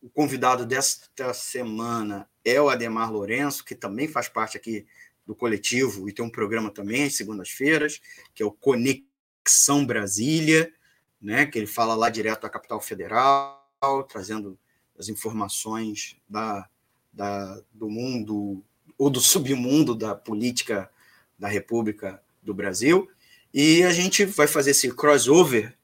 o 0.00 0.08
convidado 0.08 0.64
desta 0.64 1.34
semana 1.34 2.26
é 2.42 2.58
o 2.58 2.70
Ademar 2.70 3.12
Lourenço, 3.12 3.62
que 3.62 3.74
também 3.74 4.08
faz 4.08 4.26
parte 4.26 4.56
aqui 4.56 4.86
do 5.26 5.34
coletivo 5.34 6.08
e 6.08 6.14
tem 6.14 6.24
um 6.24 6.30
programa 6.30 6.70
também 6.70 7.04
às 7.04 7.14
segundas-feiras, 7.14 8.00
que 8.34 8.42
é 8.42 8.46
o 8.46 8.50
Conexão 8.50 9.84
Brasília, 9.84 10.72
né, 11.20 11.46
que 11.46 11.58
ele 11.58 11.66
fala 11.66 11.94
lá 11.94 12.08
direto 12.08 12.42
da 12.42 12.48
capital 12.48 12.80
federal, 12.80 13.62
trazendo 14.08 14.58
as 14.98 15.08
informações 15.08 16.16
da, 16.28 16.68
da, 17.12 17.60
do 17.72 17.88
mundo 17.88 18.62
ou 18.96 19.10
do 19.10 19.20
submundo 19.20 19.94
da 19.94 20.14
política 20.14 20.90
da 21.38 21.48
República 21.48 22.22
do 22.42 22.52
Brasil. 22.54 23.10
E 23.52 23.82
a 23.82 23.92
gente 23.92 24.24
vai 24.24 24.46
fazer 24.46 24.72
esse 24.72 24.92
crossover 24.92 25.76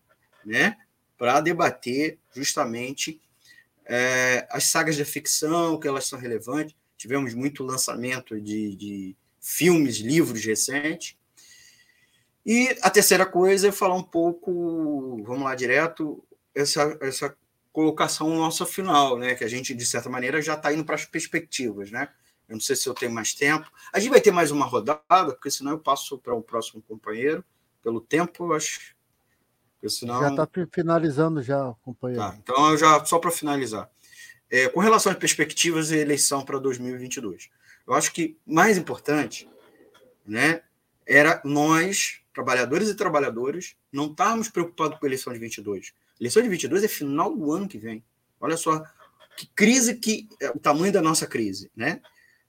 né, 0.44 0.76
para 1.18 1.40
debater 1.40 2.18
justamente 2.34 3.20
é, 3.84 4.46
as 4.50 4.64
sagas 4.64 4.96
da 4.96 5.04
ficção, 5.04 5.78
que 5.78 5.88
elas 5.88 6.06
são 6.06 6.18
relevantes. 6.18 6.74
Tivemos 6.96 7.34
muito 7.34 7.64
lançamento 7.64 8.40
de, 8.40 8.74
de 8.76 9.16
filmes, 9.40 9.96
livros 9.96 10.44
recentes. 10.44 11.16
E 12.46 12.78
a 12.80 12.88
terceira 12.88 13.26
coisa 13.26 13.68
é 13.68 13.72
falar 13.72 13.96
um 13.96 14.04
pouco, 14.04 15.20
vamos 15.24 15.42
lá 15.42 15.52
direto, 15.56 16.24
essa, 16.54 16.96
essa 17.02 17.36
colocação 17.72 18.28
nossa 18.36 18.64
final, 18.64 19.18
né? 19.18 19.34
Que 19.34 19.42
a 19.42 19.48
gente, 19.48 19.74
de 19.74 19.84
certa 19.84 20.08
maneira, 20.08 20.40
já 20.40 20.54
está 20.54 20.72
indo 20.72 20.84
para 20.84 20.94
as 20.94 21.04
perspectivas, 21.04 21.90
né? 21.90 22.08
Eu 22.48 22.54
não 22.54 22.60
sei 22.60 22.76
se 22.76 22.88
eu 22.88 22.94
tenho 22.94 23.10
mais 23.10 23.34
tempo. 23.34 23.68
A 23.92 23.98
gente 23.98 24.10
vai 24.10 24.20
ter 24.20 24.30
mais 24.30 24.52
uma 24.52 24.64
rodada, 24.64 25.32
porque 25.34 25.50
senão 25.50 25.72
eu 25.72 25.78
passo 25.80 26.16
para 26.18 26.32
o 26.34 26.40
próximo 26.40 26.80
companheiro. 26.80 27.44
Pelo 27.82 28.00
tempo, 28.00 28.44
eu 28.44 28.52
acho. 28.54 28.94
Porque 29.74 29.90
senão... 29.90 30.20
Já 30.20 30.30
está 30.30 30.48
finalizando 30.72 31.42
já, 31.42 31.74
companheiro. 31.82 32.22
Tá, 32.22 32.38
então, 32.40 32.70
eu 32.70 32.78
já 32.78 33.04
só 33.04 33.18
para 33.18 33.32
finalizar. 33.32 33.90
É, 34.48 34.68
com 34.68 34.78
relação 34.78 35.10
às 35.10 35.18
perspectivas 35.18 35.90
e 35.90 35.96
eleição 35.96 36.44
para 36.44 36.60
2022, 36.60 37.50
eu 37.86 37.94
acho 37.94 38.12
que 38.12 38.38
mais 38.46 38.78
importante 38.78 39.50
né, 40.24 40.62
era 41.04 41.42
nós, 41.44 42.20
trabalhadores 42.36 42.88
e 42.88 42.94
trabalhadoras, 42.94 43.74
não 43.90 44.06
estarmos 44.06 44.48
preocupados 44.48 44.98
com 44.98 45.06
a 45.06 45.08
eleição 45.08 45.32
de 45.32 45.38
22. 45.40 45.92
A 45.96 46.22
eleição 46.22 46.42
de 46.42 46.48
22 46.48 46.84
é 46.84 46.88
final 46.88 47.34
do 47.34 47.50
ano 47.50 47.66
que 47.66 47.78
vem. 47.78 48.04
Olha 48.38 48.56
só 48.56 48.84
que 49.36 49.46
crise 49.54 49.96
que 49.96 50.28
é 50.40 50.50
o 50.50 50.58
tamanho 50.58 50.92
da 50.92 51.02
nossa 51.02 51.26
crise, 51.26 51.70
né? 51.74 52.00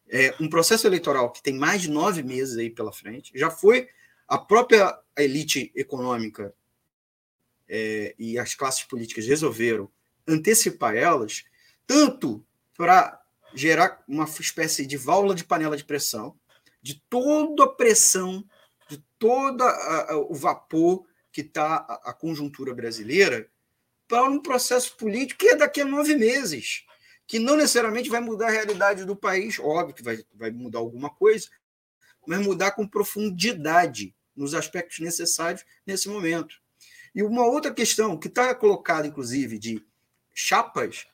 é, 0.10 0.34
um 0.40 0.50
processo 0.50 0.88
eleitoral 0.88 1.32
que 1.32 1.44
tem 1.44 1.54
mais 1.54 1.82
de 1.82 1.90
nove 1.90 2.24
meses 2.24 2.58
aí 2.58 2.70
pela 2.70 2.94
frente, 2.94 3.32
já 3.36 3.50
foi 3.50 3.90
a 4.28 4.38
própria 4.38 4.98
elite 5.18 5.72
econômica 5.76 6.54
é, 7.68 8.16
e 8.18 8.40
as 8.40 8.56
classes 8.56 8.84
políticas 8.84 9.26
resolveram 9.26 9.90
antecipar 10.28 10.96
elas, 10.96 11.44
tanto 11.86 12.46
para 12.76 13.22
gerar 13.54 14.04
uma 14.08 14.26
espécie 14.26 14.86
de 14.86 14.98
válvula 14.98 15.36
de 15.36 15.44
panela 15.44 15.78
de 15.78 15.84
pressão, 15.84 16.36
de 16.82 17.02
toda 17.10 17.64
a 17.64 17.70
pressão, 17.70 18.46
de 18.90 19.04
todo 19.20 19.64
o 20.30 20.36
vapor 20.36 21.06
que 21.32 21.42
está 21.42 21.78
a, 21.78 22.10
a 22.10 22.14
conjuntura 22.14 22.74
brasileira, 22.74 23.50
para 24.08 24.24
um 24.24 24.42
processo 24.42 24.96
político 24.96 25.40
que 25.40 25.50
é 25.50 25.56
daqui 25.56 25.82
a 25.82 25.86
nove 25.86 26.16
meses 26.16 26.86
que 27.28 27.40
não 27.40 27.58
necessariamente 27.58 28.10
vai 28.10 28.22
mudar 28.22 28.48
a 28.48 28.52
realidade 28.52 29.04
do 29.04 29.16
país, 29.16 29.60
óbvio 29.60 29.94
que 29.94 30.02
vai, 30.02 30.24
vai 30.34 30.50
mudar 30.50 30.80
alguma 30.80 31.10
coisa, 31.10 31.50
mas 32.26 32.40
mudar 32.40 32.72
com 32.72 32.88
profundidade 32.88 34.16
nos 34.34 34.54
aspectos 34.54 35.00
necessários 35.00 35.66
nesse 35.86 36.08
momento. 36.08 36.56
E 37.14 37.22
uma 37.22 37.46
outra 37.46 37.74
questão 37.74 38.18
que 38.18 38.30
está 38.30 38.56
colocada, 38.56 39.08
inclusive, 39.08 39.60
de 39.60 39.86
chapas, 40.34 41.06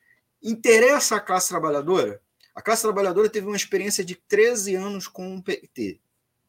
interessa 0.42 1.16
à 1.16 1.20
classe 1.20 1.50
trabalhadora? 1.50 2.22
A 2.54 2.62
classe 2.62 2.84
trabalhadora 2.84 3.30
teve 3.30 3.48
uma 3.48 3.56
experiência 3.56 4.06
de 4.06 4.16
13 4.16 4.76
anos 4.76 5.08
com 5.08 5.36
o 5.36 5.42
PT. 5.42 6.00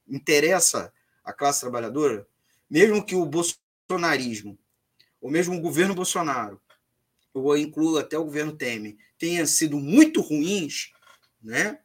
Interessa 0.06 0.92
à 1.24 1.32
classe 1.32 1.60
trabalhadora? 1.60 2.26
Mesmo 2.68 3.04
que 3.04 3.14
o 3.14 3.26
bolsonarismo, 3.26 4.58
ou 5.20 5.30
mesmo 5.30 5.56
o 5.56 5.60
governo 5.60 5.94
Bolsonaro, 5.94 6.60
ou 7.32 7.56
incluo 7.56 7.98
até 7.98 8.16
o 8.16 8.24
governo 8.24 8.52
Temer, 8.52 8.96
tenham 9.18 9.46
sido 9.46 9.78
muito 9.78 10.20
ruins, 10.20 10.92
né? 11.42 11.80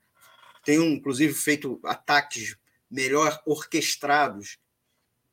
tenham, 0.63 0.85
inclusive, 0.85 1.33
feito 1.33 1.79
ataques 1.83 2.55
melhor 2.89 3.41
orquestrados 3.45 4.57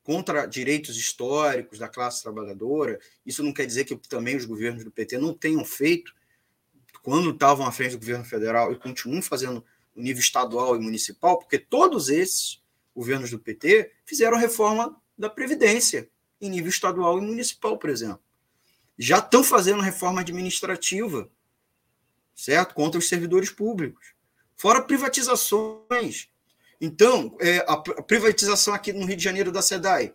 contra 0.02 0.46
direitos 0.46 0.96
históricos 0.96 1.78
da 1.78 1.88
classe 1.88 2.22
trabalhadora. 2.22 2.98
Isso 3.24 3.42
não 3.42 3.52
quer 3.52 3.66
dizer 3.66 3.84
que 3.84 3.96
também 3.96 4.36
os 4.36 4.44
governos 4.44 4.84
do 4.84 4.90
PT 4.90 5.18
não 5.18 5.34
tenham 5.34 5.64
feito, 5.64 6.14
quando 7.02 7.30
estavam 7.30 7.66
à 7.66 7.72
frente 7.72 7.92
do 7.92 7.98
governo 7.98 8.24
federal 8.24 8.72
e 8.72 8.78
continuam 8.78 9.22
fazendo 9.22 9.64
no 9.94 10.02
nível 10.02 10.20
estadual 10.20 10.74
e 10.76 10.80
municipal, 10.80 11.38
porque 11.38 11.58
todos 11.58 12.08
esses 12.08 12.62
governos 12.96 13.30
do 13.30 13.38
PT 13.38 13.92
fizeram 14.04 14.36
reforma 14.36 15.00
da 15.16 15.30
Previdência 15.30 16.08
em 16.40 16.50
nível 16.50 16.70
estadual 16.70 17.18
e 17.18 17.20
municipal, 17.20 17.78
por 17.78 17.90
exemplo 17.90 18.26
já 18.98 19.18
estão 19.18 19.44
fazendo 19.44 19.82
reforma 19.82 20.20
administrativa, 20.20 21.30
certo? 22.34 22.74
Contra 22.74 22.98
os 22.98 23.08
servidores 23.08 23.50
públicos. 23.50 24.14
Fora 24.56 24.82
privatizações. 24.82 26.28
Então, 26.80 27.36
é, 27.40 27.58
a 27.68 27.76
privatização 27.76 28.74
aqui 28.74 28.92
no 28.92 29.06
Rio 29.06 29.16
de 29.16 29.24
Janeiro 29.24 29.52
da 29.52 29.62
SEDAI, 29.62 30.14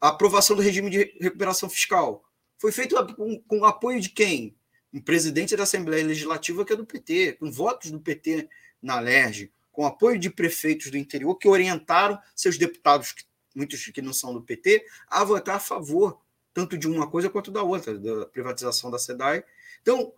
a 0.00 0.08
aprovação 0.08 0.56
do 0.56 0.62
regime 0.62 0.90
de 0.90 1.14
recuperação 1.20 1.68
fiscal, 1.68 2.24
foi 2.58 2.72
feita 2.72 3.04
com, 3.14 3.38
com 3.40 3.64
apoio 3.64 4.00
de 4.00 4.08
quem? 4.08 4.56
um 4.94 5.00
presidente 5.00 5.56
da 5.56 5.62
Assembleia 5.62 6.04
Legislativa 6.04 6.66
que 6.66 6.72
é 6.74 6.76
do 6.76 6.84
PT, 6.84 7.38
com 7.40 7.50
votos 7.50 7.90
do 7.90 7.98
PT 7.98 8.46
na 8.82 9.00
LERJ, 9.00 9.50
com 9.72 9.86
apoio 9.86 10.18
de 10.18 10.30
prefeitos 10.30 10.90
do 10.90 10.98
interior 10.98 11.34
que 11.36 11.48
orientaram 11.48 12.18
seus 12.36 12.58
deputados, 12.58 13.14
muitos 13.54 13.84
que 13.86 14.02
não 14.02 14.12
são 14.12 14.32
do 14.32 14.42
PT, 14.42 14.84
a 15.08 15.24
votar 15.24 15.56
a 15.56 15.60
favor 15.60 16.20
tanto 16.54 16.76
de 16.76 16.86
uma 16.86 17.10
coisa 17.10 17.30
quanto 17.30 17.50
da 17.50 17.62
outra, 17.62 17.98
da 17.98 18.26
privatização 18.26 18.90
da 18.90 18.98
SEDAI. 18.98 19.42
Então, 19.80 20.12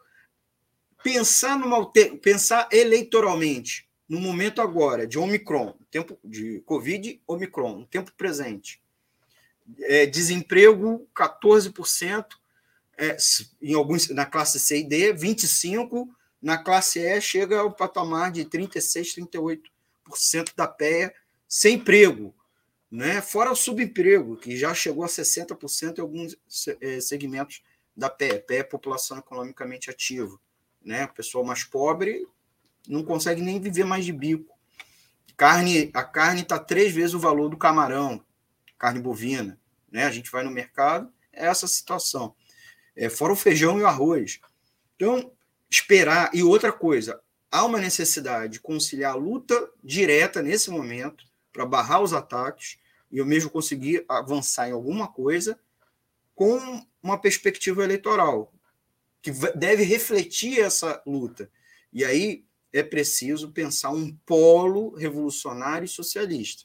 pensar, 1.02 1.58
numa, 1.58 1.90
pensar 2.20 2.68
eleitoralmente 2.72 3.88
no 4.08 4.20
momento 4.20 4.60
agora 4.60 5.06
de 5.06 5.18
Omicron, 5.18 5.74
tempo 5.90 6.18
de 6.24 6.60
Covid, 6.66 7.20
Omicron, 7.26 7.78
no 7.78 7.86
tempo 7.86 8.12
presente, 8.16 8.82
é, 9.82 10.04
desemprego 10.06 11.08
14%, 11.14 12.26
é, 12.96 13.16
em 13.62 13.74
alguns, 13.74 14.08
na 14.10 14.26
classe 14.26 14.60
C 14.60 14.80
e 14.80 14.84
D, 14.84 15.14
25%, 15.14 16.08
na 16.44 16.58
classe 16.58 17.00
E 17.00 17.18
chega 17.22 17.60
ao 17.60 17.72
patamar 17.72 18.30
de 18.30 18.44
36%, 18.44 19.30
38% 20.06 20.52
da 20.54 20.68
PEA 20.68 21.14
sem 21.48 21.76
emprego, 21.76 22.34
né? 22.90 23.22
fora 23.22 23.50
o 23.50 23.56
subemprego, 23.56 24.36
que 24.36 24.54
já 24.54 24.74
chegou 24.74 25.04
a 25.04 25.08
60% 25.08 25.98
em 25.98 26.00
alguns 26.02 26.36
é, 26.82 27.00
segmentos 27.00 27.62
da 27.96 28.10
PEA, 28.10 28.40
PEA 28.40 28.58
é 28.58 28.62
população 28.62 29.16
economicamente 29.16 29.88
ativa. 29.88 30.38
Né? 30.84 31.06
O 31.06 31.14
pessoal 31.14 31.44
mais 31.44 31.64
pobre 31.64 32.26
não 32.86 33.02
consegue 33.02 33.40
nem 33.40 33.58
viver 33.58 33.84
mais 33.84 34.04
de 34.04 34.12
bico. 34.12 34.54
Carne, 35.38 35.90
a 35.94 36.04
carne 36.04 36.42
está 36.42 36.58
três 36.58 36.92
vezes 36.92 37.14
o 37.14 37.18
valor 37.18 37.48
do 37.48 37.56
camarão, 37.56 38.22
carne 38.78 39.00
bovina. 39.00 39.58
Né? 39.90 40.04
A 40.04 40.10
gente 40.10 40.30
vai 40.30 40.44
no 40.44 40.50
mercado, 40.50 41.10
é 41.32 41.46
essa 41.46 41.66
situação. 41.66 42.34
É, 42.94 43.08
fora 43.08 43.32
o 43.32 43.36
feijão 43.36 43.78
e 43.78 43.82
o 43.82 43.86
arroz. 43.86 44.40
Então, 44.94 45.33
esperar. 45.74 46.30
E 46.32 46.42
outra 46.42 46.72
coisa, 46.72 47.20
há 47.50 47.64
uma 47.64 47.80
necessidade 47.80 48.54
de 48.54 48.60
conciliar 48.60 49.12
a 49.12 49.16
luta 49.16 49.70
direta 49.82 50.42
nesse 50.42 50.70
momento 50.70 51.24
para 51.52 51.66
barrar 51.66 52.02
os 52.02 52.12
ataques 52.12 52.78
e 53.10 53.18
eu 53.18 53.26
mesmo 53.26 53.50
conseguir 53.50 54.04
avançar 54.08 54.68
em 54.68 54.72
alguma 54.72 55.08
coisa 55.08 55.58
com 56.34 56.84
uma 57.02 57.18
perspectiva 57.18 57.84
eleitoral 57.84 58.52
que 59.22 59.30
deve 59.54 59.84
refletir 59.84 60.60
essa 60.60 61.02
luta. 61.06 61.50
E 61.92 62.04
aí 62.04 62.44
é 62.72 62.82
preciso 62.82 63.52
pensar 63.52 63.90
um 63.90 64.12
polo 64.26 64.94
revolucionário 64.96 65.86
e 65.86 65.88
socialista, 65.88 66.64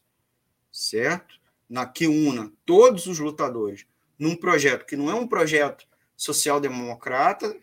certo? 0.72 1.40
Na 1.70 1.86
que 1.86 2.08
una 2.08 2.52
todos 2.66 3.06
os 3.06 3.20
lutadores 3.20 3.86
num 4.18 4.36
projeto 4.36 4.86
que 4.86 4.98
não 4.98 5.10
é 5.10 5.14
um 5.14 5.28
projeto 5.28 5.88
social-democrata 6.18 7.56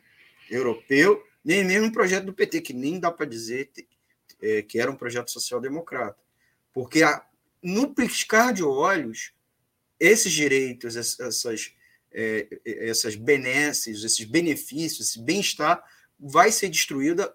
europeu, 0.49 1.23
nem 1.47 1.63
mesmo 1.63 1.87
um 1.87 1.93
projeto 1.93 2.25
do 2.25 2.35
PT, 2.35 2.61
que 2.61 2.73
nem 2.73 2.99
dá 2.99 3.09
para 3.09 3.25
dizer 3.25 3.71
é, 4.43 4.63
que 4.63 4.81
era 4.81 4.91
um 4.91 4.97
projeto 4.97 5.31
social-democrata. 5.31 6.21
Porque 6.73 7.05
a, 7.05 7.25
no 7.63 7.95
piscar 7.95 8.53
de 8.53 8.65
olhos, 8.65 9.33
esses 10.01 10.33
direitos, 10.33 10.97
essas, 10.97 11.73
é, 12.11 12.49
essas 12.65 13.15
benesses, 13.15 14.03
esses 14.03 14.25
benefícios, 14.25 15.11
esse 15.11 15.21
bem-estar, 15.21 15.85
vai 16.19 16.51
ser 16.51 16.69
destruída 16.69 17.33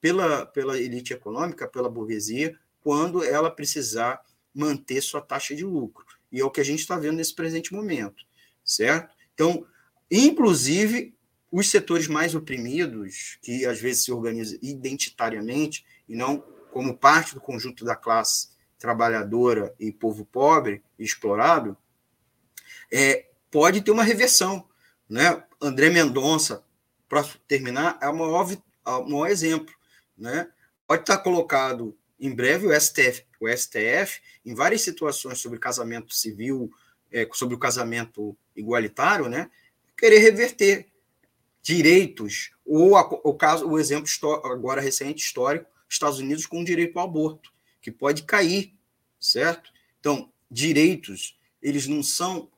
pela, 0.00 0.44
pela 0.44 0.76
elite 0.76 1.12
econômica, 1.12 1.68
pela 1.68 1.88
burguesia, 1.88 2.58
quando 2.80 3.22
ela 3.22 3.48
precisar 3.48 4.20
manter 4.52 5.00
sua 5.00 5.20
taxa 5.20 5.54
de 5.54 5.64
lucro. 5.64 6.04
E 6.32 6.40
é 6.40 6.44
o 6.44 6.50
que 6.50 6.60
a 6.60 6.64
gente 6.64 6.80
está 6.80 6.96
vendo 6.98 7.16
nesse 7.16 7.32
presente 7.34 7.72
momento, 7.72 8.24
certo? 8.64 9.14
Então, 9.32 9.64
inclusive, 10.10 11.14
os 11.52 11.70
setores 11.70 12.08
mais 12.08 12.34
oprimidos, 12.34 13.38
que 13.42 13.66
às 13.66 13.78
vezes 13.78 14.04
se 14.04 14.10
organizam 14.10 14.58
identitariamente 14.62 15.84
e 16.08 16.16
não 16.16 16.40
como 16.72 16.96
parte 16.96 17.34
do 17.34 17.40
conjunto 17.42 17.84
da 17.84 17.94
classe 17.94 18.48
trabalhadora 18.78 19.74
e 19.78 19.92
povo 19.92 20.24
pobre 20.24 20.82
e 20.98 21.04
explorado, 21.04 21.76
é, 22.90 23.26
pode 23.50 23.82
ter 23.82 23.90
uma 23.90 24.02
reversão. 24.02 24.66
Né? 25.06 25.44
André 25.60 25.90
Mendonça, 25.90 26.64
para 27.06 27.22
terminar, 27.46 27.98
é 28.00 28.08
o 28.08 28.16
maior, 28.16 28.50
o 28.86 29.10
maior 29.10 29.26
exemplo. 29.26 29.74
Né? 30.16 30.48
Pode 30.86 31.02
estar 31.02 31.18
colocado 31.18 31.94
em 32.18 32.34
breve 32.34 32.66
o 32.66 32.80
STF, 32.80 33.26
o 33.38 33.46
STF 33.46 34.22
em 34.42 34.54
várias 34.54 34.80
situações 34.80 35.38
sobre 35.38 35.58
casamento 35.58 36.14
civil, 36.14 36.72
é, 37.12 37.28
sobre 37.34 37.54
o 37.54 37.58
casamento 37.58 38.34
igualitário, 38.56 39.28
né? 39.28 39.50
querer 39.98 40.18
reverter 40.18 40.91
direitos, 41.62 42.50
ou 42.66 42.96
a, 42.96 43.02
o 43.02 43.34
caso, 43.34 43.66
o 43.68 43.78
exemplo 43.78 44.08
agora 44.44 44.80
recente 44.80 45.24
histórico, 45.24 45.70
Estados 45.88 46.18
Unidos 46.18 46.46
com 46.46 46.64
direito 46.64 46.98
ao 46.98 47.04
aborto, 47.04 47.52
que 47.80 47.90
pode 47.90 48.24
cair, 48.24 48.74
certo? 49.20 49.70
Então, 50.00 50.32
direitos, 50.50 51.38
eles 51.62 51.86
não 51.86 52.02
são 52.02 52.50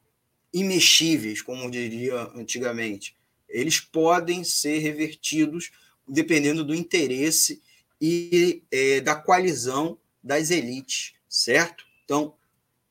imexíveis, 0.52 1.43
como 1.43 1.70
diria 1.70 2.31
antigamente. 2.35 3.16
Eles 3.48 3.81
podem 3.81 4.44
ser 4.44 4.78
revertidos 4.78 5.70
dependendo 6.06 6.64
do 6.64 6.74
interesse 6.74 7.60
e 8.01 8.62
é, 8.70 9.01
da 9.01 9.14
coalizão 9.16 9.98
das 10.22 10.51
elites, 10.51 11.14
certo? 11.28 11.85
Então, 12.05 12.35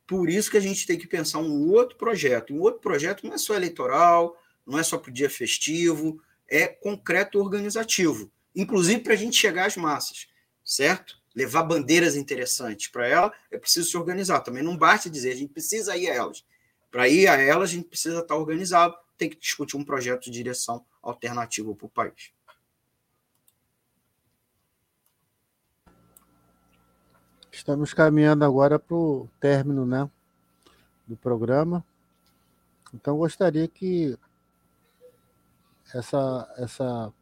por 0.05 0.29
isso 0.29 0.51
que 0.51 0.57
a 0.57 0.61
gente 0.61 0.85
tem 0.85 0.97
que 0.97 1.07
pensar 1.07 1.39
um 1.39 1.69
outro 1.71 1.97
projeto. 1.97 2.53
Um 2.53 2.59
outro 2.59 2.81
projeto 2.81 3.25
não 3.25 3.33
é 3.33 3.37
só 3.37 3.55
eleitoral, 3.55 4.37
não 4.65 4.79
é 4.79 4.83
só 4.83 4.97
para 4.97 5.09
o 5.09 5.13
dia 5.13 5.29
festivo, 5.29 6.21
é 6.47 6.67
concreto 6.67 7.39
organizativo, 7.39 8.31
inclusive 8.55 9.01
para 9.01 9.13
a 9.13 9.17
gente 9.17 9.35
chegar 9.35 9.65
às 9.65 9.77
massas, 9.77 10.27
certo? 10.63 11.21
Levar 11.35 11.63
bandeiras 11.63 12.15
interessantes 12.15 12.87
para 12.87 13.07
ela, 13.07 13.33
é 13.49 13.57
preciso 13.57 13.89
se 13.89 13.97
organizar. 13.97 14.41
Também 14.41 14.61
não 14.61 14.77
basta 14.77 15.09
dizer, 15.09 15.31
a 15.31 15.35
gente 15.35 15.51
precisa 15.51 15.97
ir 15.97 16.09
a 16.09 16.13
elas. 16.13 16.45
Para 16.91 17.09
ir 17.09 17.27
a 17.27 17.35
elas, 17.37 17.71
a 17.71 17.73
gente 17.73 17.87
precisa 17.87 18.19
estar 18.19 18.35
organizado, 18.35 18.95
tem 19.17 19.29
que 19.29 19.39
discutir 19.39 19.75
um 19.75 19.83
projeto 19.83 20.25
de 20.25 20.31
direção 20.31 20.85
alternativo 21.01 21.75
para 21.75 21.87
o 21.87 21.89
país. 21.89 22.31
Estamos 27.51 27.93
caminhando 27.93 28.43
agora 28.43 28.77
para 28.77 28.95
o 28.95 29.29
término 29.39 29.85
né, 29.85 30.09
do 31.07 31.15
programa. 31.15 31.83
Então, 32.93 33.17
gostaria 33.17 33.67
que 33.67 34.17
essa, 35.93 36.51
essa 36.57 37.13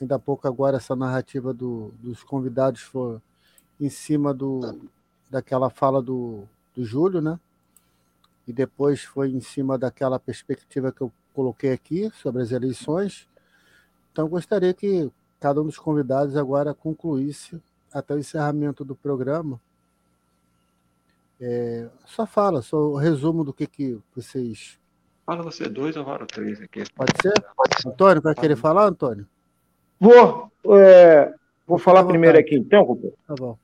ainda 0.00 0.16
há 0.16 0.18
pouco 0.18 0.48
agora 0.48 0.78
essa 0.78 0.96
narrativa 0.96 1.52
do, 1.52 1.92
dos 2.00 2.22
convidados 2.22 2.80
foi 2.80 3.20
em 3.78 3.90
cima 3.90 4.32
do, 4.32 4.80
daquela 5.28 5.68
fala 5.68 6.02
do, 6.02 6.44
do 6.74 6.84
Júlio, 6.84 7.20
né? 7.20 7.38
E 8.48 8.52
depois 8.52 9.04
foi 9.04 9.30
em 9.30 9.40
cima 9.40 9.78
daquela 9.78 10.18
perspectiva 10.18 10.90
que 10.90 11.02
eu 11.02 11.12
coloquei 11.34 11.72
aqui 11.72 12.10
sobre 12.14 12.42
as 12.42 12.50
eleições. 12.50 13.28
Então, 14.10 14.28
gostaria 14.28 14.74
que 14.74 15.10
cada 15.38 15.60
um 15.60 15.66
dos 15.66 15.78
convidados 15.78 16.36
agora 16.36 16.74
concluísse 16.74 17.62
até 17.92 18.14
o 18.14 18.18
encerramento 18.18 18.84
do 18.84 18.96
programa. 18.96 19.60
É, 21.40 21.88
só 22.06 22.26
fala, 22.26 22.60
só 22.60 22.76
o 22.76 22.96
resumo 22.96 23.44
do 23.44 23.52
que, 23.52 23.66
que 23.66 23.98
vocês 24.14 24.79
Fala 25.30 25.44
você 25.44 25.68
dois 25.68 25.96
ou 25.96 26.04
fala 26.04 26.26
três 26.26 26.60
aqui? 26.60 26.82
Pode 26.92 27.12
ser? 27.22 27.32
Antônio, 27.86 28.20
vai 28.20 28.34
querer 28.34 28.56
falar, 28.56 28.86
Antônio? 28.86 29.28
Vou. 30.00 30.50
É, 30.76 31.32
vou 31.64 31.78
falar 31.78 32.02
primeiro 32.02 32.36
aqui, 32.36 32.56
então, 32.56 32.84
companheiro. 32.84 33.16
Tá 33.28 33.34
bom. 33.38 33.56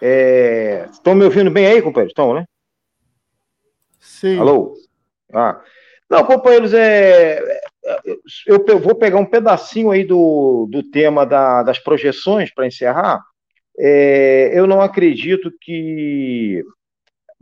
É, 0.00 0.88
estão 0.90 1.14
me 1.14 1.26
ouvindo 1.26 1.50
bem 1.50 1.66
aí, 1.66 1.82
companheiro? 1.82 2.08
Estão, 2.08 2.32
né? 2.32 2.46
Sim. 3.98 4.38
Alô? 4.38 4.72
Ah. 5.34 5.60
Não, 6.08 6.24
companheiros, 6.24 6.72
é, 6.72 7.60
eu, 8.46 8.64
eu 8.66 8.78
vou 8.78 8.94
pegar 8.94 9.18
um 9.18 9.26
pedacinho 9.26 9.90
aí 9.90 10.02
do, 10.02 10.66
do 10.70 10.82
tema 10.82 11.26
da, 11.26 11.62
das 11.62 11.78
projeções 11.78 12.54
para 12.54 12.66
encerrar. 12.66 13.22
É, 13.78 14.58
eu 14.58 14.66
não 14.66 14.80
acredito 14.80 15.52
que 15.60 16.64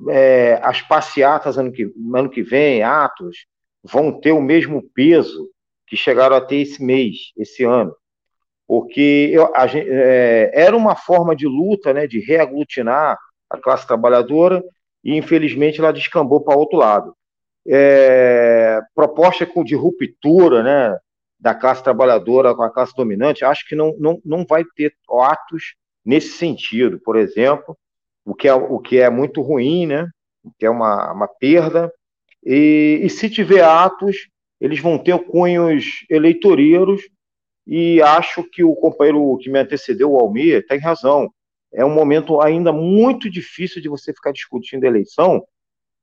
é, 0.08 0.60
as 0.62 0.80
passeatas 0.82 1.58
ano 1.58 1.72
que, 1.72 1.92
ano 2.14 2.30
que 2.30 2.42
vem, 2.42 2.82
atos, 2.82 3.46
vão 3.82 4.20
ter 4.20 4.32
o 4.32 4.40
mesmo 4.40 4.82
peso 4.94 5.50
que 5.86 5.96
chegaram 5.96 6.36
a 6.36 6.40
ter 6.40 6.56
esse 6.56 6.82
mês, 6.82 7.32
esse 7.36 7.64
ano. 7.64 7.94
Porque 8.66 9.30
eu, 9.32 9.50
a, 9.56 9.66
é, 9.66 10.50
era 10.52 10.76
uma 10.76 10.94
forma 10.94 11.34
de 11.34 11.46
luta, 11.46 11.92
né, 11.92 12.06
de 12.06 12.20
reaglutinar 12.20 13.18
a 13.48 13.58
classe 13.58 13.86
trabalhadora, 13.86 14.62
e 15.02 15.16
infelizmente 15.16 15.80
ela 15.80 15.92
descambou 15.92 16.40
para 16.42 16.56
outro 16.56 16.78
lado. 16.78 17.14
É, 17.66 18.80
proposta 18.94 19.46
de 19.64 19.74
ruptura 19.74 20.62
né, 20.62 20.98
da 21.38 21.54
classe 21.54 21.82
trabalhadora 21.82 22.54
com 22.54 22.62
a 22.62 22.70
classe 22.70 22.94
dominante, 22.94 23.44
acho 23.44 23.66
que 23.66 23.74
não, 23.74 23.94
não, 23.98 24.20
não 24.24 24.44
vai 24.44 24.64
ter 24.76 24.92
atos 25.10 25.74
nesse 26.04 26.30
sentido. 26.36 27.00
Por 27.00 27.16
exemplo, 27.16 27.76
o 28.28 28.34
que 28.34 28.46
é, 28.46 28.52
o 28.52 28.78
que 28.78 28.98
é 28.98 29.08
muito 29.08 29.40
ruim, 29.40 29.86
né? 29.86 30.06
O 30.44 30.50
que 30.58 30.66
é 30.66 30.70
uma, 30.70 31.12
uma 31.12 31.26
perda. 31.26 31.90
E, 32.44 33.00
e 33.02 33.08
se 33.08 33.30
tiver 33.30 33.64
atos, 33.64 34.28
eles 34.60 34.80
vão 34.80 34.98
ter 34.98 35.18
cunhos 35.24 36.04
eleitoreiros 36.10 37.00
e 37.66 38.02
acho 38.02 38.44
que 38.44 38.62
o 38.62 38.74
companheiro 38.74 39.38
que 39.38 39.48
me 39.48 39.58
antecedeu, 39.58 40.12
o 40.12 40.18
Almir, 40.18 40.66
tem 40.66 40.78
razão. 40.78 41.30
É 41.72 41.84
um 41.84 41.92
momento 41.92 42.40
ainda 42.40 42.70
muito 42.70 43.30
difícil 43.30 43.80
de 43.80 43.88
você 43.88 44.12
ficar 44.12 44.32
discutindo 44.32 44.84
eleição, 44.84 45.42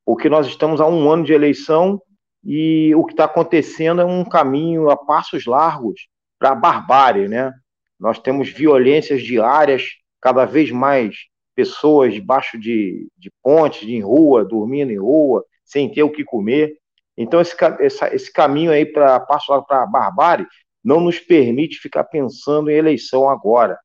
porque 0.04 0.28
nós 0.28 0.48
estamos 0.48 0.82
a 0.82 0.88
um 0.88 1.10
ano 1.10 1.24
de 1.24 1.34
eleição 1.34 2.02
e 2.44 2.94
o 2.96 3.06
que 3.06 3.14
está 3.14 3.26
acontecendo 3.26 4.02
é 4.02 4.06
um 4.06 4.24
caminho 4.24 4.90
a 4.90 4.98
passos 4.98 5.46
largos 5.46 6.08
para 6.40 6.52
a 6.52 6.56
barbárie, 6.56 7.28
né? 7.28 7.52
Nós 8.00 8.18
temos 8.18 8.50
violências 8.50 9.22
diárias, 9.22 9.84
cada 10.20 10.46
vez 10.46 10.72
mais 10.72 11.16
pessoas 11.56 12.14
debaixo 12.14 12.60
de, 12.60 13.08
de 13.18 13.32
pontes, 13.42 13.88
de 13.88 14.00
rua, 14.00 14.44
dormindo 14.44 14.92
em 14.92 15.00
rua, 15.00 15.44
sem 15.64 15.92
ter 15.92 16.04
o 16.04 16.12
que 16.12 16.24
comer. 16.24 16.78
Então, 17.18 17.40
esse, 17.40 17.56
esse, 17.80 18.06
esse 18.08 18.34
caminho 18.34 18.72
aí 18.72 18.86
para 18.86 19.20
para 19.20 19.84
a 19.84 19.88
barbárie 19.88 20.46
não 20.84 21.00
nos 21.00 21.20
permite 21.20 21.80
ficar 21.80 22.04
pensando 22.04 22.70
em 22.70 22.76
eleição 22.76 23.30
agora. 23.30 23.80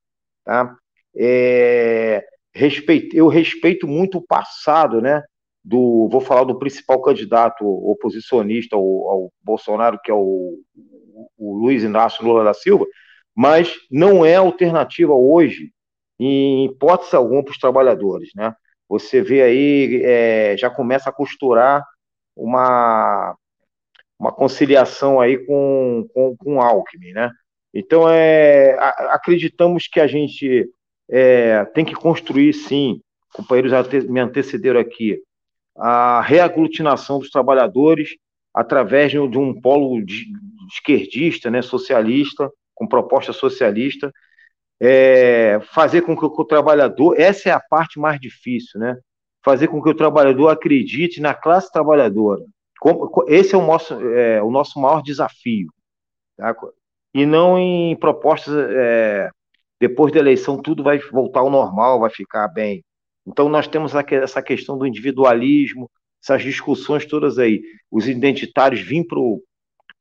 Tá? 0.44 0.76
É, 1.16 2.24
respeito, 2.54 3.16
eu 3.16 3.28
respeito 3.28 3.86
muito 3.86 4.18
o 4.18 4.26
passado, 4.26 5.00
né? 5.00 5.22
Do, 5.62 6.08
vou 6.10 6.22
falar 6.22 6.44
do 6.44 6.58
principal 6.58 7.00
candidato 7.02 7.64
oposicionista 7.66 8.76
ao, 8.76 8.82
ao 8.82 9.32
Bolsonaro, 9.42 10.00
que 10.02 10.10
é 10.10 10.14
o, 10.14 10.58
o 11.36 11.54
Luiz 11.54 11.82
Inácio 11.82 12.24
Lula 12.24 12.42
da 12.42 12.54
Silva, 12.54 12.86
mas 13.34 13.74
não 13.90 14.24
é 14.24 14.36
alternativa 14.36 15.12
hoje, 15.12 15.70
em 16.20 16.66
hipótese 16.66 17.16
alguma, 17.16 17.42
para 17.42 17.52
os 17.52 17.58
trabalhadores. 17.58 18.30
Né? 18.34 18.54
Você 18.88 19.22
vê 19.22 19.42
aí, 19.42 20.02
é, 20.04 20.56
já 20.58 20.68
começa 20.68 21.08
a 21.08 21.12
costurar 21.12 21.82
uma, 22.36 23.34
uma 24.18 24.30
conciliação 24.30 25.20
aí 25.20 25.38
com, 25.38 26.06
com, 26.12 26.36
com 26.36 26.60
Alckmin, 26.60 27.12
né? 27.12 27.30
Então, 27.72 28.08
é, 28.10 28.76
acreditamos 29.10 29.86
que 29.86 30.00
a 30.00 30.06
gente 30.06 30.68
é, 31.08 31.64
tem 31.66 31.84
que 31.84 31.94
construir, 31.94 32.52
sim, 32.52 33.00
companheiros 33.32 33.72
me 34.08 34.18
antecederam 34.18 34.80
aqui, 34.80 35.22
a 35.76 36.20
reaglutinação 36.20 37.20
dos 37.20 37.30
trabalhadores 37.30 38.16
através 38.52 39.12
de 39.12 39.18
um 39.18 39.58
polo 39.60 40.04
esquerdista, 40.68 41.48
né, 41.48 41.62
socialista, 41.62 42.50
com 42.74 42.88
proposta 42.88 43.32
socialista, 43.32 44.12
é, 44.80 45.60
fazer 45.72 46.02
com 46.02 46.16
que 46.16 46.24
o 46.24 46.44
trabalhador, 46.44 47.14
essa 47.18 47.50
é 47.50 47.52
a 47.52 47.60
parte 47.60 47.98
mais 47.98 48.18
difícil, 48.18 48.80
né? 48.80 48.96
Fazer 49.44 49.68
com 49.68 49.82
que 49.82 49.90
o 49.90 49.94
trabalhador 49.94 50.48
acredite 50.48 51.20
na 51.20 51.34
classe 51.34 51.70
trabalhadora. 51.70 52.42
Esse 53.28 53.54
é 53.54 53.58
o 53.58 53.66
nosso, 53.66 53.94
é, 53.94 54.42
o 54.42 54.50
nosso 54.50 54.80
maior 54.80 55.02
desafio. 55.02 55.68
Tá? 56.36 56.54
E 57.12 57.26
não 57.26 57.58
em 57.58 57.94
propostas, 57.96 58.54
é, 58.54 59.30
depois 59.78 60.12
da 60.12 60.18
eleição, 60.18 60.60
tudo 60.60 60.82
vai 60.82 60.98
voltar 60.98 61.40
ao 61.40 61.50
normal, 61.50 62.00
vai 62.00 62.10
ficar 62.10 62.48
bem. 62.48 62.82
Então, 63.26 63.48
nós 63.48 63.68
temos 63.68 63.94
essa 63.94 64.42
questão 64.42 64.78
do 64.78 64.86
individualismo, 64.86 65.90
essas 66.22 66.42
discussões 66.42 67.04
todas 67.06 67.38
aí. 67.38 67.62
Os 67.90 68.08
identitários 68.08 68.80
vêm 68.80 69.06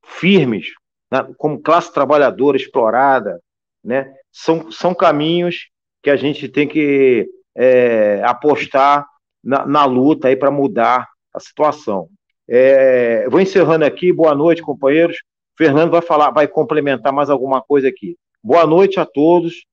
firmes, 0.04 0.68
né, 1.10 1.26
como 1.36 1.60
classe 1.60 1.92
trabalhadora 1.92 2.56
explorada, 2.56 3.40
né? 3.84 4.14
São, 4.32 4.70
são 4.70 4.94
caminhos 4.94 5.68
que 6.02 6.10
a 6.10 6.16
gente 6.16 6.48
tem 6.48 6.66
que 6.66 7.28
é, 7.56 8.22
apostar 8.24 9.06
na, 9.42 9.66
na, 9.66 9.84
luta 9.84 10.28
aí 10.28 10.36
para 10.36 10.50
mudar 10.50 11.08
a 11.34 11.40
situação. 11.40 12.08
É, 12.48 13.28
vou 13.28 13.40
encerrando 13.40 13.84
aqui. 13.84 14.12
Boa 14.12 14.34
noite, 14.34 14.62
companheiros. 14.62 15.16
Fernando 15.56 15.90
vai 15.90 16.02
falar, 16.02 16.30
vai 16.30 16.48
complementar 16.48 17.12
mais 17.12 17.28
alguma 17.28 17.60
coisa 17.60 17.88
aqui. 17.88 18.16
Boa 18.42 18.66
noite 18.66 18.98
a 18.98 19.04
todos. 19.04 19.64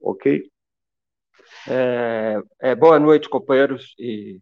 Ok? 0.00 0.48
É, 1.68 2.40
é, 2.60 2.74
boa 2.74 2.98
noite, 2.98 3.28
companheiros, 3.28 3.94
e 3.98 4.40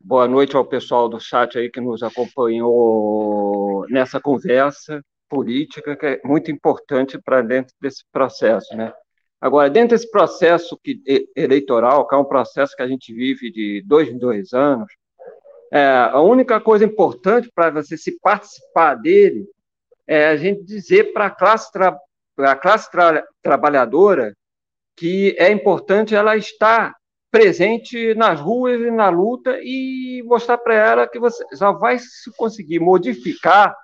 boa 0.00 0.26
noite 0.26 0.56
ao 0.56 0.64
pessoal 0.64 1.08
do 1.08 1.20
chat 1.20 1.58
aí 1.58 1.70
que 1.70 1.80
nos 1.80 2.02
acompanhou 2.02 3.86
nessa 3.90 4.20
conversa 4.20 5.04
política 5.28 5.96
que 5.96 6.06
é 6.06 6.20
muito 6.24 6.50
importante 6.50 7.18
para 7.18 7.42
dentro 7.42 7.74
desse 7.80 8.04
processo, 8.12 8.76
né? 8.76 8.92
Agora, 9.40 9.68
dentro 9.68 9.90
desse 9.90 10.10
processo 10.10 10.78
que, 10.82 11.02
eleitoral, 11.36 12.08
que 12.08 12.14
é 12.14 12.18
um 12.18 12.24
processo 12.24 12.74
que 12.74 12.82
a 12.82 12.88
gente 12.88 13.12
vive 13.12 13.52
de 13.52 13.82
dois 13.86 14.08
em 14.08 14.16
dois 14.16 14.54
anos, 14.54 14.90
é, 15.70 15.84
a 15.84 16.20
única 16.20 16.60
coisa 16.60 16.84
importante 16.84 17.50
para 17.54 17.70
você 17.70 17.96
se 17.96 18.18
participar 18.20 18.94
dele 18.94 19.46
é 20.06 20.28
a 20.28 20.36
gente 20.36 20.62
dizer 20.64 21.12
para 21.12 21.26
a 21.26 21.30
classe, 21.30 21.70
tra 21.72 21.98
a 22.38 22.56
classe 22.56 22.90
tra 22.90 23.24
trabalhadora 23.42 24.34
que 24.96 25.34
é 25.38 25.50
importante 25.50 26.14
ela 26.14 26.36
estar 26.36 26.94
presente 27.30 28.14
nas 28.14 28.40
ruas 28.40 28.80
e 28.80 28.90
na 28.90 29.08
luta 29.08 29.58
e 29.60 30.22
mostrar 30.24 30.58
para 30.58 30.74
ela 30.74 31.08
que 31.08 31.18
você 31.18 31.44
já 31.52 31.72
vai 31.72 31.98
se 31.98 32.30
conseguir 32.36 32.78
modificar 32.78 33.76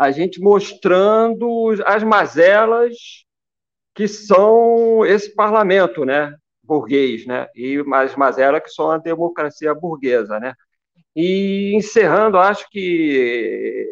a 0.00 0.10
gente 0.10 0.40
mostrando 0.40 1.74
as 1.84 2.02
mazelas 2.02 2.96
que 3.94 4.08
são 4.08 5.04
esse 5.04 5.34
parlamento, 5.34 6.06
né, 6.06 6.34
burguês, 6.64 7.26
né, 7.26 7.48
e 7.54 7.84
as 7.92 8.16
mazelas 8.16 8.62
que 8.62 8.70
são 8.70 8.90
a 8.90 8.96
democracia 8.96 9.74
burguesa, 9.74 10.40
né. 10.40 10.54
E 11.14 11.74
encerrando, 11.76 12.38
acho 12.38 12.66
que 12.70 13.86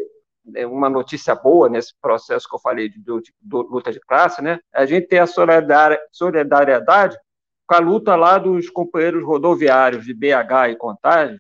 é 0.57 0.67
uma 0.67 0.89
notícia 0.89 1.35
boa 1.35 1.69
nesse 1.69 1.93
processo 2.01 2.49
que 2.49 2.55
eu 2.55 2.61
falei 2.61 2.89
de, 2.89 2.99
de, 2.99 3.21
de 3.21 3.33
luta 3.51 3.93
de 3.93 4.01
classe, 4.01 4.41
né, 4.41 4.61
a 4.73 4.87
gente 4.87 5.09
tem 5.09 5.19
a 5.19 5.27
solidariedade 5.27 7.19
com 7.67 7.75
a 7.75 7.81
luta 7.81 8.17
lá 8.17 8.39
dos 8.39 8.71
companheiros 8.71 9.23
rodoviários 9.23 10.07
de 10.07 10.15
BH 10.15 10.71
e 10.71 10.77
Contagem, 10.77 11.39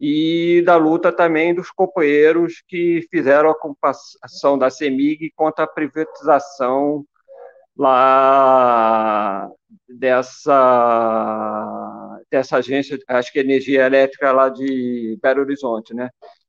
e 0.00 0.62
da 0.64 0.76
luta 0.76 1.12
também 1.12 1.54
dos 1.54 1.70
companheiros 1.70 2.62
que 2.66 3.06
fizeram 3.10 3.50
a 3.50 3.52
ocupação 3.52 4.56
da 4.58 4.70
CEMIG 4.70 5.30
contra 5.36 5.64
a 5.64 5.68
privatização 5.68 7.04
lá 7.76 9.50
dessa, 9.88 10.58
dessa 12.30 12.56
agência, 12.56 12.98
acho 13.08 13.30
que 13.32 13.38
é 13.38 13.42
energia 13.42 13.84
elétrica 13.86 14.32
lá 14.32 14.48
de 14.48 15.18
Belo 15.22 15.42
Horizonte, 15.42 15.94
né? 15.94 16.08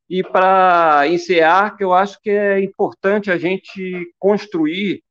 E 0.09 0.23
para 0.23 1.07
encerrar, 1.07 1.75
que 1.77 1.83
eu 1.83 1.93
acho 1.93 2.19
que 2.21 2.29
é 2.29 2.61
importante 2.61 3.31
a 3.31 3.37
gente 3.37 4.13
construir 4.19 5.03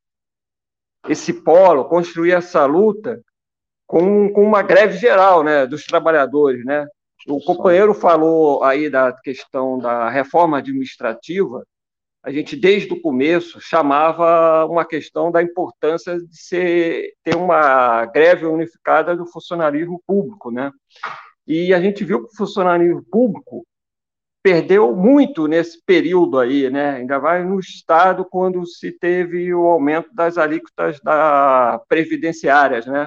esse 1.08 1.32
polo, 1.32 1.86
construir 1.86 2.32
essa 2.32 2.66
luta 2.66 3.20
com, 3.86 4.30
com 4.32 4.42
uma 4.42 4.62
greve 4.62 4.98
geral, 4.98 5.42
né, 5.42 5.66
dos 5.66 5.84
trabalhadores, 5.84 6.64
né? 6.64 6.86
O 7.26 7.40
companheiro 7.40 7.92
falou 7.92 8.62
aí 8.62 8.88
da 8.88 9.12
questão 9.12 9.78
da 9.78 10.08
reforma 10.08 10.58
administrativa. 10.58 11.64
A 12.22 12.30
gente, 12.30 12.54
desde 12.54 12.92
o 12.92 13.00
começo, 13.00 13.60
chamava 13.60 14.66
uma 14.66 14.84
questão 14.84 15.30
da 15.30 15.42
importância 15.42 16.18
de 16.18 16.36
ser, 16.36 17.14
ter 17.22 17.34
uma 17.34 18.04
greve 18.06 18.46
unificada 18.46 19.16
do 19.16 19.26
funcionalismo 19.26 20.02
público. 20.06 20.50
Né? 20.50 20.70
E 21.46 21.72
a 21.72 21.80
gente 21.80 22.04
viu 22.04 22.20
que 22.20 22.32
o 22.32 22.36
funcionalismo 22.36 23.02
público 23.10 23.66
perdeu 24.42 24.94
muito 24.94 25.46
nesse 25.46 25.82
período 25.84 26.38
aí, 26.38 26.70
né? 26.70 26.96
ainda 26.96 27.18
mais 27.20 27.46
no 27.46 27.58
Estado, 27.58 28.24
quando 28.24 28.66
se 28.66 28.92
teve 28.92 29.52
o 29.54 29.66
aumento 29.66 30.14
das 30.14 30.38
alíquotas 30.38 31.00
da 31.00 31.80
previdenciárias. 31.88 32.86
Né? 32.86 33.06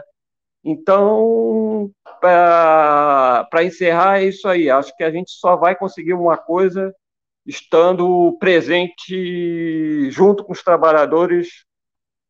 Então, 0.64 1.91
para 2.22 3.64
encerrar, 3.64 4.19
é 4.19 4.26
isso 4.26 4.48
aí. 4.48 4.69
Acho 4.69 4.95
que 4.95 5.03
a 5.03 5.11
gente 5.11 5.31
só 5.31 5.57
vai 5.57 5.76
conseguir 5.76 6.14
uma 6.14 6.38
coisa 6.38 6.95
estando 7.45 8.38
presente 8.40 10.10
junto 10.10 10.45
com 10.45 10.53
os 10.53 10.64
trabalhadores 10.64 11.65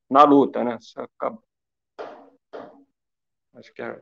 na 0.09 0.23
luta, 0.23 0.63
né? 0.63 0.79
Acho 3.53 3.73
que 3.73 3.81
é. 3.83 4.01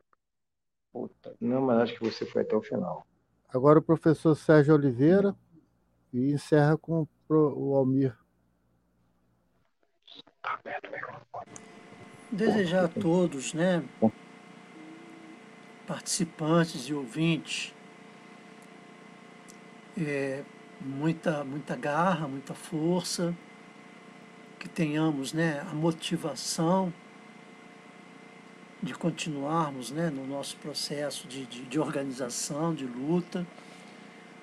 Puta. 0.93 1.35
Não, 1.39 1.61
mas 1.61 1.81
acho 1.81 1.93
que 1.95 2.03
você 2.03 2.25
foi 2.25 2.41
até 2.43 2.55
o 2.55 2.61
final. 2.61 3.05
Agora 3.49 3.79
o 3.79 3.83
professor 3.83 4.35
Sérgio 4.35 4.75
Oliveira 4.75 5.35
e 6.13 6.31
encerra 6.31 6.77
com 6.77 7.05
o 7.29 7.75
Almir. 7.75 8.17
Tá 10.41 10.53
aberto 10.53 10.87
o 10.87 10.91
microfone 10.91 11.70
desejar 12.31 12.85
a 12.85 12.87
todos, 12.87 13.53
né, 13.53 13.83
participantes 15.85 16.87
e 16.87 16.93
ouvintes, 16.93 17.73
é, 19.97 20.43
muita, 20.79 21.43
muita 21.43 21.75
garra, 21.75 22.27
muita 22.27 22.53
força, 22.53 23.35
que 24.57 24.69
tenhamos 24.69 25.33
né, 25.33 25.59
a 25.69 25.73
motivação 25.73 26.93
de 28.81 28.93
continuarmos 28.93 29.91
né, 29.91 30.09
no 30.09 30.25
nosso 30.25 30.55
processo 30.57 31.27
de, 31.27 31.45
de, 31.45 31.63
de 31.63 31.79
organização, 31.79 32.73
de 32.73 32.85
luta, 32.85 33.45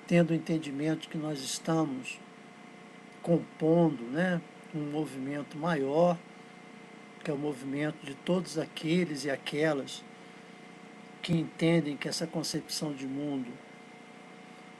tendo 0.07 0.31
o 0.31 0.33
entendimento 0.33 1.09
que 1.09 1.17
nós 1.17 1.39
estamos 1.41 2.19
compondo 3.21 4.03
né, 4.03 4.41
um 4.73 4.91
movimento 4.91 5.57
maior, 5.57 6.17
é 7.29 7.33
o 7.33 7.37
movimento 7.37 8.05
de 8.05 8.13
todos 8.13 8.57
aqueles 8.57 9.25
e 9.25 9.29
aquelas 9.29 10.03
que 11.21 11.33
entendem 11.33 11.97
que 11.97 12.07
essa 12.07 12.25
concepção 12.25 12.93
de 12.93 13.05
mundo 13.05 13.51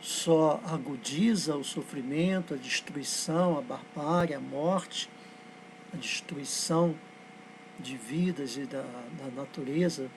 só 0.01 0.61
agudiza 0.65 1.55
o 1.55 1.63
sofrimento, 1.63 2.53
a 2.53 2.57
destruição, 2.57 3.57
a 3.57 3.61
barbárie, 3.61 4.34
a 4.34 4.39
morte, 4.39 5.09
a 5.93 5.97
destruição 5.97 6.95
de 7.77 7.97
vidas 7.97 8.57
e 8.57 8.65
da, 8.65 8.81
da 8.81 9.27
natureza 9.35 10.09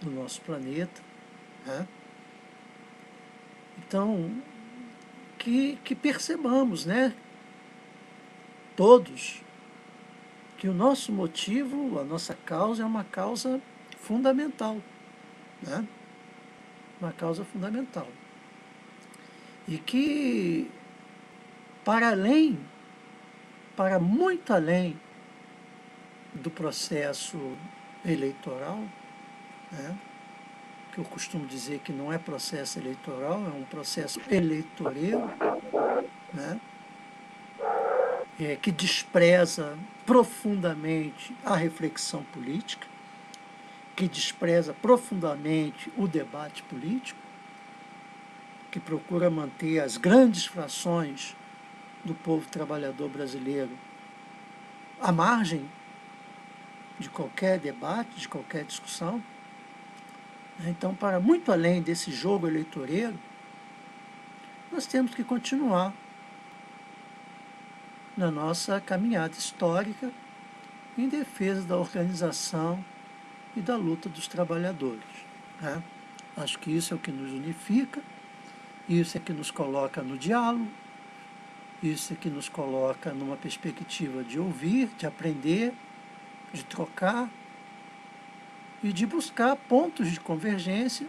do 0.00 0.10
nosso 0.10 0.40
planeta. 0.42 1.00
Né? 1.66 1.88
Então, 3.78 4.30
que, 5.38 5.78
que 5.84 5.94
percebamos, 5.94 6.84
né? 6.84 7.14
Todos, 8.76 9.42
que 10.58 10.68
o 10.68 10.74
nosso 10.74 11.12
motivo, 11.12 12.00
a 12.00 12.04
nossa 12.04 12.34
causa 12.34 12.82
é 12.82 12.86
uma 12.86 13.04
causa 13.04 13.60
fundamental. 14.00 14.76
Né? 15.62 15.86
Uma 17.00 17.12
causa 17.12 17.44
fundamental. 17.44 18.08
E 19.68 19.78
que, 19.78 20.68
para 21.84 22.08
além, 22.08 22.58
para 23.76 24.00
muito 24.00 24.52
além 24.52 24.98
do 26.34 26.50
processo 26.50 27.38
eleitoral, 28.04 28.82
né? 29.70 29.96
que 30.92 30.98
eu 30.98 31.04
costumo 31.04 31.46
dizer 31.46 31.78
que 31.78 31.92
não 31.92 32.12
é 32.12 32.18
processo 32.18 32.80
eleitoral, 32.80 33.44
é 33.46 33.50
um 33.50 33.64
processo 33.64 34.20
eleitoreiro, 34.28 35.30
né? 36.34 36.60
É, 38.40 38.56
que 38.56 38.70
despreza 38.70 39.76
profundamente 40.08 41.36
a 41.44 41.54
reflexão 41.54 42.22
política, 42.32 42.86
que 43.94 44.08
despreza 44.08 44.72
profundamente 44.72 45.92
o 45.98 46.08
debate 46.08 46.62
político, 46.62 47.20
que 48.70 48.80
procura 48.80 49.28
manter 49.28 49.80
as 49.80 49.98
grandes 49.98 50.46
frações 50.46 51.36
do 52.02 52.14
povo 52.14 52.48
trabalhador 52.48 53.10
brasileiro 53.10 53.78
à 54.98 55.12
margem 55.12 55.70
de 56.98 57.10
qualquer 57.10 57.58
debate, 57.58 58.18
de 58.18 58.28
qualquer 58.28 58.64
discussão. 58.64 59.22
Então, 60.66 60.94
para 60.94 61.20
muito 61.20 61.52
além 61.52 61.82
desse 61.82 62.10
jogo 62.10 62.48
eleitoreiro, 62.48 63.18
nós 64.72 64.86
temos 64.86 65.14
que 65.14 65.22
continuar 65.22 65.92
na 68.18 68.32
nossa 68.32 68.80
caminhada 68.80 69.34
histórica 69.34 70.10
em 70.98 71.08
defesa 71.08 71.62
da 71.62 71.76
organização 71.76 72.84
e 73.56 73.60
da 73.60 73.76
luta 73.76 74.08
dos 74.08 74.26
trabalhadores. 74.26 75.04
Né? 75.60 75.80
Acho 76.36 76.58
que 76.58 76.68
isso 76.68 76.92
é 76.92 76.96
o 76.96 76.98
que 76.98 77.12
nos 77.12 77.30
unifica, 77.30 78.02
isso 78.88 79.16
é 79.16 79.20
que 79.20 79.32
nos 79.32 79.52
coloca 79.52 80.02
no 80.02 80.18
diálogo, 80.18 80.66
isso 81.80 82.12
é 82.12 82.16
que 82.16 82.28
nos 82.28 82.48
coloca 82.48 83.12
numa 83.12 83.36
perspectiva 83.36 84.24
de 84.24 84.40
ouvir, 84.40 84.88
de 84.98 85.06
aprender, 85.06 85.72
de 86.52 86.64
trocar 86.64 87.30
e 88.82 88.92
de 88.92 89.06
buscar 89.06 89.54
pontos 89.54 90.10
de 90.10 90.18
convergência 90.18 91.06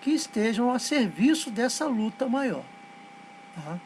que 0.00 0.12
estejam 0.12 0.72
a 0.72 0.78
serviço 0.78 1.50
dessa 1.50 1.86
luta 1.86 2.26
maior. 2.26 2.64
Tá? 3.54 3.78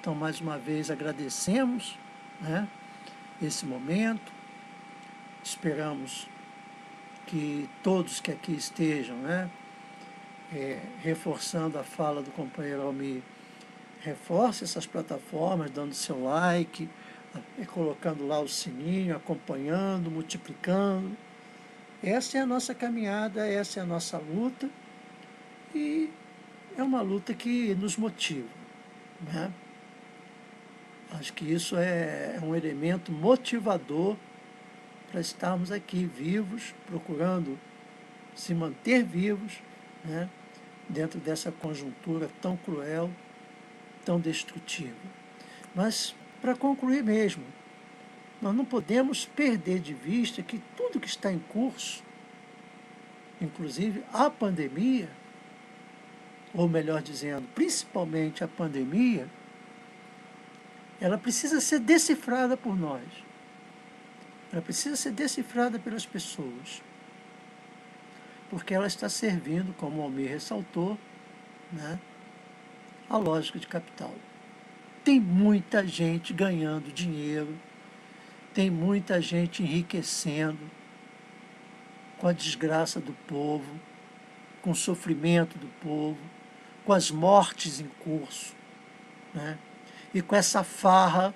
Então, 0.00 0.14
mais 0.14 0.40
uma 0.40 0.58
vez, 0.58 0.90
agradecemos 0.90 1.98
né, 2.40 2.66
esse 3.40 3.66
momento, 3.66 4.32
esperamos 5.42 6.28
que 7.26 7.68
todos 7.82 8.20
que 8.20 8.30
aqui 8.30 8.52
estejam, 8.52 9.16
né, 9.16 9.50
é, 10.52 10.80
reforçando 11.02 11.78
a 11.78 11.84
fala 11.84 12.22
do 12.22 12.30
companheiro 12.30 12.82
Almir, 12.82 13.22
reforce 14.00 14.64
essas 14.64 14.86
plataformas, 14.86 15.70
dando 15.70 15.94
seu 15.94 16.24
like, 16.24 16.88
colocando 17.68 18.26
lá 18.26 18.40
o 18.40 18.48
sininho, 18.48 19.14
acompanhando, 19.14 20.10
multiplicando 20.10 21.16
essa 22.02 22.38
é 22.38 22.40
a 22.40 22.46
nossa 22.46 22.74
caminhada, 22.74 23.46
essa 23.46 23.78
é 23.78 23.82
a 23.82 23.86
nossa 23.86 24.16
luta 24.16 24.70
e 25.74 26.10
é 26.76 26.82
uma 26.82 27.02
luta 27.02 27.34
que 27.34 27.74
nos 27.74 27.98
motiva. 27.98 28.48
Né? 29.20 29.52
Acho 31.12 31.32
que 31.32 31.44
isso 31.44 31.76
é, 31.76 32.36
é 32.36 32.40
um 32.42 32.54
elemento 32.54 33.10
motivador 33.10 34.16
para 35.10 35.20
estarmos 35.20 35.72
aqui 35.72 36.04
vivos, 36.04 36.74
procurando 36.86 37.58
se 38.34 38.54
manter 38.54 39.02
vivos 39.02 39.60
né? 40.04 40.28
dentro 40.88 41.18
dessa 41.18 41.50
conjuntura 41.50 42.30
tão 42.40 42.56
cruel, 42.56 43.10
tão 44.04 44.20
destrutiva. 44.20 44.94
Mas, 45.74 46.14
para 46.40 46.54
concluir 46.54 47.02
mesmo, 47.02 47.44
nós 48.40 48.54
não 48.54 48.64
podemos 48.64 49.26
perder 49.26 49.80
de 49.80 49.92
vista 49.92 50.42
que 50.42 50.62
tudo 50.76 51.00
que 51.00 51.08
está 51.08 51.32
em 51.32 51.38
curso, 51.38 52.02
inclusive 53.40 54.02
a 54.12 54.30
pandemia, 54.30 55.08
ou 56.54 56.68
melhor 56.68 57.02
dizendo, 57.02 57.46
principalmente 57.54 58.42
a 58.42 58.48
pandemia, 58.48 59.28
ela 61.00 61.16
precisa 61.16 61.60
ser 61.60 61.80
decifrada 61.80 62.56
por 62.56 62.76
nós. 62.76 63.02
Ela 64.52 64.62
precisa 64.62 64.96
ser 64.96 65.12
decifrada 65.12 65.78
pelas 65.78 66.04
pessoas. 66.04 66.82
Porque 68.50 68.74
ela 68.74 68.86
está 68.86 69.08
servindo, 69.08 69.72
como 69.74 70.00
o 70.00 70.02
Almir 70.02 70.28
ressaltou, 70.28 70.98
né, 71.72 71.98
a 73.08 73.16
lógica 73.16 73.58
de 73.58 73.66
capital. 73.66 74.14
Tem 75.04 75.20
muita 75.20 75.86
gente 75.86 76.32
ganhando 76.32 76.92
dinheiro 76.92 77.56
tem 78.52 78.68
muita 78.68 79.20
gente 79.20 79.62
enriquecendo 79.62 80.58
com 82.18 82.26
a 82.26 82.32
desgraça 82.32 83.00
do 83.00 83.12
povo, 83.26 83.80
com 84.60 84.72
o 84.72 84.74
sofrimento 84.74 85.56
do 85.56 85.68
povo, 85.80 86.18
com 86.84 86.92
as 86.92 87.10
mortes 87.10 87.80
em 87.80 87.86
curso, 88.00 88.54
né? 89.32 89.56
E 90.12 90.20
com 90.20 90.34
essa 90.34 90.64
farra 90.64 91.34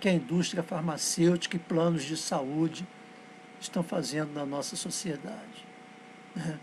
que 0.00 0.08
a 0.08 0.12
indústria 0.12 0.62
farmacêutica 0.62 1.56
e 1.56 1.58
planos 1.58 2.04
de 2.04 2.16
saúde 2.16 2.86
estão 3.60 3.82
fazendo 3.82 4.32
na 4.32 4.44
nossa 4.44 4.76
sociedade. 4.76 5.66
Né? 6.34 6.58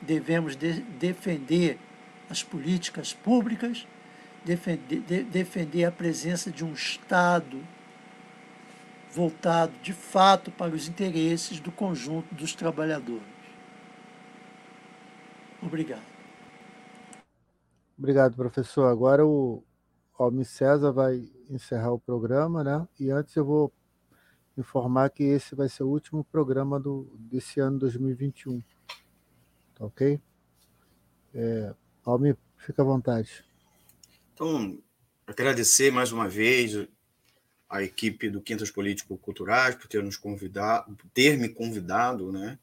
Devemos 0.00 0.56
de 0.56 0.80
defender 0.80 1.78
as 2.30 2.42
políticas 2.42 3.12
públicas, 3.12 3.86
defender, 4.44 5.00
de 5.00 5.22
defender 5.24 5.84
a 5.84 5.92
presença 5.92 6.50
de 6.50 6.64
um 6.64 6.72
Estado 6.72 7.60
voltado 9.10 9.72
de 9.82 9.92
fato 9.92 10.50
para 10.50 10.74
os 10.74 10.86
interesses 10.86 11.58
do 11.58 11.72
conjunto 11.72 12.34
dos 12.34 12.54
trabalhadores. 12.54 13.22
Obrigado. 15.60 16.02
Obrigado, 17.98 18.36
professor. 18.36 18.86
Agora 18.86 19.26
o 19.26 19.62
Almi 20.18 20.44
César 20.44 20.92
vai 20.92 21.28
encerrar 21.48 21.92
o 21.92 21.98
programa, 21.98 22.64
né? 22.64 22.86
E 22.98 23.10
antes 23.10 23.34
eu 23.36 23.44
vou 23.44 23.72
informar 24.56 25.10
que 25.10 25.22
esse 25.22 25.54
vai 25.54 25.68
ser 25.68 25.84
o 25.84 25.88
último 25.88 26.24
programa 26.24 26.80
do, 26.80 27.08
desse 27.18 27.60
ano 27.60 27.78
2021. 27.78 28.60
Tá 29.74 29.84
ok? 29.84 30.20
É, 31.34 31.74
Almi, 32.04 32.36
fica 32.56 32.82
à 32.82 32.84
vontade. 32.84 33.44
Então, 34.34 34.78
agradecer 35.26 35.90
mais 35.92 36.10
uma 36.10 36.28
vez 36.28 36.88
a 37.68 37.82
equipe 37.82 38.30
do 38.30 38.40
Quintas 38.40 38.70
Político 38.70 39.16
Culturais 39.18 39.74
por 39.74 39.86
ter 39.86 40.02
nos 40.02 40.16
convidado, 40.16 40.96
ter 41.12 41.36
me 41.36 41.48
convidado, 41.48 42.32
né, 42.32 42.58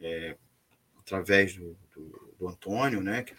é, 0.00 0.36
através 0.98 1.54
do, 1.54 1.76
do, 1.94 2.34
do, 2.38 2.48
Antônio, 2.48 3.00
né, 3.02 3.22
que, 3.22 3.34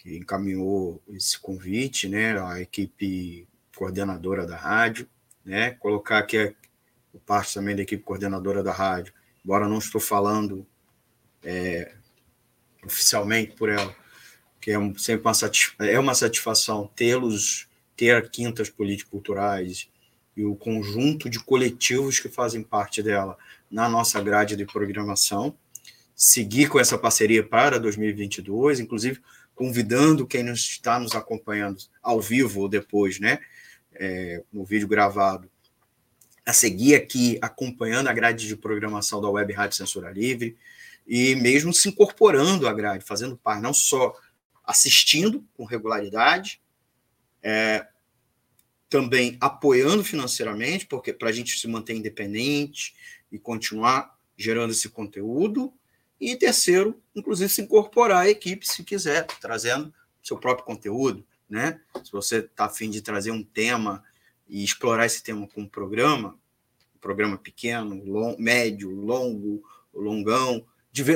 que 0.00 0.16
encaminhou 0.16 1.02
esse 1.10 1.38
convite, 1.38 2.08
né, 2.08 2.40
a 2.40 2.58
equipe 2.58 3.46
coordenadora 3.76 4.46
da 4.46 4.56
rádio, 4.56 5.06
né, 5.44 5.72
colocar 5.72 6.18
aqui 6.18 6.38
a, 6.38 6.52
parte 7.26 7.52
também 7.52 7.76
da 7.76 7.82
equipe 7.82 8.02
coordenadora 8.02 8.62
da 8.62 8.72
rádio, 8.72 9.12
embora 9.44 9.68
não 9.68 9.76
estou 9.76 10.00
falando 10.00 10.66
é, 11.42 11.94
oficialmente 12.82 13.52
por 13.52 13.68
ela, 13.68 13.94
que 14.58 14.70
é 14.70 14.78
sempre 14.96 15.28
uma, 15.28 15.86
é 15.86 15.98
uma 15.98 16.14
satisfação 16.14 16.90
tê-los 16.96 17.68
ter 17.94 18.30
quintas 18.30 18.70
político-culturais 18.70 19.90
e 20.34 20.42
o 20.42 20.56
conjunto 20.56 21.28
de 21.28 21.38
coletivos 21.38 22.18
que 22.18 22.30
fazem 22.30 22.62
parte 22.62 23.02
dela 23.02 23.36
na 23.70 23.86
nossa 23.86 24.18
grade 24.22 24.56
de 24.56 24.64
programação, 24.64 25.54
seguir 26.14 26.70
com 26.70 26.80
essa 26.80 26.96
parceria 26.96 27.42
para 27.42 27.78
2022, 27.78 28.80
inclusive 28.80 29.20
convidando 29.60 30.26
quem 30.26 30.42
nos 30.42 30.60
está 30.60 30.98
nos 30.98 31.14
acompanhando 31.14 31.82
ao 32.02 32.18
vivo 32.18 32.62
ou 32.62 32.68
depois, 32.68 33.20
né, 33.20 33.40
é, 33.92 34.42
no 34.50 34.64
vídeo 34.64 34.88
gravado, 34.88 35.50
a 36.46 36.52
seguir 36.54 36.94
aqui 36.94 37.38
acompanhando 37.42 38.08
a 38.08 38.12
grade 38.14 38.48
de 38.48 38.56
programação 38.56 39.20
da 39.20 39.28
Web 39.28 39.52
Rádio 39.52 39.76
Censura 39.76 40.10
Livre 40.10 40.56
e 41.06 41.34
mesmo 41.34 41.74
se 41.74 41.90
incorporando 41.90 42.66
à 42.66 42.72
grade, 42.72 43.04
fazendo 43.04 43.36
parte, 43.36 43.60
não 43.60 43.74
só 43.74 44.14
assistindo 44.64 45.46
com 45.52 45.66
regularidade, 45.66 46.62
é, 47.42 47.86
também 48.88 49.36
apoiando 49.42 50.02
financeiramente, 50.02 50.86
porque 50.86 51.12
para 51.12 51.28
a 51.28 51.32
gente 51.32 51.58
se 51.58 51.68
manter 51.68 51.94
independente 51.94 52.94
e 53.30 53.38
continuar 53.38 54.16
gerando 54.38 54.70
esse 54.70 54.88
conteúdo. 54.88 55.70
E 56.20 56.36
terceiro, 56.36 57.00
inclusive 57.16 57.48
se 57.48 57.62
incorporar 57.62 58.18
à 58.18 58.28
equipe 58.28 58.66
se 58.66 58.84
quiser, 58.84 59.26
trazendo 59.40 59.92
seu 60.22 60.36
próprio 60.36 60.66
conteúdo, 60.66 61.24
né? 61.48 61.80
Se 62.04 62.12
você 62.12 62.38
está 62.38 62.66
afim 62.66 62.90
de 62.90 63.00
trazer 63.00 63.30
um 63.30 63.42
tema 63.42 64.04
e 64.46 64.62
explorar 64.62 65.06
esse 65.06 65.22
tema 65.22 65.48
com 65.48 65.62
um 65.62 65.68
programa, 65.68 66.38
um 66.94 66.98
programa 66.98 67.38
pequeno, 67.38 68.04
long, 68.04 68.36
médio, 68.38 68.90
longo, 68.90 69.62
longão, 69.94 70.64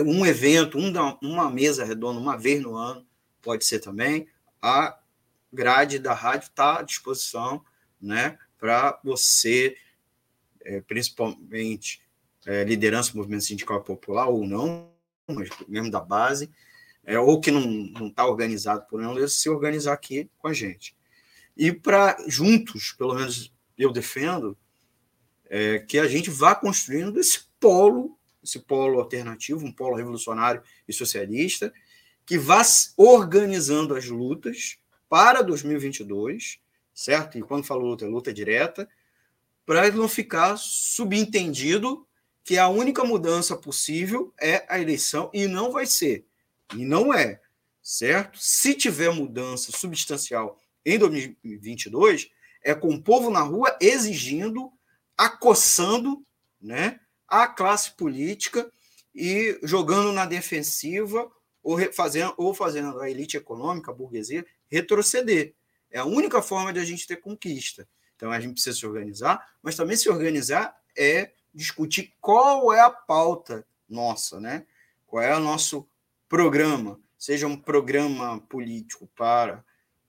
um 0.06 0.24
evento, 0.24 0.78
um, 0.78 0.92
uma 1.20 1.50
mesa 1.50 1.84
redonda 1.84 2.18
uma 2.18 2.38
vez 2.38 2.62
no 2.62 2.76
ano, 2.76 3.06
pode 3.42 3.64
ser 3.64 3.80
também. 3.80 4.26
A 4.62 4.98
grade 5.52 5.98
da 5.98 6.14
rádio 6.14 6.48
está 6.48 6.78
à 6.78 6.82
disposição 6.82 7.62
né, 8.00 8.38
para 8.58 8.98
você, 9.04 9.76
é, 10.62 10.80
principalmente 10.80 12.00
é, 12.46 12.64
liderança 12.64 13.12
do 13.12 13.18
movimento 13.18 13.44
sindical 13.44 13.82
popular 13.82 14.28
ou 14.28 14.46
não, 14.46 14.93
mas 15.26 15.48
mesmo 15.68 15.90
da 15.90 16.00
base, 16.00 16.50
é, 17.04 17.18
ou 17.18 17.40
que 17.40 17.50
não 17.50 18.08
está 18.08 18.26
organizado 18.26 18.86
por 18.88 19.00
nenhum 19.00 19.14
deles, 19.14 19.34
se 19.34 19.48
organizar 19.48 19.92
aqui 19.92 20.30
com 20.38 20.48
a 20.48 20.52
gente. 20.52 20.96
E 21.56 21.72
para 21.72 22.16
juntos, 22.26 22.92
pelo 22.92 23.14
menos 23.14 23.52
eu 23.76 23.92
defendo, 23.92 24.56
é, 25.46 25.78
que 25.78 25.98
a 25.98 26.08
gente 26.08 26.30
vá 26.30 26.54
construindo 26.54 27.20
esse 27.20 27.44
polo, 27.60 28.18
esse 28.42 28.58
polo 28.58 28.98
alternativo, 28.98 29.64
um 29.64 29.72
polo 29.72 29.96
revolucionário 29.96 30.62
e 30.88 30.92
socialista, 30.92 31.72
que 32.26 32.38
vá 32.38 32.62
organizando 32.96 33.94
as 33.94 34.06
lutas 34.06 34.78
para 35.08 35.42
2022, 35.42 36.58
certo? 36.92 37.38
E 37.38 37.42
quando 37.42 37.64
falo 37.64 37.86
luta, 37.86 38.04
é 38.04 38.08
luta 38.08 38.32
direta, 38.32 38.88
para 39.66 39.90
não 39.90 40.08
ficar 40.08 40.56
subentendido 40.56 42.06
que 42.44 42.58
a 42.58 42.68
única 42.68 43.02
mudança 43.02 43.56
possível 43.56 44.32
é 44.38 44.66
a 44.68 44.78
eleição, 44.78 45.30
e 45.32 45.46
não 45.46 45.72
vai 45.72 45.86
ser. 45.86 46.26
E 46.76 46.84
não 46.84 47.12
é, 47.12 47.40
certo? 47.82 48.38
Se 48.38 48.74
tiver 48.74 49.10
mudança 49.10 49.72
substancial 49.72 50.60
em 50.84 50.98
2022, 50.98 52.30
é 52.62 52.74
com 52.74 52.94
o 52.94 53.02
povo 53.02 53.30
na 53.30 53.40
rua 53.40 53.76
exigindo, 53.80 54.70
acossando 55.16 56.24
né, 56.60 57.00
a 57.26 57.46
classe 57.46 57.92
política 57.92 58.70
e 59.14 59.58
jogando 59.62 60.12
na 60.12 60.26
defensiva 60.26 61.30
ou 61.62 61.78
fazendo, 61.92 62.34
ou 62.36 62.52
fazendo 62.52 63.00
a 63.00 63.10
elite 63.10 63.38
econômica, 63.38 63.90
a 63.90 63.94
burguesia, 63.94 64.44
retroceder. 64.70 65.54
É 65.90 65.98
a 65.98 66.04
única 66.04 66.42
forma 66.42 66.72
de 66.72 66.80
a 66.80 66.84
gente 66.84 67.06
ter 67.06 67.16
conquista. 67.16 67.88
Então 68.16 68.30
a 68.30 68.38
gente 68.38 68.54
precisa 68.54 68.76
se 68.76 68.86
organizar, 68.86 69.54
mas 69.62 69.76
também 69.76 69.96
se 69.96 70.10
organizar 70.10 70.76
é 70.96 71.32
discutir 71.54 72.14
qual 72.20 72.72
é 72.72 72.80
a 72.80 72.90
pauta 72.90 73.66
nossa, 73.88 74.40
né? 74.40 74.66
Qual 75.06 75.22
é 75.22 75.34
o 75.36 75.40
nosso 75.40 75.88
programa, 76.28 77.00
seja 77.16 77.46
um 77.46 77.56
programa 77.56 78.40
político 78.48 79.08
para 79.14 79.64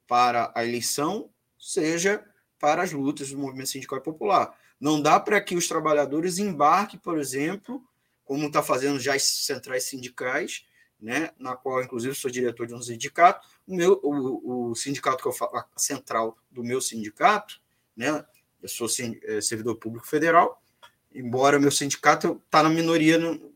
para 0.07 0.51
a 0.55 0.63
eleição, 0.63 1.29
seja 1.59 2.23
para 2.59 2.83
as 2.83 2.91
lutas 2.91 3.31
do 3.31 3.37
movimento 3.37 3.69
sindical 3.69 3.97
e 3.97 4.03
popular. 4.03 4.55
Não 4.79 5.01
dá 5.01 5.19
para 5.19 5.41
que 5.41 5.55
os 5.55 5.67
trabalhadores 5.67 6.37
embarquem, 6.37 6.99
por 6.99 7.17
exemplo, 7.17 7.83
como 8.23 8.47
está 8.47 8.61
fazendo 8.61 8.99
já 8.99 9.15
as 9.15 9.23
centrais 9.23 9.85
sindicais, 9.85 10.65
né, 10.99 11.31
na 11.37 11.55
qual, 11.55 11.83
inclusive, 11.83 12.15
sou 12.15 12.31
diretor 12.31 12.65
de 12.65 12.73
um 12.73 12.81
sindicato. 12.81 13.47
O, 13.67 13.75
meu, 13.75 13.99
o, 14.03 14.71
o 14.71 14.75
sindicato 14.75 15.21
que 15.21 15.27
eu 15.27 15.33
falo, 15.33 15.55
a 15.57 15.65
central 15.75 16.37
do 16.49 16.63
meu 16.63 16.81
sindicato, 16.81 17.61
né, 17.95 18.25
eu 18.61 18.69
sou 18.69 18.87
é, 19.23 19.41
servidor 19.41 19.75
público 19.75 20.07
federal, 20.07 20.61
embora 21.15 21.59
meu 21.59 21.71
sindicato 21.71 22.41
está 22.45 22.61
na 22.61 22.69
minoria, 22.69 23.17
no, 23.17 23.53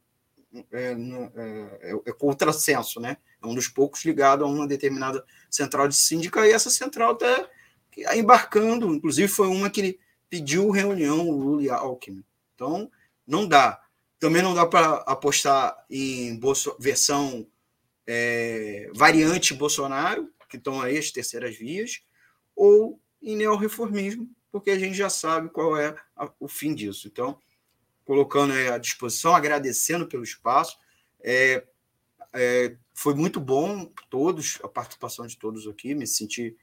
é, 0.71 0.95
no, 0.95 1.31
é, 1.35 1.91
é, 1.91 1.99
é 2.05 2.11
contrassenso, 2.13 2.99
né? 2.99 3.17
É 3.41 3.45
um 3.45 3.53
dos 3.53 3.67
poucos 3.67 4.03
ligado 4.03 4.43
a 4.43 4.47
uma 4.47 4.67
determinada 4.67 5.23
central 5.49 5.87
de 5.87 5.95
síndica, 5.95 6.47
e 6.47 6.51
essa 6.51 6.69
central 6.69 7.13
está 7.13 7.49
embarcando, 8.15 8.93
inclusive 8.93 9.27
foi 9.27 9.47
uma 9.47 9.69
que 9.69 9.99
pediu 10.29 10.69
reunião, 10.69 11.29
Lula 11.29 11.63
e 11.63 11.69
Alckmin. 11.69 12.23
Então, 12.55 12.89
não 13.25 13.47
dá. 13.47 13.81
Também 14.19 14.41
não 14.41 14.53
dá 14.53 14.65
para 14.65 14.95
apostar 15.07 15.85
em 15.89 16.35
Bolso, 16.37 16.75
versão 16.79 17.47
é, 18.05 18.89
variante 18.93 19.53
Bolsonaro, 19.53 20.29
que 20.49 20.57
estão 20.57 20.81
aí 20.81 20.97
as 20.97 21.11
terceiras 21.11 21.55
vias, 21.55 22.01
ou 22.55 22.99
em 23.21 23.35
neorreformismo, 23.35 24.27
porque 24.51 24.71
a 24.71 24.79
gente 24.79 24.97
já 24.97 25.09
sabe 25.09 25.49
qual 25.49 25.77
é 25.77 25.95
a, 26.15 26.29
o 26.39 26.47
fim 26.47 26.73
disso. 26.73 27.07
Então, 27.07 27.39
colocando 28.09 28.53
à 28.53 28.79
disposição, 28.79 29.35
agradecendo 29.35 30.07
pelo 30.07 30.23
espaço. 30.23 30.79
É, 31.21 31.63
é, 32.33 32.75
foi 32.91 33.13
muito 33.13 33.39
bom 33.39 33.85
todos, 34.09 34.57
a 34.63 34.67
participação 34.67 35.27
de 35.27 35.37
todos 35.37 35.67
aqui, 35.67 35.93
me 35.93 36.07
senti 36.07 36.57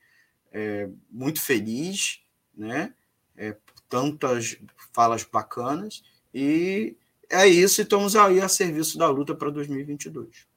é, 0.50 0.90
muito 1.08 1.40
feliz, 1.40 2.20
né? 2.52 2.92
É, 3.36 3.56
tantas 3.88 4.58
falas 4.92 5.22
bacanas 5.22 6.02
e 6.34 6.96
é 7.30 7.46
isso, 7.46 7.80
estamos 7.80 8.16
aí 8.16 8.40
a 8.40 8.48
serviço 8.48 8.98
da 8.98 9.08
luta 9.08 9.32
para 9.32 9.48
2022. 9.48 10.48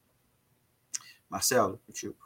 Marcelo, 1.29 1.79
contigo. 1.85 2.17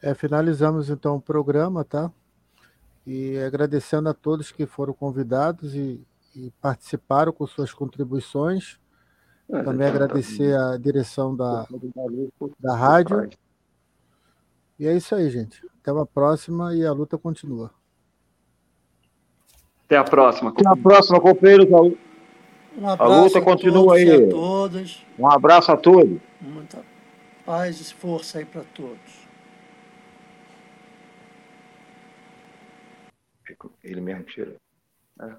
É, 0.00 0.14
finalizamos 0.14 0.88
então 0.88 1.16
o 1.16 1.20
programa, 1.20 1.84
tá? 1.84 2.10
E 3.06 3.38
agradecendo 3.38 4.08
a 4.08 4.14
todos 4.14 4.50
que 4.50 4.66
foram 4.66 4.94
convidados 4.94 5.74
e, 5.74 6.04
e 6.34 6.50
participaram 6.60 7.32
com 7.32 7.46
suas 7.46 7.72
contribuições. 7.72 8.78
É, 9.50 9.62
Também 9.62 9.86
agradecer 9.86 10.56
a 10.56 10.78
direção 10.78 11.36
da, 11.36 11.66
da 12.58 12.74
rádio. 12.74 13.28
E 14.78 14.86
é 14.86 14.96
isso 14.96 15.14
aí, 15.14 15.28
gente. 15.28 15.64
Até 15.80 15.92
uma 15.92 16.06
próxima 16.06 16.74
e 16.74 16.84
a 16.84 16.92
luta 16.92 17.18
continua. 17.18 17.70
Até 19.84 19.98
a 19.98 20.04
próxima. 20.04 20.50
Até 20.50 20.66
a 20.66 20.76
próxima, 20.76 21.20
companheiros. 21.20 21.66
Um 21.70 22.88
a 22.88 23.06
luta 23.06 23.40
continua 23.40 23.96
aí. 23.96 24.10
A 24.10 24.30
todos. 24.30 25.06
Um 25.18 25.30
abraço 25.30 25.70
a 25.70 25.76
todos. 25.76 26.18
Muita 26.40 26.82
paz 27.44 27.80
e 27.80 27.94
força 27.94 28.38
aí 28.38 28.44
para 28.44 28.62
todos. 28.74 29.23
Ele 33.82 34.00
mesmo 34.00 34.24
tira. 34.24 34.56
É. 35.20 35.36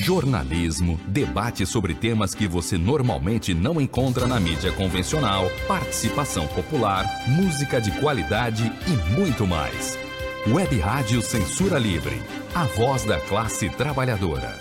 jornalismo, 0.00 0.98
debate 1.06 1.64
sobre 1.64 1.94
temas 1.94 2.34
que 2.34 2.48
você 2.48 2.76
normalmente 2.76 3.54
não 3.54 3.80
encontra 3.80 4.26
na 4.26 4.40
mídia 4.40 4.72
convencional, 4.72 5.44
participação 5.68 6.48
popular, 6.48 7.04
música 7.28 7.80
de 7.80 7.92
qualidade 8.00 8.64
e 8.88 9.14
muito 9.14 9.46
mais. 9.46 10.09
Web 10.48 10.78
Rádio 10.80 11.20
Censura 11.20 11.78
Livre, 11.78 12.14
a 12.54 12.64
voz 12.64 13.04
da 13.04 13.20
classe 13.20 13.68
trabalhadora. 13.68 14.58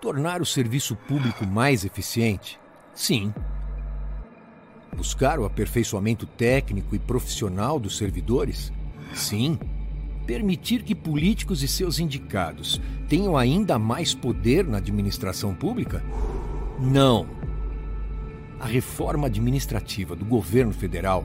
Tornar 0.00 0.42
o 0.42 0.46
serviço 0.46 0.96
público 0.96 1.46
mais 1.46 1.84
eficiente? 1.84 2.58
Sim. 2.92 3.32
Buscar 4.96 5.38
o 5.38 5.44
aperfeiçoamento 5.44 6.26
técnico 6.26 6.96
e 6.96 6.98
profissional 6.98 7.78
dos 7.78 7.96
servidores? 7.96 8.72
Sim 9.14 9.58
permitir 10.26 10.82
que 10.82 10.92
políticos 10.92 11.62
e 11.62 11.68
seus 11.68 12.00
indicados 12.00 12.80
tenham 13.08 13.36
ainda 13.36 13.78
mais 13.78 14.12
poder 14.12 14.66
na 14.66 14.78
administração 14.78 15.54
pública? 15.54 16.04
Não. 16.80 17.28
A 18.58 18.66
reforma 18.66 19.28
administrativa 19.28 20.16
do 20.16 20.24
governo 20.24 20.72
federal 20.72 21.24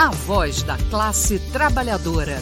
A 0.00 0.10
voz 0.10 0.62
da 0.62 0.76
classe 0.90 1.40
trabalhadora. 1.52 2.40